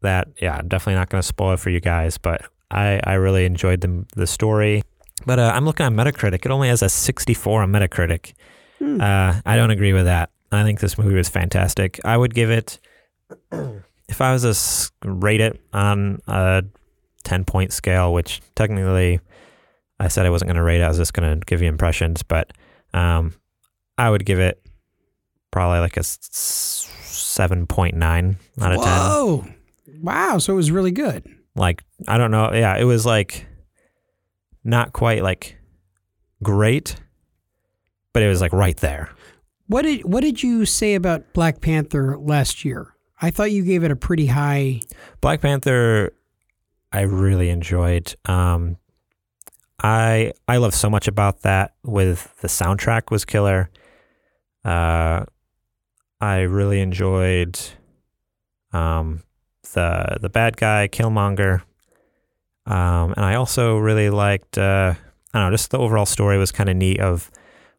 that 0.01 0.27
yeah, 0.41 0.57
I'm 0.57 0.67
definitely 0.67 0.95
not 0.95 1.07
going 1.07 1.21
to 1.21 1.27
spoil 1.27 1.55
for 1.55 1.69
you 1.69 1.79
guys, 1.79 2.17
but 2.17 2.41
I 2.69 2.99
I 3.05 3.13
really 3.13 3.45
enjoyed 3.45 3.79
the 3.79 4.05
the 4.13 4.27
story. 4.27 4.83
But 5.25 5.39
uh, 5.39 5.51
I'm 5.53 5.65
looking 5.65 5.85
at 5.85 5.91
Metacritic. 5.91 6.45
It 6.45 6.51
only 6.51 6.67
has 6.67 6.81
a 6.81 6.89
64 6.89 7.63
on 7.63 7.71
Metacritic. 7.71 8.33
Hmm. 8.79 8.99
Uh, 8.99 9.39
I 9.45 9.55
don't 9.55 9.71
agree 9.71 9.93
with 9.93 10.05
that. 10.05 10.31
I 10.51 10.63
think 10.63 10.79
this 10.79 10.97
movie 10.97 11.15
was 11.15 11.29
fantastic. 11.29 11.99
I 12.05 12.17
would 12.17 12.33
give 12.33 12.49
it, 12.49 12.79
if 14.07 14.21
I 14.21 14.33
was 14.33 14.91
to 15.01 15.11
rate 15.11 15.41
it 15.41 15.59
on 15.73 16.21
a 16.27 16.63
10 17.23 17.45
point 17.45 17.73
scale, 17.73 18.13
which 18.13 18.41
technically 18.55 19.19
I 19.99 20.07
said 20.07 20.25
I 20.25 20.29
wasn't 20.29 20.49
going 20.49 20.57
to 20.57 20.63
rate 20.63 20.81
it, 20.81 20.83
I 20.83 20.87
was 20.87 20.97
just 20.97 21.13
going 21.13 21.39
to 21.39 21.45
give 21.45 21.61
you 21.61 21.67
impressions, 21.67 22.23
but 22.23 22.51
um, 22.93 23.33
I 23.97 24.09
would 24.09 24.25
give 24.25 24.39
it 24.39 24.61
probably 25.51 25.79
like 25.79 25.97
a 25.97 26.01
7.9 26.01 28.35
out 28.61 28.73
of 28.73 28.81
10. 28.81 28.87
Whoa! 28.87 29.45
Wow! 30.01 30.37
So 30.37 30.53
it 30.53 30.57
was 30.57 30.71
really 30.71 30.91
good. 30.91 31.25
Like, 31.55 31.83
I 32.07 32.17
don't 32.17 32.31
know. 32.31 32.53
Yeah, 32.53 32.77
it 32.77 32.83
was 32.83 33.05
like 33.05 33.47
not 34.65 34.91
quite 34.91 35.23
like 35.23 35.57
great, 36.43 36.95
but 38.11 38.23
it 38.23 38.27
was 38.27 38.41
like 38.41 38.51
right 38.51 38.75
there. 38.77 39.09
What 39.67 39.83
did 39.83 40.03
What 40.03 40.21
did 40.21 40.43
you 40.43 40.65
say 40.65 40.95
about 40.95 41.33
Black 41.33 41.61
Panther 41.61 42.17
last 42.17 42.65
year? 42.65 42.93
I 43.21 43.31
thought 43.31 43.51
you 43.51 43.63
gave 43.63 43.83
it 43.83 43.91
a 43.91 43.95
pretty 43.95 44.25
high. 44.25 44.81
Black 45.21 45.41
Panther, 45.41 46.13
I 46.91 47.01
really 47.01 47.49
enjoyed. 47.49 48.13
Um, 48.25 48.77
I 49.81 50.33
I 50.47 50.57
love 50.57 50.73
so 50.75 50.89
much 50.89 51.07
about 51.07 51.41
that. 51.41 51.75
With 51.83 52.35
the 52.41 52.47
soundtrack 52.47 53.11
was 53.11 53.23
killer. 53.23 53.69
Uh, 54.63 55.25
I 56.19 56.39
really 56.41 56.79
enjoyed 56.81 57.59
um, 58.73 59.21
the 59.73 60.17
the 60.21 60.29
bad 60.29 60.57
guy 60.57 60.87
Killmonger, 60.87 61.61
um, 62.65 63.13
and 63.15 63.25
I 63.25 63.35
also 63.35 63.77
really 63.77 64.09
liked. 64.09 64.57
Uh, 64.57 64.95
I 65.33 65.39
don't 65.39 65.49
know, 65.49 65.53
just 65.53 65.71
the 65.71 65.79
overall 65.79 66.05
story 66.05 66.37
was 66.37 66.51
kind 66.51 66.69
of 66.69 66.77
neat 66.77 66.99
of 66.99 67.29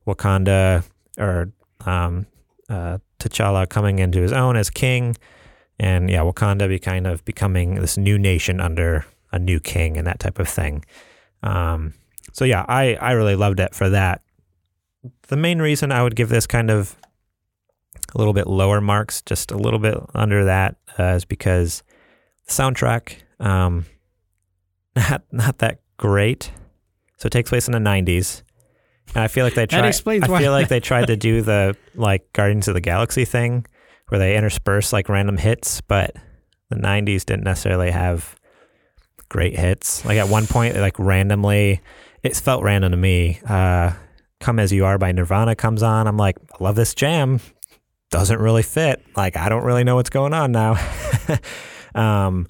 Wakanda 0.07 0.85
or 1.19 1.53
um, 1.87 2.27
uh, 2.69 2.99
T'Challa 3.19 3.69
coming 3.69 3.99
into 3.99 4.21
his 4.21 4.33
own 4.33 4.57
as 4.57 4.69
king, 4.71 5.17
and 5.79 6.11
yeah, 6.11 6.21
Wakanda 6.21 6.69
be 6.69 6.79
kind 6.79 7.07
of 7.07 7.25
becoming 7.25 7.77
this 7.77 7.97
new 7.97 8.19
nation 8.19 8.61
under 8.61 9.07
a 9.33 9.39
new 9.39 9.59
king 9.59 9.97
and 9.97 10.07
that 10.07 10.21
type 10.21 10.39
of 10.39 10.49
thing. 10.49 10.85
Um, 11.43 11.95
so 12.33 12.45
yeah, 12.45 12.65
I 12.69 12.95
I 12.97 13.13
really 13.13 13.37
loved 13.37 13.61
it 13.61 13.75
for 13.75 13.89
that. 13.89 14.23
The 15.29 15.37
main 15.37 15.61
reason 15.61 15.93
I 15.93 16.03
would 16.03 16.17
give 16.17 16.29
this 16.29 16.47
kind 16.47 16.71
of 16.71 16.97
a 18.15 18.19
little 18.19 18.33
bit 18.33 18.47
lower 18.47 18.81
marks, 18.81 19.23
just 19.23 19.51
a 19.51 19.57
little 19.57 19.79
bit 19.79 19.97
under 20.15 20.45
that, 20.45 20.77
uh, 20.99 21.15
is 21.15 21.25
because 21.25 21.83
the 22.47 22.53
soundtrack 22.53 23.17
um, 23.41 23.87
not 24.97 25.23
not 25.31 25.59
that 25.59 25.81
great. 25.99 26.51
So 27.19 27.27
it 27.27 27.31
takes 27.31 27.51
place 27.51 27.69
in 27.69 27.73
the 27.73 27.79
'90s, 27.79 28.43
and 29.15 29.23
I 29.23 29.29
feel 29.29 29.45
like 29.45 29.55
they 29.55 29.63
That 29.63 29.71
tried. 29.71 29.87
explains 29.89 30.25
I 30.25 30.29
why- 30.31 30.41
feel 30.41 30.53
like 30.53 30.69
they 30.69 30.81
tried 30.91 31.07
to 31.07 31.17
do 31.17 31.43
the 31.43 31.77
like 31.95 32.33
Guardians 32.33 32.69
of 32.69 32.75
the 32.75 32.81
Galaxy 32.81 33.25
thing, 33.25 33.67
where 34.09 34.19
they 34.19 34.37
intersperse 34.37 34.93
like 34.93 35.09
random 35.09 35.37
hits, 35.39 35.81
but 35.83 36.15
the 36.71 36.77
'90s 36.77 37.25
didn't 37.25 37.45
necessarily 37.45 37.91
have 37.91 38.37
great 39.29 39.59
hits. 39.59 40.05
Like 40.05 40.19
at 40.19 40.29
one 40.29 40.47
point, 40.47 40.77
like 40.77 40.99
randomly, 40.99 41.81
it 42.23 42.37
felt 42.37 42.63
random 42.63 42.91
to 42.93 42.97
me. 42.97 43.41
Uh, 43.49 43.93
"Come 44.41 44.59
as 44.59 44.73
You 44.73 44.85
Are" 44.85 44.99
by 44.99 45.13
Nirvana 45.13 45.55
comes 45.57 45.83
on. 45.83 46.07
I'm 46.07 46.17
like, 46.17 46.37
I 46.59 46.63
love 46.63 46.75
this 46.77 46.95
jam. 46.95 47.41
Doesn't 48.11 48.39
really 48.41 48.63
fit. 48.63 49.03
Like 49.17 49.37
I 49.37 49.49
don't 49.49 49.65
really 49.65 49.85
know 49.85 49.97
what's 49.97 50.11
going 50.11 50.33
on 50.35 50.53
now. 50.53 50.77
um, 51.95 52.47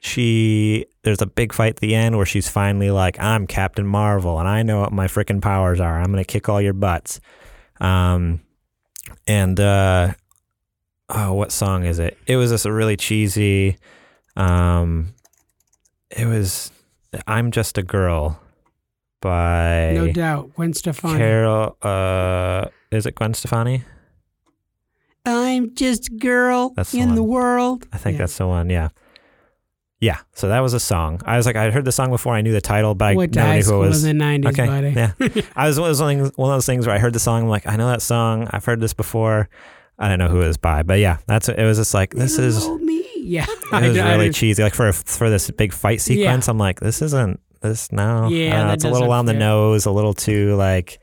she 0.00 0.86
there's 1.02 1.22
a 1.22 1.26
big 1.26 1.52
fight 1.52 1.70
at 1.70 1.76
the 1.76 1.94
end 1.94 2.16
where 2.16 2.26
she's 2.26 2.48
finally 2.48 2.90
like, 2.90 3.18
I'm 3.20 3.46
Captain 3.46 3.86
Marvel 3.86 4.38
and 4.38 4.48
I 4.48 4.62
know 4.62 4.80
what 4.80 4.92
my 4.92 5.06
freaking 5.06 5.40
powers 5.40 5.80
are. 5.80 5.98
I'm 5.98 6.06
gonna 6.10 6.24
kick 6.24 6.48
all 6.48 6.60
your 6.60 6.72
butts. 6.72 7.20
Um, 7.80 8.40
and 9.26 9.58
uh, 9.58 10.12
oh, 11.08 11.32
what 11.34 11.52
song 11.52 11.84
is 11.84 11.98
it? 11.98 12.18
It 12.26 12.36
was 12.36 12.50
just 12.50 12.66
a 12.66 12.72
really 12.72 12.96
cheesy. 12.96 13.76
Um, 14.36 15.14
it 16.10 16.26
was 16.26 16.70
"I'm 17.26 17.50
Just 17.50 17.78
a 17.78 17.82
Girl" 17.82 18.40
by 19.20 19.92
No 19.94 20.12
doubt, 20.12 20.54
Gwen 20.54 20.72
Stefani. 20.74 21.18
Carol. 21.18 21.76
Uh, 21.82 22.66
is 22.90 23.06
it 23.06 23.14
Gwen 23.14 23.34
Stefani? 23.34 23.84
I'm 25.26 25.74
just 25.74 26.08
a 26.08 26.12
girl 26.12 26.72
That's 26.76 26.94
in 26.94 27.14
the 27.14 27.22
one. 27.22 27.30
world. 27.30 27.88
I 27.92 27.98
think 27.98 28.14
Yeah. 28.14 28.18
that's 28.20 28.38
the 28.38 28.46
one. 28.46 28.70
Yeah. 28.70 28.88
Yeah. 30.00 30.18
So 30.34 30.48
that 30.48 30.60
was 30.60 30.72
a 30.72 30.80
song. 30.80 31.20
I 31.26 31.36
was 31.36 31.44
like, 31.44 31.56
I 31.56 31.70
heard 31.70 31.84
the 31.84 31.92
song 31.92 32.10
before. 32.10 32.34
I 32.34 32.40
knew 32.40 32.52
the 32.52 32.60
title, 32.62 32.94
but 32.94 33.08
I 33.08 33.14
to 33.14 33.26
never 33.26 33.54
knew 33.54 33.62
who 33.62 33.82
it 33.82 33.88
was. 33.88 34.04
in 34.04 34.16
the 34.18 34.24
'90s, 34.24 34.46
okay. 34.48 34.66
buddy. 34.66 34.90
Yeah. 34.90 35.42
I 35.56 35.68
was 35.68 35.78
one 35.78 35.90
of, 35.90 35.96
those 35.98 36.06
things, 36.08 36.32
one 36.36 36.50
of 36.50 36.56
those 36.56 36.66
things 36.66 36.86
where 36.86 36.96
I 36.96 36.98
heard 36.98 37.12
the 37.12 37.18
song. 37.20 37.42
I'm 37.42 37.48
like, 37.48 37.66
I 37.66 37.76
know 37.76 37.86
that 37.88 38.00
song. 38.00 38.48
I've 38.50 38.64
heard 38.64 38.80
this 38.80 38.94
before. 38.94 39.48
I 39.98 40.08
don't 40.08 40.18
know 40.18 40.28
who 40.28 40.40
it 40.40 40.46
was 40.46 40.56
by, 40.56 40.82
but 40.82 40.98
yeah, 40.98 41.18
that's 41.26 41.50
it. 41.50 41.62
Was 41.62 41.76
just 41.76 41.92
like 41.92 42.14
this 42.14 42.38
You 42.38 42.44
is 42.44 42.68
me. 42.68 43.06
Yeah. 43.16 43.44
it 43.72 43.88
was 43.88 43.98
I- 43.98 44.08
I 44.08 44.12
really 44.14 44.30
cheesy. 44.30 44.62
Like 44.62 44.74
for 44.74 44.90
for 44.92 45.28
this 45.28 45.50
big 45.50 45.74
fight 45.74 46.00
sequence, 46.00 46.48
I'm 46.48 46.56
like, 46.56 46.80
this 46.80 47.02
isn't 47.02 47.38
this 47.60 47.92
no. 47.92 48.28
Yeah, 48.28 48.62
I 48.62 48.66
that 48.68 48.74
it's 48.74 48.84
a 48.84 48.90
little 48.90 49.12
on 49.12 49.26
the 49.26 49.34
nose, 49.34 49.84
a 49.84 49.90
little 49.90 50.14
too 50.14 50.56
like, 50.56 50.98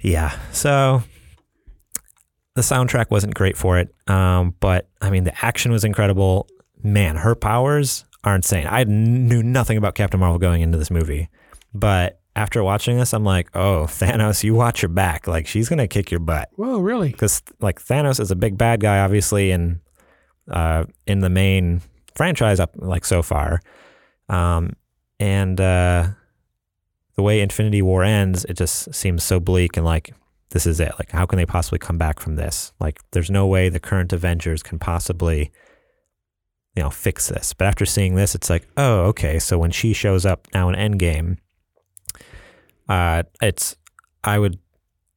yeah. 0.00 0.38
So 0.52 1.02
the 2.54 2.62
soundtrack 2.62 3.10
wasn't 3.10 3.34
great 3.34 3.56
for 3.58 3.78
it, 3.78 3.94
um, 4.08 4.54
but 4.60 4.88
I 5.02 5.10
mean 5.10 5.24
the 5.24 5.44
action 5.44 5.70
was 5.70 5.84
incredible. 5.84 6.48
Man, 6.82 7.16
her 7.16 7.34
powers 7.34 8.04
are 8.24 8.34
insane. 8.34 8.66
I 8.68 8.84
knew 8.84 9.42
nothing 9.42 9.78
about 9.78 9.94
Captain 9.94 10.20
Marvel 10.20 10.38
going 10.38 10.62
into 10.62 10.78
this 10.78 10.90
movie, 10.90 11.28
but 11.74 12.20
after 12.36 12.62
watching 12.62 12.98
this, 12.98 13.12
I'm 13.12 13.24
like, 13.24 13.48
oh 13.54 13.86
Thanos, 13.88 14.44
you 14.44 14.54
watch 14.54 14.82
your 14.82 14.88
back. 14.88 15.26
Like 15.26 15.46
she's 15.46 15.68
gonna 15.68 15.88
kick 15.88 16.10
your 16.10 16.20
butt 16.20 16.50
Whoa, 16.56 16.78
really? 16.78 17.10
because 17.10 17.42
like 17.60 17.82
Thanos 17.82 18.20
is 18.20 18.30
a 18.30 18.36
big 18.36 18.56
bad 18.56 18.80
guy, 18.80 19.00
obviously, 19.00 19.50
in 19.50 19.80
uh, 20.50 20.84
in 21.06 21.20
the 21.20 21.30
main 21.30 21.82
franchise 22.14 22.60
up 22.60 22.70
like 22.76 23.04
so 23.04 23.22
far, 23.22 23.60
um, 24.28 24.74
and 25.20 25.60
uh, 25.60 26.08
the 27.16 27.22
way 27.22 27.40
Infinity 27.40 27.82
War 27.82 28.04
ends, 28.04 28.44
it 28.44 28.56
just 28.56 28.94
seems 28.94 29.24
so 29.24 29.40
bleak 29.40 29.76
and 29.76 29.84
like 29.84 30.14
this 30.50 30.66
is 30.66 30.80
it. 30.80 30.92
Like, 30.98 31.10
how 31.10 31.26
can 31.26 31.36
they 31.36 31.46
possibly 31.46 31.78
come 31.78 31.98
back 31.98 32.20
from 32.20 32.36
this? 32.36 32.72
Like, 32.80 33.00
there's 33.10 33.30
no 33.30 33.46
way 33.46 33.68
the 33.68 33.80
current 33.80 34.12
Avengers 34.12 34.62
can 34.62 34.78
possibly, 34.78 35.50
you 36.78 36.84
know, 36.84 36.90
fix 36.90 37.26
this. 37.26 37.54
But 37.54 37.66
after 37.66 37.84
seeing 37.84 38.14
this, 38.14 38.36
it's 38.36 38.48
like, 38.48 38.68
oh, 38.76 39.00
okay. 39.06 39.40
So 39.40 39.58
when 39.58 39.72
she 39.72 39.92
shows 39.92 40.24
up 40.24 40.46
now 40.54 40.68
in 40.68 40.76
Endgame, 40.76 41.38
uh, 42.88 43.24
it's 43.42 43.74
I 44.22 44.38
would. 44.38 44.60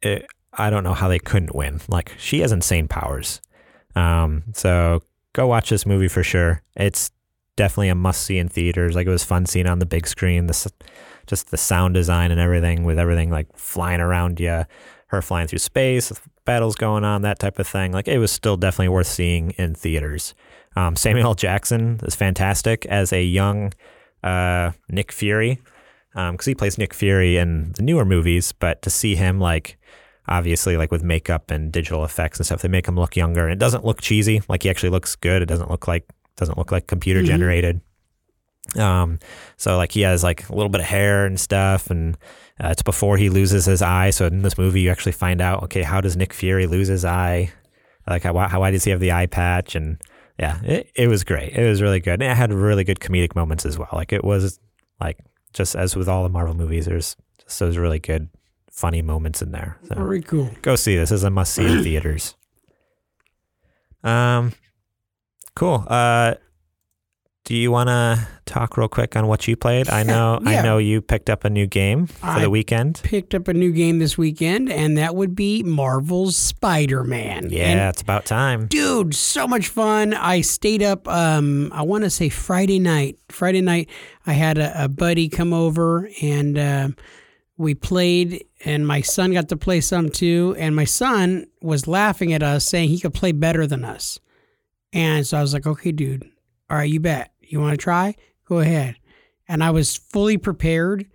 It, 0.02 0.26
I 0.54 0.72
don't 0.72 0.84
know 0.84 0.96
how 0.96 1.08
they 1.08 1.20
couldn't 1.20 1.54
win. 1.54 1.80
Like 1.88 2.14
she 2.18 2.40
has 2.40 2.52
insane 2.52 2.88
powers. 2.88 3.42
Um, 3.96 4.42
so 4.54 5.04
go 5.34 5.46
watch 5.46 5.70
this 5.70 5.86
movie 5.86 6.08
for 6.08 6.24
sure. 6.24 6.64
It's 6.76 7.12
definitely 7.58 7.90
a 7.90 7.96
must 7.96 8.24
see 8.24 8.40
in 8.40 8.48
theaters. 8.48 8.96
Like 8.96 9.06
it 9.06 9.12
was 9.12 9.24
fun 9.24 9.46
seeing 9.46 9.68
on 9.68 9.78
the 9.78 9.86
big 9.86 10.08
screen. 10.08 10.48
The 10.48 10.72
just 11.28 11.52
the 11.52 11.58
sound 11.58 11.94
design 11.94 12.32
and 12.32 12.40
everything 12.40 12.86
with 12.86 12.98
everything 12.98 13.30
like 13.30 13.56
flying 13.56 14.02
around 14.02 14.40
you, 14.40 14.66
her 15.10 15.22
flying 15.22 15.48
through 15.48 15.60
space, 15.60 16.12
battles 16.44 16.76
going 16.76 17.04
on, 17.04 17.22
that 17.22 17.38
type 17.38 17.60
of 17.60 17.68
thing. 17.68 17.92
Like 17.92 18.08
it 18.08 18.18
was 18.18 18.32
still 18.32 18.58
definitely 18.58 18.90
worth 18.90 19.06
seeing 19.06 19.52
in 19.52 19.76
theaters. 19.76 20.34
Um, 20.76 20.96
Samuel 20.96 21.28
L. 21.28 21.34
Jackson 21.36 22.00
is 22.04 22.16
fantastic 22.16 22.86
as 22.86 23.12
a 23.12 23.24
young 23.24 23.74
uh, 24.24 24.72
Nick 24.90 25.12
Fury 25.12 25.60
because 26.14 26.46
he 26.46 26.56
plays 26.56 26.78
Nick 26.78 26.94
Fury 26.94 27.38
in 27.38 27.72
the 27.74 27.82
newer 27.84 28.06
movies, 28.06 28.52
but 28.52 28.82
to 28.84 28.90
see 28.90 29.16
him 29.16 29.40
like 29.40 29.78
obviously 30.28 30.78
like 30.78 30.92
with 30.92 31.04
makeup 31.04 31.52
and 31.52 31.72
digital 31.72 32.06
effects 32.06 32.38
and 32.40 32.46
stuff, 32.46 32.62
they 32.62 32.68
make 32.70 32.88
him 32.88 32.96
look 32.96 33.16
younger. 33.16 33.44
And 33.44 33.52
it 33.54 33.60
doesn't 33.60 33.84
look 33.86 34.02
cheesy. 34.02 34.42
Like 34.48 34.64
he 34.64 34.70
actually 34.70 34.90
looks 34.90 35.16
good. 35.16 35.42
It 35.42 35.48
doesn't 35.48 35.70
look 35.70 35.88
like 35.88 36.06
doesn't 36.38 36.58
look 36.58 36.72
like 36.72 36.88
computer 36.88 37.22
Mhm. 37.22 37.26
generated. 37.26 37.82
Um, 38.78 39.20
so 39.58 39.76
like 39.76 39.92
he 39.92 40.02
has 40.02 40.24
like 40.24 40.48
a 40.50 40.56
little 40.56 40.70
bit 40.70 40.80
of 40.82 40.88
hair 40.88 41.26
and 41.26 41.40
stuff, 41.40 41.90
and 41.90 42.16
uh, 42.64 42.70
it's 42.70 42.84
before 42.84 43.18
he 43.18 43.30
loses 43.30 43.66
his 43.66 43.82
eye. 43.82 44.12
So 44.12 44.28
in 44.28 44.42
this 44.44 44.58
movie, 44.58 44.82
you 44.82 44.90
actually 44.92 45.12
find 45.14 45.42
out 45.42 45.64
okay, 45.64 45.82
how 45.82 46.00
does 46.00 46.16
Nick 46.16 46.34
Fury 46.34 46.68
lose 46.68 46.88
his 46.88 47.04
eye? 47.04 47.52
Like 48.08 48.24
how 48.24 48.38
how 48.48 48.60
why 48.62 48.72
does 48.72 48.84
he 48.86 48.92
have 48.92 49.00
the 49.02 49.12
eye 49.12 49.26
patch? 49.26 49.76
And 49.76 49.98
yeah, 50.42 50.60
it, 50.64 50.92
it 50.96 51.08
was 51.08 51.24
great. 51.24 51.54
It 51.54 51.70
was 51.70 51.82
really 51.84 52.00
good. 52.00 52.14
And 52.22 52.24
it 52.24 52.36
had 52.36 52.52
really 52.52 52.84
good 52.84 53.00
comedic 53.00 53.36
moments 53.36 53.64
as 53.64 53.78
well. 53.78 53.90
Like 53.94 54.12
it 54.12 54.24
was 54.24 54.60
like 55.00 55.20
just 55.54 55.76
as 55.76 55.96
with 55.96 56.10
all 56.10 56.24
the 56.24 56.30
Marvel 56.30 56.56
movies, 56.56 56.88
there's 56.88 57.16
just 57.44 57.60
those 57.60 57.78
really 57.78 58.00
good 58.00 58.28
funny 58.72 59.04
moments 59.04 59.44
in 59.44 59.52
there. 59.52 59.78
So 59.88 59.96
Very 59.96 60.24
cool. 60.24 60.50
go 60.64 60.76
see 60.76 60.96
this. 60.96 61.10
This 61.12 61.18
is 61.18 61.24
a 61.24 61.30
must 61.30 61.54
see 61.54 61.66
in 61.66 61.84
theaters. 61.84 62.36
Um, 64.04 64.54
cool. 65.56 65.86
Uh, 65.88 66.36
do 67.44 67.56
you 67.56 67.72
want 67.72 67.90
to 67.90 68.28
talk 68.46 68.78
real 68.78 68.88
quick 68.88 69.16
on 69.16 69.26
what 69.28 69.48
you 69.48 69.56
played? 69.56 69.90
I 69.90 70.04
know, 70.04 70.40
Yeah. 70.44 70.50
I 70.50 70.62
know 70.62 70.78
you 70.78 71.02
picked 71.02 71.30
up 71.30 71.44
a 71.44 71.50
new 71.50 71.66
game 71.68 72.06
for 72.08 72.26
I- 72.28 72.42
the 72.42 72.50
weekend. 72.50 73.02
Picked 73.04 73.34
up 73.34 73.48
a 73.48 73.54
new 73.54 73.72
game 73.72 73.98
this 74.00 74.18
weekend, 74.18 74.72
and 74.72 74.98
that 74.98 75.16
would 75.16 75.36
be 75.36 75.64
Marvel's 75.64 76.38
Spider 76.38 77.04
Man. 77.04 77.50
Yeah, 77.50 77.90
it's 77.90 78.02
about 78.02 78.26
time. 78.26 78.68
dude 78.68 79.16
so 79.16 79.48
much 79.48 79.68
fun 79.70 80.14
i 80.14 80.42
stayed 80.42 80.84
up 80.84 81.08
um 81.08 81.72
i 81.74 81.82
want 81.82 82.04
to 82.04 82.10
say 82.10 82.30
friday 82.30 82.80
night 82.80 83.18
friday 83.30 83.62
night 83.62 83.90
i 84.28 84.34
had 84.34 84.58
a, 84.58 84.84
a 84.86 84.88
buddy 84.88 85.28
come 85.30 85.52
over 85.54 86.10
and 86.22 86.58
um 86.60 86.96
we 87.58 87.76
played, 87.76 88.44
and 88.66 88.88
my 88.88 89.02
son 89.02 89.34
got 89.34 89.50
to 89.50 89.58
play 89.58 89.82
some 89.82 90.10
too. 90.10 90.56
And 90.58 90.76
my 90.76 90.86
son 90.86 91.46
was 91.62 91.86
laughing 91.86 92.34
at 92.34 92.42
us, 92.42 92.66
saying 92.66 92.90
he 92.90 93.00
could 93.00 93.14
play 93.14 93.34
better 93.34 93.68
than 93.68 93.86
us. 93.86 94.20
And 94.94 95.28
so 95.28 95.38
I 95.38 95.42
was 95.42 95.54
like, 95.54 95.68
okay, 95.68 95.92
dude, 95.92 96.28
all 96.72 96.78
right, 96.78 96.90
you 96.90 97.02
bet. 97.02 97.34
You 97.42 97.60
want 97.60 97.74
to 97.74 97.78
try? 97.78 98.16
Go 98.46 98.60
ahead. 98.60 98.96
And 99.50 99.62
I 99.62 99.72
was 99.72 99.98
fully 99.98 100.38
prepared 100.38 101.06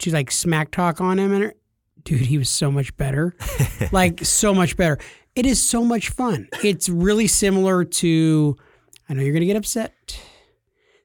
to 0.00 0.10
like 0.10 0.32
smack 0.32 0.72
talk 0.72 1.00
on 1.00 1.20
him. 1.20 1.32
And 1.32 1.44
er, 1.44 1.54
dude, 2.02 2.22
he 2.22 2.36
was 2.36 2.50
so 2.50 2.72
much 2.72 2.96
better. 2.96 3.36
like, 3.92 4.24
so 4.24 4.52
much 4.52 4.76
better. 4.76 4.98
It 5.36 5.46
is 5.46 5.62
so 5.62 5.84
much 5.84 6.08
fun. 6.08 6.48
It's 6.64 6.88
really 6.88 7.28
similar 7.28 7.84
to, 7.84 8.56
I 9.08 9.14
know 9.14 9.22
you're 9.22 9.32
going 9.32 9.42
to 9.42 9.46
get 9.46 9.56
upset. 9.56 9.94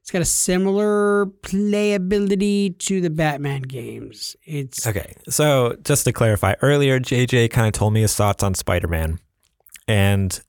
It's 0.01 0.09
got 0.09 0.23
a 0.23 0.25
similar 0.25 1.27
playability 1.43 2.75
to 2.79 2.99
the 2.99 3.11
Batman 3.11 3.61
games. 3.61 4.35
It's 4.43 4.87
Okay, 4.87 5.13
so 5.29 5.77
just 5.83 6.03
to 6.05 6.11
clarify, 6.11 6.55
earlier 6.63 6.99
JJ 6.99 7.51
kind 7.51 7.67
of 7.67 7.73
told 7.73 7.93
me 7.93 8.01
his 8.01 8.15
thoughts 8.15 8.43
on 8.43 8.55
Spider 8.55 8.87
Man, 8.87 9.19
and 9.87 10.41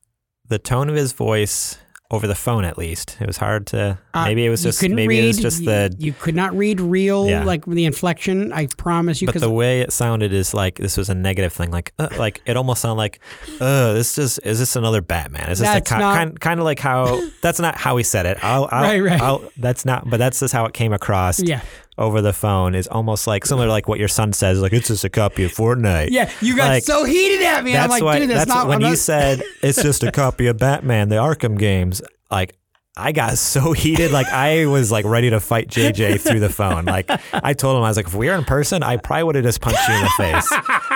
the 0.48 0.58
tone 0.58 0.88
of 0.88 0.96
his 0.96 1.12
voice 1.12 1.78
over 2.14 2.26
the 2.26 2.34
phone, 2.34 2.64
at 2.64 2.78
least, 2.78 3.16
it 3.20 3.26
was 3.26 3.36
hard 3.36 3.66
to. 3.68 3.98
Uh, 4.14 4.24
Maybe 4.24 4.46
it 4.46 4.48
was 4.50 4.62
just 4.62 4.80
maybe 4.82 5.08
read, 5.08 5.24
it 5.24 5.26
was 5.26 5.38
just 5.38 5.64
the. 5.64 5.94
you, 5.98 6.12
could 6.12 6.34
not 6.36 6.56
read 6.56 6.80
real 6.80 7.28
Yeah. 7.28 7.44
like 7.44 7.64
the 7.66 7.84
inflection. 7.84 8.52
I 8.52 8.66
promise 8.78 9.20
you 9.20 9.26
could. 9.28 9.34
But 9.40 9.40
the 9.46 9.50
way 9.50 9.80
it 9.80 9.92
sounded 9.92 10.32
is 10.32 10.54
like 10.54 10.76
this 10.76 10.96
was 10.96 11.08
a 11.10 11.14
negative 11.14 11.52
thing. 11.52 11.70
Like, 11.70 11.92
uh, 11.98 12.08
like 12.16 12.40
it 12.46 12.56
almost 12.56 12.80
sounded 12.82 12.98
like, 12.98 13.18
"Uh, 13.60 13.92
this 13.94 14.16
is 14.18 14.38
is 14.38 14.58
this 14.60 14.76
another 14.76 15.02
Batman? 15.02 15.50
Is 15.50 15.58
this 15.58 15.68
That's 15.68 15.90
not- 15.90 16.16
kind 16.16 16.40
kind 16.40 16.60
of 16.60 16.64
like 16.64 16.78
how 16.78 17.20
that's 17.42 17.58
not 17.60 17.76
how 17.76 17.96
he 17.96 18.04
said 18.04 18.26
it. 18.26 18.38
I'll, 18.42 18.68
I'll, 18.70 18.82
Right, 18.84 19.00
right. 19.02 19.20
I'll, 19.20 19.42
that's 19.56 19.84
not. 19.84 20.08
But 20.08 20.18
that's 20.18 20.38
just 20.40 20.54
how 20.54 20.64
it 20.66 20.74
came 20.74 20.92
across. 20.92 21.40
yeah 21.42 21.60
over 21.96 22.20
the 22.20 22.32
phone 22.32 22.74
is 22.74 22.86
almost 22.88 23.26
like 23.26 23.46
similar 23.46 23.66
to 23.66 23.70
like 23.72 23.86
what 23.88 23.98
your 23.98 24.08
son 24.08 24.32
says. 24.32 24.60
Like 24.60 24.72
it's 24.72 24.88
just 24.88 25.04
a 25.04 25.08
copy 25.10 25.44
of 25.44 25.52
Fortnite. 25.52 26.08
yeah 26.10 26.30
you 26.40 26.56
got 26.56 26.68
Like, 26.68 26.82
so 26.84 27.04
heated 27.04 27.42
at 27.42 27.62
me. 27.64 27.72
That's 27.72 27.84
I'm 27.84 27.90
like, 27.90 28.02
why. 28.02 28.18
dude, 28.18 28.30
that's, 28.30 28.40
that's 28.46 28.48
not 28.48 28.66
when 28.68 28.76
I'm 28.78 28.82
you 28.82 28.88
not- 28.88 28.98
said 28.98 29.42
it's 29.62 29.82
just 29.82 30.02
a 30.02 30.10
copy 30.12 30.46
of 30.48 30.58
Batman, 30.58 31.08
the 31.08 31.16
Arkham 31.16 31.58
games. 31.58 32.02
Like 32.30 32.56
I 32.96 33.10
got 33.12 33.38
so 33.38 33.72
heated, 33.72 34.12
like 34.12 34.28
I 34.28 34.66
was 34.66 34.92
like 34.92 35.04
ready 35.04 35.30
to 35.30 35.40
fight 35.40 35.68
JJ 35.68 36.20
through 36.20 36.38
the 36.40 36.48
phone. 36.48 36.84
Like 36.84 37.10
I 37.32 37.52
told 37.52 37.76
him, 37.76 37.82
I 37.82 37.88
was 37.88 37.96
like, 37.96 38.06
if 38.06 38.14
we 38.14 38.28
were 38.28 38.34
in 38.36 38.44
person, 38.44 38.82
I 38.84 38.96
probably 38.98 39.24
would 39.24 39.34
have 39.34 39.44
just 39.44 39.60
punched 39.60 39.88
you 39.88 39.94
in 39.94 40.02
the 40.02 40.10
face. 40.16 40.52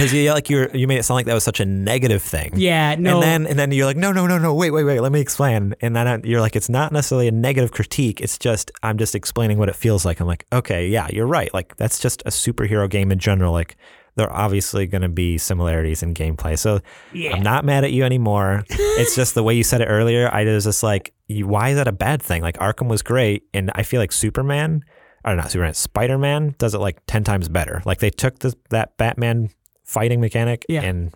Because 0.00 0.14
you 0.14 0.32
like 0.32 0.48
you 0.48 0.68
you 0.72 0.88
made 0.88 0.98
it 0.98 1.02
sound 1.02 1.16
like 1.16 1.26
that 1.26 1.34
was 1.34 1.44
such 1.44 1.60
a 1.60 1.66
negative 1.66 2.22
thing. 2.22 2.52
Yeah, 2.54 2.94
no. 2.98 3.14
And 3.16 3.22
then 3.22 3.46
and 3.46 3.58
then 3.58 3.70
you're 3.72 3.84
like, 3.84 3.98
no, 3.98 4.12
no, 4.12 4.26
no, 4.26 4.38
no, 4.38 4.54
wait, 4.54 4.70
wait, 4.70 4.84
wait, 4.84 5.00
let 5.00 5.12
me 5.12 5.20
explain. 5.20 5.74
And 5.82 5.94
then 5.94 6.08
I- 6.08 6.20
you're 6.24 6.40
like, 6.40 6.56
it's 6.56 6.70
not 6.70 6.90
necessarily 6.90 7.28
a 7.28 7.32
negative 7.32 7.70
critique. 7.72 8.20
It's 8.20 8.38
just 8.38 8.70
I'm 8.82 8.96
just 8.96 9.14
explaining 9.14 9.58
what 9.58 9.68
it 9.68 9.76
feels 9.76 10.04
like. 10.06 10.20
I'm 10.20 10.26
like, 10.26 10.46
okay, 10.52 10.88
yeah, 10.88 11.06
you're 11.12 11.26
right. 11.26 11.52
Like 11.52 11.76
that's 11.76 11.98
just 12.00 12.22
a 12.22 12.30
superhero 12.30 12.88
game 12.88 13.12
in 13.12 13.18
general. 13.18 13.52
Like 13.52 13.76
there 14.16 14.26
are 14.28 14.44
obviously 14.44 14.86
going 14.86 15.02
to 15.02 15.08
be 15.08 15.36
similarities 15.38 16.02
in 16.02 16.14
gameplay. 16.14 16.58
So 16.58 16.80
Yeah. 17.12 17.36
I'm 17.36 17.42
not 17.42 17.64
mad 17.66 17.84
at 17.84 17.92
you 17.92 18.02
anymore. 18.04 18.64
it's 18.70 19.14
just 19.14 19.34
the 19.34 19.42
way 19.42 19.54
you 19.54 19.62
said 19.62 19.82
it 19.82 19.86
earlier. 19.86 20.28
I 20.32 20.44
was 20.44 20.64
just 20.64 20.82
like, 20.82 21.12
why 21.28 21.68
is 21.70 21.76
that 21.76 21.86
a 21.88 21.92
bad 21.92 22.22
thing? 22.22 22.42
Like 22.42 22.56
Arkham 22.56 22.88
was 22.88 23.02
great, 23.02 23.44
and 23.54 23.70
I 23.74 23.82
feel 23.84 24.00
like 24.00 24.12
Superman, 24.12 24.82
or 25.24 25.36
not 25.36 25.44
know, 25.44 25.48
Superman, 25.50 25.74
Spider 25.74 26.18
Man 26.18 26.54
does 26.58 26.74
it 26.74 26.78
like 26.78 26.98
ten 27.06 27.22
times 27.22 27.48
better. 27.48 27.82
Like 27.84 27.98
they 27.98 28.10
took 28.10 28.40
the, 28.40 28.54
that 28.70 28.96
Batman 28.96 29.50
fighting 29.90 30.20
mechanic 30.20 30.64
Yeah. 30.68 30.82
and 30.82 31.12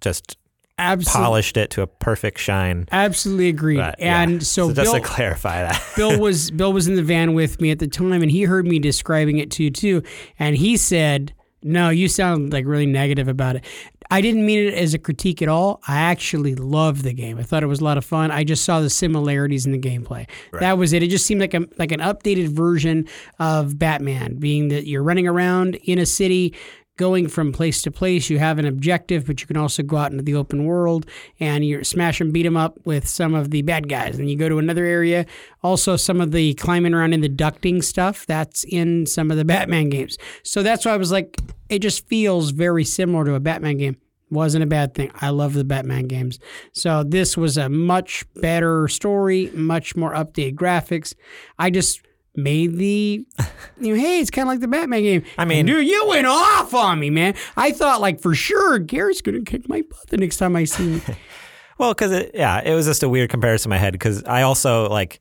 just 0.00 0.38
absolutely, 0.78 1.24
polished 1.26 1.56
it 1.56 1.70
to 1.70 1.82
a 1.82 1.86
perfect 1.86 2.38
shine. 2.38 2.86
absolutely 2.92 3.48
agree. 3.48 3.76
But, 3.76 3.96
yeah. 3.98 4.22
and 4.22 4.44
so, 4.44 4.68
just 4.72 4.92
Bill, 4.92 4.94
to 4.94 5.00
clarify 5.00 5.62
that, 5.62 5.82
Bill 5.96 6.18
was 6.18 6.50
Bill 6.50 6.72
was 6.72 6.88
in 6.88 6.94
the 6.96 7.02
van 7.02 7.34
with 7.34 7.60
me 7.60 7.70
at 7.70 7.78
the 7.78 7.88
time, 7.88 8.22
and 8.22 8.30
he 8.30 8.42
heard 8.44 8.66
me 8.66 8.78
describing 8.78 9.38
it 9.38 9.50
to 9.52 9.64
you 9.64 9.70
too, 9.70 10.02
and 10.38 10.56
he 10.56 10.76
said, 10.76 11.34
"No, 11.62 11.90
you 11.90 12.08
sound 12.08 12.52
like 12.52 12.64
really 12.66 12.86
negative 12.86 13.28
about 13.28 13.56
it." 13.56 13.64
I 14.10 14.22
didn't 14.22 14.46
mean 14.46 14.60
it 14.68 14.72
as 14.72 14.94
a 14.94 14.98
critique 14.98 15.42
at 15.42 15.48
all. 15.48 15.82
I 15.86 15.96
actually 15.98 16.54
loved 16.54 17.02
the 17.04 17.12
game. 17.12 17.36
I 17.36 17.42
thought 17.42 17.62
it 17.62 17.66
was 17.66 17.80
a 17.80 17.84
lot 17.84 17.98
of 17.98 18.06
fun. 18.06 18.30
I 18.30 18.42
just 18.42 18.64
saw 18.64 18.80
the 18.80 18.88
similarities 18.88 19.66
in 19.66 19.72
the 19.72 19.78
gameplay. 19.78 20.26
That 20.60 20.78
was 20.78 20.94
it. 20.94 21.02
It 21.02 21.08
just 21.10 21.26
seemed 21.26 21.42
like 21.42 21.52
a 21.52 21.66
like 21.76 21.92
an 21.92 22.00
updated 22.00 22.48
version 22.48 23.06
of 23.38 23.78
Batman, 23.78 24.36
being 24.36 24.68
that 24.68 24.86
you're 24.86 25.02
running 25.02 25.26
around 25.28 25.74
in 25.84 25.98
a 25.98 26.06
city 26.06 26.54
going 26.98 27.28
from 27.28 27.52
place 27.52 27.80
to 27.82 27.90
place. 27.90 28.28
You 28.28 28.38
have 28.38 28.58
an 28.58 28.66
objective, 28.66 29.26
but 29.26 29.40
you 29.40 29.46
can 29.46 29.56
also 29.56 29.82
go 29.82 29.96
out 29.96 30.12
into 30.12 30.22
the 30.22 30.34
open 30.34 30.66
world 30.66 31.06
and 31.40 31.64
you 31.64 31.82
smash 31.82 32.20
and 32.20 32.32
beat 32.32 32.42
them 32.42 32.56
up 32.56 32.78
with 32.84 33.08
some 33.08 33.34
of 33.34 33.50
the 33.50 33.62
bad 33.62 33.88
guys. 33.88 34.18
And 34.18 34.30
you 34.30 34.36
go 34.36 34.50
to 34.50 34.58
another 34.58 34.84
area. 34.84 35.24
Also, 35.62 35.96
some 35.96 36.20
of 36.20 36.32
the 36.32 36.52
climbing 36.54 36.92
around 36.92 37.14
in 37.14 37.22
the 37.22 37.28
ducting 37.28 37.82
stuff 37.82 38.26
that's 38.26 38.64
in 38.64 39.06
some 39.06 39.30
of 39.30 39.38
the 39.38 39.44
Batman 39.44 39.88
games. 39.88 40.18
So 40.42 40.62
that's 40.62 40.84
why 40.84 40.92
I 40.92 40.98
was 40.98 41.10
like, 41.10 41.38
it 41.70 41.78
just 41.78 42.06
feels 42.08 42.50
very 42.50 42.84
similar 42.84 43.24
to 43.24 43.34
a 43.34 43.40
Batman 43.40 43.78
game. 43.78 43.96
Wasn't 44.30 44.62
a 44.62 44.66
bad 44.66 44.94
thing. 44.94 45.10
I 45.14 45.30
love 45.30 45.54
the 45.54 45.64
Batman 45.64 46.06
games. 46.06 46.38
So 46.72 47.02
this 47.02 47.36
was 47.36 47.56
a 47.56 47.70
much 47.70 48.24
better 48.34 48.86
story, 48.88 49.50
much 49.54 49.96
more 49.96 50.12
updated 50.12 50.56
graphics. 50.56 51.14
I 51.58 51.70
just 51.70 52.02
made 52.38 52.76
the 52.76 53.26
you 53.80 53.94
know, 53.94 54.00
hey, 54.00 54.20
it's 54.20 54.30
kind 54.30 54.48
of 54.48 54.52
like 54.52 54.60
the 54.60 54.68
Batman 54.68 55.02
game. 55.02 55.24
I 55.36 55.44
mean- 55.44 55.66
dude, 55.66 55.86
you 55.86 56.06
went 56.06 56.26
off 56.26 56.72
on 56.72 56.98
me, 56.98 57.10
man. 57.10 57.34
I 57.56 57.72
thought 57.72 58.00
like 58.00 58.20
for 58.20 58.34
sure 58.34 58.78
Garrett's 58.78 59.20
gonna 59.20 59.42
kick 59.42 59.68
my 59.68 59.82
butt 59.82 60.08
the 60.08 60.16
next 60.16 60.38
time 60.38 60.56
I 60.56 60.64
see 60.64 60.98
him. 60.98 61.16
well, 61.78 61.92
because 61.92 62.12
it, 62.12 62.30
yeah, 62.34 62.62
it 62.64 62.74
was 62.74 62.86
just 62.86 63.02
a 63.02 63.08
weird 63.08 63.30
comparison 63.30 63.68
in 63.68 63.76
my 63.76 63.78
head. 63.78 63.92
Because 63.92 64.24
I 64.24 64.42
also 64.42 64.88
like, 64.88 65.20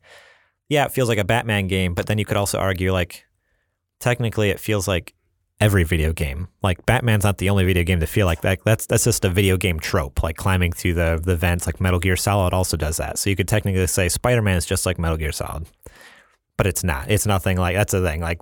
yeah, 0.69 0.85
it 0.85 0.91
feels 0.91 1.09
like 1.09 1.17
a 1.17 1.25
Batman 1.25 1.67
game, 1.67 1.93
but 1.93 2.05
then 2.05 2.17
you 2.17 2.25
could 2.25 2.37
also 2.37 2.59
argue 2.59 2.91
like, 2.93 3.25
technically, 3.99 4.49
it 4.49 4.59
feels 4.59 4.87
like 4.87 5.13
every 5.59 5.83
video 5.83 6.13
game. 6.13 6.47
Like 6.61 6.85
Batman's 6.85 7.23
not 7.23 7.37
the 7.39 7.49
only 7.49 7.65
video 7.65 7.83
game 7.83 7.99
to 7.99 8.07
feel 8.07 8.25
like 8.25 8.41
that. 8.41 8.59
That's 8.63 8.85
that's 8.85 9.03
just 9.03 9.25
a 9.25 9.29
video 9.29 9.57
game 9.57 9.79
trope, 9.79 10.23
like 10.23 10.37
climbing 10.37 10.71
through 10.71 10.93
the 10.95 11.19
the 11.21 11.35
vents. 11.35 11.65
Like 11.65 11.81
Metal 11.81 11.99
Gear 11.99 12.15
Solid 12.15 12.53
also 12.53 12.77
does 12.77 12.97
that. 12.97 13.17
So 13.17 13.29
you 13.29 13.35
could 13.35 13.47
technically 13.47 13.87
say 13.87 14.09
Spider 14.09 14.41
Man 14.41 14.57
is 14.57 14.65
just 14.65 14.85
like 14.85 14.99
Metal 14.99 15.17
Gear 15.17 15.31
Solid, 15.31 15.67
but 16.57 16.67
it's 16.67 16.83
not. 16.83 17.09
It's 17.09 17.25
nothing 17.25 17.57
like 17.57 17.75
that's 17.75 17.93
the 17.93 18.01
thing. 18.01 18.21
Like. 18.21 18.39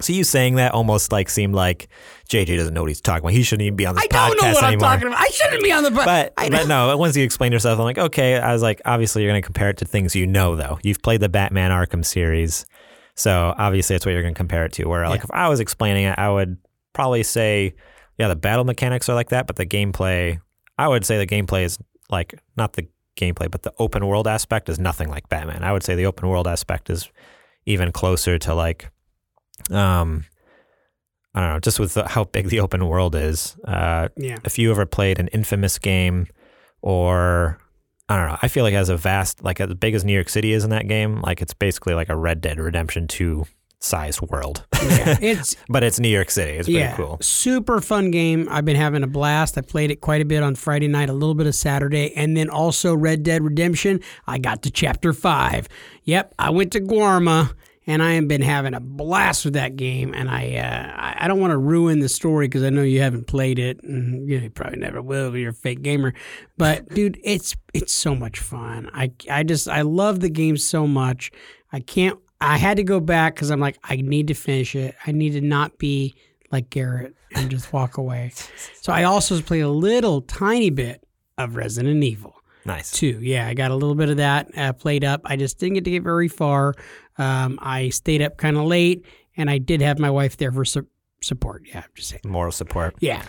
So 0.00 0.12
you 0.12 0.22
saying 0.22 0.54
that 0.54 0.74
almost 0.74 1.10
like 1.10 1.28
seemed 1.28 1.56
like 1.56 1.88
JJ 2.28 2.56
doesn't 2.56 2.72
know 2.72 2.82
what 2.82 2.86
he's 2.86 3.00
talking 3.00 3.24
about. 3.24 3.32
He 3.32 3.42
shouldn't 3.42 3.66
even 3.66 3.74
be 3.74 3.84
on 3.84 3.96
this 3.96 4.04
I 4.04 4.06
don't 4.06 4.40
know 4.40 4.52
what 4.52 4.62
anymore. 4.62 4.86
I'm 4.86 4.92
talking 4.94 5.08
about. 5.08 5.20
I 5.20 5.26
shouldn't 5.26 5.64
be 5.64 5.72
on 5.72 5.82
the 5.82 5.90
But, 5.90 6.34
I 6.36 6.50
but 6.50 6.68
no, 6.68 6.96
once 6.96 7.16
you 7.16 7.24
explain 7.24 7.50
yourself, 7.50 7.80
I'm 7.80 7.84
like, 7.84 7.98
okay. 7.98 8.38
I 8.38 8.52
was 8.52 8.62
like, 8.62 8.80
obviously, 8.84 9.24
you're 9.24 9.32
going 9.32 9.42
to 9.42 9.44
compare 9.44 9.70
it 9.70 9.78
to 9.78 9.84
things 9.84 10.14
you 10.14 10.24
know, 10.24 10.54
though. 10.54 10.78
You've 10.84 11.02
played 11.02 11.20
the 11.20 11.28
Batman 11.28 11.72
Arkham 11.72 12.04
series. 12.04 12.64
So 13.16 13.52
obviously, 13.58 13.94
that's 13.94 14.06
what 14.06 14.12
you're 14.12 14.22
going 14.22 14.34
to 14.34 14.38
compare 14.38 14.64
it 14.66 14.72
to. 14.74 14.84
Where, 14.84 15.08
like, 15.08 15.18
Yeah. 15.18 15.24
if 15.24 15.30
I 15.32 15.48
was 15.48 15.58
explaining 15.58 16.04
it, 16.04 16.16
I 16.16 16.30
would 16.30 16.58
probably 16.92 17.24
say, 17.24 17.74
yeah, 18.18 18.28
the 18.28 18.36
battle 18.36 18.64
mechanics 18.64 19.08
are 19.08 19.14
like 19.16 19.30
that, 19.30 19.48
but 19.48 19.56
the 19.56 19.66
gameplay, 19.66 20.38
I 20.78 20.86
would 20.86 21.04
say 21.04 21.18
the 21.18 21.26
gameplay 21.26 21.64
is 21.64 21.76
like, 22.08 22.40
not 22.56 22.74
the 22.74 22.86
gameplay, 23.16 23.50
but 23.50 23.62
the 23.62 23.74
open 23.80 24.06
world 24.06 24.28
aspect 24.28 24.68
is 24.68 24.78
nothing 24.78 25.08
like 25.08 25.28
Batman. 25.28 25.64
I 25.64 25.72
would 25.72 25.82
say 25.82 25.96
the 25.96 26.06
open 26.06 26.28
world 26.28 26.46
aspect 26.46 26.88
is 26.88 27.10
even 27.66 27.92
closer 27.92 28.38
to 28.38 28.54
like, 28.54 28.90
um, 29.70 30.24
I 31.34 31.40
don't 31.40 31.50
know, 31.54 31.60
just 31.60 31.78
with 31.78 31.94
the, 31.94 32.08
how 32.08 32.24
big 32.24 32.48
the 32.48 32.60
open 32.60 32.86
world 32.86 33.14
is. 33.14 33.56
Uh, 33.64 34.08
yeah. 34.16 34.36
if 34.44 34.58
you 34.58 34.70
ever 34.70 34.86
played 34.86 35.18
an 35.18 35.28
infamous 35.28 35.78
game 35.78 36.26
or 36.82 37.58
I 38.08 38.16
don't 38.16 38.28
know, 38.28 38.38
I 38.40 38.48
feel 38.48 38.64
like 38.64 38.72
it 38.72 38.76
has 38.76 38.88
a 38.88 38.96
vast 38.96 39.44
like 39.44 39.60
as 39.60 39.74
big 39.74 39.94
as 39.94 40.04
New 40.04 40.14
York 40.14 40.30
City 40.30 40.52
is 40.52 40.64
in 40.64 40.70
that 40.70 40.88
game, 40.88 41.20
like 41.20 41.42
it's 41.42 41.54
basically 41.54 41.94
like 41.94 42.08
a 42.08 42.16
Red 42.16 42.40
Dead 42.40 42.58
Redemption 42.58 43.06
2 43.06 43.46
size 43.80 44.20
world. 44.20 44.64
yeah. 44.82 45.16
It's 45.20 45.56
but 45.68 45.82
it's 45.82 45.98
New 46.00 46.08
York 46.08 46.30
City. 46.30 46.52
It's 46.52 46.66
pretty 46.66 46.80
yeah, 46.80 46.96
cool. 46.96 47.18
super 47.20 47.80
fun 47.80 48.10
game. 48.10 48.48
I've 48.50 48.64
been 48.64 48.76
having 48.76 49.02
a 49.02 49.06
blast. 49.06 49.56
I 49.58 49.60
played 49.60 49.90
it 49.90 50.00
quite 50.00 50.20
a 50.20 50.24
bit 50.24 50.42
on 50.42 50.54
Friday 50.54 50.88
night, 50.88 51.08
a 51.08 51.12
little 51.12 51.34
bit 51.34 51.46
of 51.46 51.54
Saturday, 51.54 52.12
and 52.14 52.36
then 52.36 52.50
also 52.50 52.94
Red 52.94 53.22
Dead 53.22 53.42
Redemption. 53.42 54.00
I 54.26 54.38
got 54.38 54.62
to 54.62 54.70
chapter 54.70 55.12
five. 55.12 55.68
Yep, 56.04 56.34
I 56.38 56.50
went 56.50 56.72
to 56.72 56.80
Guarma. 56.80 57.54
And 57.90 58.02
I 58.02 58.12
have 58.16 58.28
been 58.28 58.42
having 58.42 58.74
a 58.74 58.80
blast 58.80 59.46
with 59.46 59.54
that 59.54 59.76
game, 59.76 60.12
and 60.12 60.28
I 60.28 60.56
uh, 60.56 61.14
I- 61.24 61.26
don't 61.26 61.40
want 61.40 61.52
to 61.52 61.56
ruin 61.56 62.00
the 62.00 62.08
story 62.10 62.46
because 62.46 62.62
I 62.62 62.68
know 62.68 62.82
you 62.82 63.00
haven't 63.00 63.26
played 63.28 63.58
it, 63.58 63.82
and 63.82 64.28
you, 64.28 64.36
know, 64.36 64.44
you 64.44 64.50
probably 64.50 64.78
never 64.78 65.00
will. 65.00 65.34
You're 65.34 65.52
a 65.52 65.54
fake 65.54 65.80
gamer, 65.80 66.12
but 66.58 66.86
dude, 66.90 67.18
it's 67.24 67.56
it's 67.72 67.94
so 67.94 68.14
much 68.14 68.40
fun. 68.40 68.90
I 68.92 69.10
I 69.30 69.42
just 69.42 69.68
I 69.68 69.80
love 69.80 70.20
the 70.20 70.28
game 70.28 70.58
so 70.58 70.86
much. 70.86 71.30
I 71.72 71.80
can't. 71.80 72.18
I 72.40 72.56
had 72.56 72.76
to 72.76 72.84
go 72.84 73.00
back 73.00 73.34
because 73.34 73.50
I'm 73.50 73.60
like 73.60 73.78
I 73.84 73.96
need 73.96 74.28
to 74.28 74.34
finish 74.34 74.74
it. 74.74 74.94
I 75.06 75.12
need 75.12 75.30
to 75.32 75.40
not 75.40 75.78
be 75.78 76.14
like 76.50 76.70
Garrett 76.70 77.14
and 77.34 77.50
just 77.50 77.72
walk 77.72 77.96
away. 77.98 78.32
So 78.80 78.92
I 78.92 79.04
also 79.04 79.40
played 79.42 79.60
a 79.60 79.68
little 79.68 80.22
tiny 80.22 80.70
bit 80.70 81.06
of 81.36 81.56
Resident 81.56 82.02
Evil 82.02 82.34
Nice. 82.64 82.90
too. 82.90 83.18
Yeah, 83.20 83.46
I 83.46 83.52
got 83.52 83.70
a 83.70 83.74
little 83.74 83.94
bit 83.94 84.08
of 84.08 84.16
that 84.16 84.56
uh, 84.56 84.72
played 84.72 85.04
up. 85.04 85.20
I 85.26 85.36
just 85.36 85.58
didn't 85.58 85.74
get 85.74 85.84
to 85.84 85.90
get 85.90 86.02
very 86.02 86.28
far. 86.28 86.74
Um, 87.18 87.58
I 87.60 87.90
stayed 87.90 88.22
up 88.22 88.38
kind 88.38 88.56
of 88.56 88.64
late, 88.64 89.04
and 89.36 89.50
I 89.50 89.58
did 89.58 89.82
have 89.82 89.98
my 89.98 90.08
wife 90.10 90.38
there 90.38 90.50
for 90.52 90.64
su- 90.64 90.86
support. 91.20 91.64
Yeah, 91.66 91.80
I'm 91.80 91.90
just 91.94 92.08
saying. 92.08 92.22
Moral 92.24 92.50
support. 92.52 92.94
Yeah, 93.00 93.22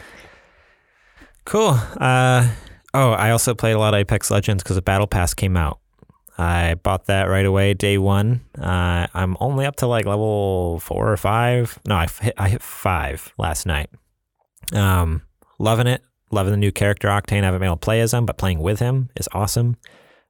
Cool. 1.45 1.77
Uh, 1.98 2.48
oh, 2.94 3.11
I 3.11 3.31
also 3.31 3.56
played 3.56 3.73
a 3.73 3.80
lot 3.80 3.94
of 3.94 3.99
Apex 3.99 4.30
Legends 4.31 4.64
because 4.64 4.76
the 4.76 4.81
Battle 4.81 5.07
Pass 5.07 5.34
came 5.34 5.57
out. 5.57 5.80
I 6.40 6.76
bought 6.76 7.07
that 7.07 7.24
right 7.24 7.45
away, 7.45 7.74
day 7.74 7.98
one. 7.98 8.40
Uh, 8.57 9.07
I'm 9.14 9.36
only 9.41 9.66
up 9.66 9.76
to 9.78 9.88
like 9.88 10.06
level 10.06 10.80
four 10.80 11.11
or 11.11 11.18
five. 11.18 11.78
No, 11.86 11.95
I 11.95 12.07
hit, 12.07 12.34
I 12.38 12.48
hit 12.48 12.61
five 12.61 13.34
last 13.38 13.66
night. 13.66 13.90
Um, 14.72 15.24
loving 15.60 15.88
it. 15.88 16.02
Loving 16.32 16.52
the 16.52 16.57
new 16.57 16.72
character 16.72 17.10
Octane. 17.10 17.41
I 17.41 17.45
haven't 17.45 17.60
been 17.60 17.68
able 17.68 17.76
to 17.76 17.82
play 17.82 17.99
as 17.99 18.14
him, 18.14 18.26
but 18.26 18.38
playing 18.38 18.60
with 18.60 18.80
him 18.80 19.10
is 19.18 19.28
awesome. 19.34 19.76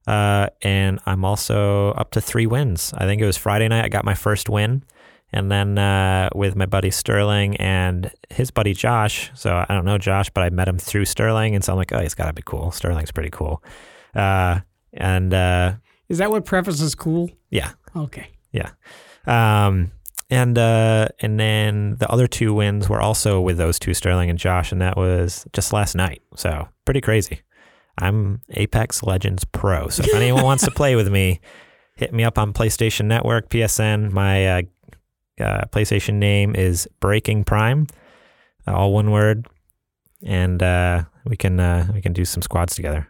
Uh, 0.08 0.48
and 0.64 1.00
I'm 1.06 1.24
also 1.24 1.92
up 1.92 2.10
to 2.12 2.22
three 2.22 2.48
wins. 2.48 2.92
I 2.98 3.06
think 3.06 3.22
it 3.22 3.28
was 3.28 3.38
Friday 3.38 3.68
night. 3.68 3.86
I 3.86 3.90
got 3.90 4.04
my 4.04 4.16
first 4.16 4.50
win. 4.50 4.84
And 5.32 5.52
then 5.52 5.78
uh, 5.78 6.30
with 6.34 6.56
my 6.56 6.66
buddy 6.66 6.90
Sterling 6.90 7.56
and 7.58 8.12
his 8.32 8.50
buddy 8.50 8.74
Josh. 8.74 9.30
So 9.36 9.64
I 9.70 9.76
don't 9.76 9.86
know 9.86 10.00
Josh, 10.00 10.32
but 10.32 10.42
I 10.44 10.50
met 10.50 10.68
him 10.68 10.80
through 10.80 11.06
Sterling. 11.06 11.54
And 11.54 11.64
so 11.64 11.74
I'm 11.74 11.78
like, 11.78 11.94
oh, 11.94 12.00
he's 12.00 12.16
got 12.16 12.26
to 12.26 12.34
be 12.34 12.42
cool. 12.44 12.72
Sterling's 12.72 13.12
pretty 13.12 13.30
cool. 13.30 13.64
Uh, 14.16 14.62
and 14.92 15.32
uh, 15.36 15.74
Is 16.10 16.18
that 16.18 16.32
what 16.32 16.46
preface 16.46 16.82
is 16.82 16.96
cool? 16.96 17.30
yeah, 17.50 17.72
Okay. 17.96 18.28
yeah. 18.52 18.72
Um, 19.28 19.92
and 20.32 20.58
uh, 20.58 21.08
and 21.22 21.40
then 21.40 21.96
the 22.00 22.10
other 22.10 22.28
two 22.28 22.54
wins 22.54 22.88
were 22.90 23.02
also 23.02 23.42
with 23.42 23.58
those 23.58 23.80
two 23.80 23.94
Sterling 23.94 24.30
and 24.30 24.38
Josh, 24.38 24.72
and 24.72 24.82
that 24.82 24.96
was 24.98 25.46
just 25.54 25.74
last 25.74 25.96
night. 25.96 26.22
So 26.36 26.68
pretty 26.86 27.02
crazy. 27.02 27.42
I'm 27.98 28.42
Apex 28.52 29.04
Legends 29.04 29.44
Pro. 29.44 29.88
So 29.90 30.04
if 30.04 30.14
anyone 30.14 30.44
wants 30.44 30.64
to 30.66 30.72
play 30.72 30.96
with 30.96 31.10
me, 31.12 31.42
hit 31.96 32.14
me 32.14 32.24
up 32.24 32.38
on 32.38 32.54
PlayStation 32.54 33.06
Network, 33.06 33.50
PSN. 33.50 34.12
My 34.12 34.48
uh, 34.48 34.62
uh, 35.42 35.66
PlayStation 35.72 36.16
name 36.16 36.56
is 36.56 36.88
Breaking 37.00 37.44
Prime, 37.44 37.88
all 38.68 38.94
one 38.94 39.12
word, 39.12 39.48
and 40.24 40.62
uh, 40.62 41.04
we 41.26 41.38
can 41.38 41.60
uh, 41.60 41.88
we 41.94 42.02
can 42.02 42.14
do 42.14 42.24
some 42.24 42.42
squads 42.42 42.76
together. 42.76 43.08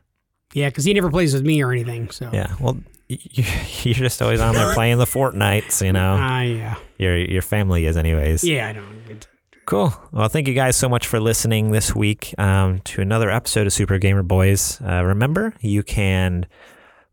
Yeah, 0.53 0.69
because 0.69 0.85
he 0.85 0.93
never 0.93 1.09
plays 1.09 1.33
with 1.33 1.43
me 1.43 1.61
or 1.63 1.71
anything. 1.71 2.09
So 2.11 2.29
Yeah. 2.33 2.53
Well, 2.59 2.77
y- 3.09 3.17
y- 3.37 3.45
you're 3.83 3.93
just 3.93 4.21
always 4.21 4.41
on 4.41 4.55
there 4.55 4.73
playing 4.73 4.97
the 4.97 5.05
Fortnites, 5.05 5.85
you 5.85 5.93
know. 5.93 6.17
Ah, 6.19 6.41
yeah. 6.41 6.75
Your 6.97 7.17
your 7.17 7.41
family 7.41 7.85
is, 7.85 7.97
anyways. 7.97 8.43
Yeah, 8.43 8.67
I 8.67 8.71
know. 8.73 8.83
It- 9.09 9.27
Cool. 9.65 9.93
Well, 10.11 10.27
thank 10.29 10.47
you 10.47 10.55
guys 10.55 10.75
so 10.75 10.89
much 10.89 11.05
for 11.05 11.19
listening 11.19 11.69
this 11.69 11.95
week 11.95 12.33
um, 12.39 12.79
to 12.85 13.01
another 13.03 13.29
episode 13.29 13.67
of 13.67 13.73
Super 13.73 13.99
Gamer 13.99 14.23
Boys. 14.23 14.81
Uh, 14.81 15.03
remember, 15.05 15.53
you 15.61 15.83
can 15.83 16.47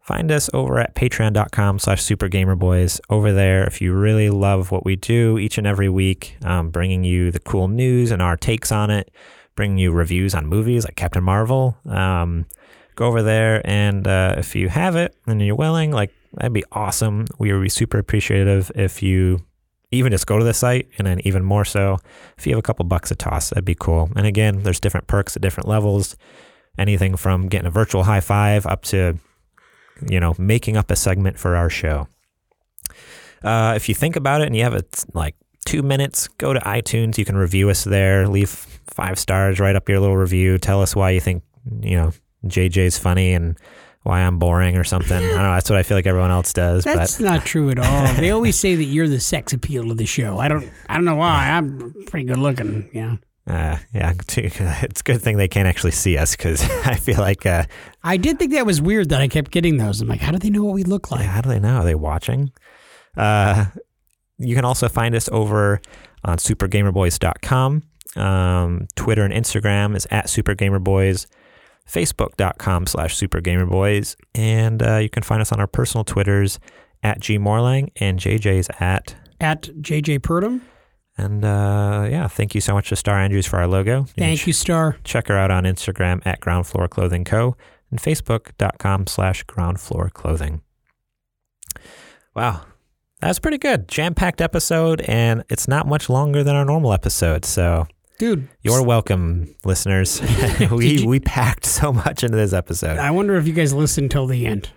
find 0.01 0.33
us 0.33 0.49
over 0.55 0.79
at 0.79 0.95
patreon.com 0.95 1.79
slash 1.79 2.01
supergamerboys. 2.03 2.99
Over 3.11 3.31
there, 3.35 3.65
if 3.65 3.83
you 3.83 3.93
really 3.93 4.31
love 4.31 4.71
what 4.71 4.87
we 4.87 4.97
do 4.97 5.37
each 5.37 5.59
and 5.59 5.67
every 5.67 5.91
week, 5.91 6.39
um, 6.47 6.71
bringing 6.71 7.05
you 7.05 7.31
the 7.31 7.41
cool 7.41 7.69
news 7.69 8.11
and 8.11 8.23
our 8.23 8.39
takes 8.39 8.73
on 8.73 8.89
it, 8.91 9.11
bringing 9.55 9.77
you 9.77 9.93
reviews 9.93 10.35
on 10.35 10.47
movies 10.47 10.87
like 10.87 10.97
Captain 10.97 11.23
Marvel, 11.25 11.77
um, 11.85 12.47
go 12.97 13.06
over 13.06 13.23
there. 13.23 13.64
And 13.64 14.06
uh, 14.06 14.35
if 14.39 14.56
you 14.56 14.68
have 14.68 14.97
it 14.97 15.14
and 15.27 15.40
you're 15.40 15.55
willing, 15.55 15.93
like, 15.93 16.12
that'd 16.32 16.52
be 16.52 16.64
awesome. 16.73 17.27
We 17.39 17.52
would 17.52 17.62
be 17.62 17.68
super 17.68 17.98
appreciative 17.98 18.73
if 18.74 19.02
you 19.02 19.47
even 19.90 20.12
just 20.12 20.27
go 20.27 20.39
to 20.39 20.44
the 20.44 20.55
site 20.55 20.89
and 20.98 21.06
then 21.06 21.20
even 21.24 21.44
more 21.44 21.64
so 21.64 21.98
if 22.36 22.47
you 22.47 22.52
have 22.52 22.59
a 22.59 22.62
couple 22.62 22.85
bucks 22.85 23.10
a 23.10 23.14
toss 23.14 23.51
that'd 23.51 23.64
be 23.64 23.74
cool 23.74 24.10
and 24.16 24.27
again 24.27 24.62
there's 24.62 24.81
different 24.81 25.06
perks 25.06 25.36
at 25.36 25.43
different 25.43 25.68
levels 25.68 26.16
anything 26.78 27.16
from 27.16 27.48
getting 27.48 27.66
a 27.66 27.70
virtual 27.70 28.02
high 28.02 28.20
five 28.20 28.66
up 28.66 28.82
to 28.82 29.16
you 30.10 30.20
know 30.20 30.35
making 30.39 30.77
up 30.77 30.90
a 30.90 30.97
segment 30.97 31.39
for 31.39 31.56
our 31.56 31.70
show 31.70 32.09
uh, 33.44 33.74
if 33.77 33.89
you 33.89 33.94
think 33.94 34.16
about 34.16 34.40
it 34.40 34.47
and 34.47 34.56
you 34.56 34.62
have 34.62 34.74
it 34.74 35.05
like 35.14 35.36
two 35.64 35.82
minutes 35.82 36.28
go 36.39 36.52
to 36.52 36.60
itunes 36.60 37.16
you 37.16 37.24
can 37.24 37.36
review 37.36 37.70
us 37.70 37.85
there 37.85 38.28
leave 38.28 38.51
five 38.51 39.18
stars 39.18 39.60
write 39.60 39.77
up 39.77 39.89
your 39.89 40.01
little 40.01 40.16
review 40.16 40.59
tell 40.59 40.82
us 40.82 40.97
why 40.97 41.10
you 41.10 41.20
think 41.20 41.43
you 41.81 41.97
know 41.97 42.12
jj's 42.51 42.98
funny 42.98 43.32
and 43.32 43.59
why 44.02 44.20
i'm 44.20 44.39
boring 44.39 44.77
or 44.77 44.85
something 44.85 45.16
i 45.16 45.20
don't 45.20 45.36
know 45.36 45.55
that's 45.55 45.68
what 45.68 45.78
i 45.78 45.82
feel 45.82 45.97
like 45.97 46.06
everyone 46.06 46.31
else 46.31 46.52
does 46.52 46.85
That's 46.85 47.16
but 47.18 47.24
not 47.24 47.44
true 47.44 47.70
at 47.70 47.78
all. 47.78 48.14
They 48.14 48.31
always 48.36 48.59
say 48.59 48.77
that 48.77 48.85
you're 48.85 49.09
the 49.09 49.20
sex 49.20 49.52
appeal 49.52 49.90
of 49.90 49.97
the 49.97 50.06
show. 50.06 50.39
I 50.39 50.48
don't. 50.48 50.70
I 50.89 50.94
don't 50.94 51.05
know 51.05 51.16
why. 51.16 51.51
I'm 51.51 51.94
pretty 52.06 52.27
good 52.27 52.39
looking. 52.39 52.89
Yeah. 52.93 53.16
Uh, 53.48 53.78
yeah, 53.94 54.12
it's 54.28 55.01
a 55.01 55.05
good 55.05 55.23
thing 55.23 55.36
they 55.36 55.48
can't 55.48 55.68
actually 55.68 55.93
see 55.93 56.18
us 56.18 56.35
because 56.35 56.62
I 56.85 56.97
feel 56.97 57.18
like, 57.18 57.47
uh, 57.47 57.64
I 58.02 58.16
did 58.16 58.39
think 58.39 58.52
that 58.52 58.66
was 58.66 58.82
weird 58.82 59.10
that 59.10 59.20
I 59.20 59.28
kept 59.28 59.52
getting 59.52 59.77
those. 59.77 60.01
I'm 60.01 60.09
like, 60.09 60.20
how 60.20 60.32
do 60.32 60.39
they 60.39 60.51
know 60.51 60.64
what 60.64 60.74
we 60.74 60.82
look 60.82 61.10
like? 61.12 61.20
yeah, 61.20 61.28
how 61.28 61.40
do 61.43 61.48
they 61.48 61.60
know? 61.60 61.77
Are 61.77 61.85
they 61.85 61.94
watching? 61.94 62.51
Uh, 63.16 63.66
you 64.39 64.55
can 64.56 64.64
also 64.64 64.89
find 64.89 65.14
us 65.14 65.28
over 65.31 65.81
on 66.24 66.39
supergamerboys.com. 66.39 67.82
Um, 68.16 68.89
Twitter 68.97 69.24
and 69.24 69.32
Instagram 69.32 69.94
is 69.97 70.06
at 70.10 70.27
supergamerboys. 70.27 71.27
Facebook.com 71.87 72.87
slash 72.87 73.17
supergamerboys. 73.17 74.17
And 74.35 74.83
uh, 74.83 74.97
you 74.97 75.09
can 75.09 75.23
find 75.23 75.41
us 75.41 75.53
on 75.53 75.61
our 75.61 75.67
personal 75.67 76.05
Twitters 76.05 76.59
at 77.03 77.21
gmorlang 77.21 77.91
and 77.97 78.19
JJ's 78.19 78.69
at. 78.81 79.15
At 79.41 79.63
JJ 79.63 80.21
Purdom. 80.21 80.63
And 81.19 81.45
uh, 81.45 82.07
yeah, 82.11 82.29
thank 82.29 82.55
you 82.55 82.61
so 82.61 82.75
much 82.75 82.91
to 82.91 82.97
Star 82.97 83.19
Andrews 83.19 83.47
for 83.47 83.59
our 83.59 83.67
logo. 83.67 84.05
can 84.05 84.15
Thank 84.17 84.47
you, 84.47 84.53
Star. 84.53 84.99
check 85.05 85.29
her 85.29 85.37
out 85.37 85.51
on 85.51 85.65
Instagram 85.65 86.21
at 86.27 86.41
Ground 86.41 86.67
Floor 86.67 86.89
Clothing 86.89 87.25
Co. 87.25 87.57
and 87.91 88.01
Facebook.com 88.01 89.07
slash 89.07 89.43
Ground 89.45 89.81
Floor 89.81 90.11
Clothing. 90.11 90.61
Wow. 92.35 92.63
That 93.21 93.29
was 93.29 93.39
pretty 93.39 93.57
good. 93.57 93.89
Jam 93.89 94.15
packed 94.15 94.43
episode, 94.43 95.01
and 95.03 95.43
it's 95.49 95.67
not 95.67 95.87
much 95.87 96.11
longer 96.11 96.45
than 96.45 96.55
our 96.55 96.67
normal 96.67 96.93
episode. 96.93 97.47
So 97.47 97.87
Dude, 98.19 98.49
you're 98.63 98.83
welcome, 98.83 99.55
listeners. 99.65 100.23
we, 100.71 101.05
we 101.07 101.21
packed 101.21 101.67
so 101.67 101.93
much 101.93 102.25
into 102.25 102.37
this 102.37 102.55
episode. 102.55 102.99
I 102.99 103.11
wonder 103.11 103.37
if 103.37 103.47
you 103.47 103.53
guys 103.53 103.75
listen 103.75 104.09
till 104.09 104.27
the 104.27 104.47
end. 104.47 104.71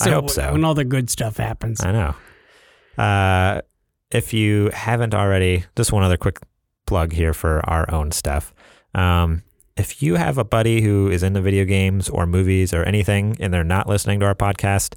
I 0.00 0.10
hope 0.10 0.30
so. 0.30 0.52
When 0.52 0.64
all 0.64 0.74
the 0.74 0.84
good 0.84 1.10
stuff 1.10 1.38
happens. 1.38 1.82
I 1.82 1.90
know. 1.90 3.02
Uh, 3.02 3.62
if 4.12 4.32
you 4.32 4.70
haven't 4.72 5.12
already, 5.12 5.64
just 5.74 5.92
one 5.92 6.04
other 6.04 6.16
quick 6.16 6.38
plug 6.86 7.12
here 7.12 7.34
for 7.34 7.68
our 7.68 7.92
own 7.92 8.12
stuff. 8.12 8.54
Um, 8.94 9.42
if 9.76 10.00
you 10.00 10.14
have 10.14 10.38
a 10.38 10.44
buddy 10.44 10.80
who 10.80 11.10
is 11.10 11.24
into 11.24 11.40
video 11.40 11.64
games 11.64 12.08
or 12.08 12.26
movies 12.26 12.72
or 12.72 12.84
anything, 12.84 13.36
and 13.40 13.52
they're 13.52 13.64
not 13.64 13.88
listening 13.88 14.20
to 14.20 14.26
our 14.26 14.36
podcast, 14.36 14.94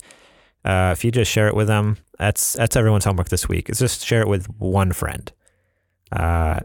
uh, 0.64 0.91
if 0.91 1.03
you 1.03 1.10
just 1.10 1.32
share 1.32 1.48
it 1.48 1.56
with 1.56 1.65
them, 1.65 1.98
that's 2.19 2.53
that's 2.53 2.76
everyone's 2.76 3.06
homework 3.06 3.30
this 3.30 3.49
week. 3.49 3.72
Is 3.72 3.80
just 3.80 4.06
share 4.06 4.22
it 4.22 4.28
with 4.28 4.48
one 4.60 4.91
friend. 4.94 5.32
Uh, 6.11 6.60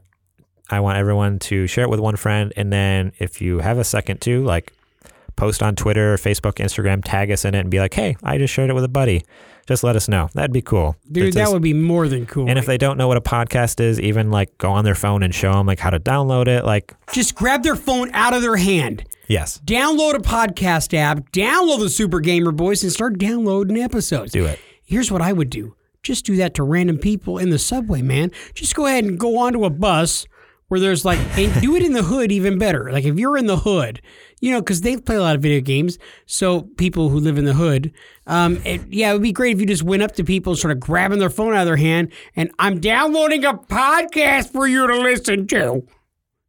I 0.71 0.81
want 0.81 0.99
everyone 0.99 1.39
to 1.41 1.67
share 1.67 1.85
it 1.85 1.91
with 1.91 2.01
one 2.01 2.17
friend, 2.17 2.53
and 2.57 2.73
then 2.73 3.13
if 3.19 3.41
you 3.43 3.59
have 3.61 3.79
a 3.79 3.85
second 3.85 4.21
too, 4.21 4.45
like 4.45 4.73
post 5.37 5.63
on 5.63 5.75
Twitter, 5.77 6.17
Facebook, 6.17 6.55
Instagram, 6.55 7.03
tag 7.05 7.31
us 7.31 7.45
in 7.45 7.55
it, 7.55 7.61
and 7.61 7.71
be 7.71 7.79
like, 7.81 7.95
"Hey, 7.95 8.17
I 8.23 8.39
just 8.39 8.53
shared 8.55 8.71
it 8.71 8.75
with 8.75 8.85
a 8.85 8.89
buddy." 8.89 9.25
Just 9.67 9.85
let 9.85 9.95
us 9.95 10.09
know. 10.09 10.29
That'd 10.35 10.53
be 10.53 10.61
cool. 10.61 10.97
Dude, 11.11 11.27
It's 11.29 11.37
that 11.37 11.43
just- 11.43 11.53
would 11.53 11.63
be 11.63 11.73
more 11.73 12.09
than 12.09 12.27
cool. 12.27 12.49
and 12.51 12.59
if 12.59 12.67
they 12.67 12.77
don't 12.77 12.99
know 12.99 13.07
what 13.07 13.17
a 13.17 13.21
podcast 13.21 13.79
is, 13.81 14.01
even 14.01 14.31
like 14.31 14.57
go 14.59 14.71
on 14.73 14.85
their 14.85 14.97
phone 14.97 15.23
and 15.23 15.33
show 15.33 15.53
them 15.53 15.67
like 15.67 15.79
how 15.79 15.91
to 15.91 16.01
download 16.01 16.49
it. 16.49 16.65
Like, 16.65 16.93
just 17.13 17.37
grab 17.37 17.63
their 17.63 17.77
phone 17.77 18.11
out 18.13 18.35
of 18.35 18.43
their 18.43 18.57
hand, 18.57 19.05
yes, 19.29 19.61
download 19.65 20.15
a 20.15 20.19
podcast 20.19 20.93
app, 20.95 21.31
download 21.31 21.79
the 21.79 21.91
Super 21.91 22.19
Gamer 22.19 22.51
Boys, 22.51 22.83
and 22.83 22.91
start 22.93 23.19
downloading 23.19 23.79
episodes. 23.79 24.33
do 24.33 24.45
it. 24.47 24.59
Here's 24.85 25.13
what 25.13 25.23
I 25.23 25.33
would 25.33 25.49
do. 25.49 25.75
Just 26.03 26.25
do 26.27 26.35
that 26.37 26.55
to 26.55 26.65
random 26.65 26.99
people 26.99 27.39
in 27.39 27.51
the 27.51 27.59
subway, 27.59 28.03
man. 28.03 28.33
Just 28.55 28.75
go 28.75 28.87
ahead 28.87 29.05
and 29.05 29.17
go 29.19 29.39
onto 29.39 29.65
a 29.65 29.71
bus 29.71 30.27
where 30.73 30.81
there's 30.81 31.05
like, 31.05 31.19
and 31.37 31.61
do 31.61 31.77
it 31.77 31.83
in 31.83 31.93
the 31.93 32.03
hood 32.03 32.33
even 32.33 32.59
better. 32.59 32.91
Like 32.91 33.05
if 33.05 33.19
you're 33.19 33.37
in 33.37 33.45
the 33.45 33.59
hood, 33.59 34.01
you 34.41 34.51
know, 34.51 34.59
because 34.63 34.81
they 34.81 34.97
play 34.97 35.17
a 35.17 35.21
lot 35.21 35.37
of 35.37 35.43
video 35.43 35.61
games. 35.61 35.99
So 36.25 36.63
people 36.63 37.11
who 37.11 37.21
live 37.21 37.37
in 37.37 37.45
the 37.45 37.53
hood, 37.53 37.93
um, 38.27 38.57
it, 38.65 38.81
yeah, 38.89 39.11
it 39.11 39.13
would 39.13 39.23
be 39.23 39.33
great 39.33 39.55
if 39.57 39.61
you 39.61 39.67
just 39.67 39.83
went 39.83 40.03
up 40.03 40.13
to 40.13 40.25
people, 40.25 40.57
sort 40.57 40.73
of 40.73 40.81
grabbing 40.81 41.19
their 41.19 41.29
phone 41.29 41.53
out 41.53 41.61
of 41.61 41.67
their 41.67 41.77
hand, 41.77 42.11
and 42.37 42.51
I'm 42.59 42.81
downloading 42.81 43.45
a 43.45 43.53
podcast 43.53 44.51
for 44.51 44.67
you 44.67 44.87
to 44.87 44.99
listen 44.99 45.47
to. 45.49 45.87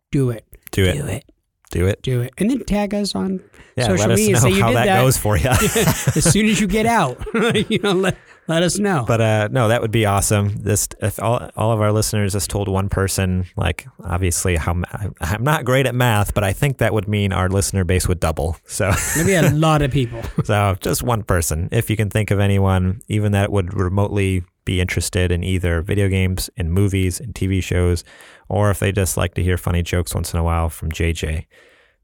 Do 0.09 0.29
it. 0.29 0.45
Do 0.71 0.85
it. 0.85 0.93
Do 0.93 1.05
it. 1.05 1.25
Do 1.71 1.87
it. 1.87 2.01
Do 2.01 2.21
it. 2.21 2.33
And 2.37 2.49
then 2.49 2.63
tag 2.63 2.93
us 2.93 3.15
on 3.15 3.43
Yeah, 3.75 3.87
social 3.87 4.05
let 4.07 4.11
us 4.11 4.19
media. 4.19 4.33
know 4.35 4.39
Say 4.39 4.49
you 4.51 4.61
how 4.61 4.67
did 4.69 4.77
that, 4.77 4.85
that. 4.85 5.01
goes 5.01 5.17
for 5.17 5.35
you. 5.35 5.49
as 5.49 6.31
soon 6.31 6.45
as 6.45 6.61
you 6.61 6.67
get 6.67 6.85
out, 6.85 7.17
you 7.69 7.79
know, 7.79 7.91
let, 7.91 8.17
let 8.47 8.63
us 8.63 8.77
know. 8.79 9.05
but 9.07 9.21
uh, 9.21 9.49
no, 9.51 9.67
that 9.69 9.81
would 9.81 9.91
be 9.91 10.05
awesome. 10.05 10.49
This 10.63 10.87
if 11.01 11.21
all 11.21 11.49
all 11.55 11.71
of 11.71 11.81
our 11.81 11.91
listeners 11.91 12.33
just 12.33 12.49
told 12.49 12.67
one 12.67 12.89
person, 12.89 13.45
like 13.55 13.87
obviously 14.03 14.55
how 14.55 14.81
I'm 15.21 15.43
not 15.43 15.65
great 15.65 15.85
at 15.85 15.95
math, 15.95 16.33
but 16.33 16.43
I 16.43 16.53
think 16.53 16.77
that 16.79 16.93
would 16.93 17.07
mean 17.07 17.31
our 17.33 17.49
listener 17.49 17.83
base 17.83 18.07
would 18.07 18.19
double. 18.19 18.57
So 18.65 18.91
Maybe 19.17 19.33
a 19.33 19.49
lot 19.53 19.81
of 19.81 19.91
people. 19.91 20.21
so 20.43 20.75
just 20.81 21.03
one 21.03 21.23
person, 21.23 21.69
if 21.71 21.89
you 21.89 21.95
can 21.95 22.09
think 22.09 22.31
of 22.31 22.39
anyone, 22.39 23.01
even 23.07 23.31
that 23.33 23.51
would 23.51 23.73
remotely 23.73 24.43
be 24.65 24.79
interested 24.79 25.29
in 25.31 25.43
either 25.43 25.81
video 25.81 26.07
games, 26.07 26.49
in 26.55 26.71
movies, 26.71 27.19
in 27.19 27.33
TV 27.33 27.61
shows, 27.61 28.03
or 28.47 28.71
if 28.71 28.79
they 28.79 28.91
just 28.93 29.17
like 29.17 29.33
to 29.33 29.43
hear 29.43 29.57
funny 29.57 29.83
jokes 29.83 30.15
once 30.15 30.33
in 30.33 30.39
a 30.39 30.43
while 30.43 30.69
from 30.69 30.89
JJ. 30.89 31.45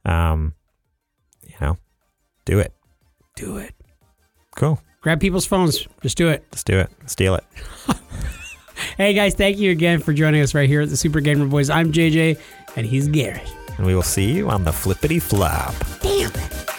Um, 0.06 0.54
you 1.46 1.56
know, 1.62 1.78
do 2.46 2.60
it. 2.60 2.74
Do 3.36 3.58
it. 3.58 3.74
Cool. 4.58 4.82
Grab 5.02 5.22
people's 5.22 5.46
phones. 5.46 5.88
Just 6.02 6.18
do 6.18 6.28
it. 6.30 6.46
Let's 6.52 6.64
do 6.64 6.80
it. 6.80 6.90
Steal 7.06 7.36
it. 7.36 7.44
Hey 8.96 9.14
guys, 9.14 9.34
thank 9.36 9.58
you 9.58 9.72
again 9.72 10.00
for 10.00 10.14
joining 10.14 10.42
us 10.42 10.54
right 10.54 10.68
here 10.68 10.82
at 10.82 10.90
the 10.90 10.96
Super 10.98 11.20
Gamer 11.20 11.46
Boys. 11.46 11.70
I'm 11.70 11.92
JJ, 11.92 12.40
and 12.78 12.86
he's 12.86 13.10
Garrett. 13.10 13.50
And 13.78 13.86
we 13.86 13.94
will 13.94 14.04
see 14.04 14.32
you 14.32 14.50
on 14.50 14.64
the 14.64 14.72
flippity 14.72 15.20
flop. 15.20 15.74
Damn 16.02 16.32
it. 16.32 16.79